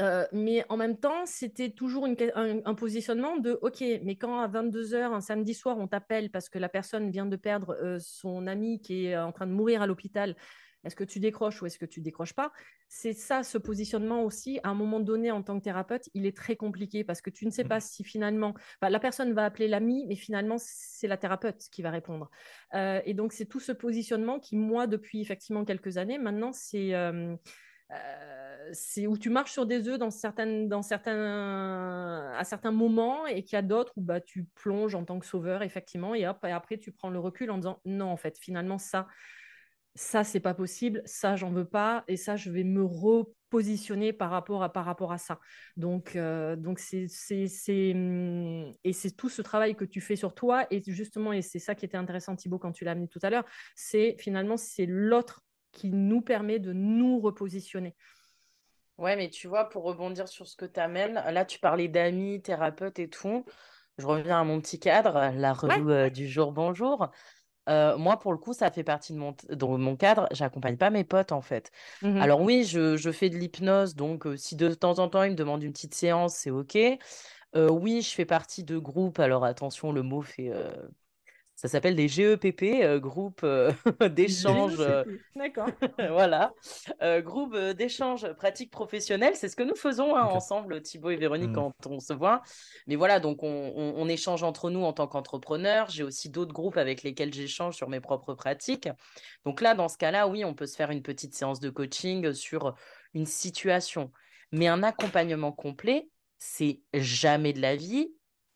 Euh, 0.00 0.26
mais 0.32 0.64
en 0.68 0.76
même 0.76 0.98
temps, 0.98 1.24
c'était 1.24 1.70
toujours 1.70 2.06
un, 2.06 2.74
positionnement 2.74 3.38
de 3.38 3.58
OK, 3.62 3.82
mais 4.02 4.16
quand 4.16 4.40
à 4.40 4.48
22h, 4.48 5.14
un 5.14 5.20
samedi 5.20 5.54
soir, 5.54 5.78
on 5.78 5.86
t'appelle 5.86 6.30
parce 6.30 6.48
que 6.48 6.58
la 6.58 6.68
personne 6.68 7.10
vient 7.10 7.26
de 7.26 7.36
perdre 7.36 7.76
euh, 7.82 7.98
son 7.98 8.46
ami 8.46 8.80
qui 8.80 9.06
est 9.06 9.16
en 9.16 9.32
train 9.32 9.46
de 9.46 9.52
mourir 9.52 9.80
à 9.80 9.86
l'hôpital 9.86 10.36
est-ce 10.86 10.94
que 10.94 11.04
tu 11.04 11.18
décroches 11.18 11.60
ou 11.60 11.66
est-ce 11.66 11.78
que 11.78 11.84
tu 11.84 12.00
décroches 12.00 12.32
pas? 12.32 12.52
C'est 12.88 13.12
ça, 13.12 13.42
ce 13.42 13.58
positionnement 13.58 14.22
aussi, 14.22 14.60
à 14.62 14.68
un 14.68 14.74
moment 14.74 15.00
donné, 15.00 15.32
en 15.32 15.42
tant 15.42 15.58
que 15.58 15.64
thérapeute, 15.64 16.08
il 16.14 16.26
est 16.26 16.36
très 16.36 16.54
compliqué 16.54 17.02
parce 17.02 17.20
que 17.20 17.30
tu 17.30 17.44
ne 17.44 17.50
sais 17.50 17.64
pas 17.64 17.78
mmh. 17.78 17.80
si 17.80 18.04
finalement, 18.04 18.54
la 18.80 19.00
personne 19.00 19.32
va 19.32 19.44
appeler 19.44 19.66
l'ami, 19.66 20.06
mais 20.06 20.14
finalement, 20.14 20.56
c'est 20.58 21.08
la 21.08 21.16
thérapeute 21.16 21.60
qui 21.72 21.82
va 21.82 21.90
répondre. 21.90 22.30
Euh, 22.74 23.00
et 23.04 23.14
donc, 23.14 23.32
c'est 23.32 23.46
tout 23.46 23.58
ce 23.58 23.72
positionnement 23.72 24.38
qui, 24.38 24.56
moi, 24.56 24.86
depuis 24.86 25.20
effectivement 25.20 25.64
quelques 25.64 25.98
années, 25.98 26.18
maintenant, 26.18 26.52
c'est... 26.52 26.94
Euh, 27.92 28.70
c'est 28.72 29.06
où 29.06 29.16
tu 29.16 29.30
marches 29.30 29.52
sur 29.52 29.66
des 29.66 29.88
œufs 29.88 29.98
dans 29.98 30.10
certaines, 30.10 30.68
dans 30.68 30.82
certains, 30.82 32.32
à 32.36 32.44
certains 32.44 32.72
moments 32.72 33.26
et 33.26 33.44
qu'il 33.44 33.54
y 33.56 33.58
a 33.58 33.62
d'autres 33.62 33.92
où 33.96 34.02
bah, 34.02 34.20
tu 34.20 34.44
plonges 34.54 34.94
en 34.94 35.04
tant 35.04 35.18
que 35.18 35.26
sauveur, 35.26 35.62
effectivement, 35.62 36.14
et 36.14 36.26
hop, 36.26 36.44
et 36.44 36.50
après 36.50 36.78
tu 36.78 36.92
prends 36.92 37.10
le 37.10 37.20
recul 37.20 37.50
en 37.50 37.58
disant 37.58 37.80
non, 37.84 38.06
en 38.06 38.16
fait, 38.16 38.38
finalement, 38.38 38.78
ça, 38.78 39.06
ça 39.94 40.24
c'est 40.24 40.40
pas 40.40 40.54
possible, 40.54 41.02
ça 41.06 41.36
j'en 41.36 41.50
veux 41.50 41.64
pas 41.64 42.04
et 42.06 42.16
ça 42.16 42.36
je 42.36 42.50
vais 42.50 42.64
me 42.64 42.84
repositionner 42.84 44.12
par 44.12 44.30
rapport 44.30 44.62
à 44.62 44.72
par 44.72 44.84
rapport 44.84 45.12
à 45.12 45.18
ça. 45.18 45.40
Donc 45.76 46.16
euh, 46.16 46.54
donc 46.56 46.78
c'est 46.78 47.06
c'est 47.08 47.92
hum, 47.94 48.72
et 48.84 48.92
c'est 48.92 49.12
tout 49.12 49.28
ce 49.28 49.42
travail 49.42 49.74
que 49.74 49.84
tu 49.84 50.00
fais 50.00 50.16
sur 50.16 50.34
toi 50.34 50.66
et 50.70 50.82
justement 50.86 51.32
et 51.32 51.42
c'est 51.42 51.58
ça 51.58 51.74
qui 51.74 51.84
était 51.86 51.96
intéressant 51.96 52.36
Thibaut 52.36 52.58
quand 52.58 52.72
tu 52.72 52.84
l'as 52.84 52.92
amené 52.92 53.08
tout 53.08 53.20
à 53.22 53.30
l'heure, 53.30 53.44
c'est 53.74 54.16
finalement 54.18 54.56
c'est 54.56 54.86
l'autre 54.86 55.45
qui 55.76 55.90
nous 55.90 56.22
permet 56.22 56.58
de 56.58 56.72
nous 56.72 57.20
repositionner. 57.20 57.94
Ouais, 58.98 59.14
mais 59.14 59.28
tu 59.28 59.46
vois, 59.46 59.68
pour 59.68 59.84
rebondir 59.84 60.26
sur 60.26 60.46
ce 60.46 60.56
que 60.56 60.64
tu 60.64 60.80
amènes, 60.80 61.14
là, 61.14 61.44
tu 61.44 61.58
parlais 61.58 61.88
d'amis, 61.88 62.40
thérapeutes 62.40 62.98
et 62.98 63.10
tout. 63.10 63.44
Je 63.98 64.06
reviens 64.06 64.40
à 64.40 64.44
mon 64.44 64.60
petit 64.60 64.80
cadre, 64.80 65.32
la 65.34 65.52
revue 65.52 65.90
euh, 65.90 66.10
du 66.10 66.26
jour, 66.28 66.52
bonjour. 66.52 67.10
Euh, 67.68 67.98
moi, 67.98 68.18
pour 68.18 68.32
le 68.32 68.38
coup, 68.38 68.52
ça 68.52 68.70
fait 68.70 68.84
partie 68.84 69.12
de 69.12 69.18
mon, 69.18 69.34
mon 69.78 69.96
cadre. 69.96 70.28
J'accompagne 70.30 70.76
pas 70.76 70.90
mes 70.90 71.04
potes, 71.04 71.32
en 71.32 71.42
fait. 71.42 71.70
Mmh 72.02 72.20
Alors 72.20 72.40
oui, 72.40 72.64
je, 72.64 72.96
je 72.96 73.10
fais 73.10 73.28
de 73.28 73.36
l'hypnose, 73.36 73.94
donc 73.94 74.26
euh, 74.26 74.36
si 74.36 74.56
de 74.56 74.72
temps 74.72 74.98
en 74.98 75.08
temps, 75.08 75.24
ils 75.24 75.32
me 75.32 75.36
demandent 75.36 75.62
une 75.62 75.72
petite 75.72 75.94
séance, 75.94 76.34
c'est 76.36 76.50
OK. 76.50 76.76
Euh, 76.76 77.68
oui, 77.70 78.02
je 78.02 78.14
fais 78.14 78.24
partie 78.24 78.64
de 78.64 78.78
groupes. 78.78 79.18
Alors 79.18 79.44
attention, 79.44 79.92
le 79.92 80.02
mot 80.02 80.22
fait 80.22 80.52
ça 81.56 81.68
s'appelle 81.68 81.96
des 81.96 82.06
GEPP, 82.08 82.62
euh, 82.82 83.00
groupe 83.00 83.40
euh, 83.42 83.72
d'échange. 84.10 84.76
Euh, 84.78 85.04
D'accord. 85.34 85.68
voilà. 86.10 86.52
groupe 87.22 87.56
d'échange 87.56 88.30
pratiques 88.34 88.70
professionnelles. 88.70 89.34
C'est 89.34 89.48
ce 89.48 89.56
que 89.56 89.62
nous 89.62 89.74
faisons 89.74 90.14
hein, 90.14 90.24
ensemble, 90.24 90.82
Thibaut 90.82 91.10
et 91.10 91.16
Véronique, 91.16 91.50
mmh. 91.50 91.54
quand 91.54 91.86
on 91.86 91.98
se 91.98 92.12
voit. 92.12 92.42
Mais 92.86 92.96
voilà, 92.96 93.18
donc 93.18 93.42
on, 93.42 94.06
échange 94.08 94.44
entre 94.44 94.70
nous 94.70 94.84
en 94.84 94.92
tant 94.92 95.08
qu'entrepreneurs. 95.08 95.90
J'ai 95.90 96.04
aussi 96.04 96.30
d'autres 96.30 96.52
groupes 96.52 96.76
avec 96.76 97.02
lesquels 97.02 97.34
j'échange 97.34 97.74
sur 97.74 97.88
mes 97.88 98.00
propres 98.00 98.34
pratiques. 98.34 98.88
Donc 99.44 99.60
là, 99.60 99.74
dans 99.74 99.88
ce 99.88 99.98
cas-là, 99.98 100.28
oui, 100.28 100.44
on 100.44 100.54
peut 100.54 100.66
se 100.66 100.76
faire 100.76 100.90
une 100.92 101.02
petite 101.02 101.34
séance 101.34 101.58
de 101.58 101.70
coaching 101.70 102.32
sur 102.32 102.74
une 103.14 103.26
situation. 103.26 104.12
Mais 104.52 104.68
un 104.68 104.84
accompagnement 104.84 105.50
complet, 105.50 106.08
c'est 106.38 106.82
jamais 106.94 107.52
de 107.52 107.60
la 107.60 107.74
vie. 107.74 108.14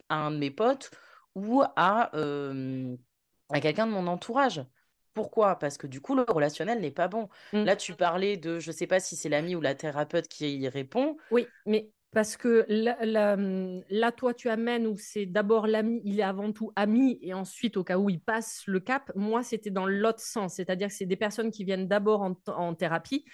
Un 0.08 0.30
de 0.30 0.36
mes 0.36 0.50
potes 0.50 0.90
ou 1.34 1.62
à, 1.76 2.10
à 3.50 3.60
quelqu'un 3.60 3.86
de 3.86 3.92
mon 3.92 4.06
entourage. 4.06 4.62
Pourquoi? 5.14 5.58
Parce 5.58 5.76
que 5.76 5.86
du 5.86 6.00
coup, 6.00 6.14
le 6.14 6.24
relationnel 6.28 6.80
n'est 6.80 6.90
pas 6.90 7.08
bon. 7.08 7.28
Mmh. 7.52 7.64
Là, 7.64 7.76
tu 7.76 7.94
parlais 7.94 8.36
de, 8.36 8.58
je 8.58 8.70
ne 8.70 8.74
sais 8.74 8.86
pas 8.86 9.00
si 9.00 9.16
c'est 9.16 9.28
l'ami 9.28 9.56
ou 9.56 9.60
la 9.60 9.74
thérapeute 9.74 10.28
qui 10.28 10.56
y 10.56 10.68
répond. 10.68 11.16
Oui, 11.30 11.46
mais 11.66 11.90
parce 12.12 12.36
que 12.36 12.64
là, 12.68 13.36
mmh, 13.36 13.82
là, 13.90 14.12
toi, 14.12 14.34
tu 14.34 14.48
amènes 14.48 14.86
où 14.86 14.96
c'est 14.96 15.26
d'abord 15.26 15.66
l'ami, 15.66 16.00
il 16.04 16.20
est 16.20 16.24
avant 16.24 16.52
tout 16.52 16.72
ami, 16.76 17.18
et 17.22 17.34
ensuite, 17.34 17.76
au 17.76 17.84
cas 17.84 17.98
où 17.98 18.08
il 18.08 18.20
passe 18.20 18.62
le 18.66 18.80
cap, 18.80 19.10
moi, 19.14 19.42
c'était 19.42 19.70
dans 19.70 19.86
l'autre 19.86 20.20
sens. 20.20 20.54
C'est-à-dire 20.54 20.88
que 20.88 20.94
c'est 20.94 21.06
des 21.06 21.16
personnes 21.16 21.50
qui 21.50 21.64
viennent 21.64 21.88
d'abord 21.88 22.22
en, 22.22 22.34
en, 22.46 22.74
thérapie 22.74 23.24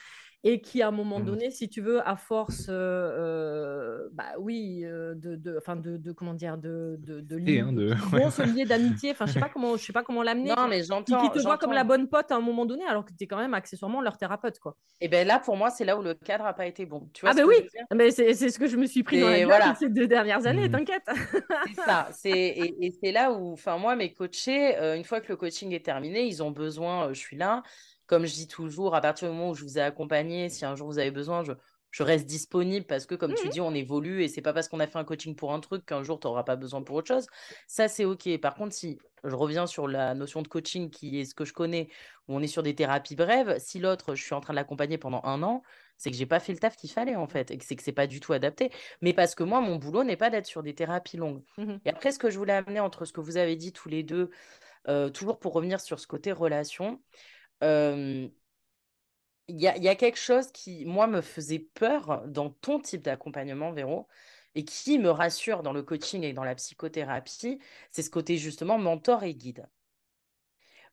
et 0.48 0.60
qui, 0.60 0.80
à 0.80 0.88
un 0.88 0.90
moment 0.92 1.18
Mm. 1.18 1.24
donné, 1.24 1.50
si 1.50 1.68
tu 1.68 1.80
veux, 1.80 2.06
à 2.08 2.14
force, 2.14 2.66
euh, 2.68 2.72
euh, 2.72 4.08
bah 4.12 4.34
oui, 4.38 4.82
euh, 4.84 5.14
de, 5.16 5.34
de, 5.34 5.56
enfin 5.58 5.74
de, 5.74 5.96
de- 5.96 6.12
comment 6.12 6.34
dire, 6.34 6.56
de, 6.56 6.96
de, 7.00 7.20
de, 7.20 7.38
Et, 7.48 7.60
hein, 7.60 7.72
de- 7.72 7.94
vont 8.12 8.30
se 8.30 8.42
lier 8.42 8.64
d'amitié. 8.64 9.10
Enfin, 9.10 9.26
je 9.26 9.32
sais 9.32 9.40
pas 9.40 9.48
comment, 9.48 9.76
je 9.76 9.84
sais 9.84 9.92
pas 9.92 10.02
comment 10.04 10.22
l'amener. 10.22 10.50
Non, 10.56 10.68
mais 10.68 10.80
qui, 10.82 10.86
j'entends. 10.86 11.28
qui 11.28 11.36
te 11.38 11.42
voient 11.42 11.58
comme 11.58 11.72
la 11.72 11.82
bonne 11.84 12.08
pote 12.08 12.30
à 12.30 12.36
un 12.36 12.40
moment 12.40 12.64
donné, 12.64 12.84
alors 12.84 13.04
que 13.04 13.10
tu 13.12 13.24
es 13.24 13.26
quand 13.26 13.38
même 13.38 13.54
accessoirement 13.54 14.00
leur 14.00 14.16
thérapeute, 14.18 14.58
quoi. 14.60 14.76
Et 15.00 15.08
ben 15.08 15.26
là, 15.26 15.38
pour 15.40 15.56
moi, 15.56 15.70
c'est 15.70 15.84
là 15.84 15.98
où 15.98 16.02
le 16.02 16.14
cadre 16.14 16.44
n'a 16.44 16.52
pas 16.52 16.66
été 16.66 16.86
bon. 16.86 17.08
Tu 17.12 17.22
vois 17.22 17.30
Ah 17.30 17.34
ben 17.34 17.44
oui. 17.44 17.56
Mais 17.94 18.10
c'est 18.12 18.34
c'est 18.34 18.50
ce 18.50 18.58
que 18.58 18.66
je 18.68 18.76
me 18.76 18.86
suis 18.86 19.02
pris 19.02 19.20
dans 19.20 19.28
la 19.28 19.44
voilà. 19.44 19.74
ces 19.74 19.88
deux 19.88 20.06
dernières 20.06 20.46
années, 20.46 20.68
Mm. 20.68 20.72
t'inquiète. 20.72 21.08
C'est 21.66 21.74
ça. 21.82 22.08
C'est, 22.12 22.30
et, 22.30 22.86
et 22.86 22.92
c'est 23.02 23.12
là 23.12 23.32
où, 23.32 23.52
enfin, 23.52 23.78
moi, 23.78 23.96
mes 23.96 24.12
coachés, 24.12 24.76
euh, 24.78 24.96
une 24.96 25.04
fois 25.04 25.20
que 25.20 25.28
le 25.28 25.36
coaching 25.36 25.72
est 25.72 25.84
terminé, 25.84 26.24
ils 26.26 26.42
ont 26.42 26.50
besoin, 26.52 27.06
euh, 27.08 27.14
je 27.14 27.18
suis 27.20 27.36
là. 27.36 27.62
Comme 28.06 28.26
je 28.26 28.34
dis 28.34 28.48
toujours, 28.48 28.94
à 28.94 29.00
partir 29.00 29.28
du 29.28 29.34
moment 29.36 29.50
où 29.50 29.54
je 29.54 29.62
vous 29.64 29.78
ai 29.78 29.82
accompagné, 29.82 30.48
si 30.48 30.64
un 30.64 30.76
jour 30.76 30.86
vous 30.88 30.98
avez 30.98 31.10
besoin, 31.10 31.42
je, 31.44 31.52
je 31.90 32.02
reste 32.02 32.26
disponible 32.26 32.86
parce 32.86 33.06
que, 33.06 33.14
comme 33.14 33.34
tu 33.34 33.48
Mhm. 33.48 33.50
dis, 33.50 33.60
on 33.60 33.74
évolue 33.74 34.22
et 34.22 34.28
c'est 34.28 34.42
pas 34.42 34.52
parce 34.52 34.68
qu'on 34.68 34.80
a 34.80 34.86
fait 34.86 34.98
un 34.98 35.04
coaching 35.04 35.34
pour 35.34 35.52
un 35.52 35.60
truc 35.60 35.84
qu'un 35.86 36.02
jour 36.02 36.20
tu 36.20 36.26
n'auras 36.26 36.44
pas 36.44 36.56
besoin 36.56 36.82
pour 36.82 36.96
autre 36.96 37.08
chose. 37.08 37.26
Ça, 37.66 37.88
c'est 37.88 38.04
OK. 38.04 38.28
Par 38.40 38.54
contre, 38.54 38.74
si 38.74 38.98
je 39.24 39.34
reviens 39.34 39.66
sur 39.66 39.88
la 39.88 40.14
notion 40.14 40.42
de 40.42 40.48
coaching 40.48 40.90
qui 40.90 41.18
est 41.20 41.24
ce 41.24 41.34
que 41.34 41.44
je 41.44 41.52
connais, 41.52 41.88
où 42.28 42.36
on 42.36 42.42
est 42.42 42.46
sur 42.46 42.62
des 42.62 42.74
thérapies 42.74 43.16
brèves, 43.16 43.58
si 43.58 43.78
l'autre, 43.78 44.14
je 44.14 44.22
suis 44.22 44.34
en 44.34 44.40
train 44.40 44.52
de 44.52 44.56
l'accompagner 44.56 44.98
pendant 44.98 45.20
un 45.24 45.42
an, 45.42 45.62
c'est 45.96 46.10
que 46.10 46.16
j'ai 46.16 46.26
pas 46.26 46.40
fait 46.40 46.52
le 46.52 46.58
taf 46.58 46.76
qu'il 46.76 46.90
fallait 46.90 47.16
en 47.16 47.26
fait 47.26 47.50
et 47.50 47.58
que 47.58 47.64
c'est 47.64 47.76
que 47.76 47.82
c'est 47.82 47.92
pas 47.92 48.06
du 48.06 48.20
tout 48.20 48.32
adapté. 48.32 48.70
Mais 49.00 49.12
parce 49.14 49.34
que 49.34 49.42
moi, 49.42 49.60
mon 49.60 49.76
boulot 49.76 50.04
n'est 50.04 50.16
pas 50.16 50.30
d'être 50.30 50.46
sur 50.46 50.62
des 50.62 50.74
thérapies 50.74 51.16
longues. 51.16 51.42
Mhm. 51.56 51.80
Et 51.84 51.90
après, 51.90 52.12
ce 52.12 52.18
que 52.18 52.30
je 52.30 52.38
voulais 52.38 52.52
amener 52.52 52.80
entre 52.80 53.04
ce 53.04 53.12
que 53.12 53.20
vous 53.20 53.36
avez 53.36 53.56
dit 53.56 53.72
tous 53.72 53.88
les 53.88 54.02
deux, 54.02 54.30
euh, 54.88 55.10
toujours 55.10 55.38
pour 55.38 55.52
revenir 55.54 55.80
sur 55.80 56.00
ce 56.00 56.06
côté 56.06 56.32
relation, 56.32 57.02
il 59.48 59.60
y 59.60 59.66
a, 59.68 59.76
il 59.76 59.82
y 59.82 59.88
a 59.88 59.94
quelque 59.96 60.18
chose 60.18 60.50
qui, 60.52 60.84
moi, 60.86 61.06
me 61.08 61.20
faisait 61.20 61.58
peur 61.60 62.22
dans 62.28 62.50
ton 62.50 62.80
type 62.80 63.02
d'accompagnement, 63.02 63.72
Véro, 63.72 64.06
et 64.54 64.64
qui 64.64 64.98
me 64.98 65.10
rassure 65.10 65.62
dans 65.62 65.72
le 65.72 65.82
coaching 65.82 66.22
et 66.24 66.32
dans 66.32 66.44
la 66.44 66.54
psychothérapie, 66.54 67.58
c'est 67.90 68.02
ce 68.02 68.10
côté 68.10 68.36
justement 68.38 68.78
mentor 68.78 69.24
et 69.24 69.34
guide. 69.34 69.68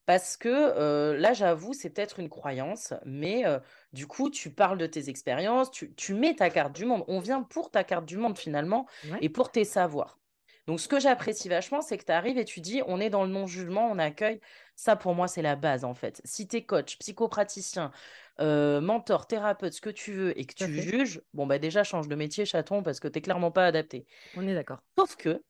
Parce 0.05 0.35
que 0.37 0.49
euh, 0.49 1.17
là, 1.17 1.33
j'avoue, 1.33 1.73
c'est 1.73 1.89
peut-être 1.89 2.19
une 2.19 2.29
croyance, 2.29 2.93
mais 3.05 3.45
euh, 3.45 3.59
du 3.93 4.05
coup, 4.07 4.29
tu 4.29 4.51
parles 4.53 4.77
de 4.77 4.85
tes 4.85 5.09
expériences, 5.09 5.71
tu, 5.71 5.93
tu 5.95 6.13
mets 6.13 6.35
ta 6.35 6.49
carte 6.49 6.75
du 6.75 6.85
monde. 6.85 7.05
On 7.07 7.19
vient 7.19 7.41
pour 7.43 7.71
ta 7.71 7.83
carte 7.85 8.05
du 8.05 8.17
monde 8.17 8.37
finalement 8.37 8.85
Ouais. 9.03 9.21
et 9.21 9.29
pour 9.29 9.51
tes 9.51 9.63
savoirs. 9.65 10.19
Donc, 10.67 10.79
ce 10.79 10.87
que 10.87 10.99
j'apprécie 10.99 11.49
vachement, 11.49 11.81
c'est 11.81 11.97
que 11.97 12.05
tu 12.05 12.11
arrives 12.11 12.37
et 12.37 12.45
tu 12.45 12.61
dis, 12.61 12.81
on 12.87 12.99
est 12.99 13.09
dans 13.09 13.23
le 13.23 13.29
non-jugement, 13.29 13.89
on 13.91 13.99
accueille. 13.99 14.39
Ça, 14.75 14.95
pour 14.95 15.13
moi, 15.13 15.27
c'est 15.27 15.41
la 15.41 15.55
base, 15.55 15.83
en 15.83 15.93
fait. 15.93 16.21
Si 16.23 16.47
tu 16.47 16.57
es 16.57 16.63
coach, 16.63 16.97
psychopraticien, 16.97 17.91
euh, 18.39 18.79
mentor, 18.79 19.27
thérapeute, 19.27 19.73
ce 19.73 19.81
que 19.81 19.89
tu 19.89 20.13
veux, 20.13 20.39
et 20.39 20.45
que 20.45 20.53
tu 20.53 20.81
juges, 20.81 21.21
bon, 21.33 21.45
bah 21.45 21.59
déjà, 21.59 21.83
change 21.83 22.07
de 22.07 22.15
métier, 22.15 22.45
chaton, 22.45 22.81
parce 22.81 22.99
que 22.99 23.07
tu 23.09 23.19
clairement 23.21 23.51
pas 23.51 23.65
adapté. 23.65 24.05
On 24.35 24.47
est 24.47 24.55
d'accord. 24.55 24.79
Sauf 24.97 25.17
que, 25.17 25.43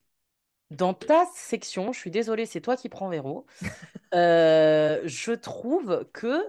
dans 0.70 0.94
ta 0.94 1.26
section, 1.34 1.92
je 1.92 2.00
suis 2.00 2.10
désolée, 2.10 2.46
c'est 2.46 2.60
toi 2.60 2.76
qui 2.76 2.88
prends 2.88 3.08
Véro, 3.08 3.46
euh, 4.14 5.00
je 5.04 5.32
trouve 5.32 6.06
que 6.12 6.42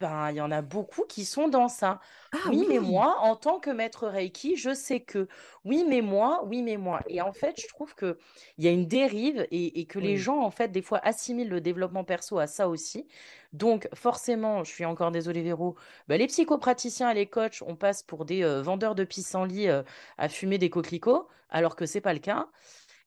ben 0.00 0.30
il 0.30 0.36
y 0.36 0.40
en 0.40 0.50
a 0.50 0.62
beaucoup 0.62 1.04
qui 1.04 1.24
sont 1.26 1.48
dans 1.48 1.68
ça. 1.68 2.00
Ah 2.32 2.38
Oui, 2.48 2.64
mais 2.68 2.78
moi, 2.78 3.18
en 3.20 3.36
tant 3.36 3.60
que 3.60 3.70
maître 3.70 4.08
Reiki, 4.08 4.56
je 4.56 4.72
sais 4.74 5.00
que. 5.00 5.28
Oui, 5.64 5.84
mais 5.86 6.00
moi, 6.00 6.42
oui, 6.46 6.62
mais 6.62 6.76
moi. 6.78 7.02
Et 7.08 7.20
en 7.20 7.32
fait, 7.32 7.60
je 7.60 7.68
trouve 7.68 7.94
que 7.94 8.18
il 8.58 8.64
y 8.64 8.68
a 8.68 8.70
une 8.70 8.86
dérive 8.86 9.46
et, 9.50 9.80
et 9.80 9.86
que 9.86 9.98
les 9.98 10.16
gens, 10.16 10.40
en 10.40 10.50
fait, 10.50 10.68
des 10.72 10.82
fois, 10.82 10.98
assimilent 11.04 11.50
le 11.50 11.60
développement 11.60 12.04
perso 12.04 12.38
à 12.38 12.46
ça 12.46 12.68
aussi. 12.68 13.06
Donc, 13.52 13.88
forcément, 13.94 14.64
je 14.64 14.72
suis 14.72 14.84
encore 14.84 15.10
désolée, 15.12 15.42
Véro, 15.42 15.76
bah, 16.08 16.16
les 16.16 16.26
psychopraticiens 16.26 17.10
et 17.10 17.14
les 17.14 17.26
coachs, 17.26 17.62
on 17.66 17.76
passe 17.76 18.02
pour 18.02 18.24
des 18.24 18.42
euh, 18.44 18.62
vendeurs 18.62 18.94
de 18.94 19.04
pissenlit 19.04 19.68
euh, 19.68 19.82
à 20.18 20.28
fumer 20.28 20.58
des 20.58 20.70
coquelicots, 20.70 21.28
alors 21.50 21.76
que 21.76 21.86
c'est 21.86 22.00
pas 22.00 22.12
le 22.14 22.18
cas. 22.20 22.48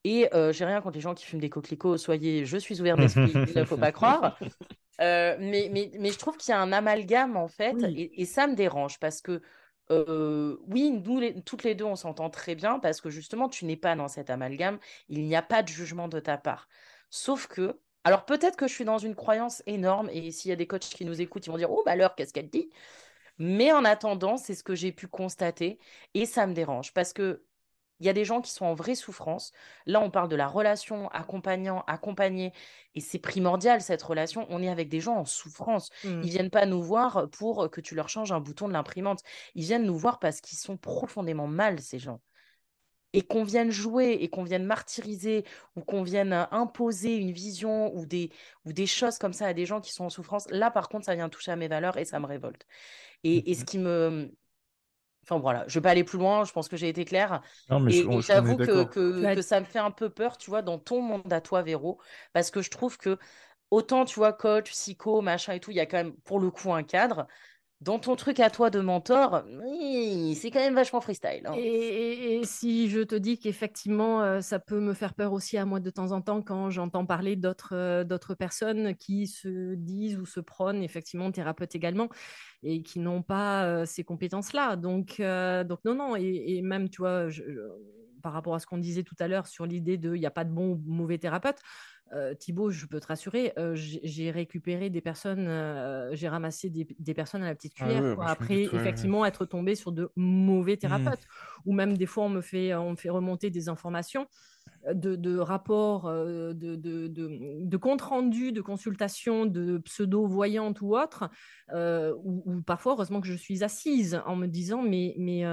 Et 0.03 0.33
euh, 0.33 0.53
j'ai 0.53 0.65
rien 0.65 0.81
contre 0.81 0.95
les 0.95 1.01
gens 1.01 1.13
qui 1.13 1.25
fument 1.25 1.41
des 1.41 1.49
coquelicots, 1.49 1.97
soyez, 1.97 2.45
je 2.45 2.57
suis 2.57 2.79
ouvert 2.81 2.97
d'esprit, 2.97 3.41
il 3.45 3.55
ne 3.55 3.63
faut 3.65 3.77
pas 3.77 3.91
croire. 3.91 4.31
Euh, 5.01 5.37
mais, 5.39 5.69
mais, 5.71 5.91
mais 5.99 6.11
je 6.11 6.17
trouve 6.19 6.37
qu'il 6.37 6.51
y 6.51 6.55
a 6.55 6.61
un 6.61 6.73
amalgame 6.73 7.37
en 7.37 7.47
fait, 7.47 7.83
Oui. 7.83 7.93
et, 7.93 8.21
et 8.21 8.25
ça 8.25 8.47
me 8.47 8.55
dérange 8.55 8.99
parce 8.99 9.21
que 9.21 9.41
euh, 9.91 10.57
oui, 10.67 10.91
nous 10.91 11.19
les- 11.19 11.41
toutes 11.43 11.63
les 11.63 11.73
deux 11.75 11.85
on 11.85 11.95
s'entend 11.95 12.29
très 12.29 12.53
bien 12.55 12.79
parce 12.79 13.01
que 13.01 13.09
justement 13.09 13.49
tu 13.49 13.65
n'es 13.65 13.77
pas 13.77 13.95
dans 13.95 14.07
cet 14.09 14.29
amalgame, 14.29 14.77
il 15.09 15.23
n'y 15.25 15.35
a 15.35 15.41
pas 15.41 15.63
de 15.63 15.69
jugement 15.69 16.07
de 16.09 16.19
ta 16.19 16.37
part. 16.37 16.67
Sauf 17.09 17.47
que, 17.47 17.79
alors 18.03 18.25
peut-être 18.25 18.57
que 18.57 18.67
je 18.67 18.73
suis 18.73 18.85
dans 18.85 18.97
une 18.97 19.15
croyance 19.15 19.63
énorme 19.67 20.09
et 20.11 20.31
s'il 20.31 20.49
y 20.49 20.51
a 20.53 20.57
des 20.57 20.67
coachs 20.67 20.81
qui 20.81 21.05
nous 21.05 21.21
écoutent, 21.21 21.47
ils 21.47 21.51
vont 21.51 21.57
dire 21.57 21.71
Oh, 21.71 21.81
bah 21.85 21.91
alors, 21.93 22.15
qu'est-ce 22.15 22.33
qu'elle 22.33 22.49
dit? 22.49 22.69
Mais 23.37 23.71
en 23.71 23.85
attendant, 23.85 24.37
c'est 24.37 24.55
ce 24.55 24.63
que 24.63 24.75
j'ai 24.75 24.91
pu 24.91 25.07
constater 25.07 25.79
et 26.13 26.25
ça 26.25 26.45
me 26.47 26.53
dérange 26.53 26.93
parce 26.93 27.13
que 27.13 27.43
il 27.99 28.05
y 28.05 28.09
a 28.09 28.13
des 28.13 28.25
gens 28.25 28.41
qui 28.41 28.51
sont 28.51 28.65
en 28.65 28.73
vraie 28.73 28.95
souffrance. 28.95 29.51
Là, 29.85 30.01
on 30.01 30.09
parle 30.11 30.29
de 30.29 30.35
la 30.35 30.47
relation 30.47 31.09
accompagnant, 31.09 31.83
accompagné, 31.87 32.53
et 32.95 33.01
c'est 33.01 33.19
primordial 33.19 33.81
cette 33.81 34.01
relation. 34.03 34.45
On 34.49 34.61
est 34.61 34.69
avec 34.69 34.89
des 34.89 34.99
gens 35.01 35.15
en 35.17 35.25
souffrance. 35.25 35.89
Mm. 36.03 36.21
Ils 36.23 36.29
viennent 36.29 36.49
pas 36.49 36.65
nous 36.65 36.81
voir 36.81 37.29
pour 37.31 37.69
que 37.71 37.81
tu 37.81 37.95
leur 37.95 38.09
changes 38.09 38.31
un 38.31 38.39
bouton 38.39 38.67
de 38.67 38.73
l'imprimante. 38.73 39.21
Ils 39.55 39.63
viennent 39.63 39.85
nous 39.85 39.97
voir 39.97 40.19
parce 40.19 40.41
qu'ils 40.41 40.57
sont 40.57 40.77
profondément 40.77 41.47
mal, 41.47 41.79
ces 41.81 41.99
gens. 41.99 42.21
Et 43.13 43.23
qu'on 43.23 43.43
vienne 43.43 43.71
jouer 43.71 44.19
et 44.21 44.29
qu'on 44.29 44.43
vienne 44.43 44.65
martyriser 44.65 45.43
ou 45.75 45.81
qu'on 45.81 46.03
vienne 46.03 46.31
euh, 46.31 46.45
imposer 46.51 47.15
une 47.15 47.31
vision 47.31 47.91
ou 47.95 48.05
des, 48.05 48.31
ou 48.65 48.73
des 48.73 48.85
choses 48.85 49.17
comme 49.17 49.33
ça 49.33 49.47
à 49.47 49.53
des 49.53 49.65
gens 49.65 49.81
qui 49.81 49.91
sont 49.91 50.05
en 50.05 50.09
souffrance, 50.11 50.47
là, 50.51 50.69
par 50.69 50.89
contre, 50.89 51.05
ça 51.05 51.15
vient 51.15 51.27
toucher 51.29 51.51
à 51.51 51.55
mes 51.55 51.67
valeurs 51.67 51.97
et 51.97 52.05
ça 52.05 52.19
me 52.19 52.27
révolte. 52.27 52.67
Et, 53.23 53.51
et 53.51 53.55
ce 53.55 53.61
Mhm. 53.61 53.65
qui 53.65 53.79
me... 53.79 54.31
Enfin 55.29 55.39
voilà, 55.39 55.63
je 55.67 55.75
vais 55.75 55.81
pas 55.81 55.91
aller 55.91 56.03
plus 56.03 56.17
loin, 56.17 56.43
je 56.43 56.51
pense 56.51 56.67
que 56.67 56.75
j'ai 56.75 56.89
été 56.89 57.05
claire. 57.05 57.41
Non, 57.69 57.79
mais 57.79 57.95
Et, 57.95 58.21
j'avoue 58.21 58.57
que, 58.57 58.83
que 58.85 59.41
ça 59.43 59.59
me 59.59 59.65
fait 59.65 59.77
un 59.77 59.91
peu 59.91 60.09
peur, 60.09 60.37
tu 60.37 60.49
vois, 60.49 60.63
dans 60.63 60.79
ton 60.79 61.01
monde 61.01 61.31
à 61.31 61.39
toi, 61.39 61.61
Véro, 61.61 61.99
parce 62.33 62.49
que 62.49 62.63
je 62.63 62.71
trouve 62.71 62.97
que 62.97 63.19
autant, 63.69 64.05
tu 64.05 64.15
vois, 64.15 64.33
coach, 64.33 64.71
psycho, 64.71 65.21
machin 65.21 65.53
et 65.53 65.59
tout, 65.59 65.69
il 65.69 65.77
y 65.77 65.79
a 65.79 65.85
quand 65.85 65.97
même 65.97 66.13
pour 66.25 66.39
le 66.39 66.49
coup 66.49 66.73
un 66.73 66.81
cadre. 66.81 67.27
Dans 67.81 67.97
ton 67.97 68.17
truc 68.17 68.41
à 68.41 68.49
toi 68.49 68.69
de 68.69 68.81
mentor, 68.81 69.43
oui, 69.63 70.35
c'est 70.35 70.51
quand 70.51 70.59
même 70.59 70.75
vachement 70.75 70.99
freestyle. 70.99 71.43
hein. 71.45 71.53
Et, 71.55 72.41
si 72.43 72.89
je 72.89 72.99
te 72.99 73.15
dis 73.15 73.39
qu'effectivement, 73.39 74.21
euh, 74.21 74.41
ça 74.41 74.59
peut 74.59 74.81
me 74.81 74.93
faire 74.93 75.13
peur 75.13 75.31
aussi 75.31 75.57
à 75.57 75.63
moi 75.63 75.79
de 75.79 75.89
temps 75.89 76.11
en 76.11 76.21
temps 76.21 76.41
quand 76.41 76.69
j'entends 76.69 77.05
parler 77.05 77.37
d'autres 77.37 77.73
euh, 77.73 78.35
personnes 78.37 78.95
qui 78.95 79.27
se 79.27 79.75
disent 79.75 80.19
ou 80.19 80.25
se 80.25 80.41
prônent 80.41 80.83
effectivement 80.83 81.31
thérapeutes 81.31 81.73
également 81.73 82.09
et 82.63 82.83
qui 82.83 82.99
n'ont 82.99 83.21
pas 83.21 83.63
euh, 83.63 83.85
ces 83.85 84.03
compétences-là. 84.03 84.75
Donc, 84.75 85.21
donc 85.21 85.79
non, 85.85 85.95
non, 85.95 86.15
et, 86.17 86.61
même, 86.61 86.89
tu 86.89 87.01
vois, 87.01 87.27
par 88.21 88.33
rapport 88.33 88.55
à 88.55 88.59
ce 88.59 88.65
qu'on 88.65 88.77
disait 88.77 89.03
tout 89.03 89.15
à 89.19 89.29
l'heure 89.29 89.47
sur 89.47 89.65
l'idée 89.65 89.97
de 89.97 90.15
il 90.15 90.19
n'y 90.19 90.25
a 90.25 90.31
pas 90.31 90.43
de 90.43 90.51
bon 90.51 90.71
ou 90.71 90.81
mauvais 90.85 91.17
thérapeute, 91.17 91.59
euh, 92.13 92.33
Thibaut, 92.33 92.69
je 92.71 92.85
peux 92.85 92.99
te 92.99 93.07
rassurer, 93.07 93.53
euh, 93.57 93.73
j'ai 93.75 94.31
récupéré 94.31 94.89
des 94.89 95.01
personnes, 95.01 95.47
euh, 95.47 96.09
j'ai 96.15 96.27
ramassé 96.27 96.69
des, 96.69 96.87
des 96.99 97.13
personnes 97.13 97.43
à 97.43 97.47
la 97.47 97.55
petite 97.55 97.73
Ah 97.79 97.87
cuillère, 97.87 98.01
ouais, 98.01 98.15
quoi, 98.15 98.25
bah, 98.25 98.27
je 98.27 98.43
me 98.43 98.47
après 98.47 98.63
doute, 98.63 98.71
ouais, 98.73 98.85
ouais. 98.85 99.09
effectivement 99.09 99.25
être 99.25 99.45
tombé 99.45 99.75
sur 99.75 99.91
de 99.91 100.11
mauvais 100.15 100.77
Hmm. 100.83 101.13
thérapeutes. 101.13 101.23
Ou 101.65 101.73
même 101.73 101.97
des 101.97 102.05
fois, 102.05 102.23
on 102.25 102.29
me 102.29 102.41
fait, 102.41 102.73
on 102.75 102.91
me 102.91 102.95
fait 102.95 103.09
remonter 103.09 103.49
des 103.49 103.69
informations 103.69 104.27
de, 104.93 105.15
de 105.15 105.37
rapports, 105.37 106.09
de, 106.11 106.53
de, 106.53 106.75
de, 106.75 107.07
de 107.65 107.77
comptes 107.77 108.01
rendus, 108.01 108.51
de 108.51 108.61
consultations 108.61 109.45
de 109.45 109.77
pseudo-voyantes 109.79 110.81
ou 110.81 110.95
autres, 110.97 111.29
où 111.73 112.61
parfois, 112.65 112.93
heureusement 112.93 113.21
que 113.21 113.27
je 113.27 113.33
suis 113.33 113.63
assise 113.63 114.21
en 114.25 114.35
me 114.35 114.47
disant, 114.47 114.81
mais, 114.81 115.15
mais, 115.17 115.43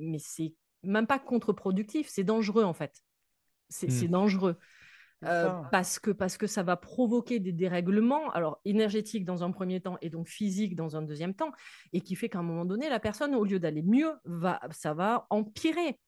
mais 0.00 0.18
c'est 0.18 0.54
même 0.84 1.06
pas 1.06 1.18
contre-productif, 1.18 2.08
c'est 2.08 2.24
dangereux 2.24 2.64
en 2.64 2.74
fait. 2.74 3.02
C'est 3.68 3.90
c'est 3.90 4.08
dangereux. 4.08 4.56
Euh, 5.24 5.50
parce, 5.72 5.98
que, 5.98 6.12
parce 6.12 6.36
que 6.36 6.46
ça 6.46 6.62
va 6.62 6.76
provoquer 6.76 7.40
des 7.40 7.52
dérèglements, 7.52 8.30
alors 8.30 8.60
énergétiques 8.64 9.24
dans 9.24 9.42
un 9.42 9.50
premier 9.50 9.80
temps 9.80 9.96
et 10.00 10.10
donc 10.10 10.28
physiques 10.28 10.76
dans 10.76 10.96
un 10.96 11.02
deuxième 11.02 11.34
temps, 11.34 11.50
et 11.92 12.00
qui 12.00 12.14
fait 12.14 12.28
qu'à 12.28 12.38
un 12.38 12.44
moment 12.44 12.64
donné, 12.64 12.88
la 12.88 13.00
personne, 13.00 13.34
au 13.34 13.44
lieu 13.44 13.58
d'aller 13.58 13.82
mieux, 13.82 14.12
va, 14.24 14.60
ça 14.70 14.94
va 14.94 15.26
empirer. 15.30 15.98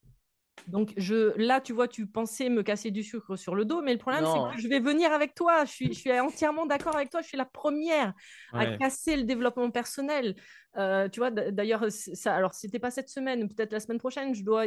Donc 0.67 0.93
je, 0.97 1.37
là, 1.37 1.61
tu 1.61 1.73
vois, 1.73 1.89
tu 1.89 2.07
pensais 2.07 2.49
me 2.49 2.63
casser 2.63 2.91
du 2.91 3.03
sucre 3.03 3.37
sur 3.37 3.55
le 3.55 3.65
dos, 3.65 3.83
mais 3.83 3.93
le 3.93 3.99
problème, 3.99 4.27
c'est 4.27 4.41
que 4.41 4.59
je 4.59 4.69
vais 4.69 4.81
venir 4.81 5.13
avec 5.13 5.35
toi. 5.35 5.65
Je 5.65 5.71
suis, 5.71 5.93
je 5.93 5.99
suis 5.99 6.21
entièrement 6.21 6.67
d'accord 6.67 6.95
avec 6.95 7.11
toi. 7.11 7.23
Je 7.23 7.29
suis 7.29 7.37
la 7.39 7.45
première 7.45 8.15
à 8.57 8.67
casser 8.67 9.17
le 9.17 9.25
développement 9.25 9.71
personnel. 9.71 10.37
Euh, 10.77 11.09
tu 11.09 11.19
vois, 11.21 11.31
d'ailleurs, 11.31 11.91
ça, 11.91 12.35
alors 12.35 12.55
c'était 12.55 12.79
pas 12.79 12.91
cette 12.93 13.09
semaine, 13.09 13.49
peut-être 13.49 13.73
la 13.73 13.81
semaine 13.81 13.99
prochaine, 13.99 14.35
je 14.35 14.45
dois 14.45 14.67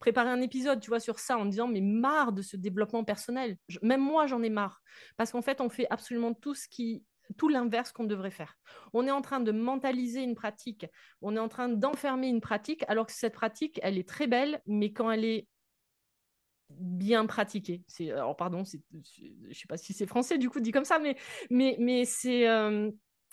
préparer 0.00 0.28
un 0.30 0.40
épisode, 0.40 0.80
tu 0.80 0.88
vois, 0.88 1.00
sur 1.00 1.18
ça, 1.20 1.38
en 1.38 1.44
disant, 1.46 1.68
mais 1.68 1.80
marre 1.80 2.32
de 2.32 2.42
ce 2.42 2.56
développement 2.56 3.04
personnel. 3.04 3.56
Je- 3.68 3.78
même 3.82 4.00
moi, 4.00 4.26
j'en 4.26 4.42
ai 4.42 4.50
marre. 4.50 4.82
Parce 5.16 5.30
qu'en 5.30 5.42
fait, 5.42 5.60
on 5.60 5.68
fait 5.68 5.86
absolument 5.90 6.34
tout 6.34 6.54
ce 6.54 6.66
qui 6.68 7.04
tout 7.36 7.48
l'inverse 7.48 7.92
qu'on 7.92 8.04
devrait 8.04 8.30
faire. 8.30 8.56
On 8.92 9.06
est 9.06 9.10
en 9.10 9.22
train 9.22 9.40
de 9.40 9.52
mentaliser 9.52 10.22
une 10.22 10.34
pratique, 10.34 10.86
on 11.20 11.36
est 11.36 11.40
en 11.40 11.48
train 11.48 11.68
d'enfermer 11.68 12.28
une 12.28 12.40
pratique, 12.40 12.84
alors 12.88 13.06
que 13.06 13.12
cette 13.12 13.34
pratique, 13.34 13.80
elle 13.82 13.98
est 13.98 14.08
très 14.08 14.26
belle, 14.26 14.60
mais 14.66 14.92
quand 14.92 15.10
elle 15.10 15.24
est 15.24 15.48
bien 16.70 17.26
pratiquée, 17.26 17.82
alors 18.00 18.36
pardon, 18.36 18.64
je 18.64 19.52
sais 19.52 19.66
pas 19.68 19.76
si 19.76 19.92
c'est 19.92 20.06
français 20.06 20.38
du 20.38 20.48
coup 20.50 20.60
dit 20.60 20.72
comme 20.72 20.84
ça, 20.84 20.98
mais, 20.98 21.16
mais, 21.50 21.76
mais 21.78 22.04
c'est, 22.04 22.48
euh, 22.48 22.90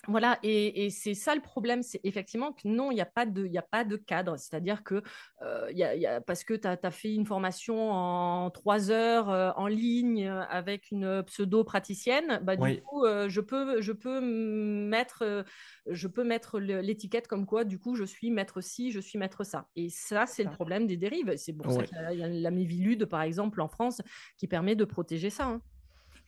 Voilà, 0.08 0.40
et, 0.42 0.90
c'est 0.90 1.14
ça 1.14 1.32
le 1.36 1.40
problème, 1.40 1.82
c'est 1.84 2.00
effectivement 2.02 2.52
que 2.52 2.66
non, 2.66 2.90
il 2.90 2.96
n'y 2.96 3.00
a, 3.00 3.06
pas 3.06 3.24
de, 3.24 3.48
a 3.56 3.62
pas 3.62 3.84
de 3.84 3.94
cadre. 3.94 4.36
C'est-à-dire 4.36 4.82
que 4.82 5.00
euh, 5.42 5.70
y 5.70 5.84
a, 5.84 6.20
parce 6.20 6.42
que 6.42 6.54
tu 6.54 6.66
as, 6.66 6.90
fait 6.90 7.14
une 7.14 7.24
formation 7.24 7.92
en 7.92 8.50
trois 8.50 8.90
heures 8.90 9.30
euh, 9.30 9.52
en 9.54 9.68
ligne 9.68 10.26
euh, 10.26 10.42
avec 10.48 10.90
une 10.90 11.22
pseudo-praticienne, 11.22 12.40
bah, 12.42 12.56
du 12.56 12.82
coup, 12.82 13.04
je, 13.06 13.40
peux, 13.40 13.80
je 13.80 13.92
peux 13.92 14.20
mettre, 14.20 15.44
je 15.86 16.08
peux 16.08 16.24
mettre 16.24 16.58
l'étiquette 16.58 17.28
comme 17.28 17.46
quoi, 17.46 17.62
du 17.62 17.78
coup, 17.78 17.94
je 17.94 18.04
suis 18.04 18.32
maître 18.32 18.60
ci, 18.60 18.90
je 18.90 18.98
suis 18.98 19.20
maître 19.20 19.44
ça. 19.44 19.68
Et 19.76 19.88
ça, 19.88 20.26
c'est 20.26 20.42
le 20.42 20.50
problème 20.50 20.88
des 20.88 20.96
dérives. 20.96 21.32
C'est 21.36 21.52
pour 21.52 21.70
ça 21.70 21.84
qu'il 21.84 22.18
y 22.18 22.24
a, 22.24 22.28
la 22.28 22.50
Mévilude, 22.50 23.04
par 23.04 23.22
exemple, 23.22 23.60
en 23.60 23.68
France, 23.68 24.02
qui 24.36 24.48
permet 24.48 24.74
de 24.74 24.84
protéger 24.84 25.30
ça. 25.30 25.46
Hein. 25.46 25.62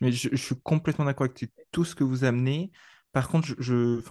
Mais 0.00 0.12
je, 0.12 0.28
je, 0.30 0.36
suis 0.36 0.56
complètement 0.62 1.04
d'accord 1.04 1.26
avec 1.26 1.50
tout 1.72 1.84
ce 1.84 1.94
que 1.94 2.04
vous 2.04 2.24
amenez. 2.24 2.70
Par 3.14 3.28
contre, 3.28 3.54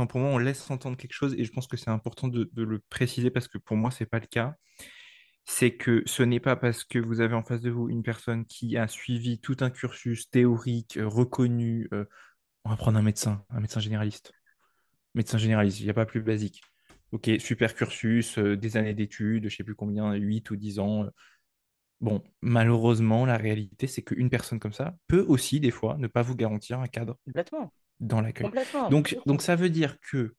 pour 0.05 0.19
moi, 0.21 0.29
on 0.29 0.37
laisse 0.37 0.71
entendre 0.71 0.95
quelque 0.95 1.11
chose 1.11 1.35
et 1.37 1.43
je 1.43 1.51
pense 1.51 1.67
que 1.67 1.75
c'est 1.75 1.89
important 1.89 2.29
de, 2.29 2.49
le 2.55 2.79
préciser 2.79 3.29
parce 3.31 3.49
que 3.49 3.57
pour 3.57 3.75
moi, 3.75 3.91
ce 3.91 4.01
n'est 4.01 4.07
pas 4.07 4.19
le 4.19 4.27
cas. 4.27 4.55
C'est 5.43 5.75
que 5.75 6.03
ce 6.05 6.23
n'est 6.23 6.39
pas 6.39 6.55
parce 6.55 6.85
que 6.85 6.99
vous 6.99 7.19
avez 7.19 7.35
en 7.35 7.43
face 7.43 7.59
de 7.59 7.69
vous 7.69 7.89
une 7.89 8.01
personne 8.01 8.45
qui 8.45 8.77
a 8.77 8.87
suivi 8.87 9.41
tout 9.41 9.57
un 9.59 9.69
cursus 9.69 10.29
théorique, 10.29 10.95
euh, 10.95 11.05
reconnu. 11.05 11.89
Euh, 11.93 12.05
on 12.63 12.69
va 12.69 12.77
prendre 12.77 12.97
un 12.97 13.01
médecin, 13.01 13.43
un 13.49 13.59
médecin 13.59 13.81
généraliste. 13.81 14.31
Médecin 15.15 15.37
généraliste, 15.37 15.81
il 15.81 15.83
n'y 15.83 15.89
a 15.89 15.93
pas 15.93 16.05
plus 16.05 16.21
basique. 16.21 16.61
Ok, 17.11 17.29
super 17.39 17.75
cursus, 17.75 18.37
euh, 18.37 18.55
des 18.55 18.77
années 18.77 18.93
d'études, 18.93 19.43
je 19.43 19.47
ne 19.47 19.57
sais 19.57 19.65
plus 19.65 19.75
combien, 19.75 20.13
8 20.13 20.49
ou 20.51 20.55
10 20.55 20.79
ans. 20.79 21.07
Bon, 21.99 22.23
malheureusement, 22.41 23.25
la 23.25 23.35
réalité, 23.35 23.87
c'est 23.87 24.01
qu'une 24.01 24.29
personne 24.29 24.59
comme 24.61 24.73
ça 24.73 24.95
peut 25.07 25.25
aussi, 25.27 25.59
des 25.59 25.71
fois, 25.71 25.97
ne 25.97 26.07
pas 26.07 26.21
vous 26.21 26.35
garantir 26.35 26.79
un 26.79 26.87
cadre. 26.87 27.17
Complètement 27.25 27.73
dans 27.99 28.21
l'accueil. 28.21 28.49
Donc, 28.89 29.17
donc 29.25 29.41
ça 29.41 29.55
veut 29.55 29.69
dire 29.69 29.97
que, 29.99 30.35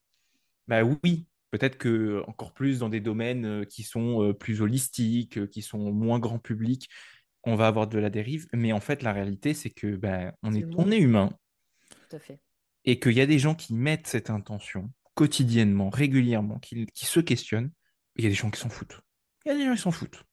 bah 0.69 0.83
oui, 0.83 1.27
peut-être 1.51 1.79
que 1.79 2.23
encore 2.27 2.53
plus 2.53 2.81
dans 2.81 2.89
des 2.89 3.01
domaines 3.01 3.45
euh, 3.47 3.65
qui 3.65 3.83
sont 3.85 4.23
euh, 4.23 4.33
plus 4.33 4.61
holistiques, 4.61 5.39
euh, 5.39 5.47
qui 5.47 5.63
sont 5.63 5.93
moins 5.93 6.19
grand 6.19 6.39
public, 6.39 6.89
on 7.45 7.55
va 7.55 7.69
avoir 7.69 7.87
de 7.87 7.99
la 7.99 8.11
dérive. 8.11 8.47
Mais 8.53 8.73
en 8.73 8.81
fait, 8.81 9.03
la 9.03 9.13
réalité, 9.13 9.55
c'est 9.55 9.71
que 9.71 9.97
bah, 9.97 10.35
on, 10.43 10.53
est, 10.55 10.65
on 10.77 10.91
est 10.91 10.99
humain. 10.99 11.33
Tout 11.91 12.17
à 12.17 12.19
fait. 12.19 12.41
Et 12.85 12.99
qu'il 12.99 13.13
y 13.13 13.21
a 13.21 13.27
des 13.27 13.39
gens 13.39 13.55
qui 13.55 13.73
mettent 13.73 14.07
cette 14.07 14.31
intention 14.31 14.91
quotidiennement, 15.15 15.91
régulièrement, 15.91 16.59
qui, 16.59 16.87
qui 16.87 17.07
se 17.07 17.21
questionnent. 17.21 17.71
Il 18.17 18.25
y 18.25 18.27
a 18.27 18.31
des 18.31 18.35
gens 18.35 18.51
qui 18.51 18.61
s'en 18.61 18.69
foutent. 18.69 19.01
Il 19.45 19.53
y 19.53 19.55
a 19.55 19.57
des 19.57 19.65
gens 19.65 19.75
qui 19.75 19.81
s'en 19.81 19.91
foutent. 19.91 20.25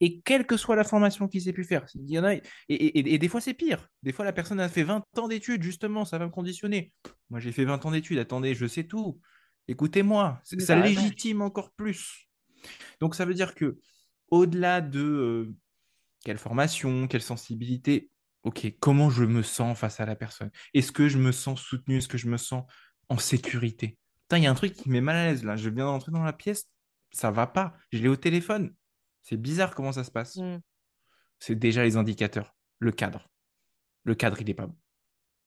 Et 0.00 0.20
quelle 0.20 0.46
que 0.46 0.56
soit 0.56 0.76
la 0.76 0.84
formation 0.84 1.28
qu'il 1.28 1.42
s'est 1.42 1.52
pu 1.52 1.64
faire, 1.64 1.86
il 1.94 2.10
y 2.10 2.18
en 2.18 2.24
a, 2.24 2.34
et, 2.68 3.18
des 3.18 3.28
fois 3.28 3.40
c'est 3.40 3.54
pire. 3.54 3.88
Des 4.02 4.12
fois 4.12 4.24
la 4.24 4.32
personne 4.32 4.60
a 4.60 4.68
fait 4.68 4.82
20 4.82 5.04
ans 5.18 5.28
d'études, 5.28 5.62
justement, 5.62 6.04
ça 6.04 6.18
va 6.18 6.26
me 6.26 6.30
conditionner. 6.30 6.92
Moi 7.30 7.40
j'ai 7.40 7.52
fait 7.52 7.64
20 7.64 7.84
ans 7.86 7.90
d'études, 7.90 8.18
attendez, 8.18 8.54
je 8.54 8.66
sais 8.66 8.84
tout. 8.84 9.20
Écoutez-moi, 9.66 10.40
ça 10.58 10.76
légitime 10.76 11.42
encore 11.42 11.72
plus. 11.72 12.28
Donc 13.00 13.14
ça 13.14 13.24
veut 13.24 13.34
dire 13.34 13.54
que 13.54 13.78
au-delà 14.30 14.80
de 14.80 15.00
euh, 15.00 15.54
quelle 16.24 16.38
formation, 16.38 17.06
quelle 17.08 17.22
sensibilité, 17.22 18.10
ok, 18.42 18.74
comment 18.80 19.10
je 19.10 19.24
me 19.24 19.42
sens 19.42 19.78
face 19.78 20.00
à 20.00 20.06
la 20.06 20.16
personne? 20.16 20.50
Est-ce 20.74 20.92
que 20.92 21.08
je 21.08 21.18
me 21.18 21.32
sens 21.32 21.60
soutenu? 21.60 21.98
Est-ce 21.98 22.08
que 22.08 22.18
je 22.18 22.28
me 22.28 22.36
sens 22.36 22.64
en 23.08 23.18
sécurité? 23.18 23.98
Il 24.32 24.42
y 24.42 24.46
a 24.46 24.50
un 24.50 24.54
truc 24.54 24.72
qui 24.72 24.88
me 24.88 24.94
met 24.94 25.00
mal 25.00 25.16
à 25.16 25.26
l'aise 25.26 25.44
là. 25.44 25.56
Je 25.56 25.68
viens 25.68 25.84
d'entrer 25.84 26.10
dans 26.10 26.24
la 26.24 26.32
pièce, 26.32 26.64
ça 27.12 27.30
va 27.30 27.46
pas. 27.46 27.74
Je 27.92 27.98
l'ai 27.98 28.08
au 28.08 28.16
téléphone. 28.16 28.74
C'est 29.24 29.38
bizarre 29.38 29.74
comment 29.74 29.90
ça 29.90 30.04
se 30.04 30.10
passe. 30.10 30.36
Mm. 30.36 30.60
C'est 31.40 31.56
déjà 31.56 31.82
les 31.82 31.96
indicateurs, 31.96 32.54
le 32.78 32.92
cadre. 32.92 33.28
Le 34.04 34.14
cadre, 34.14 34.36
il 34.40 34.46
n'est 34.46 34.54
pas 34.54 34.66
bon. 34.66 34.76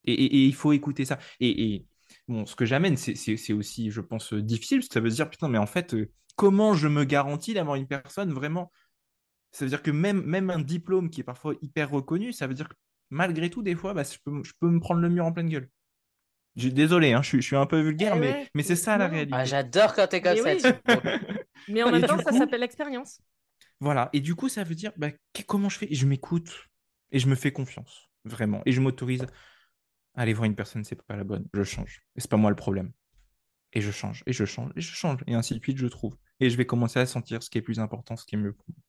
Et, 0.04 0.46
il 0.46 0.56
faut 0.56 0.74
écouter 0.74 1.06
ça. 1.06 1.20
Et, 1.40 1.86
bon, 2.28 2.46
ce 2.46 2.56
que 2.56 2.66
j'amène, 2.66 2.98
c'est 2.98 3.54
aussi, 3.54 3.92
je 3.92 4.02
pense, 4.02 4.34
difficile, 4.34 4.80
parce 4.80 4.88
que 4.88 4.94
ça 4.94 5.00
veut 5.00 5.10
dire, 5.10 5.30
putain, 5.30 5.48
mais 5.48 5.58
en 5.58 5.66
fait, 5.66 5.94
euh, 5.94 6.12
comment 6.36 6.74
je 6.74 6.88
me 6.88 7.04
garantis 7.04 7.54
d'avoir 7.54 7.76
une 7.76 7.88
personne 7.88 8.32
vraiment 8.32 8.72
Ça 9.52 9.66
veut 9.66 9.70
dire 9.70 9.84
que 9.84 9.92
même, 9.92 10.24
même 10.24 10.50
un 10.50 10.60
diplôme 10.60 11.10
qui 11.10 11.22
est 11.22 11.26
parfois 11.26 11.54
hyper 11.62 11.92
reconnu, 11.92 12.34
ça 12.34 12.48
veut 12.48 12.54
dire 12.54 12.70
que 12.70 12.76
malgré 13.10 13.50
tout, 13.50 13.62
des 13.62 13.76
fois, 13.76 13.94
bah, 13.94 14.04
je, 14.04 14.18
peux, 14.24 14.70
me 14.70 14.80
prendre 14.80 15.02
le 15.02 15.10
mur 15.10 15.26
en 15.26 15.32
pleine 15.32 15.50
gueule. 15.50 15.70
Désolé, 16.56 17.14
hein, 17.14 17.22
je, 17.22 17.40
suis 17.40 17.56
un 17.56 17.68
peu 17.68 17.80
vulgaire, 17.80 18.14
eh 18.16 18.20
mais, 18.20 18.50
mais 18.56 18.64
c'est 18.64 18.76
ça 18.76 18.98
la 18.98 19.08
réalité. 19.08 19.38
Ah, 19.38 19.46
j'adore 19.46 19.94
quand 19.94 20.08
t'es 20.08 20.22
comme 20.22 20.38
ça. 20.38 20.72
mais 21.68 21.84
en 21.84 21.92
même 21.92 22.02
temps, 22.02 22.18
ça 22.18 22.32
s'appelle 22.32 22.62
l'expérience. 22.62 23.22
Voilà. 23.80 24.10
Et 24.14 24.20
du 24.22 24.36
coup, 24.36 24.50
ça 24.50 24.64
veut 24.64 24.76
dire 24.76 24.92
bah, 24.98 25.10
comment 25.46 25.70
je 25.70 25.78
fais? 25.78 25.88
Je 25.92 26.06
m'écoute 26.06 26.68
et 27.12 27.20
je 27.20 27.28
me 27.28 27.36
fais 27.36 27.52
confiance, 27.52 28.10
vraiment. 28.26 28.62
Et 28.66 28.72
je 28.72 28.82
m'autorise 28.82 29.26
à 30.16 30.22
aller 30.22 30.34
voir 30.34 30.46
une 30.46 30.56
personne, 30.56 30.84
c'est 30.84 31.02
pas 31.04 31.16
la 31.16 31.24
bonne. 31.24 31.48
Je 31.54 31.64
change. 31.64 32.02
Et 32.16 32.22
c'est 32.22 32.30
pas 32.30 32.38
moi 32.38 32.50
le 32.50 32.56
problème. 32.56 32.92
Et 33.74 33.82
je 33.82 33.92
change, 33.92 34.24
et 34.26 34.34
je 34.34 34.46
change, 34.46 34.72
et 34.76 34.82
je 34.82 34.94
change. 34.94 35.22
Et 35.28 35.36
ainsi 35.36 35.54
de 35.54 35.60
suite, 35.62 35.78
je 35.78 35.88
trouve. 35.88 36.18
Et 36.40 36.50
je 36.50 36.58
vais 36.58 36.66
commencer 36.66 37.00
à 37.00 37.06
sentir 37.06 37.44
ce 37.44 37.50
qui 37.50 37.58
est 37.58 37.62
plus 37.62 37.80
important, 37.80 38.16
ce 38.16 38.26
qui 38.26 38.36
est 38.36 38.38
mieux 38.40 38.54
pour 38.54 38.66
moi. 38.70 38.82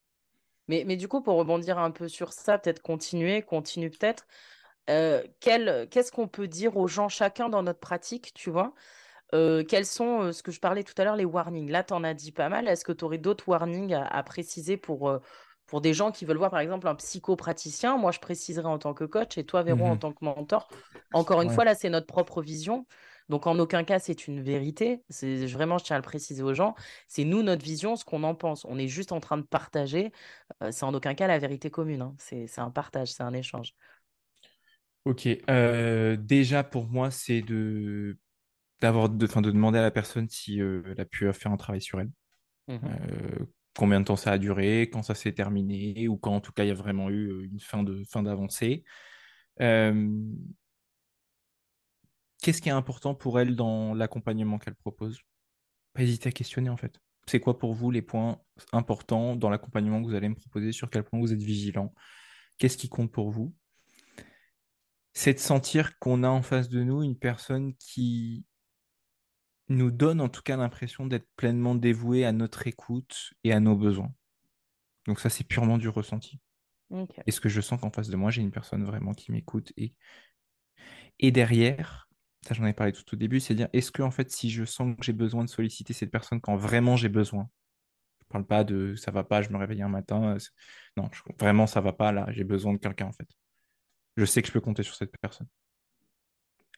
Mais, 0.69 0.85
mais 0.87 0.97
du 0.97 1.09
coup, 1.09 1.23
pour 1.23 1.37
rebondir 1.37 1.79
un 1.79 1.91
peu 1.91 2.09
sur 2.09 2.33
ça, 2.33 2.59
peut-être 2.59 2.81
continuer, 2.81 3.43
continue 3.43 3.91
peut-être. 3.91 4.27
Euh, 4.89 5.23
Qu'est-ce 5.41 6.13
qu'on 6.13 6.29
peut 6.29 6.49
dire 6.49 6.77
aux 6.77 6.87
gens, 6.89 7.09
chacun 7.09 7.49
dans 7.49 7.63
notre 7.63 7.81
pratique, 7.81 8.33
tu 8.35 8.51
vois? 8.51 8.75
Quels 9.31 9.87
sont, 9.87 10.33
ce 10.33 10.43
que 10.43 10.51
je 10.51 10.61
parlais 10.61 10.85
tout 10.85 10.95
à 10.97 11.05
l'heure, 11.05 11.17
les 11.17 11.25
warnings? 11.25 11.71
Là, 11.71 11.85
tu 11.85 11.93
en 11.93 12.05
as 12.05 12.15
dit 12.15 12.33
pas 12.33 12.49
mal. 12.49 12.69
Est-ce 12.69 12.85
que 12.85 12.93
tu 12.93 13.05
aurais 13.05 13.19
d'autres 13.19 13.49
warnings 13.49 13.95
à, 13.95 14.23
préciser 14.23 14.77
pour, 14.77 15.19
pour 15.67 15.81
des 15.81 15.93
gens 15.93 16.11
qui 16.11 16.25
veulent 16.25 16.39
voir, 16.39 16.51
par 16.51 16.61
exemple, 16.61 16.89
un 16.89 16.95
psychopraticien? 16.95 17.99
Moi, 17.99 18.11
je 18.11 18.21
préciserai 18.21 18.67
en 18.67 18.79
tant 18.79 18.95
que 18.95 19.05
coach 19.05 19.37
et 19.39 19.45
toi, 19.45 19.63
Véro, 19.63 19.85
en 19.85 19.95
mmh 19.97 19.99
tant 19.99 20.13
que 20.13 20.25
mentor. 20.25 20.69
Encore 21.13 21.43
une 21.43 21.51
fois, 21.51 21.65
là, 21.65 21.75
c'est 21.75 21.91
notre 21.91 22.07
propre 22.07 22.43
vision. 22.43 22.87
Donc, 23.29 23.47
en 23.47 23.59
aucun 23.59 23.85
cas, 23.85 23.99
c'est 23.99 24.27
une 24.27 24.41
vérité. 24.41 25.03
C'est 25.11 25.45
vraiment, 25.47 25.77
je 25.77 25.85
tiens 25.85 25.97
à 25.97 25.99
le 25.99 26.03
préciser 26.03 26.43
aux 26.43 26.55
gens. 26.55 26.75
C'est 27.07 27.25
nous, 27.25 27.43
notre 27.43 27.63
vision, 27.63 27.97
ce 27.97 28.05
qu'on 28.05 28.23
en 28.23 28.35
pense. 28.35 28.65
On 28.65 28.79
est 28.79 28.89
juste 28.89 29.13
en 29.13 29.21
train 29.21 29.37
de 29.37 29.43
partager. 29.43 30.13
c'est 30.71 30.85
en 30.85 30.95
aucun 30.95 31.15
cas 31.15 31.27
la 31.27 31.39
vérité 31.39 31.71
commune. 31.71 32.01
Hein. 32.01 32.15
C'est 32.19 32.59
un 32.59 32.71
partage, 32.71 33.13
c'est 33.13 33.23
un 33.23 33.35
échange. 33.35 33.75
Ok. 35.05 35.29
déjà, 36.19 36.65
pour 36.65 36.87
moi, 36.87 37.11
c'est 37.11 37.43
de 37.43 38.17
d'avoir 38.81 39.09
de, 39.09 39.27
de 39.27 39.51
demander 39.51 39.79
à 39.79 39.83
la 39.83 39.91
personne 39.91 40.29
si 40.29 40.61
euh, 40.61 40.83
elle 40.87 41.01
a 41.01 41.05
pu 41.05 41.33
faire 41.33 41.53
un 41.53 41.57
travail 41.57 41.83
sur 41.83 42.01
elle. 42.01 42.11
Mmh 42.69 42.77
euh, 42.85 43.47
combien 43.77 44.01
de 44.01 44.05
temps 44.05 44.17
ça 44.17 44.33
a 44.33 44.39
duré, 44.39 44.91
quand 44.93 45.05
ça 45.05 45.15
s'est 45.15 45.33
terminé, 45.33 46.09
ou 46.09 46.17
quand 46.17 46.35
en 46.35 46.41
tout 46.41 46.51
cas 46.51 46.65
il 46.65 46.69
y 46.69 46.73
a 46.73 46.75
vraiment 46.75 47.11
eu 47.11 47.29
euh, 47.29 47.45
une 47.45 47.61
fin 47.61 47.85
de 47.85 48.03
fin 48.05 48.25
d'avancée. 48.25 48.85
Qu'est-ce 52.41 52.61
qui 52.61 52.69
est 52.69 52.73
important 52.73 53.15
pour 53.15 53.41
elle 53.41 53.57
dans 53.57 53.95
l'accompagnement 53.95 54.59
qu'elle 54.59 54.75
propose? 54.75 55.21
Pas 55.93 56.03
hésiter 56.03 56.29
à 56.29 56.33
questionner 56.33 56.71
en 56.71 56.77
fait. 56.77 57.01
C'est 57.27 57.41
quoi 57.41 57.59
pour 57.59 57.75
vous 57.75 57.91
les 57.91 58.03
points 58.03 58.41
importants 58.73 59.37
dans 59.37 59.51
l'accompagnement 59.51 60.01
que 60.03 60.09
vous 60.09 60.15
allez 60.15 60.29
me 60.29 60.35
proposer 60.35 60.73
Sur 60.73 60.89
quel 60.89 61.05
point 61.05 61.21
vous 61.21 61.33
êtes 61.33 61.43
vigilant? 61.43 61.93
Qu'est-ce 62.57 62.77
qui 62.77 62.89
compte 62.89 63.13
pour 63.13 63.31
vous? 63.31 63.55
C'est 65.13 65.35
de 65.35 65.39
sentir 65.39 65.99
qu'on 65.99 66.23
a 66.23 66.29
en 66.29 66.43
face 66.43 66.69
de 66.69 66.83
nous 66.83 67.03
une 67.03 67.19
personne 67.19 67.75
qui 67.77 68.45
nous 69.69 69.91
donne 69.91 70.21
en 70.21 70.29
tout 70.29 70.43
cas 70.43 70.57
l'impression 70.57 71.07
d'être 71.07 71.29
pleinement 71.37 71.75
dévoué 71.75 72.25
à 72.25 72.33
notre 72.33 72.67
écoute 72.67 73.35
et 73.45 73.53
à 73.53 73.61
nos 73.61 73.77
besoins. 73.77 74.13
Donc 75.07 75.21
ça, 75.21 75.31
c'est 75.31 75.45
purement 75.45 75.79
du 75.79 75.89
ressenti. 75.89 76.41
Est-ce 77.27 77.41
que 77.41 77.49
je 77.49 77.61
sens 77.61 77.81
qu'en 77.81 77.91
face 77.91 78.09
de 78.09 78.17
moi, 78.17 78.31
j'ai 78.31 78.41
une 78.41 78.51
personne 78.51 78.85
vraiment 78.85 79.13
qui 79.13 79.31
m'écoute 79.31 79.73
et... 79.77 79.95
et 81.19 81.31
derrière, 81.31 82.09
ça 82.47 82.55
j'en 82.55 82.65
ai 82.67 82.73
parlé 82.73 82.93
tout 82.93 83.05
au 83.13 83.17
début, 83.17 83.41
c'est 83.41 83.55
dire, 83.55 83.69
est-ce 83.73 83.91
que 83.93 84.03
en 84.03 84.11
fait, 84.11 84.31
si 84.31 84.51
je 84.51 84.65
sens 84.65 84.97
que 84.97 85.05
j'ai 85.05 85.13
besoin 85.13 85.45
de 85.45 85.51
solliciter 85.51 85.93
cette 85.93 86.11
personne 86.11 86.41
quand 86.41 86.57
vraiment 86.57 86.97
j'ai 86.97 87.11
besoin, 87.11 87.51
je 88.23 88.27
parle 88.29 88.47
pas 88.47 88.65
de 88.65 88.95
ça 88.95 89.11
va 89.11 89.25
pas, 89.25 89.43
je 89.43 89.51
me 89.51 89.59
réveille 89.59 89.83
un 89.83 89.89
matin, 89.89 90.35
euh, 90.35 90.39
non, 90.97 91.11
vraiment 91.39 91.67
ça 91.67 91.81
va 91.81 91.93
pas 91.93 92.13
là, 92.13 92.27
j'ai 92.31 92.45
besoin 92.45 92.73
de 92.73 92.79
quelqu'un 92.79 93.07
en 93.07 93.13
fait. 93.13 93.29
Je 94.17 94.25
sais 94.25 94.41
que 94.41 94.49
je 94.49 94.53
peux 94.53 94.61
compter 94.61 94.83
sur 94.83 94.95
cette 94.95 95.13
personne. 95.21 95.47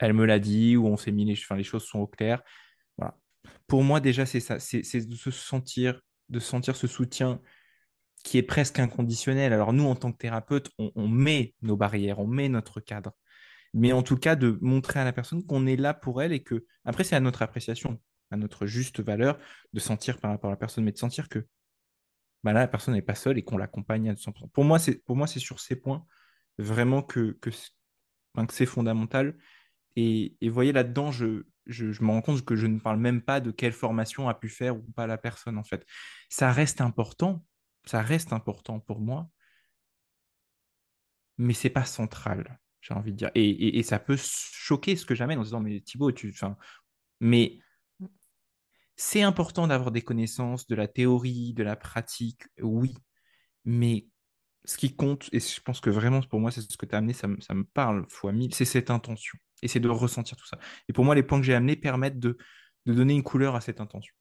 Elle 0.00 0.14
me 0.14 0.24
l'a 0.24 0.38
dit, 0.38 0.76
ou 0.76 0.86
on 0.86 0.96
s'est 0.96 1.12
mis 1.12 1.24
les, 1.24 1.34
enfin, 1.34 1.56
les 1.56 1.62
choses 1.62 1.84
sont 1.84 2.00
au 2.00 2.06
clair. 2.06 2.42
Pour 3.66 3.82
moi, 3.84 4.00
déjà, 4.00 4.26
c'est 4.26 4.40
ça. 4.40 4.58
C'est 4.58 5.08
de 5.08 5.14
se 5.14 5.30
sentir, 5.30 6.00
de 6.28 6.40
sentir 6.40 6.76
ce 6.76 6.86
soutien 6.86 7.40
qui 8.22 8.38
est 8.38 8.42
presque 8.42 8.78
inconditionnel. 8.78 9.52
Alors 9.52 9.72
nous, 9.72 9.84
en 9.84 9.96
tant 9.96 10.12
que 10.12 10.18
thérapeute, 10.18 10.70
on, 10.78 11.08
met 11.08 11.54
nos 11.62 11.76
barrières, 11.76 12.18
on 12.18 12.26
met 12.26 12.48
notre 12.48 12.80
cadre. 12.80 13.12
Mais 13.72 13.92
en 13.92 14.02
tout 14.02 14.16
cas, 14.16 14.36
de 14.36 14.58
montrer 14.60 15.00
à 15.00 15.04
la 15.04 15.12
personne 15.12 15.44
qu'on 15.44 15.66
est 15.66 15.76
là 15.76 15.94
pour 15.94 16.22
elle 16.22 16.32
et 16.32 16.42
que, 16.42 16.66
après, 16.84 17.04
c'est 17.04 17.16
à 17.16 17.20
notre 17.20 17.42
appréciation, 17.42 18.00
à 18.30 18.36
notre 18.36 18.66
juste 18.66 19.00
valeur, 19.00 19.38
de 19.72 19.80
sentir 19.80 20.18
par 20.18 20.30
rapport 20.30 20.50
à 20.50 20.52
la 20.52 20.56
personne, 20.56 20.84
mais 20.84 20.92
de 20.92 20.98
sentir 20.98 21.28
que 21.28 21.46
bah 22.42 22.52
là, 22.52 22.60
la 22.60 22.68
personne 22.68 22.94
n'est 22.94 23.02
pas 23.02 23.14
seule 23.14 23.38
et 23.38 23.42
qu'on 23.42 23.58
l'accompagne 23.58 24.08
à 24.08 24.14
100%. 24.14 24.48
Pour 24.52 24.64
moi, 24.64 24.78
c'est 24.78 25.04
pour 25.04 25.16
moi, 25.16 25.26
c'est 25.26 25.40
sur 25.40 25.60
ces 25.60 25.76
points 25.76 26.04
vraiment 26.58 27.02
que, 27.02 27.38
que, 27.40 27.50
que 27.50 28.52
c'est 28.52 28.66
fondamental. 28.66 29.36
Et, 29.96 30.36
et 30.40 30.48
voyez, 30.48 30.72
là-dedans, 30.72 31.12
je, 31.12 31.44
je, 31.70 32.02
me 32.02 32.10
rends 32.10 32.22
compte 32.22 32.44
que 32.44 32.56
je 32.56 32.66
ne 32.66 32.78
parle 32.78 32.98
même 32.98 33.22
pas 33.22 33.40
de 33.40 33.50
quelle 33.50 33.72
formation 33.72 34.28
a 34.28 34.34
pu 34.34 34.48
faire 34.48 34.76
ou 34.76 34.82
pas 34.94 35.06
la 35.06 35.18
personne, 35.18 35.58
en 35.58 35.64
fait. 35.64 35.86
Ça 36.28 36.52
reste 36.52 36.80
important, 36.80 37.44
ça 37.84 38.02
reste 38.02 38.32
important 38.32 38.80
pour 38.80 39.00
moi, 39.00 39.28
mais 41.38 41.54
c'est 41.54 41.70
pas 41.70 41.84
central. 41.84 42.60
j'ai 42.80 42.94
envie 42.94 43.12
de 43.12 43.16
dire. 43.16 43.30
Et, 43.34 43.82
ça 43.82 43.98
peut 43.98 44.18
choquer 44.18 44.96
ce 44.96 45.06
que 45.06 45.14
j'amène 45.14 45.38
en 45.38 45.42
disant, 45.42 45.60
mais 45.60 45.80
Thibaut, 45.80 46.12
tu. 46.12 46.34
Mais 47.20 47.58
c'est 48.96 49.22
important 49.22 49.66
d'avoir 49.66 49.90
des 49.90 50.02
connaissances, 50.02 50.66
de 50.66 50.74
la 50.74 50.88
théorie, 50.88 51.54
de 51.54 51.62
la 51.62 51.76
pratique, 51.76 52.44
oui. 52.60 52.94
Mais 53.64 54.06
ce 54.64 54.76
qui 54.76 54.94
compte, 54.94 55.28
et 55.32 55.40
je 55.40 55.60
pense 55.60 55.80
que 55.80 55.90
vraiment 55.90 56.20
pour 56.22 56.40
moi, 56.40 56.50
c'est 56.50 56.60
ce 56.60 56.76
que 56.76 56.86
tu 56.86 56.94
as 56.94 56.98
amené, 56.98 57.12
ça, 57.12 57.28
ça, 57.40 57.54
me 57.54 57.64
parle 57.64 58.04
fois 58.08 58.32
mille, 58.32 58.54
c'est 58.54 58.64
cette 58.64 58.90
intention. 58.90 59.38
Et 59.62 59.68
c'est 59.68 59.80
de 59.80 59.88
ressentir 59.88 60.36
tout 60.36 60.46
ça. 60.46 60.58
Et 60.88 60.92
pour 60.92 61.04
moi, 61.04 61.14
les 61.14 61.22
points 61.22 61.38
que 61.38 61.46
j'ai 61.46 61.54
amenés 61.54 61.76
permettent 61.76 62.18
de, 62.18 62.36
de 62.86 62.94
donner 62.94 63.14
une 63.14 63.22
couleur 63.22 63.54
à 63.54 63.60
cette 63.60 63.80
intention. 63.80 64.14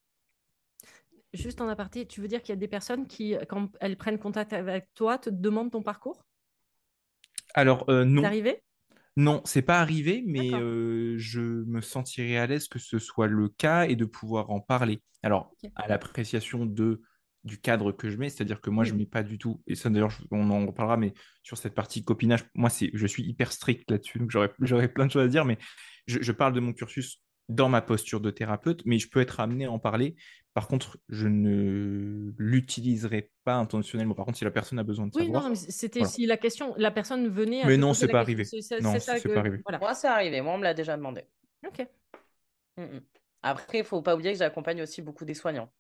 Juste 1.34 1.62
en 1.62 1.68
aparté, 1.68 2.08
tu 2.08 2.22
veux 2.22 2.28
dire 2.28 2.42
qu'il 2.42 2.54
y 2.54 2.58
a 2.58 2.60
des 2.60 2.68
personnes 2.68 3.06
qui, 3.06 3.36
quand 3.48 3.70
elles 3.80 3.98
prennent 3.98 4.18
contact 4.18 4.52
avec 4.52 4.88
toi, 4.96 5.18
te 5.18 5.30
demandent 5.30 5.72
ton 5.72 5.84
parcours? 5.84 6.26
Alors, 7.54 7.90
euh, 7.90 8.04
non. 8.04 8.22
C'est 8.22 8.28
arrivé? 8.28 8.64
Non, 9.16 9.42
c'est 9.44 9.62
pas 9.62 9.80
arrivé, 9.80 10.24
mais 10.26 10.54
euh, 10.54 11.16
je 11.18 11.42
me 11.42 11.82
sentirais 11.82 12.38
à 12.38 12.48
l'aise 12.48 12.68
que 12.68 12.80
ce 12.80 13.00
soit 13.00 13.28
le 13.28 13.50
cas 13.50 13.86
et 13.86 13.96
de 13.96 14.06
pouvoir 14.06 14.50
en 14.50 14.62
parler. 14.62 15.02
Alors, 15.24 15.52
à 15.76 15.88
l'appréciation 15.88 16.66
de 16.66 17.02
du 17.44 17.60
cadre 17.60 17.92
que 17.92 18.10
je 18.10 18.18
mets, 18.18 18.30
c'est-à-dire 18.30 18.62
que 18.62 18.70
moi, 18.70 18.84
je 18.84 18.94
ne 18.94 19.00
mets 19.00 19.06
pas 19.06 19.24
du 19.24 19.38
tout, 19.38 19.62
et 19.68 19.76
ça 19.76 19.90
d'ailleurs, 19.90 20.12
on 20.32 20.50
en 20.50 20.66
reparlera, 20.66 20.98
mais 20.98 21.14
sur 21.44 21.58
cette 21.58 21.74
partie 21.74 22.04
copinage, 22.04 22.44
moi, 22.54 22.70
c'est, 22.70 22.92
je 22.94 23.08
suis 23.08 23.24
hyper 23.24 23.52
strict 23.52 23.90
là-dessus, 23.90 24.20
donc 24.20 24.32
j'aurais, 24.32 24.52
j'aurais 24.60 24.88
plein 24.90 25.06
de 25.06 25.12
choses 25.12 25.26
à 25.26 25.28
dire, 25.28 25.46
mais 25.46 25.58
je, 26.08 26.20
je, 26.22 26.32
parle 26.32 26.54
de 26.54 26.60
mon 26.60 26.74
cursus 26.74 27.22
dans 27.50 27.70
ma 27.70 27.82
posture 27.82 28.22
de 28.22 28.30
thérapeute, 28.30 28.84
mais 28.86 29.00
je 29.00 29.10
peux 29.10 29.20
être 29.20 29.40
amené 29.40 29.66
à 29.66 29.72
en 29.72 29.80
parler. 29.80 30.16
Par 30.54 30.68
contre, 30.68 30.98
je 31.10 31.28
ne 31.28 32.32
l'utiliserai 32.38 33.32
pas 33.44 33.56
intentionnellement. 33.56 34.14
Par 34.14 34.26
contre, 34.26 34.38
si 34.38 34.44
la 34.44 34.52
personne 34.52 34.78
a 34.78 34.84
besoin 34.84 35.08
de 35.08 35.12
oui, 35.16 35.26
savoir. 35.26 35.44
Oui, 35.44 35.50
non, 35.50 35.56
c'était 35.56 36.06
si 36.06 36.26
la 36.26 36.38
question, 36.38 36.74
la 36.78 36.92
personne 36.92 37.28
venait. 37.28 37.62
À 37.62 37.68
mais 37.68 37.78
non, 37.78 37.94
c'est 37.94 38.08
pas 38.08 38.20
arrivé. 38.20 38.44
non, 38.82 39.00
c'est 39.00 39.24
pas 39.34 39.40
arrivé. 39.40 39.62
Moi, 39.80 39.94
c'est 39.96 40.08
arrivé. 40.08 40.42
Moi, 40.42 40.54
on 40.54 40.58
me 40.58 40.64
l'a 40.64 40.74
déjà 40.74 40.96
demandé. 40.96 41.24
Ok. 41.66 41.88
Mm, 42.78 42.84
mm. 42.84 43.02
Après, 43.42 43.80
il 43.80 43.84
faut 43.84 44.02
pas 44.02 44.16
oublier 44.16 44.34
que 44.34 44.40
j'accompagne 44.40 44.82
aussi 44.82 45.02
beaucoup 45.02 45.26
des 45.26 45.34
soignants. 45.34 45.72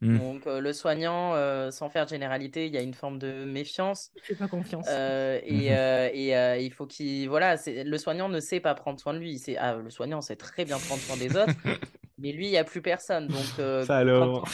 Mmh. 0.00 0.18
Donc, 0.18 0.46
le 0.46 0.72
soignant, 0.72 1.34
sans 1.70 1.88
faire 1.88 2.04
de 2.04 2.10
généralité, 2.10 2.66
il 2.66 2.74
y 2.74 2.76
a 2.76 2.82
une 2.82 2.94
forme 2.94 3.18
de 3.18 3.44
méfiance. 3.44 4.10
Je 4.16 4.22
fais 4.22 4.34
pas 4.34 4.48
confiance. 4.48 4.86
et, 4.88 5.70
mmh 5.70 5.74
et 6.14 6.64
il 6.64 6.72
faut 6.72 6.86
qu'il. 6.86 7.28
Voilà, 7.28 7.56
le 7.66 7.98
soignant 7.98 8.28
ne 8.28 8.40
sait 8.40 8.60
pas 8.60 8.74
prendre 8.74 9.00
soin 9.00 9.14
de 9.14 9.18
lui. 9.18 9.42
Ah, 9.58 9.76
le 9.76 9.90
soignant 9.90 10.20
sait 10.20 10.36
très 10.36 10.64
bien 10.64 10.78
prendre 10.78 11.00
soin 11.00 11.16
des 11.16 11.36
autres, 11.36 11.54
mais 12.18 12.32
lui, 12.32 12.46
il 12.46 12.50
n'y 12.50 12.58
a 12.58 12.64
plus 12.64 12.82
personne. 12.82 13.28
Donc, 13.28 13.86
Ça 13.86 13.98
alors. 13.98 14.46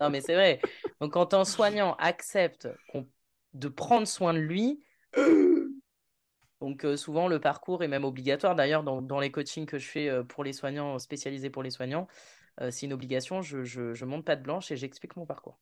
non, 0.00 0.10
mais 0.10 0.20
c'est 0.20 0.34
vrai. 0.34 0.60
Donc, 1.00 1.12
quand 1.12 1.34
un 1.34 1.44
soignant 1.44 1.94
accepte 1.98 2.68
de 3.54 3.68
prendre 3.68 4.06
soin 4.06 4.34
de 4.34 4.38
lui, 4.38 4.80
donc 6.60 6.84
souvent 6.96 7.28
le 7.28 7.38
parcours 7.38 7.84
est 7.84 7.88
même 7.88 8.04
obligatoire. 8.04 8.56
D'ailleurs, 8.56 8.82
dans, 8.82 9.00
dans, 9.00 9.20
les 9.20 9.30
coachings 9.30 9.66
que 9.66 9.78
je 9.78 9.86
fais 9.86 10.24
pour 10.24 10.42
les 10.42 10.52
soignants, 10.52 10.98
spécialisés 10.98 11.50
pour 11.50 11.62
les 11.62 11.70
soignants, 11.70 12.08
euh, 12.08 12.37
c'est 12.70 12.86
une 12.86 12.92
obligation, 12.92 13.42
je, 13.42 13.64
je, 13.64 14.04
monte 14.04 14.24
pas 14.24 14.36
de 14.36 14.42
blanche 14.42 14.70
et 14.70 14.76
j'explique 14.76 15.16
mon 15.16 15.26
parcours. 15.26 15.58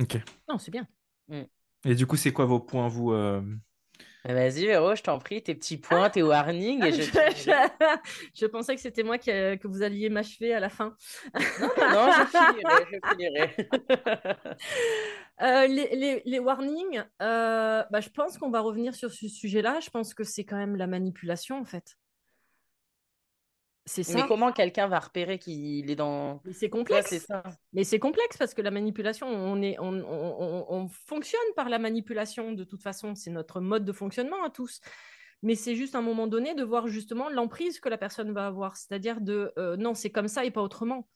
Ok. 0.00 0.16
Non, 0.48 0.58
c'est 0.58 0.70
bien. 0.70 0.86
Mmh. 1.28 1.42
Et 1.84 1.94
du 1.94 2.06
coup, 2.06 2.16
c'est 2.16 2.32
quoi 2.32 2.44
vos 2.44 2.60
points, 2.60 2.88
vous 2.88 3.12
euh? 3.12 3.40
bah, 4.24 4.34
Vas-y, 4.34 4.66
Véro, 4.66 4.94
je 4.94 5.02
t'en 5.02 5.18
prie, 5.18 5.42
tes 5.42 5.54
petits 5.54 5.76
points, 5.76 6.10
tes 6.10 6.22
warnings. 6.22 6.84
Et 6.84 6.92
je... 6.92 7.02
je... 8.34 8.46
pensais 8.46 8.74
que 8.74 8.80
c'était 8.80 9.02
moi 9.02 9.18
que, 9.18 9.56
que 9.56 9.68
vous 9.68 9.82
alliez 9.82 10.08
m'achever 10.08 10.54
à 10.54 10.60
la 10.60 10.68
fin. 10.68 10.96
non, 11.34 11.68
non, 11.78 12.10
je 12.12 12.26
finirai. 12.26 12.86
Je 12.92 13.08
finirai. 13.10 13.56
euh, 15.42 15.66
les, 15.66 15.96
les, 15.96 16.22
les, 16.24 16.38
warnings, 16.38 17.02
euh, 17.22 17.84
bah, 17.90 18.00
je 18.00 18.08
pense 18.08 18.38
qu'on 18.38 18.50
va 18.50 18.60
revenir 18.60 18.94
sur 18.94 19.12
ce 19.12 19.28
sujet-là. 19.28 19.80
Je 19.80 19.90
pense 19.90 20.14
que 20.14 20.24
c'est 20.24 20.44
quand 20.44 20.56
même 20.56 20.76
la 20.76 20.86
manipulation, 20.86 21.58
en 21.58 21.64
fait. 21.64 21.96
Mais 24.14 24.26
comment 24.26 24.52
quelqu'un 24.52 24.86
va 24.88 24.98
repérer 24.98 25.38
qu'il 25.38 25.90
est 25.90 25.96
dans. 25.96 26.40
C'est 26.52 26.70
complexe. 26.70 27.18
ça. 27.18 27.42
Mais 27.72 27.84
c'est 27.84 27.98
complexe 27.98 28.36
parce 28.36 28.54
que 28.54 28.62
la 28.62 28.70
manipulation, 28.70 29.26
on, 29.28 29.60
est, 29.62 29.78
on, 29.78 29.92
on, 29.92 30.66
on, 30.68 30.88
fonctionne 30.88 31.40
par 31.56 31.68
la 31.68 31.78
manipulation 31.78 32.52
de 32.52 32.64
toute 32.64 32.82
façon. 32.82 33.14
C'est 33.14 33.30
notre 33.30 33.60
mode 33.60 33.84
de 33.84 33.92
fonctionnement 33.92 34.42
à 34.44 34.50
tous. 34.50 34.80
Mais 35.42 35.54
c'est 35.54 35.76
juste 35.76 35.94
à 35.94 35.98
un 35.98 36.02
moment 36.02 36.26
donné 36.26 36.54
de 36.54 36.64
voir 36.64 36.88
justement 36.88 37.28
l'emprise 37.28 37.78
que 37.80 37.88
la 37.88 37.98
personne 37.98 38.32
va 38.32 38.46
avoir. 38.46 38.76
C'est-à-dire 38.76 39.20
de 39.20 39.52
euh, 39.58 39.76
non, 39.76 39.94
c'est 39.94 40.10
comme 40.10 40.28
ça 40.28 40.44
et 40.44 40.50
pas 40.50 40.62
autrement. 40.62 41.08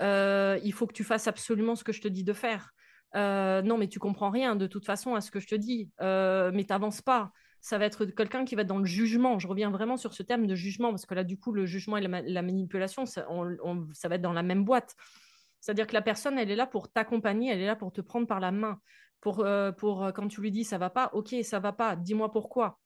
Euh, 0.00 0.58
il 0.62 0.72
faut 0.72 0.86
que 0.86 0.92
tu 0.92 1.04
fasses 1.04 1.26
absolument 1.26 1.74
ce 1.74 1.82
que 1.82 1.92
je 1.92 2.00
te 2.00 2.08
dis 2.08 2.24
de 2.24 2.32
faire. 2.32 2.72
Euh, 3.16 3.62
non, 3.62 3.78
mais 3.78 3.88
tu 3.88 3.98
comprends 3.98 4.30
rien 4.30 4.54
de 4.54 4.66
toute 4.66 4.86
façon 4.86 5.14
à 5.14 5.20
ce 5.20 5.30
que 5.30 5.40
je 5.40 5.48
te 5.48 5.54
dis. 5.56 5.90
mais 6.00 6.64
tu 6.64 6.72
n'avances 6.72 7.02
pas 7.02 7.32
ça 7.68 7.76
va 7.76 7.84
être 7.84 8.06
quelqu'un 8.06 8.46
qui 8.46 8.54
va 8.54 8.62
être 8.62 8.68
dans 8.68 8.78
le 8.78 8.86
jugement. 8.86 9.38
Je 9.38 9.46
reviens 9.46 9.70
vraiment 9.70 9.98
sur 9.98 10.14
ce 10.14 10.22
terme 10.22 10.46
de 10.46 10.54
jugement, 10.54 10.88
parce 10.88 11.04
que 11.04 11.14
là, 11.14 11.22
du 11.22 11.38
coup, 11.38 11.52
le 11.52 11.66
jugement 11.66 11.98
et 11.98 12.00
la, 12.00 12.42
manipulation, 12.42 13.04
ça, 13.04 13.26
va 13.28 14.14
être 14.14 14.22
dans 14.22 14.32
la 14.32 14.42
même 14.42 14.64
boîte. 14.64 14.96
C'est-à-dire 15.60 15.86
que 15.86 15.92
la 15.92 16.00
personne, 16.00 16.38
elle 16.38 16.50
est 16.50 16.56
là 16.56 16.66
pour 16.66 16.90
t'accompagner, 16.90 17.52
elle 17.52 17.60
est 17.60 17.66
là 17.66 17.76
pour 17.76 17.92
te 17.92 18.00
prendre 18.00 18.26
par 18.26 18.40
la 18.40 18.52
main. 18.52 18.80
Pour, 19.20 19.40
euh, 19.40 19.70
euh, 19.82 20.12
quand 20.12 20.28
tu 20.28 20.40
lui 20.40 20.50
dis 20.50 20.64
ça 20.64 20.78
va 20.78 20.88
pas, 20.88 21.10
ok, 21.12 21.34
ça 21.42 21.58
va 21.58 21.72
pas, 21.72 21.94
dis-moi 21.94 22.30
pourquoi. 22.30 22.78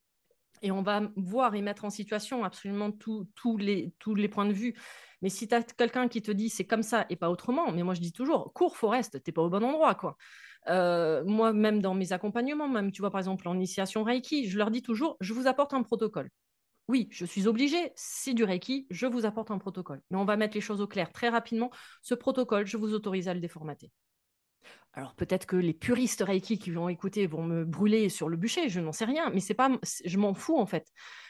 Et 0.63 0.73
on 0.73 0.83
va 0.83 1.03
voir 1.15 1.55
et 1.55 1.63
mettre 1.63 1.85
en 1.85 1.91
situation 1.91 2.43
absolument 2.43 2.91
tous 2.91 3.57
les, 3.59 3.93
tous 4.01 4.17
les 4.17 4.29
points 4.29 4.47
de 4.47 4.53
vue. 4.53 4.75
Mais 5.21 5.29
si 5.29 5.47
tu 5.47 5.55
as 5.55 5.63
quelqu'un 5.63 6.09
qui 6.09 6.23
te 6.23 6.33
dit 6.33 6.49
c'est 6.49 6.67
comme 6.67 6.83
ça 6.83 7.07
et 7.09 7.15
pas 7.17 7.31
autrement, 7.31 7.71
mais 7.71 7.85
moi 7.85 7.95
je 7.95 8.01
dis 8.01 8.13
toujours, 8.13 8.53
cours, 8.53 8.77
Forest, 8.77 9.23
t'es 9.23 9.31
pas 9.31 9.43
au 9.43 9.51
bon 9.51 9.63
endroit, 9.63 9.95
quoi. 9.95 10.17
Moi, 10.67 11.53
même 11.53 11.81
dans 11.81 11.95
mes 11.95 12.13
accompagnements, 12.13 12.69
même, 12.69 12.93
tu 12.93 13.03
vois, 13.03 13.11
par 13.11 13.21
exemple, 13.21 13.49
en 13.49 13.55
initiation 13.55 14.05
Reiki, 14.05 14.49
je 14.49 14.59
leur 14.59 14.71
dis 14.71 14.83
toujours, 14.83 15.17
je 15.21 15.33
vous 15.33 15.47
apporte 15.47 15.75
un 15.75 15.83
protocole. 15.83 16.31
Oui, 16.89 17.09
je 17.11 17.25
suis 17.25 17.47
obligée, 17.47 17.93
c'est 17.95 18.35
du 18.35 18.45
Reiki, 18.45 18.87
je 18.91 19.07
vous 19.07 19.25
apporte 19.25 19.51
un 19.51 19.59
protocole. 19.59 20.03
Mais 20.11 20.19
on 20.19 20.25
va 20.25 20.37
mettre 20.37 20.55
les 20.55 20.61
choses 20.61 20.81
au 20.81 20.87
clair 20.87 21.13
très 21.13 21.29
rapidement. 21.29 21.71
Ce 22.03 22.15
protocole, 22.15 22.67
je 22.67 22.77
vous 22.77 22.93
autorise 22.93 23.29
à 23.29 23.35
le 23.35 23.41
déformater. 23.41 23.91
Alors 24.95 25.15
peut-être 25.15 25.47
que 25.47 25.57
les 25.57 25.73
puristes 25.73 26.23
Reiki 26.23 26.59
qui 26.59 26.71
vont 26.71 26.89
écouter 26.89 27.27
vont 27.27 27.43
me 27.43 27.65
brûler 27.65 28.09
sur 28.11 28.29
le 28.29 28.37
bûcher, 28.37 28.69
je 28.69 28.79
n'en 28.79 28.93
sais 28.93 29.07
rien, 29.07 29.31
mais 29.31 29.41
c'est 29.41 29.55
pas, 29.55 29.71
je 30.05 30.19
m'en 30.19 30.35
fous 30.35 30.59
en 30.59 30.67
fait, 30.67 30.87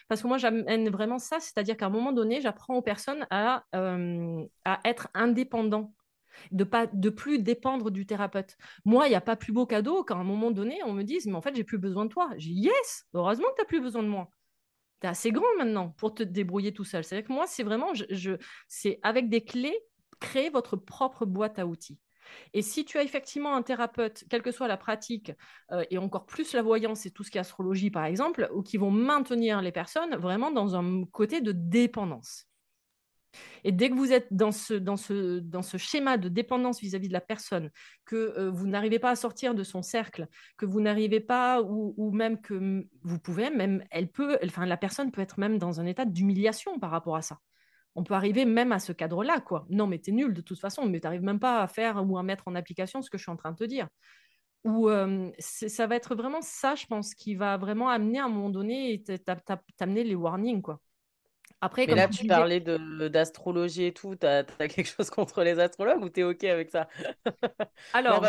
parce 0.08 0.20
que 0.20 0.26
moi 0.26 0.36
j'amène 0.36 0.88
vraiment 0.88 1.20
ça, 1.20 1.38
c'est-à-dire 1.38 1.76
qu'à 1.76 1.86
un 1.86 1.90
moment 1.90 2.10
donné, 2.12 2.40
j'apprends 2.40 2.74
aux 2.74 2.82
personnes 2.82 3.24
à, 3.30 3.64
à 3.72 4.80
être 4.84 5.08
indépendants 5.14 5.94
de 6.50 6.64
pas 6.64 6.86
de 6.86 7.10
plus 7.10 7.38
dépendre 7.38 7.90
du 7.90 8.06
thérapeute. 8.06 8.56
Moi, 8.84 9.06
il 9.06 9.10
n'y 9.10 9.16
a 9.16 9.20
pas 9.20 9.36
plus 9.36 9.52
beau 9.52 9.66
cadeau 9.66 10.04
qu'à 10.04 10.14
un 10.14 10.24
moment 10.24 10.50
donné, 10.50 10.80
on 10.84 10.92
me 10.92 11.02
dise, 11.02 11.26
mais 11.26 11.34
en 11.34 11.42
fait, 11.42 11.54
j'ai 11.54 11.64
plus 11.64 11.78
besoin 11.78 12.04
de 12.04 12.10
toi. 12.10 12.30
J'ai 12.36 12.52
yes, 12.52 13.06
heureusement 13.14 13.48
que 13.50 13.56
tu 13.56 13.62
n'as 13.62 13.66
plus 13.66 13.80
besoin 13.80 14.02
de 14.02 14.08
moi. 14.08 14.30
Tu 15.00 15.06
es 15.06 15.10
assez 15.10 15.32
grand 15.32 15.56
maintenant 15.58 15.90
pour 15.98 16.14
te 16.14 16.22
débrouiller 16.22 16.72
tout 16.72 16.84
seul. 16.84 17.04
C'est 17.04 17.22
que 17.22 17.32
moi, 17.32 17.46
c'est 17.46 17.62
vraiment, 17.62 17.92
je, 17.94 18.32
c'est 18.68 18.98
avec 19.02 19.28
des 19.28 19.44
clés, 19.44 19.78
créer 20.20 20.50
votre 20.50 20.76
propre 20.76 21.26
boîte 21.26 21.58
à 21.58 21.66
outils. 21.66 21.98
Et 22.54 22.62
si 22.62 22.84
tu 22.84 22.98
as 22.98 23.02
effectivement 23.02 23.54
un 23.54 23.62
thérapeute, 23.62 24.24
quelle 24.30 24.42
que 24.42 24.52
soit 24.52 24.68
la 24.68 24.76
pratique, 24.76 25.32
euh, 25.72 25.84
et 25.90 25.98
encore 25.98 26.26
plus 26.26 26.52
la 26.54 26.62
voyance 26.62 27.06
et 27.06 27.10
tout 27.10 27.24
ce 27.24 27.30
qui 27.30 27.38
est 27.38 27.40
astrologie 27.40 27.90
par 27.90 28.04
exemple, 28.04 28.48
ou 28.54 28.62
qui 28.62 28.76
vont 28.76 28.90
maintenir 28.90 29.60
les 29.60 29.72
personnes 29.72 30.14
vraiment 30.16 30.50
dans 30.50 30.76
un 30.76 31.04
côté 31.06 31.40
de 31.40 31.52
dépendance. 31.52 32.46
Et 33.64 33.72
dès 33.72 33.90
que 33.90 33.94
vous 33.94 34.12
êtes 34.12 34.28
dans 34.30 34.52
ce, 34.52 34.74
dans 34.74 34.96
ce, 34.96 35.38
dans 35.38 35.62
ce 35.62 35.76
schéma 35.76 36.16
de 36.16 36.28
dépendance 36.28 36.80
vis-à-vis 36.80 37.08
de 37.08 37.12
la 37.12 37.20
personne, 37.20 37.70
que 38.04 38.16
euh, 38.16 38.50
vous 38.50 38.66
n'arrivez 38.66 38.98
pas 38.98 39.10
à 39.10 39.16
sortir 39.16 39.54
de 39.54 39.62
son 39.62 39.82
cercle, 39.82 40.28
que 40.56 40.66
vous 40.66 40.80
n'arrivez 40.80 41.20
pas, 41.20 41.62
ou, 41.62 42.10
même 42.12 42.40
que 42.40 42.86
vous 43.02 43.18
pouvez, 43.18 43.50
même 43.50 43.84
elle 43.90 44.10
peut, 44.10 44.38
enfin 44.44 44.66
la 44.66 44.76
personne 44.76 45.10
peut 45.10 45.20
être 45.20 45.38
même 45.38 45.58
dans 45.58 45.80
un 45.80 45.86
état 45.86 46.04
d'humiliation 46.04 46.78
par 46.78 46.90
rapport 46.90 47.16
à 47.16 47.22
ça. 47.22 47.38
On 47.94 48.04
peut 48.04 48.14
arriver 48.14 48.46
même 48.46 48.72
à 48.72 48.78
ce 48.78 48.92
cadre-là, 48.92 49.40
quoi. 49.40 49.66
Non, 49.68 49.86
mais 49.86 49.98
t'es 49.98 50.12
nul 50.12 50.32
de 50.32 50.40
toute 50.40 50.58
façon, 50.58 50.86
mais 50.86 51.00
t'arrives 51.00 51.22
même 51.22 51.40
pas 51.40 51.62
à 51.62 51.68
faire 51.68 52.02
ou 52.08 52.16
à 52.16 52.22
mettre 52.22 52.48
en 52.48 52.54
application 52.54 53.02
ce 53.02 53.10
que 53.10 53.18
je 53.18 53.24
suis 53.24 53.30
en 53.32 53.36
train 53.36 53.52
de 53.52 53.56
te 53.56 53.64
dire. 53.64 53.88
Ou 54.64 54.88
ça 55.38 55.86
va 55.86 55.96
être 55.96 56.14
vraiment 56.14 56.40
ça, 56.40 56.74
je 56.74 56.86
pense, 56.86 57.14
qui 57.14 57.34
va 57.34 57.56
vraiment 57.58 57.88
amener 57.88 58.20
à 58.20 58.26
un 58.26 58.28
moment 58.28 58.48
donné 58.48 59.02
t'amener 59.76 60.04
les 60.04 60.14
warnings, 60.14 60.62
quoi. 60.62 60.80
Après, 61.64 61.86
là, 61.86 62.08
tu 62.08 62.26
parlais 62.26 62.58
d'astrologie 62.58 63.84
et 63.84 63.92
tout. 63.92 64.16
Tu 64.16 64.26
as, 64.26 64.42
quelque 64.58 64.84
chose 64.84 65.10
contre 65.10 65.44
les 65.44 65.60
astrologues 65.60 66.02
ou 66.02 66.08
tu 66.08 66.20
es 66.20 66.24
OK 66.24 66.42
avec 66.42 66.70
ça? 66.70 66.88
Alors, 67.94 68.20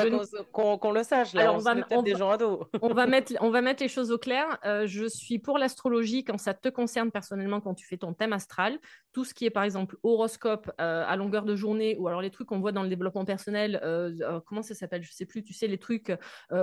qu'on 0.52 0.92
le 0.92 1.02
sache, 1.02 1.34
là, 1.34 1.42
Alors, 1.42 1.56
on, 1.56 1.60
va, 1.60 2.02
des 2.04 2.16
gens 2.16 2.30
à 2.30 2.38
dos. 2.38 2.70
on, 2.80 2.94
va 2.94 3.08
mettre, 3.08 3.34
on 3.42 3.50
va 3.50 3.62
mettre 3.62 3.82
les 3.82 3.90
choses 3.90 4.12
au 4.12 4.20
clair. 4.20 4.60
Euh, 4.66 4.86
je 4.86 5.08
suis 5.08 5.40
pour 5.40 5.58
l'astrologie 5.58 6.24
quand 6.24 6.38
ça 6.38 6.54
te 6.54 6.70
concerne 6.70 7.10
personnellement, 7.10 7.60
quand 7.60 7.74
tu 7.74 7.88
fais 7.88 7.98
ton 7.98 8.14
thème 8.14 8.34
astral. 8.34 8.78
Tout 9.14 9.26
ce 9.26 9.34
qui 9.34 9.46
est, 9.46 9.50
par 9.50 9.64
exemple, 9.64 9.98
horoscope 10.04 10.72
euh, 10.80 11.04
à 11.08 11.16
longueur 11.16 11.46
de 11.46 11.56
journée 11.56 11.98
ou 11.98 12.08
alors 12.08 12.22
les 12.22 12.30
trucs 12.30 12.48
qu'on 12.48 12.60
voit 12.60 12.72
dans 12.72 12.84
le 12.84 12.90
développement 12.90 13.26
personnel. 13.26 13.80
Euh, 13.84 14.42
comment 14.46 14.62
ça 14.62 14.76
s'appelle? 14.76 15.02
Je 15.02 15.12
sais 15.12 15.26
plus. 15.26 15.44
Tu 15.44 15.54
sais, 15.54 15.66
les 15.66 15.80
trucs. 15.80 16.12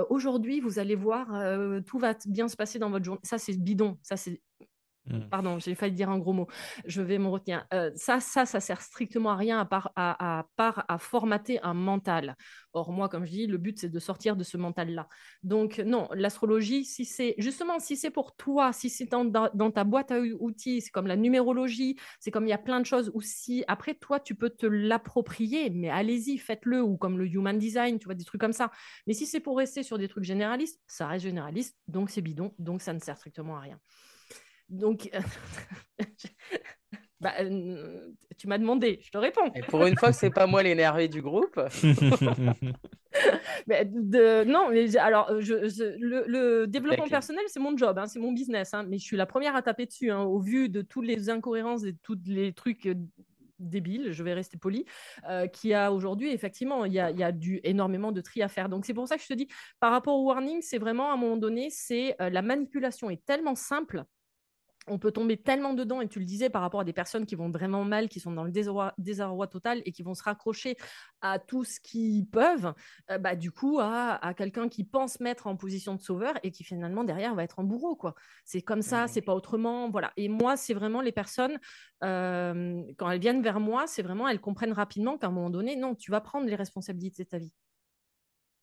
Aujourd'hui, 0.09 0.61
vous 0.61 0.79
allez 0.79 0.95
voir, 0.95 1.27
tout 1.85 1.99
va 1.99 2.13
bien 2.27 2.47
se 2.47 2.55
passer 2.55 2.79
dans 2.79 2.89
votre 2.89 3.03
journée. 3.03 3.19
Ça, 3.23 3.37
c'est 3.37 3.57
bidon. 3.57 3.97
Ça, 4.03 4.15
c'est. 4.15 4.41
Pardon, 5.31 5.57
j'ai 5.57 5.73
failli 5.73 5.95
dire 5.95 6.09
un 6.09 6.19
gros 6.19 6.31
mot. 6.31 6.47
Je 6.85 7.01
vais 7.01 7.17
me 7.17 7.27
retenir. 7.27 7.65
Euh, 7.73 7.89
ça, 7.95 8.19
ça, 8.19 8.45
ça 8.45 8.59
sert 8.59 8.81
strictement 8.81 9.31
à 9.31 9.35
rien 9.35 9.59
à 9.59 9.65
part 9.65 9.91
à, 9.95 10.97
formater 10.99 11.59
un 11.63 11.73
mental. 11.73 12.35
Or, 12.73 12.91
moi, 12.91 13.09
comme 13.09 13.25
je 13.25 13.31
dis, 13.31 13.47
le 13.47 13.57
but, 13.57 13.79
c'est 13.79 13.89
de 13.89 13.99
sortir 13.99 14.35
de 14.35 14.43
ce 14.43 14.57
mental-là. 14.57 15.07
Donc, 15.43 15.79
non, 15.79 16.07
l'astrologie, 16.13 16.85
si 16.85 17.05
c'est 17.05 17.33
justement, 17.39 17.79
si 17.79 17.97
c'est 17.97 18.11
pour 18.11 18.35
toi, 18.35 18.73
si 18.73 18.89
c'est 18.89 19.05
dans, 19.05 19.25
dans, 19.25 19.71
ta 19.71 19.83
boîte 19.83 20.11
à 20.11 20.19
outils, 20.19 20.81
c'est 20.81 20.91
comme 20.91 21.07
la 21.07 21.17
numérologie, 21.17 21.97
c'est 22.19 22.31
comme 22.31 22.45
il 22.45 22.49
y 22.49 22.53
a 22.53 22.59
plein 22.59 22.79
de 22.79 22.85
choses, 22.85 23.11
ou 23.13 23.21
si 23.21 23.63
après, 23.67 23.95
toi, 23.95 24.19
tu 24.19 24.35
peux 24.35 24.51
te 24.51 24.67
l'approprier, 24.67 25.71
mais 25.71 25.89
allez-y, 25.89 26.37
faites-le, 26.37 26.81
ou 26.81 26.97
comme 26.97 27.17
le 27.17 27.25
human 27.25 27.57
design, 27.57 27.97
tu 27.97 28.05
vois, 28.05 28.15
des 28.15 28.23
trucs 28.23 28.41
comme 28.41 28.53
ça. 28.53 28.71
Mais 29.07 29.13
si 29.13 29.25
c'est 29.25 29.39
pour 29.39 29.57
rester 29.57 29.81
sur 29.83 29.97
des 29.97 30.07
trucs 30.07 30.23
généralistes, 30.23 30.79
ça 30.87 31.07
reste 31.07 31.23
généraliste, 31.23 31.77
donc 31.87 32.11
c'est 32.11 32.21
bidon, 32.21 32.53
donc 32.59 32.81
ça 32.81 32.93
ne 32.93 32.99
sert 32.99 33.17
strictement 33.17 33.57
à 33.57 33.61
rien. 33.61 33.79
Donc, 34.71 35.09
bah, 37.19 37.33
tu 38.37 38.47
m'as 38.47 38.57
demandé, 38.57 38.99
je 39.03 39.11
te 39.11 39.17
réponds. 39.17 39.51
Et 39.53 39.61
pour 39.61 39.85
une 39.85 39.97
fois 39.97 40.11
que 40.11 40.15
c'est 40.15 40.31
pas 40.31 40.47
moi 40.47 40.63
l'énervé 40.63 41.09
du 41.09 41.21
groupe. 41.21 41.55
de, 43.67 44.45
non, 44.45 44.69
mais 44.69 44.97
alors 44.97 45.41
je, 45.41 45.53
le, 45.99 46.65
développement 46.65 47.09
personnel, 47.09 47.43
c'est 47.47 47.59
mon 47.59 47.77
job, 47.77 47.99
hein, 47.99 48.07
c'est 48.07 48.19
mon 48.19 48.31
business, 48.31 48.73
hein, 48.73 48.85
mais 48.87 48.97
je 48.97 49.03
suis 49.03 49.17
la 49.17 49.25
première 49.25 49.57
à 49.57 49.61
taper 49.61 49.85
dessus 49.85 50.09
hein, 50.09 50.21
au 50.21 50.39
vu 50.39 50.69
de 50.69 50.81
toutes 50.81 51.05
les 51.05 51.29
incohérences 51.29 51.83
et 51.83 51.93
tous 52.01 52.17
les 52.25 52.53
trucs 52.53 52.87
débiles, 53.59 54.11
je 54.11 54.23
vais 54.23 54.33
rester 54.33 54.57
poli, 54.57 54.85
euh, 55.29 55.47
qui 55.47 55.73
a 55.73 55.91
aujourd'hui, 55.91 56.31
effectivement, 56.31 56.85
il 56.85 56.93
y 56.93 56.99
a, 56.99 57.11
y 57.11 57.23
a, 57.23 57.31
du, 57.31 57.59
énormément 57.63 58.11
de 58.11 58.21
tri 58.21 58.41
à 58.41 58.47
faire. 58.47 58.69
Donc, 58.69 58.85
c'est 58.85 58.93
pour 58.93 59.07
ça 59.07 59.17
que 59.17 59.23
je 59.23 59.27
te 59.27 59.33
dis, 59.33 59.47
par 59.79 59.91
rapport 59.91 60.15
au 60.15 60.25
warning, 60.25 60.61
c'est 60.61 60.79
vraiment, 60.79 61.11
à 61.11 61.13
un 61.13 61.17
moment 61.17 61.37
donné, 61.37 61.69
c'est 61.69 62.15
euh, 62.21 62.29
la 62.29 62.41
manipulation 62.41 63.09
est 63.09 63.23
tellement 63.25 63.55
simple 63.55 64.03
on 64.87 64.97
peut 64.97 65.11
tomber 65.11 65.37
tellement 65.37 65.73
dedans, 65.73 66.01
et 66.01 66.07
tu 66.07 66.19
le 66.19 66.25
disais, 66.25 66.49
par 66.49 66.61
rapport 66.61 66.79
à 66.81 66.83
des 66.83 66.93
personnes 66.93 67.25
qui 67.25 67.35
vont 67.35 67.49
vraiment 67.49 67.83
mal, 67.83 68.09
qui 68.09 68.19
sont 68.19 68.31
dans 68.31 68.43
le 68.43 68.51
désarroi, 68.51 69.47
total 69.47 69.81
et 69.85 69.91
qui 69.91 70.01
vont 70.01 70.15
se 70.15 70.23
raccrocher 70.23 70.75
à 71.21 71.37
tout 71.39 71.63
ce 71.63 71.79
qu'ils 71.79 72.27
peuvent, 72.27 72.73
euh, 73.11 73.17
bah, 73.17 73.35
du 73.35 73.51
coup, 73.51 73.79
à, 73.79 74.33
quelqu'un 74.35 74.69
qui 74.69 74.83
pense 74.83 75.19
mettre 75.19 75.47
en 75.47 75.55
position 75.55 75.95
de 75.95 76.01
sauveur 76.01 76.33
et 76.43 76.51
qui 76.51 76.63
finalement, 76.63 77.03
derrière, 77.03 77.35
va 77.35 77.43
être 77.43 77.59
un 77.59 77.63
bourreau. 77.63 77.95
quoi. 77.95 78.15
C'est 78.43 78.61
comme 78.61 78.81
ça, 78.81 79.07
c'est 79.07 79.21
pas 79.21 79.35
autrement. 79.35 79.89
Voilà. 79.89 80.11
Et 80.17 80.29
moi, 80.29 80.57
c'est 80.57 80.73
vraiment 80.73 81.01
les 81.01 81.11
personnes, 81.11 81.59
euh, 82.03 82.81
quand 82.97 83.09
elles 83.09 83.19
viennent 83.19 83.43
vers 83.43 83.59
moi, 83.59 83.85
c'est 83.87 84.01
vraiment, 84.01 84.27
elles 84.27 84.41
comprennent 84.41 84.73
rapidement 84.73 85.17
qu'à 85.17 85.27
un 85.27 85.31
moment 85.31 85.49
donné, 85.49 85.75
non, 85.75 85.95
tu 85.95 86.11
vas 86.11 86.21
prendre 86.21 86.47
les 86.47 86.55
responsabilités 86.55 87.23
de 87.23 87.29
ta 87.29 87.37
vie. 87.37 87.53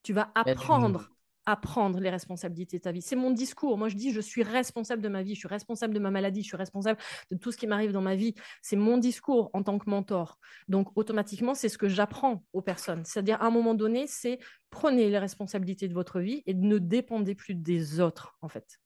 Tu 0.03 0.13
vas 0.13 0.33
apprendre 0.35 1.11
à 1.49 1.57
prendre 1.57 1.99
les 1.99 2.11
responsabilités 2.11 2.77
de 2.77 2.83
ta 2.83 2.93
vie. 2.93 3.01
C'est 3.01 3.17
mon 3.17 3.31
discours. 3.31 3.79
Moi, 3.79 3.89
je 3.89 3.97
dis, 3.97 4.13
je 4.13 4.21
suis 4.21 4.43
responsable 4.43 5.01
de 5.01 5.09
ma 5.09 5.23
vie, 5.23 5.35
je 5.35 5.39
suis 5.39 5.49
responsable 5.49 5.95
de 5.95 5.99
ma 5.99 6.11
maladie, 6.11 6.43
je 6.43 6.49
suis 6.49 6.59
responsable 6.59 7.01
de 7.31 7.39
tout 7.39 7.53
ce 7.53 7.57
qui 7.57 7.67
m'arrive 7.67 7.91
dans 7.91 8.03
ma 8.03 8.17
vie. 8.17 8.35
C'est 8.61 8.77
mon 8.77 8.99
discours 8.99 9.49
en 9.55 9.63
tant 9.63 9.79
que 9.79 9.89
mentor. 9.89 10.39
Donc, 10.69 10.95
automatiquement, 10.95 11.55
c'est 11.55 11.71
ce 11.71 11.79
que 11.79 11.89
j'apprends 11.89 12.45
aux 12.53 12.61
personnes. 12.61 13.03
C'est-à-dire, 13.07 13.41
à 13.41 13.47
un 13.47 13.51
moment 13.51 13.73
donné, 13.73 14.07
c'est 14.07 14.39
prenez 14.69 15.09
les 15.09 15.19
responsabilités 15.19 15.89
de 15.89 15.95
votre 15.95 16.21
vie 16.21 16.43
et 16.45 16.53
ne 16.53 16.77
dépendez 16.77 17.35
plus 17.35 17.55
des 17.55 17.99
autres, 17.99 18.37
en 18.43 18.51
fait. 18.51 18.79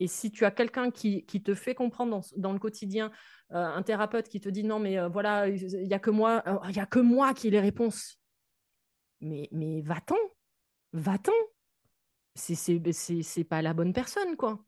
Et 0.00 0.06
si 0.06 0.30
tu 0.30 0.46
as 0.46 0.50
quelqu'un 0.50 0.90
qui, 0.90 1.22
te 1.26 1.54
fait 1.54 1.74
comprendre 1.74 2.22
dans, 2.38 2.54
le 2.54 2.58
quotidien, 2.58 3.10
euh, 3.52 3.62
un 3.62 3.82
thérapeute 3.82 4.30
qui 4.30 4.40
te 4.40 4.48
dit 4.48 4.64
non, 4.64 4.78
mais 4.78 4.98
euh, 4.98 5.08
voilà, 5.08 5.48
il 5.48 5.86
n'y 5.86 5.92
a 5.92 5.98
que 5.98 6.10
moi, 6.10 6.42
euh, 6.46 6.80
a 6.80 6.86
que 6.86 6.98
moi 6.98 7.34
qui 7.34 7.48
ai 7.48 7.50
les 7.50 7.60
réponses. 7.60 8.18
Mais, 9.20 9.50
mais 9.52 9.82
va-t'en, 9.82 10.16
va-t'en 10.94 11.32
c'est 12.36 13.44
pas 13.44 13.62
la 13.62 13.74
bonne 13.74 13.92
personne, 13.92 14.36
quoi. 14.36 14.64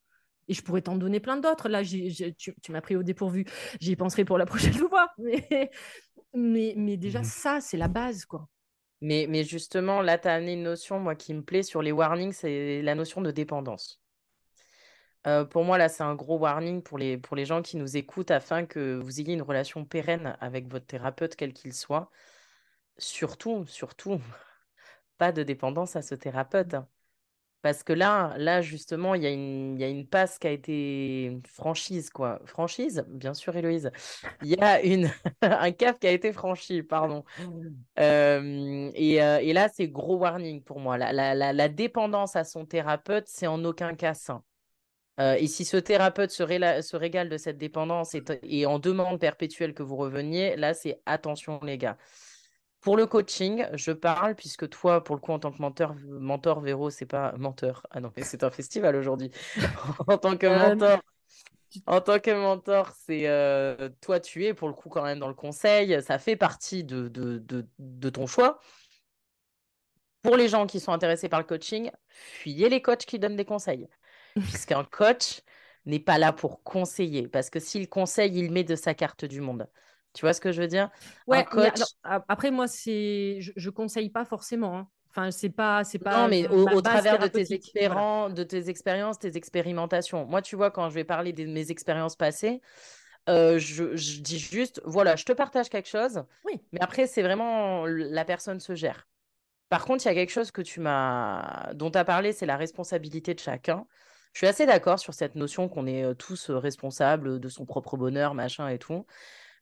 Et 0.49 0.55
je 0.55 0.63
pourrais 0.63 0.83
t'en 0.83 0.97
donner 0.97 1.21
plein 1.21 1.37
d'autres. 1.37 1.69
Là, 1.69 1.83
tu, 1.85 2.73
m'as 2.73 2.81
pris 2.81 2.97
au 2.97 3.03
dépourvu. 3.03 3.45
J'y 3.81 3.97
penserai 3.97 4.25
pour 4.25 4.39
la 4.39 4.47
prochaine 4.47 4.75
fois. 4.75 5.09
Mais, 5.19 5.71
mais, 6.35 6.75
mais 6.77 6.97
déjà, 6.97 7.21
mmh 7.21 7.25
ça, 7.25 7.61
c'est 7.61 7.77
la 7.77 7.89
base, 7.89 8.25
quoi. 8.25 8.49
Mais, 9.01 9.27
mais 9.29 9.45
justement, 9.45 10.03
là, 10.03 10.19
tu 10.19 10.27
as 10.29 10.35
amené 10.35 10.55
une 10.55 10.65
notion, 10.65 10.99
moi, 10.99 11.15
qui 11.15 11.35
me 11.35 11.43
plaît 11.43 11.63
sur 11.63 11.83
les 11.83 11.93
warnings, 11.93 12.33
c'est 12.33 12.83
la 12.83 12.95
notion 12.95 13.21
de 13.21 13.31
dépendance. 13.31 14.01
Euh, 15.27 15.45
pour 15.45 15.65
moi, 15.65 15.79
là, 15.79 15.89
c'est 15.89 16.03
un 16.03 16.15
gros 16.15 16.39
warning 16.39 16.83
pour 16.83 16.99
les, 16.99 17.19
pour 17.19 17.37
les 17.37 17.45
gens 17.45 17.63
qui 17.63 17.77
nous 17.77 17.97
écoutent 17.97 18.31
afin 18.31 18.67
que 18.67 18.97
vous 18.97 19.21
ayez 19.21 19.35
une 19.35 19.43
relation 19.43 19.85
pérenne 19.85 20.37
avec 20.41 20.69
votre 20.69 20.87
thérapeute, 20.87 21.37
quel 21.37 21.53
qu'il 21.53 21.75
soit. 21.75 22.11
Surtout, 22.99 23.67
surtout, 23.67 24.21
pas 25.19 25.33
de 25.33 25.43
dépendance 25.43 25.97
à 25.97 26.03
ce 26.03 26.15
thérapeute. 26.15 26.75
Hein. 26.75 26.89
Parce 27.63 27.83
que 27.83 27.93
là, 27.93 28.35
là 28.39 28.63
justement, 28.63 29.15
il 29.15 29.23
y, 29.23 29.27
a 29.27 29.31
une, 29.31 29.79
y 29.79 29.85
a 29.85 29.89
une 29.89 30.07
passe 30.07 30.39
qui 30.39 30.47
a 30.47 30.51
été 30.51 31.41
franchise, 31.49 32.11
quoi. 32.11 32.41
Franchise, 32.45 33.05
bien 33.09 33.35
sûr, 33.35 33.57
Héloïse. 33.57 33.91
Il 34.43 34.51
y 34.51 34.61
a 34.61 34.81
une, 34.81 35.11
un 35.43 35.73
cap 35.73 35.99
qui 35.99 36.07
a 36.07 36.13
été 36.13 36.33
franchi, 36.33 36.83
pardon. 36.83 37.25
Euh, 37.99 38.91
et, 38.95 39.53
là, 39.53 39.69
c'est 39.69 39.89
gros 39.89 40.19
warning 40.19 40.63
pour 40.63 40.79
moi. 40.79 40.99
La, 40.99 41.69
dépendance 41.69 42.37
à 42.37 42.45
son 42.45 42.65
thérapeute, 42.65 43.27
c'est 43.27 43.49
en 43.49 43.65
aucun 43.65 43.95
cas 43.95 44.15
sain. 44.15 44.45
Euh, 45.21 45.35
et 45.35 45.49
si 45.49 45.65
ce 45.65 45.77
thérapeute 45.77 46.31
se, 46.31 46.45
régale 46.45 47.29
de 47.29 47.37
cette 47.37 47.59
dépendance 47.59 48.15
et 48.45 48.67
en 48.67 48.79
demande 48.79 49.19
perpétuelle 49.19 49.75
que 49.75 49.83
vous 49.83 49.97
reveniez, 49.97 50.55
là, 50.55 50.75
c'est 50.75 51.01
attention, 51.07 51.59
les 51.65 51.77
gars. 51.77 51.99
Pour 52.81 52.97
le 52.97 53.07
coaching, 53.07 53.67
je 53.73 53.91
parle, 53.91 54.37
puisque 54.37 54.69
toi, 54.69 55.03
pour 55.03 55.17
le 55.17 55.21
coup, 55.21 55.33
en 55.33 55.41
tant 55.41 55.51
que 55.51 55.61
mentor, 55.61 55.95
mentor 56.07 56.61
Véro, 56.61 56.91
c'est 56.91 57.07
pas 57.07 57.33
menteur. 57.37 57.85
Ah 57.91 58.01
non, 58.01 58.13
mais 58.17 58.23
c'est 58.23 58.45
un 58.45 58.51
festival 58.51 58.95
aujourd'hui. 58.95 59.31
en 60.07 60.17
tant 60.17 60.37
que 60.37 60.47
euh, 60.47 60.75
mentor, 60.75 61.01
en 61.87 62.01
tant 62.01 62.19
que 62.19 62.31
mentor, 62.31 62.93
c'est 63.05 63.27
euh, 63.27 63.89
toi, 64.01 64.21
tu 64.21 64.45
es 64.45 64.55
pour 64.55 64.69
le 64.69 64.75
coup 64.75 64.89
quand 64.89 65.03
même 65.03 65.19
dans 65.19 65.29
le 65.29 65.35
conseil. 65.35 66.01
Ça 66.03 66.19
fait 66.19 66.37
partie 66.37 66.85
de, 66.85 67.09
de, 67.09 67.43
de, 67.79 68.11
ton 68.11 68.27
choix. 68.27 68.61
Pour 70.23 70.37
les 70.37 70.49
gens 70.49 70.67
qui 70.67 70.81
sont 70.81 70.93
intéressés 70.93 71.29
par 71.29 71.41
le 71.41 71.47
coaching, 71.47 71.91
fuyez 72.09 72.69
les 72.69 72.81
coachs 72.81 73.05
qui 73.05 73.19
donnent 73.19 73.37
des 73.37 73.45
conseils. 73.45 73.89
Puisqu'un 74.35 74.85
coach 74.85 75.43
n'est 75.85 76.01
pas 76.01 76.19
là 76.19 76.33
pour 76.33 76.63
conseiller. 76.63 77.29
Parce 77.29 77.51
que 77.51 77.61
s'il 77.61 77.89
conseille, 77.89 78.39
il 78.39 78.53
met 78.53 78.65
de 78.65 78.77
sa 78.77 78.95
carte 78.95 79.25
du 79.25 79.41
monde. 79.41 79.69
Tu 80.19 80.25
vois 80.25 80.33
ce 80.33 80.41
que 80.41 80.51
je 80.51 80.61
veux 80.61 80.67
dire? 80.67 80.91
Ouais, 81.29 81.47
après, 82.03 82.51
moi, 82.51 82.67
c'est 82.67 83.39
je, 83.41 83.53
ne 83.55 83.71
conseille 83.71 84.11
pas 84.11 84.25
forcément. 84.25 84.77
Hein. 84.77 84.89
Enfin, 85.11 85.31
c'est 85.31 85.49
pas, 85.49 85.85
c'est 85.85 86.01
pas. 86.01 86.23
Non, 86.23 86.29
mais 86.29 86.49
au, 86.49 86.83
travers 86.83 87.21
de 87.21 87.29
tes, 87.29 87.53
expériences, 87.55 88.35
de 88.35 88.43
tes 88.43 88.69
expériences, 88.69 89.21
tes 89.21 89.37
expérimentations. 89.37 90.27
Moi, 90.27 90.43
tu 90.43 90.57
vois, 90.57 90.73
quand 90.73 90.89
je 90.91 90.95
vais 90.97 91.05
parler 91.05 91.33
de 91.33 91.45
mes 91.45 91.71
expériences 91.71 92.17
passées, 92.17 92.61
euh, 93.29 93.61
je, 93.61 93.95
je, 93.95 94.21
dis 94.21 94.41
juste, 94.41 94.83
voilà, 94.85 95.15
je 95.15 95.25
te 95.25 95.33
partage 95.33 95.69
quelque 95.69 95.89
chose. 95.89 96.25
Oui. 96.45 96.61
Mais 96.73 96.81
après, 96.83 97.07
c'est 97.07 97.23
vraiment 97.23 97.87
la 97.87 98.25
personne 98.25 98.59
se 98.59 98.75
gère. 98.75 99.07
Par 99.69 99.85
contre, 99.85 100.05
il 100.05 100.09
y 100.09 100.11
a 100.11 100.15
quelque 100.15 100.33
chose 100.33 100.51
que 100.51 100.63
tu 100.63 100.81
m'as, 100.81 101.73
dont 101.75 101.93
tu 101.93 101.99
as 101.99 102.05
parlé, 102.05 102.33
c'est 102.33 102.47
la 102.47 102.57
responsabilité 102.57 103.35
de 103.35 103.39
chacun. 103.39 103.87
Je 104.33 104.39
suis 104.39 104.49
assez 104.49 104.67
d'accord 104.67 104.99
sur 104.99 105.15
cette 105.15 105.37
notion 105.37 105.69
qu'on 105.69 105.87
est 105.87 106.03
euh, 106.03 106.15
tous 106.15 106.51
euh, 106.51 106.59
responsables 106.59 107.39
de 107.39 107.49
son 107.49 107.67
propre 107.67 107.97
bonheur, 107.97 108.35
machin 108.35 108.67
et 108.67 108.79
tout. 108.79 109.07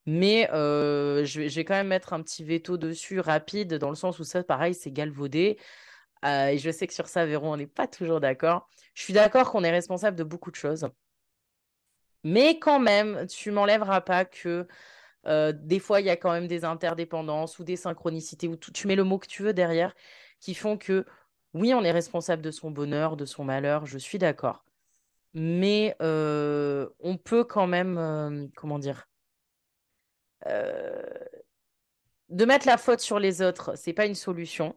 Mais 0.06 0.48
je, 0.52 1.40
vais, 1.40 1.64
quand 1.64 1.74
même 1.74 1.88
mettre 1.88 2.12
un 2.12 2.22
petit 2.22 2.44
veto 2.44 2.76
dessus 2.76 3.20
rapide, 3.20 3.74
dans 3.74 3.90
le 3.90 3.96
sens 3.96 4.18
où 4.18 4.24
ça, 4.24 4.42
pareil, 4.44 4.74
c'est 4.74 4.92
galvaudé. 4.92 5.58
et 6.24 6.58
je 6.58 6.70
sais 6.70 6.86
que 6.86 6.94
sur 6.94 7.08
ça, 7.08 7.26
Véron, 7.26 7.52
on 7.52 7.56
n'est 7.56 7.66
pas 7.66 7.88
toujours 7.88 8.20
d'accord. 8.20 8.68
Je 8.94 9.02
suis 9.02 9.12
d'accord 9.12 9.50
qu'on 9.50 9.64
est 9.64 9.70
responsable 9.70 10.16
de 10.16 10.24
beaucoup 10.24 10.50
de 10.50 10.56
choses. 10.56 10.88
Mais 12.24 12.58
quand 12.58 12.80
même, 12.80 13.26
tu 13.26 13.50
m'enlèveras 13.50 14.00
pas 14.00 14.24
que 14.24 14.66
des 15.24 15.80
fois, 15.80 16.00
il 16.00 16.06
y 16.06 16.10
a 16.10 16.16
quand 16.16 16.32
même 16.32 16.46
des 16.46 16.64
interdépendances 16.64 17.58
ou 17.58 17.64
des 17.64 17.76
synchronicités, 17.76 18.46
ou 18.48 18.56
tu 18.56 18.86
mets 18.86 18.96
le 18.96 19.04
mot 19.04 19.18
que 19.18 19.26
tu 19.26 19.42
veux 19.42 19.52
derrière, 19.54 19.94
qui 20.40 20.54
font 20.54 20.78
que 20.78 21.04
oui, 21.54 21.74
on 21.74 21.82
est 21.82 21.92
responsable 21.92 22.42
de 22.42 22.50
son 22.52 22.70
bonheur, 22.70 23.16
de 23.16 23.24
son 23.24 23.42
malheur, 23.44 23.86
je 23.86 23.98
suis 23.98 24.18
d'accord. 24.18 24.64
Mais 25.34 25.96
on 26.00 27.16
peut 27.22 27.44
quand 27.44 27.66
même, 27.66 28.50
comment 28.56 28.78
dire, 28.78 29.08
euh, 29.08 29.15
de 30.44 32.44
mettre 32.44 32.66
la 32.66 32.76
faute 32.76 33.00
sur 33.00 33.18
les 33.18 33.42
autres, 33.42 33.74
c'est 33.76 33.92
pas 33.92 34.06
une 34.06 34.14
solution. 34.14 34.76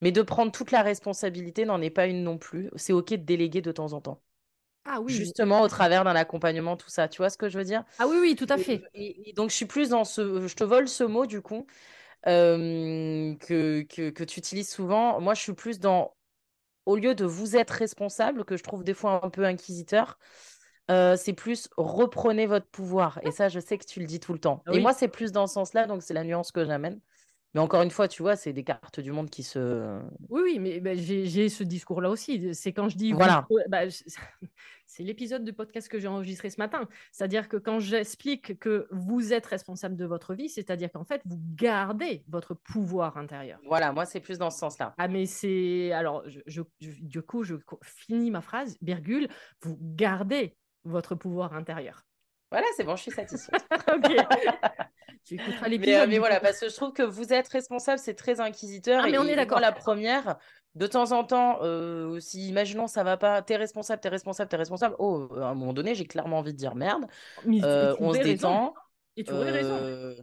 Mais 0.00 0.12
de 0.12 0.22
prendre 0.22 0.52
toute 0.52 0.70
la 0.70 0.82
responsabilité 0.82 1.64
n'en 1.64 1.80
est 1.80 1.90
pas 1.90 2.06
une 2.06 2.24
non 2.24 2.36
plus. 2.36 2.70
C'est 2.76 2.92
OK 2.92 3.10
de 3.10 3.16
déléguer 3.16 3.62
de 3.62 3.72
temps 3.72 3.92
en 3.92 4.00
temps. 4.00 4.20
Ah 4.84 5.00
oui. 5.00 5.14
Justement, 5.14 5.62
au 5.62 5.68
travers 5.68 6.04
d'un 6.04 6.14
accompagnement, 6.14 6.76
tout 6.76 6.90
ça. 6.90 7.08
Tu 7.08 7.18
vois 7.18 7.30
ce 7.30 7.38
que 7.38 7.48
je 7.48 7.56
veux 7.56 7.64
dire? 7.64 7.84
Ah 7.98 8.06
oui, 8.06 8.16
oui, 8.20 8.36
tout 8.36 8.46
à 8.50 8.58
fait. 8.58 8.82
Et, 8.92 9.32
donc, 9.34 9.50
je 9.50 9.56
suis 9.56 9.64
plus 9.64 9.88
dans 9.88 10.04
ce. 10.04 10.46
Je 10.46 10.54
te 10.54 10.64
vole 10.64 10.88
ce 10.88 11.04
mot, 11.04 11.24
du 11.24 11.40
coup, 11.40 11.66
euh, 12.26 13.34
que, 13.36 13.82
que, 13.82 14.10
que 14.10 14.24
tu 14.24 14.38
utilises 14.38 14.68
souvent. 14.68 15.20
Moi, 15.20 15.34
je 15.34 15.40
suis 15.40 15.54
plus 15.54 15.80
dans. 15.80 16.14
Au 16.84 16.96
lieu 16.96 17.14
de 17.14 17.24
vous 17.24 17.56
être 17.56 17.70
responsable, 17.70 18.44
que 18.44 18.58
je 18.58 18.62
trouve 18.62 18.84
des 18.84 18.92
fois 18.92 19.24
un 19.24 19.30
peu 19.30 19.46
inquisiteur, 19.46 20.18
euh, 20.90 21.16
c'est 21.16 21.32
plus 21.32 21.68
reprenez 21.76 22.46
votre 22.46 22.66
pouvoir. 22.66 23.18
Et 23.22 23.30
ça, 23.30 23.48
je 23.48 23.60
sais 23.60 23.78
que 23.78 23.86
tu 23.86 24.00
le 24.00 24.06
dis 24.06 24.20
tout 24.20 24.32
le 24.32 24.38
temps. 24.38 24.62
Et 24.72 24.80
moi, 24.80 24.92
c'est 24.92 25.08
plus 25.08 25.32
dans 25.32 25.46
ce 25.46 25.54
sens-là, 25.54 25.86
donc 25.86 26.02
c'est 26.02 26.14
la 26.14 26.24
nuance 26.24 26.52
que 26.52 26.64
j'amène. 26.64 27.00
Mais 27.54 27.60
encore 27.60 27.82
une 27.82 27.90
fois, 27.92 28.08
tu 28.08 28.20
vois, 28.20 28.34
c'est 28.34 28.52
des 28.52 28.64
cartes 28.64 28.98
du 28.98 29.12
monde 29.12 29.30
qui 29.30 29.44
se. 29.44 30.00
Oui, 30.28 30.42
oui, 30.42 30.58
mais 30.58 30.80
bah, 30.80 30.96
j'ai 30.96 31.48
ce 31.48 31.62
discours-là 31.62 32.10
aussi. 32.10 32.52
C'est 32.52 32.72
quand 32.72 32.88
je 32.88 32.96
dis. 32.96 33.12
Voilà. 33.12 33.46
bah, 33.68 33.82
c'est 34.86 35.04
l'épisode 35.04 35.44
de 35.44 35.52
podcast 35.52 35.88
que 35.88 36.00
j'ai 36.00 36.08
enregistré 36.08 36.50
ce 36.50 36.56
matin. 36.60 36.88
C'est-à-dire 37.12 37.48
que 37.48 37.56
quand 37.56 37.78
j'explique 37.78 38.58
que 38.58 38.88
vous 38.90 39.32
êtes 39.32 39.46
responsable 39.46 39.94
de 39.94 40.04
votre 40.04 40.34
vie, 40.34 40.48
c'est-à-dire 40.48 40.90
qu'en 40.90 41.04
fait, 41.04 41.22
vous 41.26 41.38
gardez 41.54 42.24
votre 42.28 42.54
pouvoir 42.54 43.16
intérieur. 43.16 43.60
Voilà, 43.68 43.92
moi, 43.92 44.04
c'est 44.04 44.18
plus 44.20 44.36
dans 44.38 44.50
ce 44.50 44.58
sens-là. 44.58 44.92
Ah, 44.98 45.06
mais 45.06 45.24
c'est. 45.26 45.92
Alors, 45.92 46.24
je, 46.28 46.40
je- 46.46 46.62
je- 46.80 47.02
du 47.02 47.22
coup, 47.22 47.44
je 47.44 47.54
finis 47.84 48.32
ma 48.32 48.40
phrase, 48.40 48.76
virgule, 48.82 49.28
vous 49.62 49.78
gardez 49.80 50.56
votre 50.84 51.14
pouvoir 51.14 51.54
intérieur. 51.54 52.04
Voilà, 52.50 52.66
c'est 52.76 52.84
bon, 52.84 52.94
je 52.96 53.02
suis 53.02 53.10
satisfaite. 53.10 53.64
ok. 53.88 54.14
tu 55.24 55.34
écouteras 55.34 55.68
Mais, 55.68 55.68
l'épisode. 55.68 55.94
euh, 56.02 56.06
mais 56.06 56.14
du 56.14 56.18
voilà, 56.18 56.40
parce 56.40 56.60
que 56.60 56.68
je 56.68 56.74
trouve 56.74 56.92
que 56.92 57.02
vous 57.02 57.32
êtes 57.32 57.48
responsable, 57.48 57.98
c'est 57.98 58.14
très 58.14 58.40
inquisiteur. 58.40 59.02
Ah, 59.04 59.08
mais 59.08 59.14
et, 59.14 59.18
on 59.18 59.24
est 59.24 59.34
d'accord. 59.36 59.60
la 59.60 59.72
première, 59.72 60.36
de 60.74 60.86
temps 60.86 61.12
en 61.12 61.24
temps, 61.24 61.58
euh, 61.62 62.20
si 62.20 62.48
imaginons 62.48 62.86
ça 62.86 63.02
va 63.02 63.16
pas, 63.16 63.42
t'es 63.42 63.56
responsable, 63.56 64.00
t'es 64.00 64.08
responsable, 64.08 64.48
t'es 64.48 64.56
responsable. 64.56 64.94
Oh, 64.98 65.28
à 65.36 65.46
un 65.48 65.54
moment 65.54 65.72
donné, 65.72 65.94
j'ai 65.94 66.04
clairement 66.06 66.38
envie 66.38 66.52
de 66.52 66.58
dire 66.58 66.74
merde. 66.74 67.06
Mais 67.44 67.64
Euh, 67.64 67.96
on 67.98 68.12
se 68.12 68.18
raison. 68.18 68.32
détend. 68.32 68.74
Et 69.16 69.24
tu 69.24 69.32
aurais 69.32 69.50
raison. 69.50 70.16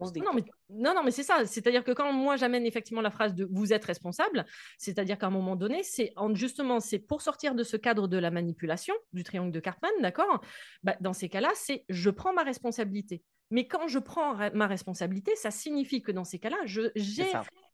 On 0.00 0.06
se 0.06 0.18
Non, 0.18 0.32
mais, 0.34 0.44
non, 0.68 0.94
non, 0.94 1.02
mais 1.02 1.10
c'est 1.10 1.22
ça. 1.22 1.44
C'est-à-dire 1.46 1.84
que 1.84 1.92
quand 1.92 2.12
moi 2.12 2.36
j'amène 2.36 2.66
effectivement 2.66 3.00
la 3.02 3.10
phrase 3.10 3.34
de 3.34 3.46
vous 3.50 3.72
êtes 3.72 3.84
responsable, 3.84 4.44
c'est-à-dire 4.78 5.18
qu'à 5.18 5.26
un 5.26 5.30
moment 5.30 5.56
donné, 5.56 5.82
c'est 5.82 6.12
en- 6.16 6.34
justement 6.34 6.80
c'est 6.80 6.98
pour 6.98 7.22
sortir 7.22 7.54
de 7.54 7.62
ce 7.62 7.76
cadre 7.76 8.08
de 8.08 8.16
la 8.18 8.30
manipulation 8.30 8.94
du 9.12 9.22
triangle 9.24 9.52
de 9.52 9.60
Cartman, 9.60 9.90
d'accord? 10.00 10.40
Bah, 10.82 10.96
Dans 11.00 11.12
ces 11.12 11.28
cas-là, 11.28 11.50
c'est 11.54 11.84
je 11.88 12.10
prends 12.10 12.32
ma 12.32 12.42
responsabilité. 12.42 13.22
Mais 13.52 13.66
quand 13.66 13.88
je 13.88 13.98
prends 13.98 14.36
ma 14.54 14.68
responsabilité, 14.68 15.34
ça 15.34 15.50
signifie 15.50 16.02
que 16.02 16.12
dans 16.12 16.22
ces 16.24 16.38
cas-là, 16.38 16.58
je, 16.66 16.82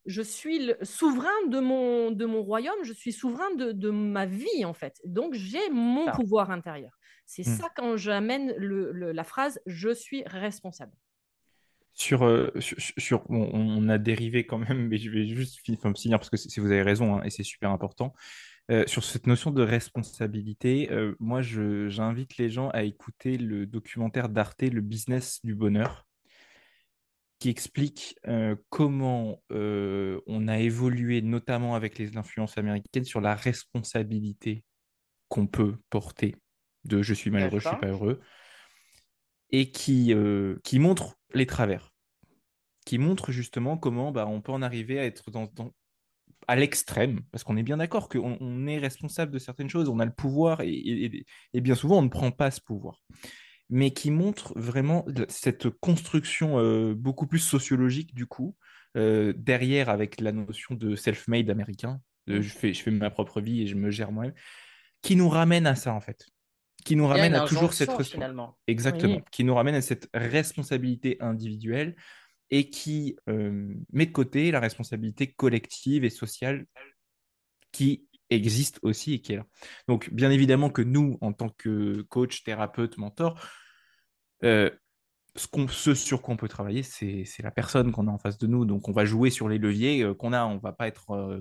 je 0.06 0.22
suis 0.22 0.58
le 0.64 0.76
souverain 0.82 1.46
de 1.48 1.60
mon, 1.60 2.10
de 2.12 2.24
mon 2.24 2.42
royaume, 2.42 2.82
je 2.82 2.94
suis 2.94 3.12
souverain 3.12 3.52
de, 3.56 3.72
de 3.72 3.90
ma 3.90 4.24
vie 4.24 4.64
en 4.64 4.72
fait. 4.72 4.94
Donc 5.04 5.34
j'ai 5.34 5.68
mon 5.70 6.06
Ça. 6.06 6.12
pouvoir 6.12 6.50
intérieur. 6.50 6.92
C'est 7.26 7.46
Hmm. 7.46 7.56
ça 7.58 7.68
quand 7.76 7.96
j'amène 7.96 8.54
le- 8.56 8.92
le- 8.92 9.12
la 9.12 9.24
phrase 9.24 9.60
je 9.66 9.92
suis 9.92 10.22
responsable. 10.24 10.92
Sur, 11.98 12.24
euh, 12.24 12.50
sur, 12.60 12.76
sur- 12.98 13.24
bon, 13.30 13.48
on 13.54 13.88
a 13.88 13.96
dérivé 13.96 14.44
quand 14.44 14.58
même, 14.58 14.88
mais 14.88 14.98
je 14.98 15.10
vais 15.10 15.26
juste 15.26 15.60
fi- 15.64 15.72
enfin, 15.78 15.94
finir 15.94 16.18
parce 16.18 16.28
que 16.28 16.36
c'est- 16.36 16.60
vous 16.60 16.70
avez 16.70 16.82
raison 16.82 17.16
hein, 17.16 17.22
et 17.24 17.30
c'est 17.30 17.42
super 17.42 17.70
important. 17.70 18.12
Euh, 18.70 18.84
sur 18.86 19.04
cette 19.04 19.26
notion 19.26 19.50
de 19.50 19.62
responsabilité, 19.62 20.92
euh, 20.92 21.14
moi 21.20 21.40
j'invite 21.42 22.36
les 22.38 22.50
gens 22.50 22.68
à 22.70 22.82
écouter 22.82 23.38
le 23.38 23.66
documentaire 23.66 24.28
d'Arte, 24.28 24.62
Le 24.62 24.80
business 24.82 25.40
du 25.44 25.54
bonheur, 25.54 26.06
qui 27.38 27.50
explique 27.50 28.16
euh, 28.28 28.56
comment 28.70 29.42
on 29.50 30.48
a 30.48 30.58
évolué, 30.58 31.22
notamment 31.22 31.74
avec 31.74 31.98
les 31.98 32.16
influences 32.16 32.58
américaines, 32.58 33.04
sur 33.04 33.20
la 33.20 33.34
responsabilité 33.34 34.64
qu'on 35.28 35.46
peut 35.46 35.76
porter 35.90 36.36
de 36.84 37.02
je 37.02 37.14
suis 37.14 37.30
malheureux, 37.30 37.60
je 37.60 37.66
suis 37.68 37.76
pas 37.76 37.88
heureux, 37.88 38.20
et 39.50 39.70
qui, 39.70 40.12
euh, 40.14 40.56
qui 40.64 40.78
montre 40.78 41.16
les 41.34 41.46
travers, 41.46 41.92
qui 42.84 42.98
montre 42.98 43.32
justement 43.32 43.76
comment 43.76 44.12
bah, 44.12 44.26
on 44.26 44.40
peut 44.40 44.52
en 44.52 44.62
arriver 44.62 44.98
à 44.98 45.04
être 45.04 45.30
dans, 45.30 45.46
dans- 45.54 45.72
à 46.48 46.56
l'extrême, 46.56 47.22
parce 47.32 47.44
qu'on 47.44 47.56
est 47.56 47.62
bien 47.64 47.78
d'accord 47.78 48.08
qu'on 48.08 48.36
on 48.40 48.66
est 48.66 48.78
responsable 48.78 49.32
de 49.32 49.38
certaines 49.38 49.68
choses, 49.70 49.88
on 49.88 49.98
a 49.98 50.04
le 50.04 50.12
pouvoir, 50.12 50.60
et, 50.60 50.70
et- 50.72 51.24
et 51.54 51.60
bien 51.60 51.74
souvent 51.74 51.98
on 51.98 52.02
ne 52.02 52.08
prend 52.08 52.30
pas 52.30 52.50
ce 52.50 52.60
pouvoir, 52.60 53.02
mais 53.70 53.90
qui 53.92 54.10
montre 54.12 54.52
vraiment 54.56 55.04
cette 55.28 55.68
construction 55.70 56.58
euh, 56.60 56.94
beaucoup 56.94 57.26
plus 57.26 57.40
sociologique 57.40 58.14
du 58.14 58.26
coup, 58.26 58.56
euh, 58.96 59.32
derrière 59.36 59.88
avec 59.88 60.20
la 60.20 60.32
notion 60.32 60.74
de 60.76 60.94
self-made 60.96 61.50
américain, 61.50 62.00
de 62.28 62.38
Mm. 62.38 62.42
je 62.42 62.48
fais, 62.50 62.74
je 62.74 62.82
fais 62.82 62.90
ma 62.92 63.10
propre 63.10 63.40
vie 63.40 63.62
et 63.62 63.66
je 63.66 63.74
me 63.76 63.90
gère 63.90 64.12
moi-même, 64.12 64.34
qui 65.02 65.16
nous 65.16 65.28
ramène 65.28 65.66
à 65.66 65.74
ça 65.76 65.94
en 65.94 66.00
fait, 66.00 66.26
qui 66.86 66.96
nous 66.96 67.06
ramène 67.06 67.34
à 67.34 67.46
toujours 67.46 67.72
cette 67.72 67.90
finalement. 68.02 68.56
Exactement, 68.66 69.16
Oui. 69.16 69.22
qui 69.32 69.44
nous 69.44 69.54
ramène 69.54 69.74
à 69.74 69.82
cette 69.82 70.08
responsabilité 70.14 71.16
individuelle 71.20 71.96
et 72.50 72.70
qui 72.70 73.16
euh, 73.28 73.74
met 73.92 74.06
de 74.06 74.12
côté 74.12 74.52
la 74.52 74.60
responsabilité 74.60 75.32
collective 75.32 76.04
et 76.04 76.10
sociale 76.10 76.64
qui 77.72 78.06
existe 78.30 78.78
aussi 78.82 79.14
et 79.14 79.20
qui 79.20 79.32
est 79.32 79.36
là. 79.36 79.46
Donc, 79.88 80.12
bien 80.12 80.30
évidemment 80.30 80.70
que 80.70 80.82
nous, 80.82 81.18
en 81.20 81.32
tant 81.32 81.48
que 81.48 82.02
coach, 82.02 82.44
thérapeute, 82.44 82.98
mentor, 82.98 83.40
euh, 84.44 84.70
ce, 85.36 85.94
sur 85.94 86.22
quoi 86.22 86.34
on 86.34 86.36
peut 86.36 86.48
travailler, 86.48 86.82
c'est 86.82 87.24
la 87.42 87.50
personne 87.50 87.92
qu'on 87.92 88.08
a 88.08 88.10
en 88.10 88.18
face 88.18 88.38
de 88.38 88.46
nous. 88.46 88.64
Donc, 88.64 88.88
on 88.88 88.92
va 88.92 89.04
jouer 89.04 89.30
sur 89.30 89.48
les 89.48 89.58
leviers 89.58 90.02
euh, 90.02 90.14
qu'on 90.14 90.32
a. 90.32 90.44
On 90.46 90.58
va 90.58 90.72
pas 90.72 90.88
être 90.88 91.10
euh, 91.12 91.40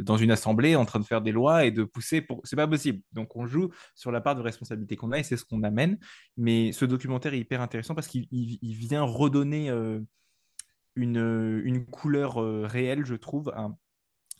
dans 0.00 0.16
une 0.16 0.30
assemblée 0.30 0.76
en 0.76 0.84
train 0.84 1.00
de 1.00 1.04
faire 1.04 1.22
des 1.22 1.32
lois 1.32 1.64
et 1.64 1.70
de 1.70 1.84
pousser 1.84 2.20
pour. 2.20 2.40
C'est 2.44 2.56
pas 2.56 2.66
possible. 2.68 3.00
Donc, 3.12 3.36
on 3.36 3.46
joue 3.46 3.70
sur 3.94 4.12
la 4.12 4.20
part 4.20 4.34
de 4.36 4.40
responsabilité 4.42 4.96
qu'on 4.96 5.12
a 5.12 5.18
et 5.18 5.22
c'est 5.22 5.36
ce 5.36 5.44
qu'on 5.44 5.62
amène. 5.62 5.98
Mais 6.36 6.72
ce 6.72 6.84
documentaire 6.84 7.34
est 7.34 7.38
hyper 7.40 7.60
intéressant 7.60 7.94
parce 7.94 8.08
qu'il 8.08 8.26
il- 8.30 8.58
il 8.62 8.74
vient 8.74 9.02
redonner 9.02 9.70
euh, 9.70 10.00
une, 10.96 11.84
couleur 11.86 12.36
réelle, 12.70 13.04
je 13.04 13.14
trouve, 13.14 13.52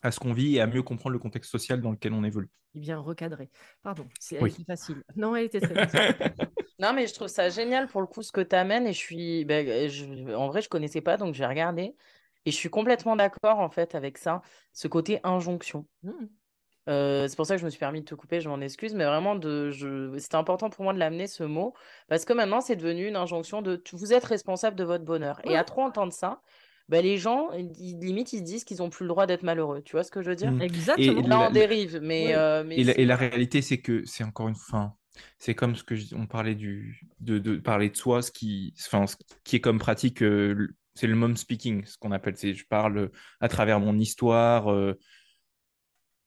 à 0.04 0.10
ce 0.10 0.20
qu'on 0.20 0.34
vit 0.34 0.56
et 0.56 0.60
à 0.60 0.66
mieux 0.66 0.82
comprendre 0.82 1.14
le 1.14 1.18
contexte 1.18 1.50
social 1.50 1.80
dans 1.80 1.90
lequel 1.90 2.12
on 2.12 2.22
évolue. 2.22 2.50
Il 2.74 2.82
vient 2.82 2.98
recadrer. 2.98 3.48
Pardon, 3.82 4.06
c'est, 4.20 4.40
Oui. 4.40 4.54
facile. 4.66 5.02
Non, 5.16 5.34
elle 5.34 5.46
était 5.46 5.60
très 5.60 5.74
facile. 5.74 6.14
Non, 6.80 6.92
mais 6.92 7.06
je 7.06 7.14
trouve 7.14 7.28
ça 7.28 7.48
génial 7.50 7.86
pour 7.86 8.00
le 8.00 8.06
coup 8.08 8.22
ce 8.22 8.32
que 8.32 8.40
tu 8.40 8.54
amènes 8.56 8.86
et 8.86 8.92
je 8.92 8.98
suis 8.98 9.44
ben, 9.44 9.88
je- 9.88 10.34
en 10.34 10.48
vrai 10.48 10.60
je 10.60 10.68
connaissais 10.68 11.00
pas 11.00 11.16
donc 11.16 11.32
j'ai 11.32 11.46
regardé 11.46 11.94
et 12.44 12.50
je 12.50 12.56
suis 12.56 12.68
complètement 12.68 13.14
d'accord 13.14 13.60
en 13.60 13.70
fait 13.70 13.94
avec 13.94 14.18
ça, 14.18 14.42
ce 14.72 14.88
côté 14.88 15.20
injonction. 15.22 15.86
Hmm. 16.02 16.26
Euh, 16.88 17.28
c'est 17.28 17.36
pour 17.36 17.46
ça 17.46 17.54
que 17.54 17.60
je 17.60 17.64
me 17.64 17.70
suis 17.70 17.78
permis 17.78 18.00
de 18.00 18.04
te 18.04 18.14
couper, 18.14 18.40
je 18.40 18.48
m'en 18.48 18.60
excuse, 18.60 18.92
mais 18.92 19.04
vraiment 19.06 19.36
de 19.36 19.70
je 19.70 20.18
c'était 20.18 20.34
important 20.34 20.68
pour 20.68 20.82
moi 20.84 20.92
de 20.92 20.98
l'amener 20.98 21.28
ce 21.28 21.44
mot 21.44 21.74
parce 22.08 22.24
que 22.26 22.32
maintenant 22.34 22.60
c'est 22.60 22.76
devenu 22.76 23.06
une 23.06 23.16
injonction 23.16 23.62
de 23.62 23.82
vous 23.92 24.12
êtes 24.12 24.24
responsable 24.24 24.76
de 24.76 24.84
votre 24.84 25.04
bonheur. 25.04 25.40
Et 25.44 25.56
à 25.56 25.62
trop 25.64 25.82
entendre 25.82 26.12
ça, 26.12 26.42
ben, 26.88 27.02
les 27.02 27.16
gens 27.16 27.50
ils- 27.52 27.98
limite 27.98 28.32
ils 28.32 28.38
se 28.40 28.44
disent 28.44 28.64
qu'ils 28.64 28.82
ont 28.82 28.90
plus 28.90 29.04
le 29.04 29.08
droit 29.08 29.26
d'être 29.26 29.42
malheureux. 29.42 29.82
Tu 29.82 29.92
vois 29.92 30.04
ce 30.04 30.10
que 30.10 30.22
je 30.22 30.30
veux 30.30 30.36
dire? 30.36 30.52
Mm. 30.52 30.60
Exactement. 30.62 31.18
Et 31.18 31.22
Là 31.22 31.28
la- 31.40 31.48
on 31.48 31.52
dérive, 31.52 31.98
mais, 32.02 32.26
Oui. 32.26 32.32
euh, 32.34 32.64
mais 32.66 32.76
Et 32.78 32.84
la, 32.84 32.92
c'est- 32.92 33.00
et 33.02 33.04
la 33.04 33.16
réalité, 33.16 33.62
c'est 33.62 33.78
que 33.78 34.04
c'est 34.04 34.24
encore 34.24 34.48
une 34.48 34.56
fin. 34.56 34.94
C'est 35.38 35.54
comme 35.54 35.76
ce 35.76 35.84
que 35.84 35.94
je- 35.94 36.14
on 36.14 36.26
parlait 36.26 36.54
du, 36.56 37.00
de, 37.20 37.38
de 37.38 37.56
parler 37.56 37.88
de 37.88 37.96
soi, 37.96 38.20
ce 38.20 38.30
qui, 38.32 38.74
enfin, 38.80 39.06
ce 39.06 39.16
qui 39.44 39.56
est 39.56 39.60
comme 39.60 39.78
pratique, 39.78 40.22
euh, 40.22 40.68
c'est 40.94 41.06
le 41.06 41.14
mom 41.14 41.36
speaking, 41.36 41.84
ce 41.86 41.96
qu'on 41.98 42.12
appelle. 42.12 42.36
C'est 42.36 42.52
je 42.54 42.66
parle 42.66 43.10
à 43.40 43.48
travers 43.48 43.78
mon 43.80 43.98
histoire, 43.98 44.72
euh, 44.72 44.98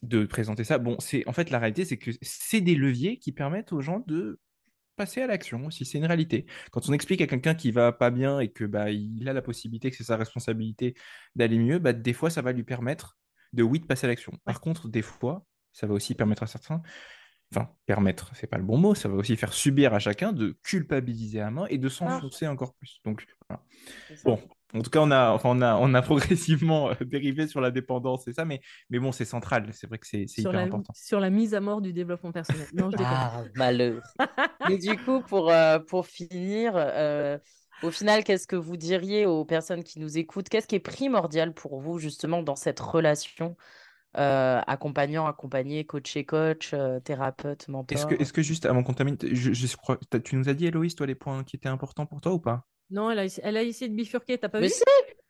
de 0.03 0.25
présenter 0.25 0.63
ça. 0.63 0.77
Bon, 0.77 0.95
c'est 0.99 1.27
en 1.27 1.33
fait 1.33 1.49
la 1.49 1.59
réalité, 1.59 1.83
c'est 1.83 1.97
que 1.97 2.11
c'est 2.21 2.61
des 2.61 2.75
leviers 2.75 3.17
qui 3.17 3.31
permettent 3.31 3.73
aux 3.73 3.81
gens 3.81 4.03
de 4.07 4.39
passer 4.97 5.21
à 5.21 5.27
l'action 5.27 5.65
aussi. 5.65 5.85
C'est 5.85 5.97
une 5.97 6.05
réalité. 6.05 6.45
Quand 6.71 6.89
on 6.89 6.93
explique 6.93 7.21
à 7.21 7.27
quelqu'un 7.27 7.55
qui 7.55 7.71
va 7.71 7.93
pas 7.93 8.09
bien 8.09 8.39
et 8.41 8.49
que 8.49 8.65
bah 8.65 8.91
il 8.91 9.29
a 9.29 9.33
la 9.33 9.41
possibilité, 9.41 9.89
que 9.89 9.95
c'est 9.95 10.03
sa 10.03 10.17
responsabilité 10.17 10.95
d'aller 11.35 11.57
mieux, 11.57 11.79
bah 11.79 11.93
des 11.93 12.13
fois 12.13 12.29
ça 12.29 12.41
va 12.41 12.51
lui 12.51 12.63
permettre 12.63 13.17
de 13.53 13.63
oui 13.63 13.79
de 13.79 13.85
passer 13.85 14.05
à 14.05 14.09
l'action. 14.09 14.33
Par 14.43 14.59
contre, 14.59 14.89
des 14.89 15.01
fois, 15.01 15.45
ça 15.71 15.87
va 15.87 15.93
aussi 15.93 16.15
permettre 16.15 16.43
à 16.43 16.47
certains, 16.47 16.81
enfin 17.53 17.69
permettre, 17.85 18.31
c'est 18.35 18.47
pas 18.47 18.57
le 18.57 18.63
bon 18.63 18.77
mot, 18.77 18.95
ça 18.95 19.07
va 19.07 19.15
aussi 19.15 19.37
faire 19.37 19.53
subir 19.53 19.93
à 19.93 19.99
chacun 19.99 20.33
de 20.33 20.57
culpabiliser 20.63 21.39
à 21.39 21.49
main 21.49 21.65
et 21.67 21.77
de 21.77 21.87
s'enfoncer 21.87 22.47
encore 22.47 22.73
plus. 22.73 22.99
Donc 23.05 23.25
voilà. 23.47 23.63
Bon, 24.25 24.41
en 24.74 24.82
tout 24.82 24.89
cas, 24.89 24.99
on 24.99 25.11
a, 25.11 25.32
enfin, 25.32 25.49
on 25.49 25.61
a, 25.61 25.76
on 25.76 25.93
a 25.93 26.01
progressivement 26.03 26.89
euh, 26.89 26.93
dérivé 27.01 27.47
sur 27.47 27.61
la 27.61 27.72
dépendance 27.72 28.28
et 28.28 28.34
ça, 28.34 28.45
mais, 28.45 28.61
mais 28.89 28.99
bon, 28.99 29.11
c'est 29.11 29.26
central. 29.26 29.70
C'est 29.72 29.88
vrai 29.88 29.97
que 29.97 30.07
c'est 30.07 30.26
hyper 30.38 30.51
la, 30.51 30.61
important. 30.61 30.93
sur 30.95 31.20
la 31.20 31.30
mise 31.30 31.53
à 31.53 31.61
mort 31.61 31.82
du 31.82 31.93
développement 31.93 32.32
personnel. 32.32 32.68
Non, 32.74 32.91
je 32.91 32.97
déconne. 32.97 33.07
Ah, 33.09 33.43
malheur. 33.55 34.01
Mais 34.70 34.78
du 34.78 34.97
coup, 34.97 35.22
pour, 35.22 35.49
euh, 35.51 35.80
pour 35.80 36.05
finir, 36.05 36.74
euh, 36.76 37.38
au 37.84 37.91
final, 37.91 38.24
qu'est-ce 38.24 38.47
que 38.47 38.55
vous 38.55 38.76
diriez 38.76 39.26
aux 39.26 39.45
personnes 39.45 39.84
qui 39.84 39.99
nous 39.99 40.18
écoutent? 40.18 40.49
Qu'est-ce 40.49 40.68
qui 40.68 40.76
est 40.76 40.80
primordial 40.80 41.53
pour 41.53 41.80
vous, 41.80 41.99
justement, 41.99 42.43
dans 42.43 42.55
cette 42.55 42.80
relation 42.80 43.55
euh, 44.18 44.61
accompagnant, 44.65 45.28
accompagné, 45.28 45.86
coaché, 45.86 46.26
coach, 46.26 46.72
euh, 46.74 46.99
thérapeute, 46.99 47.61
Est-ce 47.61 47.68
que, 47.68 47.72
mentor? 47.72 48.22
est-ce 48.22 48.34
que 48.34 48.41
juste 48.41 48.65
avant 48.65 48.82
qu'on 48.84 48.93
termine, 48.93 49.18
je, 49.22 49.53
je 49.53 49.78
crois, 49.78 49.99
tu 50.24 50.36
nous 50.36 50.49
as 50.49 50.55
dit, 50.55 50.65
Héloïse, 50.65 50.95
toi, 50.95 51.05
les 51.05 51.13
points 51.13 51.43
qui 51.43 51.55
étaient 51.55 51.70
importants 51.70 52.07
pour 52.07 52.20
toi 52.20 52.34
ou 52.34 52.39
pas? 52.39 52.65
Non, 52.89 53.11
elle 53.11 53.19
a, 53.19 53.25
elle 53.43 53.57
a 53.57 53.63
essayé 53.63 53.89
de 53.89 53.95
bifurquer, 53.95 54.38
t'as 54.38 54.49
pas 54.49 54.61
Mais 54.61 54.69
vu? 54.69 54.69
si, 54.69 54.83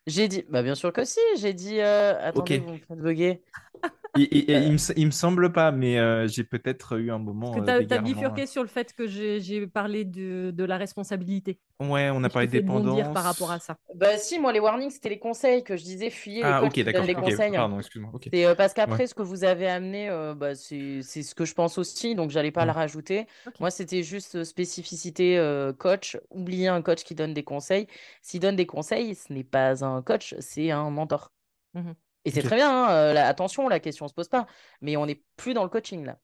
j'ai 0.05 0.27
dit, 0.27 0.43
bah 0.49 0.63
bien 0.63 0.75
sûr 0.75 0.93
que 0.93 1.03
si, 1.05 1.19
j'ai 1.37 1.53
dit, 1.53 1.79
euh, 1.79 2.19
attendez, 2.21 2.57
Ok. 2.57 2.59
vous 2.59 2.73
me 2.73 2.79
faites 2.79 2.99
bugger. 2.99 3.43
Et, 4.19 4.51
il, 4.51 4.71
me, 4.71 5.05
me 5.05 5.11
semble 5.11 5.51
pas, 5.51 5.71
mais 5.71 5.97
euh, 5.99 6.27
j'ai 6.27 6.43
peut-être 6.43 6.99
eu 6.99 7.11
un 7.11 7.17
moment. 7.17 7.51
Que 7.53 7.85
tu 7.85 7.93
as, 7.93 8.01
bifurqué 8.01 8.45
sur 8.45 8.61
le 8.61 8.67
fait 8.67 8.93
que 8.93 9.07
j'ai 9.07 9.67
parlé 9.67 10.05
de, 10.05 10.51
de, 10.51 10.63
la 10.63 10.77
responsabilité. 10.77 11.59
Ouais, 11.79 12.09
on 12.11 12.23
a 12.23 12.29
parlé 12.29 12.47
de 12.47 12.53
dépendance. 12.53 13.13
par 13.13 13.23
rapport 13.23 13.51
à 13.51 13.59
ça. 13.59 13.77
Bah 13.95 14.17
si, 14.17 14.39
moi 14.39 14.51
les 14.51 14.59
warnings 14.59 14.91
c'était 14.91 15.09
les 15.09 15.19
conseils 15.19 15.63
que 15.63 15.75
je 15.75 15.83
disais 15.83 16.09
fuyez 16.09 16.41
ah, 16.43 16.63
ok, 16.63 16.79
d'accord. 16.83 17.05
les 17.05 17.13
conseils. 17.13 17.51
Pardon, 17.51 17.79
excuse-moi. 17.79 18.11
C'est 18.31 18.55
parce 18.55 18.73
qu'après 18.73 19.07
ce 19.07 19.15
que 19.15 19.23
vous 19.23 19.43
avez 19.43 19.67
amené, 19.67 20.09
bah, 20.35 20.55
c'est 20.55 21.01
ce 21.01 21.35
que 21.35 21.45
je 21.45 21.53
pense 21.53 21.77
aussi, 21.77 22.15
donc 22.15 22.31
j'allais 22.31 22.51
pas 22.51 22.65
le 22.65 22.71
rajouter. 22.71 23.27
Moi 23.59 23.71
c'était 23.71 24.03
juste 24.03 24.43
spécificité 24.43 25.37
coach. 25.77 26.17
Oubliez 26.29 26.67
un 26.67 26.81
coach 26.81 27.03
qui 27.03 27.15
donne 27.15 27.33
des 27.33 27.43
conseils. 27.43 27.87
S'il 28.21 28.39
donne 28.39 28.55
des 28.55 28.65
conseils, 28.65 29.15
ce 29.15 29.31
n'est 29.31 29.43
pas 29.43 29.83
un 29.85 30.01
coach, 30.01 30.35
c'est 30.39 30.71
un 30.71 30.89
mentor. 30.89 31.31
Mmh 31.73 31.91
et 32.27 32.31
c'est 32.31 32.43
très 32.43 32.57
bien, 32.57 32.69
hein, 32.69 33.15
attention, 33.15 33.69
la 33.69 33.79
question 33.79 34.05
ne 34.05 34.09
se 34.09 34.13
pose 34.13 34.27
pas. 34.27 34.47
Mais 34.81 34.97
on 34.97 35.05
n'est 35.05 35.23
plus 35.37 35.53
dans 35.53 35.63
le 35.63 35.69
coaching 35.69 36.05
là. 36.05 36.19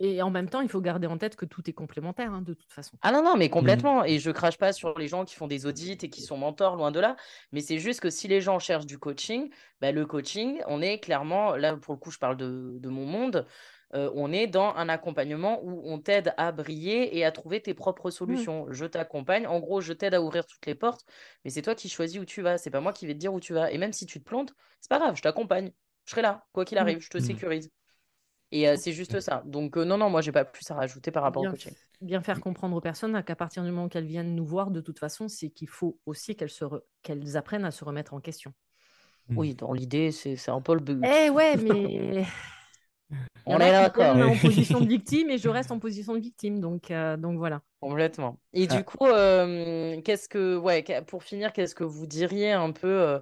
Et, 0.00 0.22
en 0.22 0.30
même 0.30 0.48
temps, 0.48 0.60
il 0.60 0.68
faut 0.68 0.80
garder 0.80 1.06
en 1.06 1.18
tête 1.18 1.36
que 1.36 1.44
tout 1.44 1.68
est 1.68 1.72
complémentaire, 1.72 2.32
hein, 2.32 2.42
de 2.42 2.54
toute 2.54 2.72
façon. 2.72 2.96
Ah 3.02 3.12
non, 3.12 3.22
non, 3.22 3.36
mais 3.36 3.46
mmh. 3.46 3.50
complètement. 3.50 4.04
Et 4.04 4.18
je 4.18 4.30
crache 4.30 4.58
pas 4.58 4.72
sur 4.72 4.98
les 4.98 5.08
gens 5.08 5.24
qui 5.24 5.36
font 5.36 5.46
des 5.46 5.66
audits 5.66 5.98
et 6.02 6.10
qui 6.10 6.22
sont 6.22 6.36
mentors, 6.36 6.76
loin 6.76 6.90
de 6.90 7.00
là. 7.00 7.16
Mais 7.52 7.60
c'est 7.60 7.78
juste 7.78 8.00
que 8.00 8.10
si 8.10 8.28
les 8.28 8.40
gens 8.40 8.58
cherchent 8.58 8.86
du 8.86 8.98
coaching, 8.98 9.50
bah, 9.80 9.92
le 9.92 10.06
coaching, 10.06 10.60
on 10.66 10.80
est 10.82 10.98
clairement, 10.98 11.54
là 11.56 11.76
pour 11.76 11.94
le 11.94 11.98
coup, 11.98 12.10
je 12.10 12.18
parle 12.18 12.36
de, 12.36 12.88
mon 12.88 13.04
monde, 13.04 13.46
on 13.94 14.32
est 14.32 14.46
dans 14.46 14.74
un 14.74 14.88
accompagnement 14.88 15.60
où 15.62 15.82
on 15.84 15.98
t'aide 15.98 16.34
à 16.36 16.52
briller 16.52 17.16
et 17.16 17.24
à 17.24 17.32
trouver 17.32 17.60
tes 17.60 17.74
propres 17.74 18.08
mmh. 18.08 18.12
solutions. 18.12 18.66
Je 18.70 18.84
t'accompagne. 18.84 19.46
En 19.46 19.60
gros, 19.60 19.80
je 19.80 19.92
t'aide 19.92 20.14
à 20.14 20.22
ouvrir 20.22 20.46
toutes 20.46 20.66
les 20.66 20.74
portes, 20.74 21.04
mais 21.44 21.50
c'est 21.50 21.62
toi 21.62 21.74
qui 21.74 21.88
choisis 21.88 22.20
où 22.20 22.24
tu 22.24 22.42
vas. 22.42 22.58
C'est 22.58 22.70
pas 22.70 22.80
moi 22.80 22.92
qui 22.92 23.06
vais 23.06 23.14
te 23.14 23.18
dire 23.18 23.32
où 23.32 23.40
tu 23.40 23.54
vas. 23.54 23.72
Et 23.72 23.78
même 23.78 23.92
si 23.92 24.06
tu 24.06 24.20
te 24.20 24.24
plantes, 24.24 24.54
c'est 24.80 24.90
pas 24.90 24.98
grave, 24.98 25.16
je 25.16 25.22
t'accompagne. 25.22 25.72
Je 26.04 26.10
serai 26.10 26.22
là, 26.22 26.46
quoi 26.52 26.64
qu'il 26.64 26.78
arrive, 26.78 27.00
je 27.00 27.10
te 27.10 27.18
sécurise. 27.18 27.70
Et 28.50 28.76
c'est 28.76 28.92
juste 28.92 29.20
ça. 29.20 29.42
Donc, 29.44 29.76
non, 29.76 29.98
non, 29.98 30.08
moi, 30.08 30.22
j'ai 30.22 30.32
pas 30.32 30.44
plus 30.44 30.70
à 30.70 30.74
rajouter 30.74 31.10
par 31.10 31.22
rapport 31.22 31.42
bien, 31.42 31.50
au 31.50 31.52
coaching. 31.52 31.72
Bien 32.00 32.22
faire 32.22 32.40
comprendre 32.40 32.76
aux 32.76 32.80
personnes 32.80 33.22
qu'à 33.22 33.36
partir 33.36 33.62
du 33.62 33.70
moment 33.70 33.88
qu'elles 33.88 34.06
viennent 34.06 34.34
nous 34.34 34.46
voir, 34.46 34.70
de 34.70 34.80
toute 34.80 34.98
façon, 34.98 35.28
c'est 35.28 35.50
qu'il 35.50 35.68
faut 35.68 35.98
aussi 36.06 36.34
qu'elles, 36.34 37.36
apprennent 37.36 37.66
à 37.66 37.70
se 37.70 37.84
remettre 37.84 38.14
en 38.14 38.20
question. 38.20 38.54
Mmh. 39.28 39.38
Oui, 39.38 39.54
dans 39.54 39.72
l'idée, 39.74 40.12
c'est 40.12 40.48
un 40.48 40.62
peu 40.62 40.74
le 40.74 40.80
but. 40.80 41.04
Eh 41.04 41.28
ouais, 41.28 41.56
mais. 41.62 42.26
On 43.46 43.58
est 43.58 43.72
là, 43.72 43.90
quoi. 43.90 44.12
en 44.12 44.36
position 44.40 44.80
de 44.80 44.88
victime 44.88 45.30
et 45.30 45.38
je 45.38 45.48
reste 45.48 45.70
en 45.70 45.78
position 45.78 46.14
de 46.14 46.20
victime. 46.20 46.60
Donc, 46.60 46.92
donc 47.18 47.38
voilà. 47.38 47.62
Complètement. 47.80 48.38
Et 48.52 48.66
du 48.66 48.84
coup, 48.84 49.06
qu'est-ce 49.06 50.28
que. 50.28 50.56
Ouais, 50.56 50.84
pour 51.06 51.22
finir, 51.22 51.52
qu'est-ce 51.52 51.74
que 51.74 51.84
vous 51.84 52.06
diriez 52.06 52.52
un 52.52 52.72
peu 52.72 53.20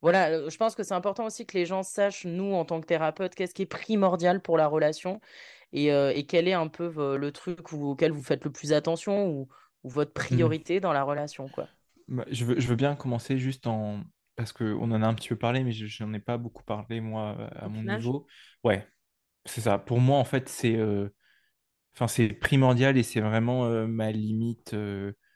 voilà, 0.00 0.48
je 0.48 0.56
pense 0.56 0.74
que 0.74 0.84
c'est 0.84 0.94
important 0.94 1.26
aussi 1.26 1.44
que 1.44 1.58
les 1.58 1.66
gens 1.66 1.82
sachent, 1.82 2.24
nous, 2.24 2.52
en 2.54 2.64
tant 2.64 2.80
que 2.80 2.86
thérapeutes, 2.86 3.34
qu'est-ce 3.34 3.54
qui 3.54 3.62
est 3.62 3.66
primordial 3.66 4.40
pour 4.40 4.56
la 4.56 4.68
relation 4.68 5.20
et, 5.72 6.26
quel 6.28 6.48
est 6.48 6.54
un 6.54 6.68
peu 6.68 7.16
le 7.16 7.32
truc 7.32 7.72
auquel 7.72 8.12
vous 8.12 8.22
faites 8.22 8.44
le 8.44 8.52
plus 8.52 8.72
attention 8.72 9.28
ou, 9.28 9.48
votre 9.84 10.10
mmh. 10.10 10.14
priorité 10.14 10.80
dans 10.80 10.92
la 10.92 11.02
relation. 11.02 11.48
Quoi. 11.48 11.68
Bah, 12.08 12.24
je, 12.30 12.44
veux, 12.44 12.58
je 12.58 12.66
veux 12.66 12.76
bien 12.76 12.94
commencer 12.96 13.38
juste 13.38 13.66
en. 13.66 14.02
Parce 14.36 14.52
qu'on 14.52 14.90
en 14.92 15.02
a 15.02 15.06
un 15.06 15.14
petit 15.14 15.28
peu 15.28 15.36
parlé, 15.36 15.64
mais 15.64 15.72
je 15.72 16.04
n'en 16.04 16.12
ai 16.12 16.18
pas 16.20 16.36
beaucoup 16.36 16.62
parlé, 16.62 17.00
moi, 17.00 17.36
à 17.56 17.68
mon 17.68 17.82
niveau. 17.82 18.26
Ouais, 18.62 18.86
c'est 19.48 19.62
ça. 19.62 19.78
Pour 19.78 20.00
moi, 20.00 20.18
en 20.18 20.24
fait, 20.24 20.48
c'est 20.48 20.78
enfin, 21.94 22.08
c'est 22.08 22.28
primordial 22.28 22.96
et 22.96 23.02
c'est 23.02 23.20
vraiment 23.20 23.68
ma 23.86 24.12
limite. 24.12 24.74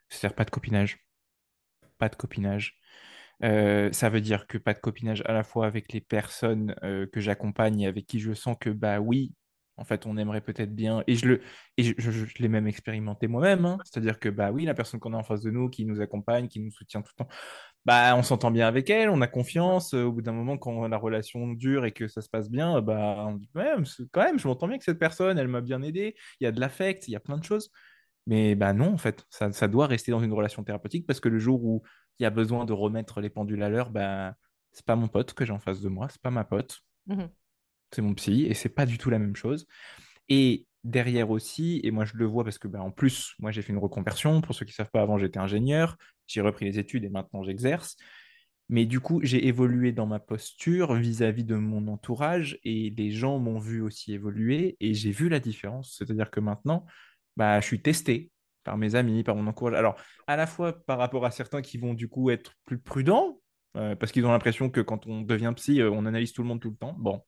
C'est-à-dire 0.08 0.34
pas 0.36 0.44
de 0.44 0.50
copinage. 0.50 0.98
Pas 1.98 2.08
de 2.08 2.16
copinage. 2.16 2.78
Euh, 3.44 3.90
ça 3.92 4.08
veut 4.08 4.20
dire 4.20 4.46
que 4.46 4.58
pas 4.58 4.74
de 4.74 4.78
copinage 4.78 5.22
à 5.26 5.32
la 5.32 5.42
fois 5.42 5.66
avec 5.66 5.92
les 5.92 6.00
personnes 6.00 6.76
euh, 6.84 7.06
que 7.12 7.20
j'accompagne 7.20 7.80
et 7.80 7.86
avec 7.86 8.06
qui 8.06 8.20
je 8.20 8.32
sens 8.34 8.56
que, 8.60 8.70
bah 8.70 9.00
oui, 9.00 9.34
en 9.76 9.84
fait, 9.84 10.06
on 10.06 10.16
aimerait 10.16 10.42
peut-être 10.42 10.74
bien. 10.74 11.02
Et 11.06 11.16
je 11.16 11.26
le, 11.26 11.40
je, 11.78 12.26
l'ai 12.38 12.48
même 12.48 12.68
expérimenté 12.68 13.26
moi-même. 13.26 13.64
Hein. 13.64 13.78
C'est-à-dire 13.84 14.20
que, 14.20 14.28
bah 14.28 14.52
oui, 14.52 14.64
la 14.64 14.74
personne 14.74 15.00
qu'on 15.00 15.14
a 15.14 15.16
en 15.16 15.24
face 15.24 15.40
de 15.42 15.50
nous, 15.50 15.68
qui 15.70 15.84
nous 15.84 16.00
accompagne, 16.00 16.46
qui 16.48 16.60
nous 16.60 16.70
soutient 16.70 17.02
tout 17.02 17.12
le 17.18 17.24
temps, 17.24 17.30
bah 17.84 18.14
on 18.16 18.22
s'entend 18.22 18.50
bien 18.50 18.68
avec 18.68 18.90
elle, 18.90 19.08
on 19.10 19.20
a 19.20 19.26
confiance. 19.26 19.94
Au 19.94 20.12
bout 20.12 20.22
d'un 20.22 20.32
moment, 20.32 20.56
quand 20.58 20.86
la 20.86 20.96
relation 20.96 21.48
dure 21.48 21.84
et 21.84 21.92
que 21.92 22.08
ça 22.08 22.20
se 22.22 22.28
passe 22.28 22.50
bien, 22.50 22.80
bah 22.80 23.26
on 23.28 23.36
dit, 23.36 23.48
quand 23.54 24.22
même, 24.22 24.38
je 24.38 24.48
m'entends 24.48 24.66
bien 24.66 24.74
avec 24.74 24.82
cette 24.82 24.98
personne, 24.98 25.38
elle 25.38 25.48
m'a 25.48 25.60
bien 25.60 25.82
aidé, 25.82 26.14
il 26.40 26.44
y 26.44 26.46
a 26.46 26.52
de 26.52 26.60
l'affect, 26.60 27.08
il 27.08 27.12
y 27.12 27.16
a 27.16 27.20
plein 27.20 27.38
de 27.38 27.44
choses. 27.44 27.70
Mais 28.26 28.54
bah 28.54 28.72
non, 28.72 28.92
en 28.92 28.98
fait, 28.98 29.26
ça, 29.30 29.52
ça 29.52 29.68
doit 29.68 29.86
rester 29.86 30.12
dans 30.12 30.22
une 30.22 30.32
relation 30.32 30.62
thérapeutique 30.62 31.06
parce 31.06 31.20
que 31.20 31.28
le 31.28 31.38
jour 31.38 31.64
où 31.64 31.82
il 32.18 32.22
y 32.22 32.26
a 32.26 32.30
besoin 32.30 32.64
de 32.64 32.72
remettre 32.72 33.20
les 33.20 33.30
pendules 33.30 33.62
à 33.62 33.68
l'heure, 33.68 33.90
ben, 33.90 34.34
c'est 34.72 34.86
pas 34.86 34.96
mon 34.96 35.08
pote 35.08 35.34
que 35.34 35.44
j'ai 35.44 35.52
en 35.52 35.58
face 35.58 35.80
de 35.80 35.88
moi, 35.88 36.08
c'est 36.08 36.22
pas 36.22 36.30
ma 36.30 36.44
pote, 36.44 36.80
mmh 37.06 37.24
c'est 37.94 38.02
mon 38.02 38.14
psy, 38.14 38.46
et 38.48 38.54
c'est 38.54 38.70
pas 38.70 38.86
du 38.86 38.98
tout 38.98 39.10
la 39.10 39.18
même 39.18 39.36
chose. 39.36 39.66
Et 40.30 40.66
derrière 40.84 41.30
aussi, 41.30 41.80
et 41.84 41.90
moi 41.90 42.04
je 42.04 42.16
le 42.16 42.26
vois 42.26 42.44
parce 42.44 42.58
que 42.58 42.68
ben, 42.68 42.80
en 42.80 42.90
plus, 42.90 43.34
moi 43.38 43.50
j'ai 43.50 43.62
fait 43.62 43.72
une 43.72 43.78
reconversion, 43.78 44.40
pour 44.40 44.54
ceux 44.54 44.64
qui 44.64 44.72
ne 44.72 44.76
savent 44.76 44.90
pas, 44.90 45.02
avant 45.02 45.18
j'étais 45.18 45.38
ingénieur, 45.38 45.96
j'ai 46.26 46.40
repris 46.40 46.64
les 46.64 46.78
études 46.78 47.04
et 47.04 47.08
maintenant 47.08 47.42
j'exerce. 47.42 47.96
Mais 48.68 48.86
du 48.86 49.00
coup, 49.00 49.20
j'ai 49.22 49.48
évolué 49.48 49.92
dans 49.92 50.06
ma 50.06 50.18
posture 50.18 50.94
vis-à-vis 50.94 51.44
de 51.44 51.56
mon 51.56 51.88
entourage 51.88 52.58
et 52.64 52.90
les 52.96 53.10
gens 53.10 53.38
m'ont 53.38 53.58
vu 53.58 53.82
aussi 53.82 54.14
évoluer 54.14 54.76
et 54.80 54.94
j'ai 54.94 55.10
vu 55.10 55.28
la 55.28 55.40
différence. 55.40 55.96
C'est-à-dire 55.98 56.30
que 56.30 56.40
maintenant, 56.40 56.86
bah, 57.36 57.60
je 57.60 57.66
suis 57.66 57.82
testé 57.82 58.30
par 58.64 58.78
mes 58.78 58.94
amis, 58.94 59.24
par 59.24 59.36
mon 59.36 59.46
encourage. 59.46 59.74
Alors, 59.74 59.96
à 60.26 60.36
la 60.36 60.46
fois 60.46 60.72
par 60.86 60.98
rapport 60.98 61.26
à 61.26 61.30
certains 61.30 61.60
qui 61.60 61.76
vont 61.76 61.92
du 61.92 62.08
coup 62.08 62.30
être 62.30 62.54
plus 62.64 62.78
prudents, 62.78 63.41
euh, 63.74 63.96
parce 63.96 64.12
qu'ils 64.12 64.26
ont 64.26 64.30
l'impression 64.30 64.68
que 64.68 64.82
quand 64.82 65.06
on 65.06 65.22
devient 65.22 65.50
psy, 65.56 65.80
euh, 65.80 65.90
on 65.90 66.04
analyse 66.04 66.34
tout 66.34 66.42
le 66.42 66.48
monde 66.48 66.60
tout 66.60 66.68
le 66.68 66.76
temps. 66.76 66.94
Bon, 66.98 67.22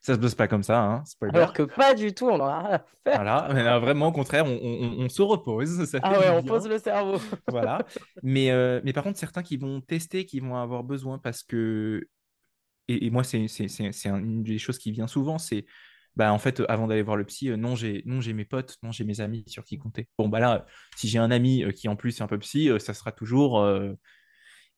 ça 0.00 0.14
se 0.14 0.18
passe 0.18 0.34
pas 0.34 0.48
comme 0.48 0.62
ça, 0.62 0.82
hein, 0.82 1.04
Alors 1.34 1.52
que 1.52 1.62
pas 1.64 1.94
du 1.94 2.14
tout, 2.14 2.28
on 2.28 2.40
en 2.40 2.46
a 2.46 2.58
rien 2.62 2.74
à 2.76 2.78
faire. 3.04 3.16
Voilà, 3.16 3.48
mais 3.52 3.62
vraiment 3.80 4.08
au 4.08 4.12
contraire, 4.12 4.46
on, 4.46 5.08
se 5.10 5.20
repose. 5.20 5.84
Ça 5.84 5.98
ah 6.02 6.18
ouais, 6.18 6.30
on 6.30 6.42
pose 6.42 6.66
le 6.66 6.78
cerveau. 6.78 7.18
voilà. 7.48 7.84
Mais, 8.22 8.50
euh, 8.50 8.80
mais 8.82 8.94
par 8.94 9.04
contre, 9.04 9.18
certains 9.18 9.42
qui 9.42 9.58
vont 9.58 9.82
tester, 9.82 10.24
qui 10.24 10.40
vont 10.40 10.56
avoir 10.56 10.84
besoin 10.84 11.18
parce 11.18 11.42
que. 11.42 12.08
Et, 12.88 13.06
et 13.06 13.10
moi, 13.10 13.22
c'est 13.22 13.46
une 14.06 14.42
des 14.42 14.58
choses 14.58 14.78
qui 14.78 14.92
vient 14.92 15.06
souvent, 15.06 15.36
c'est 15.36 15.66
bah 16.16 16.32
en 16.32 16.40
fait 16.40 16.60
avant 16.68 16.88
d'aller 16.88 17.02
voir 17.02 17.16
le 17.16 17.24
psy 17.24 17.50
non 17.50 17.76
j'ai 17.76 18.02
non 18.04 18.20
j'ai 18.20 18.32
mes 18.32 18.44
potes 18.44 18.78
non 18.82 18.90
j'ai 18.90 19.04
mes 19.04 19.20
amis 19.20 19.44
sur 19.46 19.62
qui 19.62 19.78
compter 19.78 20.08
bon 20.18 20.28
bah 20.28 20.40
là 20.40 20.66
si 20.96 21.06
j'ai 21.06 21.20
un 21.20 21.30
ami 21.30 21.64
qui 21.72 21.86
en 21.86 21.94
plus 21.94 22.18
est 22.18 22.22
un 22.22 22.26
peu 22.26 22.36
psy 22.40 22.68
ça 22.80 22.94
sera 22.94 23.12
toujours 23.12 23.64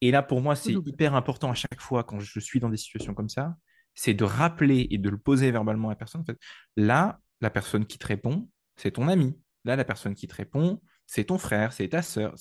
et 0.02 0.10
là 0.10 0.22
pour 0.22 0.42
moi 0.42 0.54
c'est 0.54 0.72
hyper 0.72 1.14
important 1.14 1.50
à 1.50 1.54
chaque 1.54 1.80
fois 1.80 2.04
quand 2.04 2.20
je 2.20 2.40
suis 2.40 2.60
dans 2.60 2.68
des 2.68 2.76
situations 2.76 3.14
comme 3.14 3.30
ça 3.30 3.56
c'est 3.94 4.14
de 4.14 4.24
rappeler 4.24 4.86
et 4.90 4.98
de 4.98 5.08
le 5.08 5.16
poser 5.16 5.50
verbalement 5.50 5.88
à 5.88 5.92
la 5.92 5.96
personne 5.96 6.20
en 6.20 6.24
fait 6.24 6.38
là 6.76 7.20
la 7.40 7.48
personne 7.48 7.86
qui 7.86 7.98
te 7.98 8.06
répond 8.06 8.48
c'est 8.76 8.92
ton 8.92 9.08
ami. 9.08 9.38
Là 9.64 9.76
la 9.76 9.84
personne 9.84 10.14
qui 10.14 10.28
te 10.28 10.34
répond 10.34 10.82
c'est 11.06 11.24
ton 11.24 11.38
frère 11.38 11.72
c'est 11.72 11.88
ta 11.88 12.02
sœur 12.02 12.34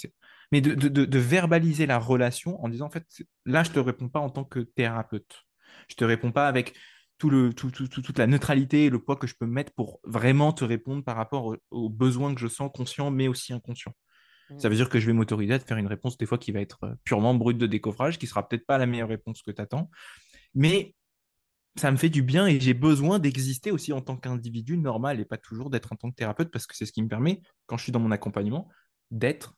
mais 0.52 0.60
de, 0.60 0.74
de, 0.74 1.06
de, 1.06 1.20
verbaliser 1.20 1.86
la 1.86 1.98
relation 1.98 2.62
en 2.62 2.68
disant 2.68 2.88
en 2.88 2.90
fait 2.90 3.06
là 3.46 3.64
je 3.64 3.72
te 3.72 3.80
réponds 3.80 4.10
pas 4.10 4.20
en 4.20 4.30
tant 4.30 4.44
que 4.44 4.60
thérapeute. 4.60 5.44
Je 5.88 5.96
te 5.96 6.04
réponds 6.04 6.34
pas 6.34 6.48
avec 6.48 6.74
le, 7.30 7.54
toute 7.54 8.18
la 8.18 8.28
neutralité 8.28 8.86
et 8.86 8.90
le 8.90 9.00
poids 9.00 9.16
que 9.16 9.28
je 9.28 9.36
peux 9.40 9.46
mettre 9.46 9.74
pour 9.74 10.00
vraiment 10.04 10.54
te 10.54 10.64
répondre 10.64 11.04
par 11.04 11.16
rapport 11.16 11.56
aux, 11.72 11.90
besoins 11.90 12.34
que 12.34 12.42
je 12.42 12.48
sens 12.48 12.72
conscients, 12.74 13.12
mais 13.12 13.28
aussi 13.28 13.54
inconscients. 13.54 13.94
Ça 14.58 14.70
veut 14.70 14.76
dire 14.76 14.90
que 14.90 15.00
je 15.00 15.08
vais 15.08 15.14
m'autoriser 15.14 15.54
à 15.54 15.60
te 15.60 15.66
faire 15.66 15.78
une 15.78 15.88
réponse 15.88 16.18
des 16.18 16.26
fois 16.26 16.38
qui 16.38 16.52
va 16.52 16.62
être 16.62 16.84
euh, 16.84 16.94
purement 17.04 17.34
brute 17.34 17.58
de 17.58 17.68
décoffrage, 17.68 18.20
qui 18.20 18.28
sera 18.28 18.48
peut-être 18.48 18.66
pas 18.66 18.78
la 18.78 18.86
meilleure 18.86 19.10
réponse 19.10 19.42
que 19.42 19.52
tu 19.52 19.62
attends, 19.62 19.90
mais 20.54 20.96
ça 21.78 21.92
me 21.92 21.98
fait 21.98 22.10
du 22.10 22.22
bien 22.22 22.48
et 22.48 22.60
j'ai 22.60 22.74
besoin 22.74 23.20
d'exister 23.20 23.72
aussi 23.72 23.94
en 23.94 24.02
tant 24.02 24.18
qu'individu 24.18 24.78
normal 24.78 25.20
et 25.20 25.26
pas 25.26 25.38
toujours 25.38 25.70
d'être 25.70 25.94
en 25.94 25.96
tant 25.96 26.10
que 26.10 26.16
thérapeute 26.16 26.52
parce 26.52 26.68
que 26.68 26.76
c'est 26.76 26.86
ce 26.86 26.92
qui 26.92 27.02
me 27.02 27.08
permet, 27.08 27.42
quand 27.66 27.78
je 27.78 27.84
suis 27.84 27.92
dans 27.92 28.00
mon 28.00 28.12
accompagnement, 28.12 28.68
d'être 29.10 29.56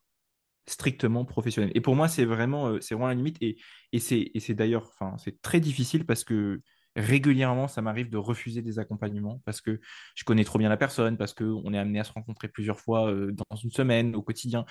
strictement 0.67 1.25
professionnel. 1.25 1.71
Et 1.75 1.81
pour 1.81 1.95
moi, 1.95 2.07
c'est 2.07 2.25
vraiment, 2.25 2.69
euh, 2.69 2.79
vraiment 2.91 3.07
la 3.07 3.15
limite. 3.15 3.37
Et, 3.41 3.57
et 3.91 3.99
c'est 3.99 4.53
d'ailleurs, 4.53 4.91
enfin, 4.93 5.17
c'est 5.17 5.41
très 5.41 5.59
difficile 5.59 6.05
parce 6.05 6.23
que 6.23 6.61
régulièrement, 6.95 7.67
ça 7.67 7.81
m'arrive 7.81 8.09
de 8.09 8.17
refuser 8.17 8.61
des 8.61 8.79
accompagnements 8.79 9.41
parce 9.45 9.61
que 9.61 9.79
je 10.15 10.23
connais 10.23 10.43
trop 10.43 10.59
bien 10.59 10.69
la 10.69 10.77
personne, 10.77 11.17
parce 11.17 11.33
qu'on 11.33 11.73
est 11.73 11.77
amené 11.77 11.99
à 11.99 12.03
se 12.03 12.13
rencontrer 12.13 12.47
plusieurs 12.47 12.79
fois 12.79 13.11
euh, 13.11 13.31
dans 13.31 13.55
une 13.55 13.71
semaine, 13.71 14.15
au 14.15 14.21
quotidien, 14.21 14.65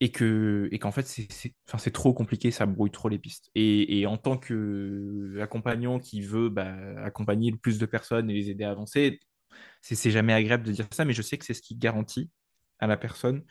et 0.00 0.10
que 0.10 0.68
et 0.72 0.78
qu'en 0.78 0.90
fait, 0.90 1.06
c'est 1.06 1.92
trop 1.92 2.12
compliqué, 2.12 2.50
ça 2.50 2.66
brouille 2.66 2.90
trop 2.90 3.08
les 3.08 3.18
pistes. 3.18 3.50
Et, 3.54 4.06
en 4.06 4.16
tant 4.18 4.36
qu'accompagnant 4.36 5.98
qui 6.00 6.22
veut 6.22 6.48
bah, 6.48 6.74
accompagner 7.04 7.50
le 7.50 7.56
plus 7.56 7.78
de 7.78 7.86
personnes 7.86 8.30
et 8.30 8.34
les 8.34 8.50
aider 8.50 8.64
à 8.64 8.70
avancer, 8.70 9.20
c'est 9.80 10.10
jamais 10.10 10.32
agréable 10.32 10.64
de 10.64 10.72
dire 10.72 10.86
ça, 10.90 11.04
mais 11.04 11.12
je 11.12 11.22
sais 11.22 11.38
que 11.38 11.44
c'est 11.44 11.54
ce 11.54 11.62
qui 11.62 11.76
garantit 11.76 12.30
à 12.80 12.86
la 12.86 12.96
personne 12.96 13.44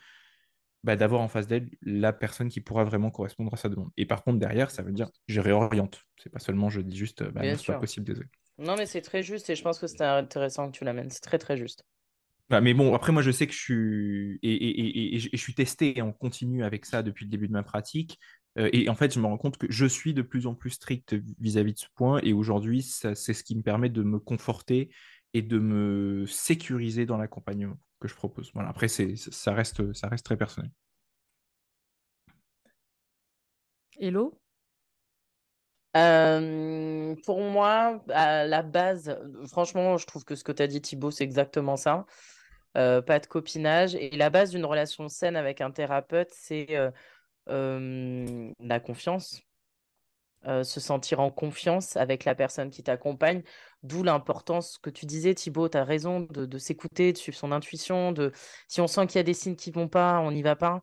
bah, 0.84 0.96
d'avoir 0.96 1.22
en 1.22 1.28
face 1.28 1.46
d'elle 1.46 1.68
la 1.82 2.12
personne 2.12 2.48
qui 2.48 2.60
pourra 2.60 2.84
vraiment 2.84 3.10
correspondre 3.10 3.52
à 3.52 3.56
sa 3.56 3.68
demande. 3.68 3.90
Et 3.96 4.06
par 4.06 4.22
contre, 4.22 4.38
derrière, 4.38 4.70
ça 4.70 4.82
veut 4.82 4.92
dire 4.92 5.10
je 5.26 5.40
réoriente. 5.40 6.04
C'est 6.22 6.30
pas 6.30 6.38
seulement 6.38 6.68
je 6.68 6.80
dis 6.80 6.96
juste 6.96 7.24
bah, 7.24 7.42
non, 7.42 7.56
c'est 7.56 7.72
pas 7.72 7.78
possible, 7.78 8.06
désolé. 8.06 8.28
Non, 8.58 8.76
mais 8.76 8.86
c'est 8.86 9.00
très 9.00 9.22
juste 9.22 9.50
et 9.50 9.56
je 9.56 9.62
pense 9.62 9.78
que 9.78 9.86
c'est 9.86 10.04
intéressant 10.04 10.70
que 10.70 10.76
tu 10.76 10.84
l'amènes. 10.84 11.10
C'est 11.10 11.22
très, 11.22 11.38
très 11.38 11.56
juste. 11.56 11.84
Bah, 12.50 12.60
mais 12.60 12.74
bon, 12.74 12.94
après, 12.94 13.10
moi, 13.10 13.22
je 13.22 13.30
sais 13.30 13.46
que 13.46 13.54
je 13.54 13.58
suis. 13.58 14.38
Et, 14.42 14.52
et, 14.52 14.80
et, 14.80 15.14
et, 15.16 15.18
je 15.18 15.36
suis 15.36 15.54
testé 15.54 15.98
et 15.98 16.02
on 16.02 16.12
continue 16.12 16.62
avec 16.62 16.84
ça 16.84 17.02
depuis 17.02 17.24
le 17.24 17.30
début 17.30 17.48
de 17.48 17.52
ma 17.52 17.62
pratique. 17.62 18.20
Euh, 18.58 18.68
et 18.72 18.88
en 18.88 18.94
fait, 18.94 19.12
je 19.14 19.18
me 19.18 19.26
rends 19.26 19.38
compte 19.38 19.56
que 19.56 19.66
je 19.70 19.86
suis 19.86 20.14
de 20.14 20.22
plus 20.22 20.46
en 20.46 20.54
plus 20.54 20.70
strict 20.70 21.16
vis-à-vis 21.40 21.72
de 21.72 21.78
ce 21.78 21.86
point. 21.94 22.20
Et 22.22 22.32
aujourd'hui, 22.34 22.82
c'est 22.82 23.14
ce 23.14 23.42
qui 23.42 23.56
me 23.56 23.62
permet 23.62 23.88
de 23.88 24.02
me 24.02 24.18
conforter 24.18 24.90
et 25.32 25.42
de 25.42 25.58
me 25.58 26.26
sécuriser 26.26 27.06
dans 27.06 27.16
l'accompagnement 27.16 27.78
que 28.04 28.08
je 28.08 28.14
propose. 28.14 28.50
Voilà. 28.52 28.68
Après, 28.68 28.88
ça, 28.88 29.54
reste, 29.54 29.94
ça 29.94 30.08
reste 30.08 30.26
très 30.26 30.36
personnel. 30.36 30.70
Hello? 33.98 34.38
Euh, 35.96 37.14
pour 37.24 37.40
moi, 37.40 38.02
à 38.10 38.44
la 38.44 38.62
base, 38.62 39.18
franchement, 39.46 39.96
je 39.96 40.06
trouve 40.06 40.24
que 40.24 40.34
ce 40.34 40.44
que 40.44 40.52
tu 40.52 40.62
as 40.62 40.66
dit, 40.66 40.82
Thibaut, 40.82 41.10
c'est 41.10 41.24
exactement 41.24 41.76
ça. 41.76 42.04
Euh, 42.76 43.00
pas 43.00 43.20
de 43.20 43.26
copinage. 43.26 43.94
Et 43.94 44.10
la 44.10 44.28
base 44.28 44.50
d'une 44.50 44.66
relation 44.66 45.08
saine 45.08 45.36
avec 45.36 45.62
un 45.62 45.70
thérapeute, 45.70 46.30
c'est 46.32 46.76
euh, 47.48 48.52
la 48.58 48.80
confiance. 48.80 49.40
Se 50.62 50.80
sentir 50.80 51.20
en 51.20 51.30
confiance 51.30 51.96
avec 51.96 52.24
la 52.24 52.34
personne 52.34 52.70
qui 52.70 52.82
t'accompagne, 52.82 53.42
d'où 53.82 54.02
l'importance 54.02 54.78
que 54.78 54.90
tu 54.90 55.06
disais, 55.06 55.34
Thibaut, 55.34 55.68
tu 55.68 55.78
as 55.78 55.84
raison, 55.84 56.20
de, 56.20 56.58
s'écouter, 56.58 57.12
de 57.12 57.18
suivre 57.18 57.38
son 57.38 57.52
intuition, 57.52 58.12
de 58.12 58.32
si 58.68 58.80
on 58.80 58.86
sent 58.86 59.06
qu'il 59.06 59.16
y 59.16 59.20
a 59.20 59.24
des 59.24 59.34
signes 59.34 59.56
qui 59.56 59.70
vont 59.70 59.88
pas, 59.88 60.20
on 60.20 60.32
n'y 60.32 60.42
va 60.42 60.56
pas. 60.56 60.82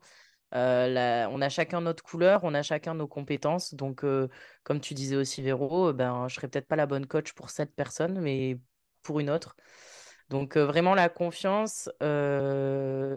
Euh, 0.54 1.26
on 1.32 1.42
a 1.42 1.50
chacun 1.50 1.82
notre 1.82 2.04
couleur, 2.04 2.42
on 2.44 2.54
a 2.54 2.62
chacun 2.64 2.94
nos 2.94 3.08
compétences. 3.08 3.74
Donc, 3.74 4.04
euh, 4.04 4.28
comme 4.64 4.82
tu 4.82 4.94
disais 4.94 5.16
aussi, 5.16 5.42
Véro, 5.42 5.90
euh, 5.90 5.94
ben, 5.94 6.28
je 6.28 6.36
serais 6.36 6.48
peut-être 6.48 6.68
pas 6.68 6.76
la 6.76 6.86
bonne 6.86 7.06
coach 7.08 7.34
pour 7.34 7.50
cette 7.50 7.74
personne, 7.76 8.20
mais 8.20 8.60
pour 9.04 9.20
une 9.20 9.30
autre. 9.30 9.56
Donc, 10.30 10.58
vraiment 10.58 10.96
la 10.96 11.10
confiance, 11.10 11.90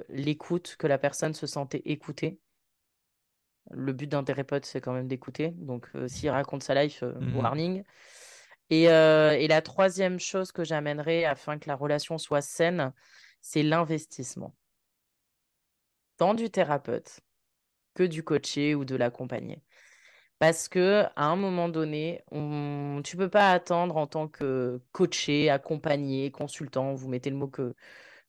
l'écoute, 0.08 0.76
que 0.78 0.86
la 0.86 0.98
personne 0.98 1.34
se 1.34 1.46
sentait 1.46 1.82
écoutée. 1.84 2.40
Le 3.70 3.92
but 3.92 4.06
d'un 4.06 4.24
thérapeute, 4.24 4.66
c'est 4.66 4.80
quand 4.80 4.92
même 4.92 5.08
d'écouter. 5.08 5.50
Donc, 5.56 5.88
s'il 6.06 6.30
raconte 6.30 6.62
sa 6.62 6.74
life, 6.74 7.02
mmh 7.02 7.36
warning. 7.36 7.84
Et, 8.70 8.84
et, 8.84 9.48
la 9.48 9.62
troisième 9.62 10.18
chose 10.18 10.52
que 10.52 10.64
j'amènerais 10.64 11.24
afin 11.24 11.58
que 11.58 11.68
la 11.68 11.76
relation 11.76 12.18
soit 12.18 12.40
saine, 12.40 12.92
c'est 13.40 13.62
l'investissement 13.62 14.54
tant 16.16 16.34
du 16.34 16.50
thérapeute 16.50 17.20
que 17.94 18.02
du 18.04 18.22
coaché 18.24 18.74
ou 18.74 18.84
de 18.84 18.96
l'accompagner. 18.96 19.62
Parce 20.38 20.68
que 20.68 21.04
à 21.16 21.26
un 21.26 21.36
moment 21.36 21.68
donné, 21.68 22.22
on... 22.32 23.00
tu 23.04 23.16
peux 23.16 23.30
pas 23.30 23.52
attendre 23.52 23.96
en 23.96 24.06
tant 24.06 24.28
que 24.28 24.82
coaché, 24.92 25.50
accompagné, 25.50 26.30
consultant, 26.30 26.94
vous 26.94 27.08
mettez 27.08 27.30
le 27.30 27.36
mot 27.36 27.48
que 27.48 27.74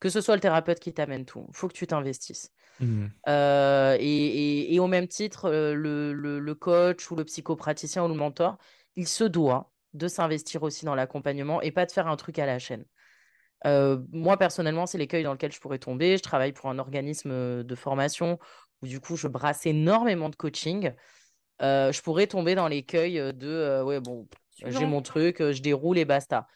que 0.00 0.10
ce 0.10 0.20
soit 0.20 0.34
le 0.36 0.40
thérapeute 0.40 0.80
qui 0.80 0.92
t'amène 0.92 1.24
tout. 1.24 1.46
Il 1.48 1.56
faut 1.56 1.68
que 1.68 1.74
tu 1.74 1.86
t'investisses. 1.86 2.52
Mmh. 2.80 3.06
Euh, 3.28 3.96
et, 3.98 4.78
au 4.78 4.86
même 4.86 5.08
titre, 5.08 5.46
euh, 5.46 5.74
le, 5.74 6.12
le, 6.12 6.54
coach 6.54 7.10
ou 7.10 7.16
le 7.16 7.24
psychopraticien 7.24 8.04
ou 8.04 8.08
le 8.08 8.14
mentor, 8.14 8.58
il 8.96 9.08
se 9.08 9.24
doit 9.24 9.72
de 9.94 10.08
s'investir 10.08 10.62
aussi 10.62 10.84
dans 10.84 10.94
l'accompagnement 10.94 11.62
et 11.62 11.70
pas 11.70 11.86
de 11.86 11.92
faire 11.92 12.06
un 12.06 12.16
truc 12.16 12.38
à 12.38 12.46
la 12.46 12.58
chaîne. 12.58 12.84
Euh, 13.64 13.98
moi, 14.12 14.36
personnellement, 14.36 14.86
c'est 14.86 14.98
l'écueil 14.98 15.24
dans 15.24 15.32
lequel 15.32 15.52
je 15.52 15.60
pourrais 15.60 15.78
tomber. 15.78 16.18
Je 16.18 16.22
travaille 16.22 16.52
pour 16.52 16.68
un 16.68 16.78
organisme 16.78 17.64
de 17.64 17.74
formation 17.74 18.38
où, 18.82 18.86
du 18.86 19.00
coup, 19.00 19.16
je 19.16 19.28
brasse 19.28 19.64
énormément 19.64 20.28
de 20.28 20.36
coaching. 20.36 20.92
Euh, 21.62 21.90
je 21.90 22.02
pourrais 22.02 22.26
tomber 22.26 22.54
dans 22.54 22.68
l'écueil 22.68 23.14
de 23.32 23.82
ouais, 23.82 24.00
bon, 24.00 24.28
j'ai 24.66 24.84
mon 24.84 25.00
truc, 25.00 25.38
je 25.38 25.62
déroule 25.62 25.96
et 25.96 26.04
basta. 26.04 26.46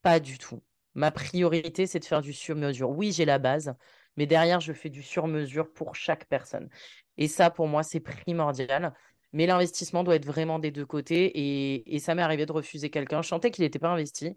Pas 0.00 0.18
du 0.18 0.38
tout. 0.38 0.62
Ma 0.94 1.10
priorité, 1.10 1.86
c'est 1.86 2.00
de 2.00 2.04
faire 2.04 2.22
du 2.22 2.32
sur-mesure. 2.32 2.90
Oui, 2.90 3.12
j'ai 3.12 3.24
la 3.26 3.38
base, 3.38 3.74
mais 4.16 4.26
derrière, 4.26 4.60
je 4.60 4.72
fais 4.72 4.90
du 4.90 5.02
sur-mesure 5.02 5.72
pour 5.72 5.94
chaque 5.94 6.26
personne. 6.26 6.68
Et 7.16 7.28
ça, 7.28 7.50
pour 7.50 7.68
moi, 7.68 7.82
c'est 7.82 8.00
primordial. 8.00 8.94
Mais 9.32 9.46
l'investissement 9.46 10.04
doit 10.04 10.16
être 10.16 10.26
vraiment 10.26 10.58
des 10.58 10.70
deux 10.70 10.84
côtés. 10.84 11.24
Et, 11.24 11.94
et 11.94 11.98
ça 11.98 12.14
m'est 12.14 12.22
arrivé 12.22 12.44
de 12.46 12.52
refuser 12.52 12.90
quelqu'un. 12.90 13.22
Je 13.22 13.28
sentais 13.28 13.50
qu'il 13.50 13.64
n'était 13.64 13.78
pas 13.78 13.88
investi. 13.88 14.34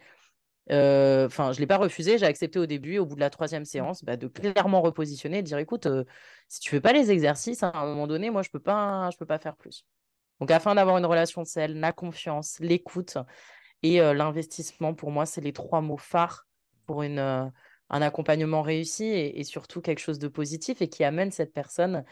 Euh, 0.71 1.27
enfin, 1.27 1.51
je 1.51 1.57
ne 1.57 1.61
l'ai 1.61 1.67
pas 1.67 1.77
refusé, 1.77 2.17
j'ai 2.17 2.25
accepté 2.25 2.57
au 2.57 2.65
début, 2.65 2.97
au 2.97 3.05
bout 3.05 3.15
de 3.15 3.19
la 3.19 3.29
troisième 3.29 3.61
mmh. 3.63 3.65
séance, 3.65 4.03
bah, 4.03 4.17
de 4.17 4.27
clairement 4.27 4.81
repositionner 4.81 5.39
et 5.39 5.41
de 5.43 5.47
dire 5.47 5.59
écoute, 5.59 5.85
euh, 5.85 6.05
si 6.47 6.59
tu 6.59 6.71
fais 6.71 6.81
pas 6.81 6.91
les 6.91 7.11
exercices, 7.11 7.61
à 7.61 7.71
un 7.75 7.85
moment 7.85 8.07
donné, 8.07 8.31
moi, 8.31 8.41
je 8.41 8.49
peux 8.49 8.59
pas, 8.59 9.09
je 9.11 9.17
peux 9.17 9.27
pas 9.27 9.37
faire 9.37 9.55
plus. 9.55 9.85
Donc, 10.39 10.51
afin 10.51 10.75
d'avoir 10.75 10.97
une 10.97 11.05
relation 11.05 11.45
saine, 11.45 11.79
la 11.79 11.93
confiance, 11.93 12.57
l'écoute 12.59 13.17
et 13.83 14.01
euh, 14.01 14.13
l'investissement, 14.13 14.95
pour 14.95 15.11
moi, 15.11 15.25
c'est 15.25 15.41
les 15.41 15.53
trois 15.53 15.81
mots 15.81 15.97
phares 15.97 16.47
pour 16.87 17.03
une, 17.03 17.51
un 17.89 18.01
accompagnement 18.01 18.61
réussi 18.61 19.05
et, 19.05 19.43
surtout 19.43 19.81
quelque 19.81 19.99
chose 19.99 20.19
de 20.19 20.27
positif 20.27 20.81
et 20.81 20.89
qui 20.89 21.03
amène 21.03 21.31
cette 21.31 21.53
personne 21.53 22.03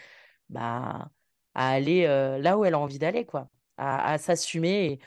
bah, 0.50 1.10
à 1.56 1.70
aller 1.70 2.06
là 2.40 2.58
où 2.58 2.66
elle 2.66 2.76
a 2.76 2.80
envie 2.80 3.00
d'aller, 3.00 3.26
quoi, 3.26 3.50
à, 3.78 4.12
à 4.12 4.18
s'assumer. 4.18 4.86
Et 4.86 5.00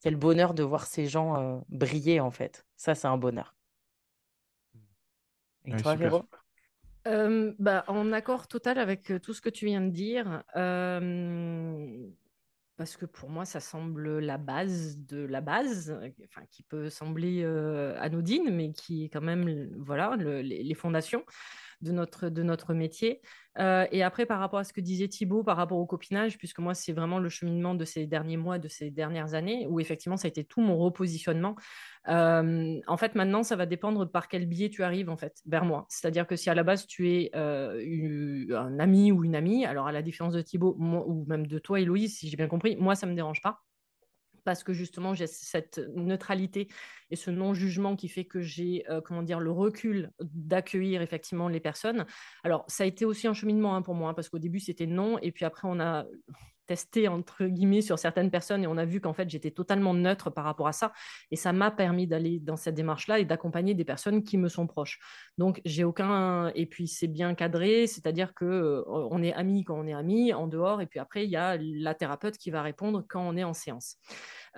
c'est 0.00 0.10
le 0.10 0.16
bonheur 0.16 0.54
de 0.54 0.62
voir 0.62 0.86
ces 0.86 1.06
gens 1.06 1.62
briller, 1.68 2.20
en 2.20 2.30
fait. 2.30 2.66
Ça, 2.76 2.94
c'est 2.94 3.08
un 3.08 3.16
bonheur. 3.18 3.54
Et 5.66 5.76
toi, 5.76 5.94
Véro? 5.94 6.24
Bah, 7.04 7.84
En 7.86 8.12
accord 8.12 8.48
total 8.48 8.78
avec 8.78 9.12
tout 9.22 9.34
ce 9.34 9.40
que 9.40 9.50
tu 9.50 9.66
viens 9.66 9.82
de 9.82 9.90
dire. 9.90 10.42
Parce 12.78 12.96
que 12.96 13.04
pour 13.04 13.28
moi, 13.28 13.44
ça 13.44 13.60
semble 13.60 14.20
la 14.20 14.38
base 14.38 14.96
de 14.98 15.18
la 15.18 15.40
base, 15.40 15.94
enfin, 16.24 16.42
qui 16.50 16.62
peut 16.62 16.88
sembler 16.88 17.44
anodine, 17.98 18.50
mais 18.50 18.72
qui 18.72 19.04
est 19.04 19.08
quand 19.08 19.20
même 19.20 19.70
voilà, 19.76 20.16
les, 20.16 20.74
fondations 20.74 21.24
de 21.82 21.92
notre 22.42 22.74
métier. 22.74 23.20
Euh, 23.58 23.86
et 23.90 24.02
après, 24.02 24.26
par 24.26 24.38
rapport 24.38 24.58
à 24.58 24.64
ce 24.64 24.72
que 24.72 24.80
disait 24.80 25.08
Thibaut, 25.08 25.42
par 25.42 25.56
rapport 25.56 25.78
au 25.78 25.86
copinage, 25.86 26.38
puisque 26.38 26.58
moi, 26.60 26.74
c'est 26.74 26.92
vraiment 26.92 27.18
le 27.18 27.28
cheminement 27.28 27.74
de 27.74 27.84
ces 27.84 28.06
derniers 28.06 28.36
mois, 28.36 28.58
de 28.58 28.68
ces 28.68 28.90
dernières 28.90 29.34
années, 29.34 29.66
où 29.68 29.80
effectivement, 29.80 30.16
ça 30.16 30.26
a 30.26 30.28
été 30.28 30.44
tout 30.44 30.60
mon 30.60 30.76
repositionnement. 30.78 31.56
Euh, 32.08 32.80
en 32.86 32.96
fait, 32.96 33.14
maintenant, 33.14 33.42
ça 33.42 33.56
va 33.56 33.66
dépendre 33.66 34.10
par 34.10 34.28
quel 34.28 34.46
biais 34.46 34.70
tu 34.70 34.82
arrives 34.82 35.10
en 35.10 35.16
fait 35.16 35.40
vers 35.46 35.64
moi. 35.64 35.86
C'est-à-dire 35.88 36.26
que 36.26 36.36
si 36.36 36.50
à 36.50 36.54
la 36.54 36.62
base 36.62 36.86
tu 36.86 37.10
es 37.10 37.30
euh, 37.34 38.46
un 38.56 38.78
ami 38.78 39.12
ou 39.12 39.24
une 39.24 39.34
amie, 39.34 39.66
alors 39.66 39.86
à 39.88 39.92
la 39.92 40.02
différence 40.02 40.34
de 40.34 40.42
Thibaut 40.42 40.76
ou 40.78 41.24
même 41.26 41.46
de 41.46 41.58
toi, 41.58 41.80
Héloïse, 41.80 42.16
si 42.16 42.28
j'ai 42.28 42.36
bien 42.36 42.48
compris, 42.48 42.76
moi, 42.76 42.94
ça 42.94 43.06
me 43.06 43.14
dérange 43.14 43.42
pas 43.42 43.62
parce 44.48 44.64
que 44.64 44.72
justement 44.72 45.12
j'ai 45.12 45.26
cette 45.26 45.78
neutralité 45.94 46.68
et 47.10 47.16
ce 47.16 47.30
non-jugement 47.30 47.96
qui 47.96 48.08
fait 48.08 48.24
que 48.24 48.40
j'ai 48.40 48.82
euh, 48.88 49.02
comment 49.02 49.22
dire 49.22 49.40
le 49.40 49.50
recul 49.50 50.10
d'accueillir 50.22 51.02
effectivement 51.02 51.48
les 51.48 51.60
personnes. 51.60 52.06
Alors 52.44 52.64
ça 52.66 52.84
a 52.84 52.86
été 52.86 53.04
aussi 53.04 53.26
un 53.26 53.34
cheminement 53.34 53.76
hein, 53.76 53.82
pour 53.82 53.94
moi 53.94 54.08
hein, 54.08 54.14
parce 54.14 54.30
qu'au 54.30 54.38
début 54.38 54.58
c'était 54.58 54.86
non 54.86 55.18
et 55.18 55.32
puis 55.32 55.44
après 55.44 55.68
on 55.68 55.78
a 55.80 56.06
testé 56.68 57.08
entre 57.08 57.46
guillemets 57.46 57.80
sur 57.80 57.98
certaines 57.98 58.30
personnes 58.30 58.62
et 58.62 58.66
on 58.66 58.76
a 58.76 58.84
vu 58.84 59.00
qu'en 59.00 59.14
fait 59.14 59.28
j'étais 59.28 59.50
totalement 59.50 59.94
neutre 59.94 60.30
par 60.30 60.44
rapport 60.44 60.68
à 60.68 60.72
ça. 60.72 60.92
Et 61.30 61.36
ça 61.36 61.52
m'a 61.52 61.70
permis 61.70 62.06
d'aller 62.06 62.38
dans 62.38 62.56
cette 62.56 62.74
démarche 62.74 63.08
là 63.08 63.18
et 63.18 63.24
d'accompagner 63.24 63.74
des 63.74 63.84
personnes 63.84 64.22
qui 64.22 64.38
me 64.38 64.48
sont 64.48 64.66
proches. 64.66 65.00
Donc 65.38 65.60
j'ai 65.64 65.82
aucun 65.82 66.52
et 66.54 66.66
puis 66.66 66.86
c'est 66.86 67.08
bien 67.08 67.34
cadré 67.34 67.86
c'est-à-dire 67.86 68.34
que 68.34 68.44
euh, 68.44 68.84
on 68.86 69.22
est 69.22 69.32
amis 69.32 69.64
quand 69.64 69.78
on 69.78 69.86
est 69.86 69.94
amis 69.94 70.32
en 70.32 70.46
dehors 70.46 70.80
et 70.80 70.86
puis 70.86 71.00
après 71.00 71.24
il 71.24 71.30
y 71.30 71.36
a 71.36 71.56
la 71.58 71.94
thérapeute 71.94 72.36
qui 72.36 72.50
va 72.50 72.62
répondre 72.62 73.04
quand 73.08 73.26
on 73.26 73.36
est 73.36 73.44
en 73.44 73.54
séance. 73.54 73.96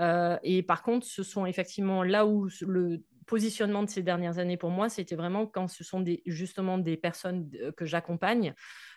Euh, 0.00 0.36
et 0.42 0.62
par 0.62 0.82
contre 0.82 1.06
ce 1.06 1.22
sont 1.22 1.46
effectivement 1.46 2.02
là 2.02 2.26
où 2.26 2.48
le 2.66 3.02
positionnement 3.30 3.84
de 3.84 3.88
ces 3.88 4.02
dernières 4.02 4.38
années 4.38 4.56
pour 4.56 4.70
moi, 4.70 4.88
c'était 4.88 5.14
vraiment 5.14 5.46
quand 5.46 5.68
ce 5.68 5.84
sont 5.84 6.04
justement 6.26 6.78
des 6.78 6.96
personnes 6.96 7.48
euh, 7.62 7.70
que 7.70 7.86
j'accompagne, 7.86 8.54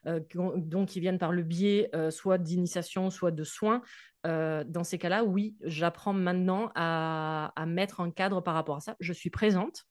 euh, 0.08 0.20
donc 0.56 0.90
qui 0.90 1.00
viennent 1.00 1.20
par 1.20 1.32
le 1.32 1.44
biais 1.44 1.92
euh, 1.94 2.10
soit 2.10 2.40
d'initiation, 2.40 3.12
soit 3.12 3.30
de 3.30 3.44
soins. 3.44 3.82
dans 4.26 4.84
ces 4.84 4.98
cas-là, 4.98 5.24
oui, 5.24 5.56
j'apprends 5.62 6.14
maintenant 6.14 6.72
à, 6.74 7.54
à 7.56 7.66
mettre 7.68 8.02
un 8.02 8.10
cadre 8.10 8.42
par 8.42 8.56
rapport 8.56 8.78
à 8.78 8.80
ça. 8.80 8.96
Je 9.00 9.14
suis 9.14 9.30
présente, 9.30 9.86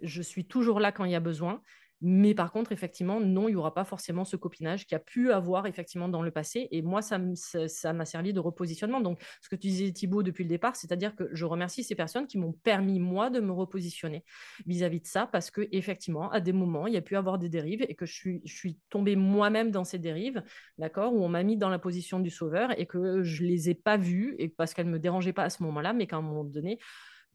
je 0.00 0.22
suis 0.22 0.46
toujours 0.46 0.80
là 0.80 0.90
quand 0.90 1.04
il 1.04 1.12
y 1.12 1.14
a 1.14 1.20
besoin, 1.20 1.62
mais 2.02 2.34
par 2.34 2.52
contre, 2.52 2.72
effectivement, 2.72 3.20
non, 3.20 3.48
il 3.48 3.52
n'y 3.52 3.56
aura 3.56 3.72
pas 3.72 3.84
forcément 3.84 4.24
ce 4.24 4.36
copinage 4.36 4.86
qui 4.86 4.94
a 4.94 4.98
pu 4.98 5.32
avoir 5.32 5.66
effectivement 5.66 6.08
dans 6.08 6.22
le 6.22 6.30
passé. 6.30 6.68
Et 6.70 6.82
moi, 6.82 7.00
ça 7.00 7.18
m'a 7.18 8.04
servi 8.04 8.32
de 8.32 8.40
repositionnement. 8.40 9.00
Donc, 9.00 9.18
ce 9.40 9.48
que 9.48 9.56
tu 9.56 9.68
disais, 9.68 9.92
Thibault, 9.92 10.22
depuis 10.22 10.44
le 10.44 10.50
départ, 10.50 10.76
c'est-à-dire 10.76 11.16
que 11.16 11.28
je 11.32 11.44
remercie 11.46 11.84
ces 11.84 11.94
personnes 11.94 12.26
qui 12.26 12.36
m'ont 12.38 12.52
permis, 12.52 13.00
moi, 13.00 13.30
de 13.30 13.40
me 13.40 13.52
repositionner 13.52 14.24
vis-à-vis 14.66 15.00
de 15.00 15.06
ça, 15.06 15.26
parce 15.26 15.50
que 15.50 15.68
effectivement, 15.72 16.30
à 16.30 16.40
des 16.40 16.52
moments, 16.52 16.86
il 16.86 16.94
y 16.94 16.98
a 16.98 17.02
pu 17.02 17.16
avoir 17.16 17.38
des 17.38 17.48
dérives 17.48 17.84
et 17.88 17.94
que 17.94 18.04
je 18.04 18.14
suis, 18.14 18.42
je 18.44 18.54
suis 18.54 18.78
tombée 18.90 19.16
moi-même 19.16 19.70
dans 19.70 19.84
ces 19.84 19.98
dérives, 19.98 20.42
d'accord, 20.78 21.14
où 21.14 21.24
on 21.24 21.28
m'a 21.28 21.42
mis 21.42 21.56
dans 21.56 21.70
la 21.70 21.78
position 21.78 22.20
du 22.20 22.30
sauveur 22.30 22.78
et 22.78 22.86
que 22.86 23.22
je 23.22 23.42
les 23.42 23.70
ai 23.70 23.74
pas 23.74 23.96
vues, 23.96 24.34
et 24.38 24.48
parce 24.48 24.74
qu'elles 24.74 24.86
me 24.86 24.98
dérangeaient 24.98 25.32
pas 25.32 25.44
à 25.44 25.50
ce 25.50 25.62
moment-là, 25.62 25.92
mais 25.92 26.06
qu'à 26.06 26.16
un 26.16 26.22
moment 26.22 26.44
donné, 26.44 26.78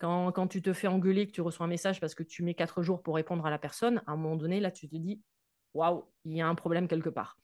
quand, 0.02 0.48
tu 0.48 0.62
te 0.62 0.74
fais 0.74 0.88
engueuler, 0.88 1.28
que 1.28 1.32
tu 1.32 1.42
reçois 1.42 1.66
un 1.66 1.70
message 1.70 2.00
parce 2.00 2.16
que 2.16 2.24
tu 2.24 2.44
mets 2.44 2.56
quatre 2.56 2.82
jours 2.82 3.04
pour 3.04 3.16
répondre 3.16 3.46
à 3.46 3.52
la 3.52 3.60
personne, 3.60 4.02
à 4.08 4.14
un 4.14 4.18
moment 4.18 4.36
donné, 4.36 4.60
là, 4.60 4.72
tu 4.72 4.90
te 4.90 4.96
dis, 4.96 5.22
waouh, 5.74 6.06
il 6.26 6.36
y 6.36 6.42
a 6.42 6.48
un 6.48 6.56
problème 6.56 6.88
quelque 6.88 7.10
part. 7.10 7.38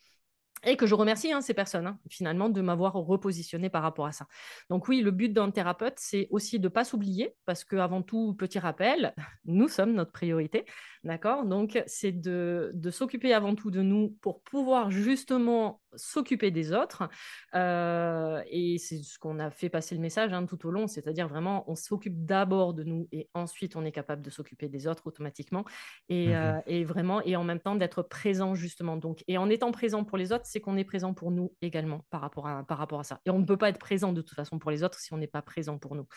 Et 0.63 0.75
que 0.75 0.87
je 0.87 0.95
remercie 0.95 1.31
hein, 1.31 1.41
ces 1.41 1.53
personnes, 1.53 1.85
hein, 1.85 1.99
finalement, 2.09 2.49
de 2.49 2.61
m'avoir 2.61 2.93
repositionné 2.93 3.69
par 3.69 3.83
rapport 3.83 4.07
à 4.07 4.11
ça. 4.11 4.25
Donc 4.71 4.87
oui, 4.87 5.01
le 5.01 5.11
but 5.11 5.31
d'un 5.31 5.51
thérapeute, 5.51 5.93
c'est 5.97 6.27
aussi 6.31 6.57
de 6.57 6.63
ne 6.63 6.69
pas 6.69 6.83
s'oublier, 6.83 7.35
parce 7.45 7.63
qu'avant 7.63 8.01
tout, 8.01 8.33
petit 8.33 8.57
rappel, 8.57 9.13
nous 9.45 9.67
sommes 9.67 9.93
notre 9.93 10.11
priorité, 10.11 10.65
d'accord? 11.03 11.45
Donc 11.45 11.81
c'est 11.85 12.11
de 12.11 12.89
s'occuper 12.89 13.33
avant 13.33 13.53
tout 13.53 13.69
de 13.69 13.83
nous 13.83 14.17
pour 14.21 14.41
pouvoir 14.41 14.89
justement 14.89 15.79
s'occuper 15.95 16.51
des 16.51 16.73
autres. 16.73 17.09
Euh, 17.55 18.41
et 18.49 18.77
c'est 18.77 19.01
ce 19.03 19.17
qu'on 19.19 19.39
a 19.39 19.49
fait 19.49 19.69
passer 19.69 19.95
le 19.95 20.01
message 20.01 20.33
hein, 20.33 20.45
tout 20.45 20.67
au 20.67 20.71
long, 20.71 20.87
c'est-à-dire 20.87 21.27
vraiment, 21.27 21.69
on 21.69 21.75
s'occupe 21.75 22.25
d'abord 22.25 22.73
de 22.73 22.83
nous 22.83 23.07
et 23.11 23.29
ensuite 23.33 23.75
on 23.75 23.85
est 23.85 23.91
capable 23.91 24.21
de 24.21 24.29
s'occuper 24.29 24.69
des 24.69 24.87
autres 24.87 25.07
automatiquement. 25.07 25.65
Et, 26.09 26.35
euh, 26.35 26.59
et, 26.65 26.83
vraiment, 26.83 27.21
et 27.23 27.35
en 27.35 27.43
même 27.43 27.59
temps 27.59 27.75
d'être 27.75 28.01
présent 28.01 28.55
justement. 28.55 28.97
Donc, 28.97 29.23
et 29.27 29.37
en 29.37 29.49
étant 29.49 29.71
présent 29.71 30.03
pour 30.03 30.17
les 30.17 30.31
autres, 30.31 30.45
c'est 30.45 30.59
qu'on 30.59 30.77
est 30.77 30.83
présent 30.83 31.13
pour 31.13 31.31
nous 31.31 31.55
également 31.61 32.05
par 32.09 32.21
rapport 32.21 32.47
à, 32.47 32.63
par 32.65 32.77
rapport 32.77 32.99
à 32.99 33.03
ça. 33.03 33.21
Et 33.25 33.29
on 33.29 33.39
ne 33.39 33.45
peut 33.45 33.57
pas 33.57 33.69
être 33.69 33.79
présent 33.79 34.13
de 34.13 34.21
toute 34.21 34.35
façon 34.35 34.59
pour 34.59 34.71
les 34.71 34.83
autres 34.83 34.99
si 34.99 35.13
on 35.13 35.17
n'est 35.17 35.27
pas 35.27 35.41
présent 35.41 35.77
pour 35.77 35.95
nous, 35.95 36.07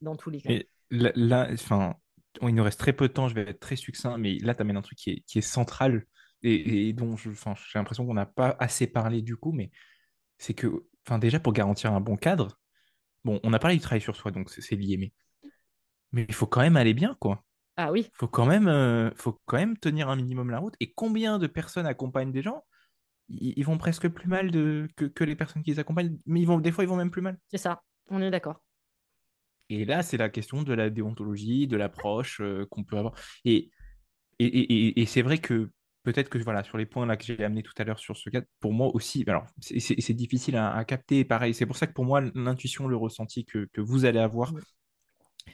dans 0.00 0.16
tous 0.16 0.30
les 0.30 0.40
cas. 0.40 0.50
Et 0.50 0.68
là, 0.90 1.48
enfin, 1.52 1.96
il 2.42 2.54
nous 2.54 2.64
reste 2.64 2.80
très 2.80 2.92
peu 2.92 3.08
de 3.08 3.12
temps, 3.12 3.28
je 3.28 3.34
vais 3.34 3.48
être 3.48 3.60
très 3.60 3.76
succinct, 3.76 4.18
mais 4.18 4.38
là, 4.38 4.54
tu 4.54 4.62
amènes 4.62 4.76
un 4.76 4.82
truc 4.82 4.98
qui 4.98 5.10
est, 5.10 5.20
qui 5.26 5.38
est 5.38 5.42
central 5.42 6.06
et, 6.42 6.92
dont 6.92 7.16
j'ai 7.16 7.30
l'impression 7.74 8.06
qu'on 8.06 8.14
n'a 8.14 8.26
pas 8.26 8.56
assez 8.58 8.86
parlé 8.86 9.22
du 9.22 9.36
coup, 9.36 9.52
mais 9.52 9.70
c'est 10.38 10.54
que, 10.54 10.86
enfin, 11.06 11.18
déjà 11.18 11.40
pour 11.40 11.52
garantir 11.52 11.92
un 11.92 12.00
bon 12.00 12.16
cadre, 12.16 12.58
bon, 13.24 13.40
on 13.42 13.52
a 13.52 13.58
parlé 13.58 13.76
du 13.76 13.82
travail 13.82 14.00
sur 14.00 14.16
soi, 14.16 14.30
donc 14.30 14.50
c'est 14.50 14.76
lié, 14.76 14.96
mais 14.96 15.12
mais 16.12 16.24
il 16.28 16.34
faut 16.34 16.46
quand 16.46 16.60
même 16.60 16.76
aller 16.76 16.94
bien, 16.94 17.16
quoi. 17.20 17.44
Ah 17.76 17.92
oui. 17.92 18.08
Faut 18.14 18.28
quand 18.28 18.46
même, 18.46 18.68
euh, 18.68 19.10
faut 19.16 19.38
quand 19.44 19.58
même 19.58 19.76
tenir 19.76 20.08
un 20.08 20.16
minimum 20.16 20.50
la 20.50 20.58
route. 20.58 20.74
Et 20.80 20.92
combien 20.92 21.38
de 21.38 21.46
personnes 21.46 21.86
accompagnent 21.86 22.32
des 22.32 22.42
gens? 22.42 22.64
Ils, 23.28 23.64
vont 23.64 23.76
presque 23.76 24.08
plus 24.08 24.28
mal 24.28 24.50
de, 24.50 24.88
que, 24.96 25.04
que, 25.04 25.24
les 25.24 25.34
personnes 25.34 25.62
qui 25.62 25.72
les 25.72 25.80
accompagnent, 25.80 26.16
mais 26.26 26.40
ils 26.40 26.46
vont 26.46 26.60
des 26.60 26.70
fois 26.70 26.84
ils 26.84 26.86
vont 26.86 26.96
même 26.96 27.10
plus 27.10 27.22
mal. 27.22 27.38
C'est 27.48 27.58
ça, 27.58 27.82
on 28.08 28.22
est 28.22 28.30
d'accord. 28.30 28.62
Et 29.68 29.84
là, 29.84 30.04
c'est 30.04 30.16
la 30.16 30.28
question 30.28 30.62
de 30.62 30.72
la 30.72 30.90
déontologie, 30.90 31.66
de 31.66 31.76
l'approche 31.76 32.40
euh, 32.40 32.66
qu'on 32.70 32.84
peut 32.84 32.96
avoir. 32.96 33.14
Et, 33.44 33.70
et, 34.38 34.46
et, 34.46 35.00
et 35.00 35.06
c'est 35.06 35.22
vrai 35.22 35.38
que 35.38 35.70
peut-être 36.06 36.28
que 36.28 36.38
voilà, 36.38 36.62
sur 36.62 36.78
les 36.78 36.86
points 36.86 37.04
là 37.04 37.16
que 37.16 37.24
j'ai 37.24 37.42
amenés 37.44 37.64
tout 37.64 37.72
à 37.78 37.82
l'heure 37.84 37.98
sur 37.98 38.16
ce 38.16 38.30
cas, 38.30 38.40
pour 38.60 38.72
moi 38.72 38.94
aussi, 38.94 39.24
alors 39.26 39.44
c'est 39.60 40.14
difficile 40.14 40.56
à, 40.56 40.84
capter, 40.84 41.24
pareil, 41.24 41.52
c'est 41.52 41.66
pour 41.66 41.76
ça 41.76 41.88
que 41.88 41.92
pour 41.92 42.04
moi, 42.04 42.20
l'intuition, 42.36 42.86
le 42.86 42.96
ressenti 42.96 43.44
que, 43.44 43.68
que, 43.72 43.80
vous 43.80 44.04
allez 44.04 44.20
avoir, 44.20 44.52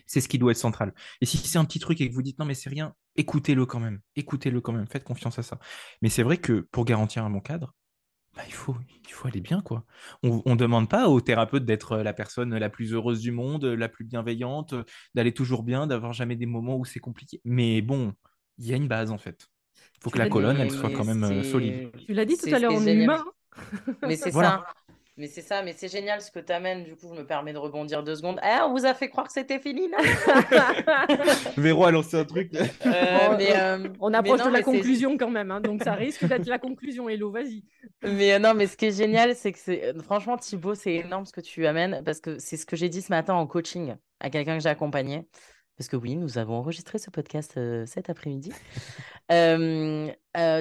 c'est 0.04 0.20
ce 0.20 0.28
qui 0.28 0.38
doit 0.38 0.50
être 0.50 0.58
central. 0.58 0.92
Et 1.22 1.26
si 1.26 1.38
c'est 1.38 1.58
un 1.58 1.64
petit 1.64 1.78
truc 1.78 2.02
et 2.02 2.08
que 2.08 2.14
vous 2.14 2.20
dites 2.20 2.38
non, 2.38 2.44
mais 2.44 2.52
c'est 2.52 2.68
rien, 2.68 2.94
écoutez-le 3.16 3.64
quand 3.64 3.80
même, 3.80 4.00
écoutez-le 4.14 4.60
quand 4.60 4.72
même, 4.72 4.86
faites 4.86 5.04
confiance 5.04 5.38
à 5.38 5.42
ça. 5.42 5.58
Mais 6.02 6.10
c'est 6.10 6.22
vrai 6.22 6.36
que 6.36 6.68
pour 6.70 6.84
garantir 6.84 7.24
un 7.24 7.30
bon 7.30 7.40
cadre, 7.40 7.74
bah, 8.36 8.42
il, 8.46 8.52
faut, 8.52 8.76
il 9.06 9.12
faut 9.12 9.28
aller 9.28 9.40
bien, 9.40 9.62
quoi. 9.62 9.86
On 10.22 10.42
ne 10.44 10.54
demande 10.54 10.88
pas 10.90 11.08
au 11.08 11.22
thérapeute 11.22 11.64
d'être 11.64 11.96
la 11.96 12.12
personne 12.12 12.54
la 12.58 12.68
plus 12.68 12.92
heureuse 12.92 13.20
du 13.20 13.32
monde, 13.32 13.64
la 13.64 13.88
plus 13.88 14.04
bienveillante, 14.04 14.74
d'aller 15.14 15.32
toujours 15.32 15.62
bien, 15.62 15.86
d'avoir 15.86 16.12
jamais 16.12 16.36
des 16.36 16.46
moments 16.46 16.76
où 16.76 16.84
c'est 16.84 17.00
compliqué. 17.00 17.40
Mais 17.44 17.80
bon, 17.80 18.12
il 18.58 18.66
y 18.66 18.74
a 18.74 18.76
une 18.76 18.88
base, 18.88 19.10
en 19.10 19.18
fait 19.18 19.51
faut 20.02 20.10
que 20.10 20.18
la 20.18 20.28
colonne, 20.28 20.56
elle 20.60 20.70
soit 20.70 20.90
quand 20.90 21.04
même 21.04 21.22
euh, 21.22 21.42
solide. 21.44 21.90
Tu 22.06 22.12
l'as 22.12 22.24
dit 22.24 22.36
tout 22.36 22.52
à 22.52 22.58
l'heure, 22.58 22.72
on 22.74 22.86
est 22.86 22.94
humain. 22.94 23.22
Mais 24.02 24.16
c'est 24.16 24.32
ça. 24.32 24.64
Mais 25.18 25.26
c'est 25.26 25.42
ça, 25.42 25.62
mais 25.62 25.74
c'est 25.76 25.88
génial 25.88 26.22
ce 26.22 26.30
que 26.30 26.38
tu 26.38 26.52
amènes. 26.52 26.84
Du 26.84 26.96
coup, 26.96 27.06
je 27.10 27.20
me 27.20 27.26
permets 27.26 27.52
de 27.52 27.58
rebondir 27.58 28.02
deux 28.02 28.16
secondes. 28.16 28.40
Ah, 28.42 28.66
on 28.66 28.72
vous 28.72 28.86
a 28.86 28.94
fait 28.94 29.10
croire 29.10 29.26
que 29.26 29.32
c'était 29.34 29.58
fini 29.58 29.86
là 29.90 29.98
Véro 31.58 31.84
a 31.84 31.90
lancé 31.90 32.16
un 32.16 32.24
truc. 32.24 32.50
Euh, 32.54 33.36
mais, 33.36 33.54
euh, 33.54 33.88
on 34.00 34.14
approche 34.14 34.42
de 34.42 34.48
la 34.48 34.62
conclusion 34.62 35.18
quand 35.18 35.30
même, 35.30 35.50
hein, 35.50 35.60
donc 35.60 35.82
ça 35.84 35.92
risque 35.92 36.24
d'être 36.24 36.46
la 36.46 36.58
conclusion. 36.58 37.10
Hello, 37.10 37.30
vas-y. 37.30 37.62
Mais 38.02 38.38
non, 38.38 38.54
mais 38.54 38.66
ce 38.66 38.74
qui 38.74 38.86
est 38.86 38.96
génial, 38.96 39.36
c'est 39.36 39.52
que 39.52 39.58
c'est 39.58 39.92
franchement 40.02 40.38
Thibaut, 40.38 40.74
c'est 40.74 40.94
énorme 40.94 41.26
ce 41.26 41.32
que 41.32 41.42
tu 41.42 41.66
amènes 41.66 42.02
parce 42.06 42.20
que 42.20 42.38
c'est 42.38 42.56
ce 42.56 42.64
que 42.64 42.74
j'ai 42.74 42.88
dit 42.88 43.02
ce 43.02 43.12
matin 43.12 43.34
en 43.34 43.46
coaching 43.46 43.94
à 44.18 44.30
quelqu'un 44.30 44.56
que 44.56 44.62
j'ai 44.62 44.70
accompagné. 44.70 45.28
Parce 45.76 45.88
que 45.88 45.96
oui, 45.96 46.16
nous 46.16 46.38
avons 46.38 46.54
enregistré 46.54 46.98
ce 46.98 47.10
podcast 47.10 47.60
cet 47.84 48.08
après-midi. 48.08 48.50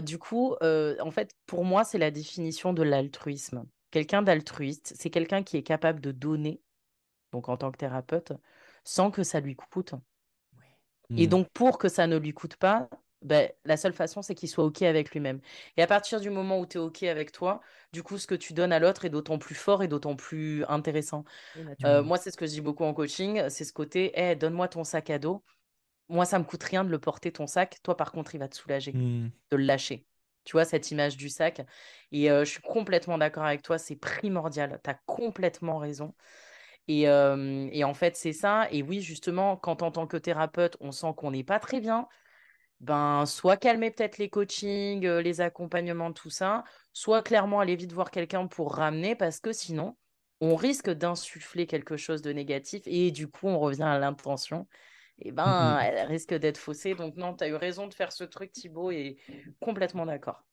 Du 0.02 0.18
coup, 0.18 0.56
en 0.62 1.12
fait, 1.12 1.36
pour 1.46 1.66
moi, 1.66 1.84
c'est 1.84 1.98
la 1.98 2.12
définition 2.12 2.74
de 2.74 2.84
l'altruisme. 2.84 3.66
Quelqu'un 3.92 4.22
d'altruiste, 4.22 4.94
c'est 4.98 5.10
quelqu'un 5.10 5.44
qui 5.44 5.58
est 5.58 5.64
capable 5.64 6.00
de 6.00 6.12
donner, 6.12 6.62
donc 7.32 7.50
en 7.50 7.58
tant 7.58 7.72
que 7.72 7.78
thérapeute, 7.78 8.34
sans 8.84 9.12
que 9.12 9.24
ça 9.24 9.40
lui 9.40 9.56
coûte. 9.56 9.94
Et 11.18 11.28
mmh. 11.28 11.30
donc, 11.30 11.50
pour 11.50 11.78
que 11.78 11.90
ça 11.90 12.08
ne 12.08 12.18
lui 12.18 12.34
coûte 12.34 12.56
pas, 12.56 12.90
ben, 13.22 13.52
la 13.66 13.78
seule 13.78 13.94
façon, 13.94 14.22
c'est 14.22 14.34
qu'il 14.34 14.50
soit 14.50 14.64
OK 14.64 14.82
avec 14.82 15.12
lui-même. 15.12 15.42
Et 15.78 15.84
à 15.84 15.88
partir 15.88 16.20
du 16.20 16.30
moment 16.30 16.60
où 16.60 16.66
tu 16.66 16.78
es 16.78 16.82
OK 16.82 17.04
avec 17.04 17.32
toi, 17.32 17.62
du 17.94 18.02
coup, 18.02 18.18
ce 18.18 18.26
que 18.26 18.36
tu 18.36 18.54
donnes 18.54 18.72
à 18.72 18.80
l'autre 18.80 19.06
est 19.06 19.10
d'autant 19.10 19.38
plus 19.38 19.56
fort 19.56 19.84
et 19.84 19.88
d'autant 19.88 20.16
plus 20.16 20.64
intéressant. 20.66 21.24
Euh, 21.86 22.02
moi, 22.02 22.18
c'est 22.18 22.32
ce 22.32 22.38
que 22.38 22.48
je 22.48 22.52
dis 22.52 22.62
beaucoup 22.62 22.84
en 22.84 22.94
coaching, 22.94 23.48
c'est 23.50 23.66
ce 23.66 23.74
côté, 23.74 24.18
hey, 24.18 24.36
donne-moi 24.36 24.70
ton 24.70 24.84
sac 24.84 25.10
à 25.10 25.20
dos. 25.20 25.44
Moi, 26.12 26.26
ça 26.26 26.38
me 26.40 26.44
coûte 26.44 26.64
rien 26.64 26.84
de 26.84 26.90
le 26.90 27.00
porter, 27.00 27.32
ton 27.32 27.48
sac. 27.48 27.78
Toi, 27.84 27.98
par 27.98 28.12
contre, 28.12 28.36
il 28.36 28.38
va 28.38 28.48
te 28.48 28.56
soulager 28.56 28.94
mmh. 28.94 29.32
de 29.52 29.58
le 29.58 29.64
lâcher. 29.64 30.06
Tu 30.44 30.54
vois, 30.54 30.66
cette 30.66 30.92
image 30.92 31.18
du 31.18 31.30
sac. 31.30 31.62
Et 32.12 32.30
euh, 32.30 32.46
je 32.46 32.52
suis 32.52 32.62
complètement 32.62 33.18
d'accord 33.18 33.44
avec 33.46 33.62
toi, 33.62 33.78
c'est 33.78 33.96
primordial. 33.96 34.80
Tu 34.84 34.90
as 34.90 35.00
complètement 35.06 35.78
raison. 35.78 36.14
Et, 36.88 37.04
et 37.04 37.84
en 37.84 37.94
fait, 37.94 38.18
c'est 38.18 38.34
ça. 38.34 38.68
Et 38.72 38.84
oui, 38.84 39.02
justement, 39.02 39.56
quand 39.56 39.82
en 39.82 39.92
tant 39.92 40.08
que 40.08 40.18
thérapeute, 40.18 40.76
on 40.82 40.92
sent 40.92 41.14
qu'on 41.16 41.32
n'est 41.32 41.44
pas 41.44 41.60
très 41.60 41.80
bien, 41.80 42.08
ben, 42.82 43.28
soit 43.28 43.58
calmer 43.58 43.92
peut-être 43.92 44.18
les 44.18 44.30
coachings, 44.30 45.06
euh, 45.06 45.22
les 45.22 45.40
accompagnements, 45.40 46.12
tout 46.12 46.32
ça, 46.32 46.64
soit 46.94 47.22
clairement 47.22 47.60
aller 47.60 47.76
vite 47.76 47.94
voir 47.94 48.10
quelqu'un 48.10 48.48
pour 48.48 48.74
ramener, 48.74 49.16
parce 49.16 49.40
que 49.40 49.54
sinon, 49.54 49.96
on 50.42 50.56
risque 50.56 50.90
d'insuffler 50.90 51.68
quelque 51.68 51.96
chose 51.96 52.24
de 52.24 52.34
négatif 52.34 52.82
et 52.88 53.12
du 53.12 53.28
coup, 53.28 53.48
on 53.48 53.60
revient 53.60 53.84
à 53.84 54.00
l'intention. 54.00 54.68
Et 55.20 55.32
mmh 55.32 55.36
ben, 55.36 55.80
elle 55.80 56.08
risque 56.08 56.34
d'être 56.34 56.58
faussée. 56.58 56.96
Donc, 56.96 57.16
non, 57.16 57.36
tu 57.36 57.44
as 57.44 57.48
eu 57.48 57.56
raison 57.56 57.88
de 57.88 57.94
faire 57.94 58.12
ce 58.12 58.24
truc, 58.24 58.52
Thibaut, 58.52 58.92
et 58.92 59.18
complètement 59.60 60.06
d'accord. 60.06 60.44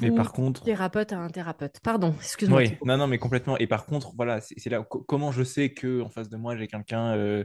Mais 0.00 0.10
par 0.10 0.32
contre. 0.32 0.62
Thérapeute 0.62 1.12
à 1.12 1.18
un 1.18 1.28
thérapeute. 1.28 1.80
Pardon, 1.80 2.14
excuse-moi. 2.18 2.60
Oui, 2.60 2.76
non, 2.84 2.96
non, 2.96 3.06
mais 3.06 3.18
complètement. 3.18 3.56
Et 3.58 3.66
par 3.66 3.86
contre, 3.86 4.12
voilà, 4.16 4.40
c'est 4.40 4.70
là 4.70 4.82
comment 4.82 5.32
je 5.32 5.42
sais 5.42 5.72
que 5.72 6.02
en 6.02 6.10
face 6.10 6.28
de 6.28 6.36
moi, 6.36 6.56
j'ai 6.56 6.66
quelqu'un. 6.66 7.16
Euh, 7.16 7.44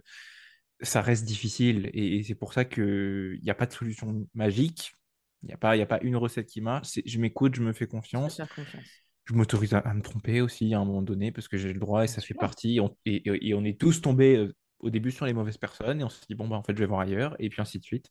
ça 0.81 1.01
reste 1.01 1.25
difficile? 1.25 1.89
Et, 1.93 2.23
c'est 2.23 2.35
pour 2.35 2.53
ça 2.53 2.65
qu'il 2.65 3.39
n'y 3.41 3.49
a 3.49 3.55
pas 3.55 3.65
de 3.65 3.73
solution 3.73 4.27
magique. 4.33 4.93
Il 5.43 5.47
n'y 5.47 5.53
a, 5.53 5.57
pas, 5.57 5.71
a 5.71 5.85
pas 5.85 5.99
une 6.01 6.15
recette 6.15 6.47
qui 6.47 6.61
marche. 6.61 6.99
Je 7.05 7.19
m'écoute, 7.19 7.55
je 7.55 7.61
me 7.61 7.73
fais 7.73 7.87
confiance. 7.87 8.41
Je 9.25 9.33
m'autorise 9.33 9.73
à, 9.73 9.93
me 9.93 10.01
tromper 10.01 10.41
aussi 10.41 10.73
à 10.73 10.79
un 10.79 10.85
moment 10.85 11.01
donné 11.01 11.31
parce 11.31 11.47
que 11.47 11.57
j'ai 11.57 11.71
le 11.71 11.79
droit 11.79 12.03
et 12.03 12.07
ça 12.07 12.21
fait 12.21 12.33
partie. 12.33 12.79
et, 13.05 13.53
on 13.53 13.63
est 13.63 13.79
tous 13.79 14.01
tombés 14.01 14.35
euh, 14.35 14.53
au 14.83 14.89
début 14.89 15.11
sur 15.11 15.25
les 15.25 15.33
mauvaises 15.33 15.57
personnes 15.57 16.01
et 16.01 16.03
on 16.03 16.09
se 16.09 16.21
dit, 16.27 16.35
bon, 16.35 16.47
bah, 16.47 16.55
en 16.55 16.63
fait, 16.63 16.73
je 16.73 16.79
vais 16.79 16.85
voir 16.85 16.99
ailleurs 16.99 17.35
et 17.39 17.49
puis 17.49 17.61
ainsi 17.61 17.79
de 17.79 17.83
suite. 17.83 18.09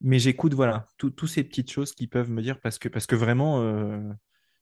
Mais 0.00 0.18
j'écoute, 0.18 0.54
voilà, 0.54 0.86
toutes 0.98 1.26
ces 1.26 1.44
petites 1.44 1.70
choses 1.70 1.94
qui 1.94 2.08
peuvent 2.08 2.30
me 2.30 2.42
dire 2.42 2.60
parce 2.60 2.78
que, 2.78 2.88
parce 2.88 3.06
que 3.06 3.14
vraiment, 3.14 3.62
euh, 3.62 4.12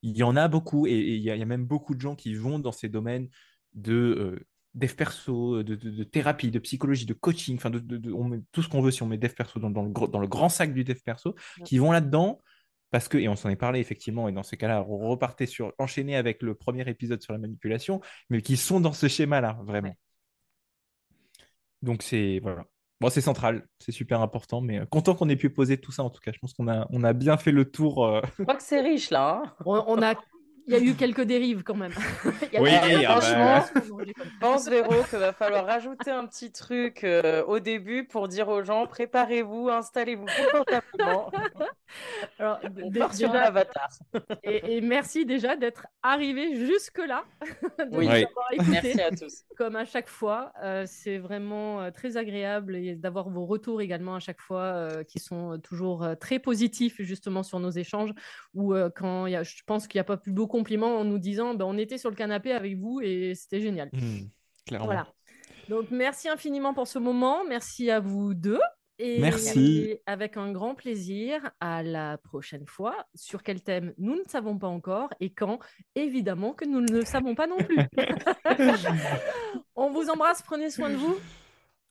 il 0.02 0.16
y 0.16 0.22
en 0.22 0.36
a 0.36 0.48
beaucoup 0.48 0.86
et 0.86 0.92
il 0.92 1.22
y, 1.22 1.30
a 1.30 1.44
même 1.44 1.64
beaucoup 1.64 1.94
de 1.94 2.00
gens 2.00 2.14
qui 2.14 2.34
vont 2.34 2.58
dans 2.58 2.72
ces 2.72 2.88
domaines 2.88 3.28
de 3.74 3.94
euh, 3.94 4.46
dev 4.74 4.94
perso, 4.94 5.62
de, 5.62 6.04
thérapie, 6.04 6.50
de 6.50 6.58
psychologie, 6.58 7.06
de 7.06 7.14
coaching, 7.14 7.56
enfin, 7.56 7.70
de, 7.70 8.12
on 8.12 8.24
met 8.24 8.40
tout 8.52 8.62
ce 8.62 8.68
qu'on 8.68 8.82
veut 8.82 8.90
si 8.90 9.02
on 9.02 9.06
met 9.06 9.18
dev 9.18 9.32
perso 9.32 9.58
dans, 9.58 9.70
dans, 9.70 9.82
le, 9.82 9.92
dans 10.08 10.20
le 10.20 10.28
grand 10.28 10.48
sac 10.48 10.72
du 10.74 10.84
dev 10.84 10.98
perso, 11.04 11.34
qui 11.64 11.78
vont 11.78 11.92
là-dedans. 11.92 12.40
Parce 12.90 13.06
que, 13.08 13.18
et 13.18 13.28
on 13.28 13.36
s'en 13.36 13.48
est 13.48 13.56
parlé 13.56 13.78
effectivement, 13.78 14.28
et 14.28 14.32
dans 14.32 14.42
ces 14.42 14.56
cas-là, 14.56 14.84
on 14.88 15.08
repartait 15.08 15.46
sur, 15.46 15.72
enchaîner 15.78 16.16
avec 16.16 16.42
le 16.42 16.54
premier 16.54 16.88
épisode 16.88 17.22
sur 17.22 17.32
la 17.32 17.38
manipulation, 17.38 18.00
mais 18.30 18.42
qui 18.42 18.56
sont 18.56 18.80
dans 18.80 18.92
ce 18.92 19.06
schéma-là, 19.06 19.60
vraiment. 19.64 19.94
Donc 21.82 22.02
c'est, 22.02 22.40
voilà. 22.42 22.64
Bon, 23.00 23.08
c'est 23.08 23.22
central, 23.22 23.66
c'est 23.78 23.92
super 23.92 24.20
important, 24.20 24.60
mais 24.60 24.80
euh, 24.80 24.84
content 24.84 25.14
qu'on 25.14 25.30
ait 25.30 25.36
pu 25.36 25.48
poser 25.48 25.78
tout 25.78 25.90
ça 25.90 26.02
en 26.02 26.10
tout 26.10 26.20
cas. 26.20 26.32
Je 26.34 26.38
pense 26.38 26.52
qu'on 26.52 26.68
a, 26.68 26.86
on 26.90 27.02
a 27.02 27.14
bien 27.14 27.38
fait 27.38 27.50
le 27.50 27.70
tour. 27.70 28.04
Euh. 28.04 28.20
Je 28.36 28.42
crois 28.42 28.56
que 28.56 28.62
c'est 28.62 28.82
riche 28.82 29.08
là. 29.08 29.42
Hein. 29.42 29.54
on, 29.64 30.02
a 30.02 30.14
il 30.70 30.78
y 30.78 30.88
a 30.88 30.90
eu 30.90 30.94
quelques 30.94 31.22
dérives 31.22 31.62
quand 31.64 31.74
même. 31.74 31.92
oui, 32.58 32.70
franchement, 33.04 33.64
je 33.74 34.38
pense 34.40 34.68
Véro 34.68 35.02
qu'il 35.08 35.18
va 35.18 35.32
falloir 35.32 35.66
rajouter 35.66 36.10
un 36.10 36.26
petit 36.26 36.52
truc 36.52 37.02
euh, 37.02 37.44
au 37.44 37.58
début 37.58 38.04
pour 38.04 38.28
dire 38.28 38.48
aux 38.48 38.62
gens 38.62 38.86
préparez-vous, 38.86 39.68
installez-vous 39.68 40.26
confortablement. 40.26 41.30
Alors, 42.38 42.60
sur 43.12 43.32
l'avatar. 43.32 43.88
Et, 44.44 44.76
et, 44.76 44.80
merci 44.80 45.26
déjà 45.26 45.56
d'être 45.56 45.88
arrivé 46.04 46.54
jusque-là. 46.54 47.24
oui, 47.90 48.08
merci 48.68 49.00
à 49.00 49.10
tous. 49.10 49.42
Comme 49.56 49.74
à 49.74 49.84
chaque 49.84 50.08
fois, 50.08 50.52
euh, 50.62 50.84
c'est 50.86 51.18
vraiment 51.18 51.80
euh, 51.80 51.90
très 51.90 52.16
agréable 52.16 52.78
d'avoir 53.00 53.28
vos 53.28 53.44
retours 53.44 53.80
également 53.80 54.14
à 54.14 54.20
chaque 54.20 54.40
fois 54.40 54.88
qui 55.08 55.18
sont 55.18 55.58
toujours 55.58 56.06
très 56.20 56.38
positifs 56.38 57.00
justement 57.00 57.42
sur 57.42 57.58
nos 57.58 57.70
échanges. 57.70 58.12
Ou 58.54 58.74
quand 58.94 59.26
y 59.26 59.34
a, 59.34 59.42
je 59.42 59.62
pense 59.66 59.88
qu'il 59.88 59.98
n'y 59.98 60.02
a 60.02 60.04
pas 60.04 60.16
plus 60.16 60.32
beau 60.32 60.46
compliment 60.60 60.98
en 60.98 61.04
nous 61.04 61.18
disant 61.18 61.54
ben, 61.54 61.64
on 61.64 61.78
était 61.78 61.96
sur 61.96 62.10
le 62.10 62.16
canapé 62.16 62.52
avec 62.52 62.76
vous 62.76 63.00
et 63.02 63.34
c'était 63.34 63.60
génial. 63.60 63.88
Mmh, 63.92 64.76
voilà. 64.78 65.06
Donc 65.70 65.86
merci 65.90 66.28
infiniment 66.28 66.74
pour 66.74 66.86
ce 66.86 66.98
moment. 66.98 67.44
Merci 67.48 67.90
à 67.90 67.98
vous 67.98 68.34
deux. 68.34 68.60
Et 69.02 69.18
Merci. 69.18 69.96
avec 70.04 70.36
un 70.36 70.52
grand 70.52 70.74
plaisir. 70.74 71.50
À 71.60 71.82
la 71.82 72.18
prochaine 72.18 72.66
fois. 72.66 72.94
Sur 73.14 73.42
quel 73.42 73.62
thème, 73.62 73.94
nous 73.96 74.14
ne 74.14 74.24
savons 74.28 74.58
pas 74.58 74.66
encore. 74.66 75.08
Et 75.20 75.30
quand, 75.30 75.58
évidemment, 75.94 76.52
que 76.52 76.66
nous 76.66 76.82
ne 76.82 76.92
le 76.92 77.06
savons 77.06 77.34
pas 77.34 77.46
non 77.46 77.56
plus. 77.56 77.78
On 79.74 79.90
vous 79.90 80.10
embrasse. 80.10 80.42
Prenez 80.42 80.68
soin 80.68 80.90
de 80.90 80.96
vous. 80.96 81.16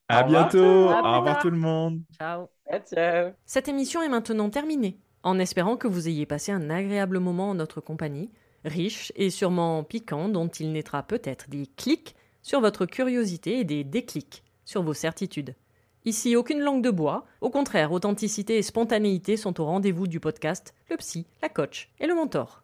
À 0.08 0.22
bientôt. 0.22 0.60
Au 0.60 0.90
revoir 0.90 1.40
tout 1.42 1.50
le 1.50 1.58
monde. 1.58 2.02
Ciao. 2.20 2.48
Ciao. 2.94 3.32
Cette 3.44 3.68
émission 3.68 4.04
est 4.04 4.10
maintenant 4.10 4.52
terminée. 4.52 5.00
En 5.24 5.40
espérant 5.40 5.78
que 5.78 5.88
vous 5.88 6.08
ayez 6.08 6.28
passé 6.28 6.52
un 6.52 6.70
agréable 6.70 7.18
moment 7.20 7.50
en 7.50 7.56
notre 7.56 7.82
compagnie, 7.82 8.30
riche 8.66 9.12
et 9.16 9.30
sûrement 9.30 9.84
piquant 9.84 10.30
dont 10.30 10.48
il 10.48 10.72
naîtra 10.72 11.04
peut-être 11.04 11.50
des 11.50 11.68
clics 11.78 12.16
sur 12.42 12.62
votre 12.62 12.86
curiosité 12.86 13.60
et 13.60 13.64
des 13.64 13.84
déclics 13.84 14.44
sur 14.66 14.84
vos 14.84 14.94
certitudes. 14.94 15.56
Ici, 16.06 16.36
aucune 16.36 16.62
langue 16.62 16.82
de 16.82 16.92
bois. 16.92 17.26
Au 17.42 17.50
contraire, 17.50 17.92
authenticité 17.92 18.58
et 18.58 18.64
spontanéité 18.64 19.36
sont 19.36 19.60
au 19.60 19.66
rendez-vous 19.66 20.08
du 20.08 20.20
podcast 20.20 20.74
Le 20.90 20.98
Psy, 20.98 21.26
la 21.42 21.50
coach 21.50 21.90
et 22.00 22.08
le 22.08 22.16
mentor. 22.16 22.64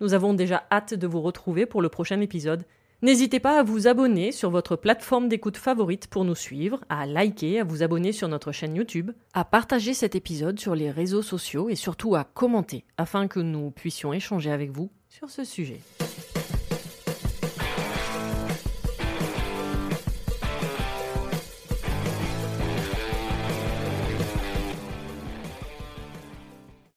Nous 0.00 0.14
avons 0.14 0.34
déjà 0.34 0.64
hâte 0.70 0.94
de 0.94 1.06
vous 1.06 1.20
retrouver 1.20 1.66
pour 1.66 1.82
le 1.82 1.88
prochain 1.88 2.20
épisode. 2.20 2.64
N'hésitez 3.02 3.40
pas 3.40 3.58
à 3.58 3.62
vous 3.62 3.88
abonner 3.88 4.32
sur 4.32 4.50
votre 4.50 4.76
plateforme 4.76 5.28
d'écoute 5.28 5.56
favorite 5.56 6.06
pour 6.06 6.24
nous 6.24 6.34
suivre, 6.34 6.84
à 6.88 7.06
liker, 7.06 7.60
à 7.60 7.64
vous 7.64 7.82
abonner 7.82 8.12
sur 8.12 8.28
notre 8.28 8.52
chaîne 8.52 8.76
YouTube, 8.76 9.10
à 9.34 9.44
partager 9.44 9.92
cet 9.92 10.14
épisode 10.14 10.58
sur 10.60 10.74
les 10.74 10.90
réseaux 10.90 11.22
sociaux 11.22 11.68
et 11.68 11.74
surtout 11.74 12.14
à 12.14 12.24
commenter 12.24 12.84
afin 12.96 13.26
que 13.26 13.40
nous 13.40 13.70
puissions 13.70 14.12
échanger 14.12 14.50
avec 14.50 14.70
vous 14.70 14.90
sur 15.16 15.30
ce 15.30 15.44
sujet. 15.46 15.80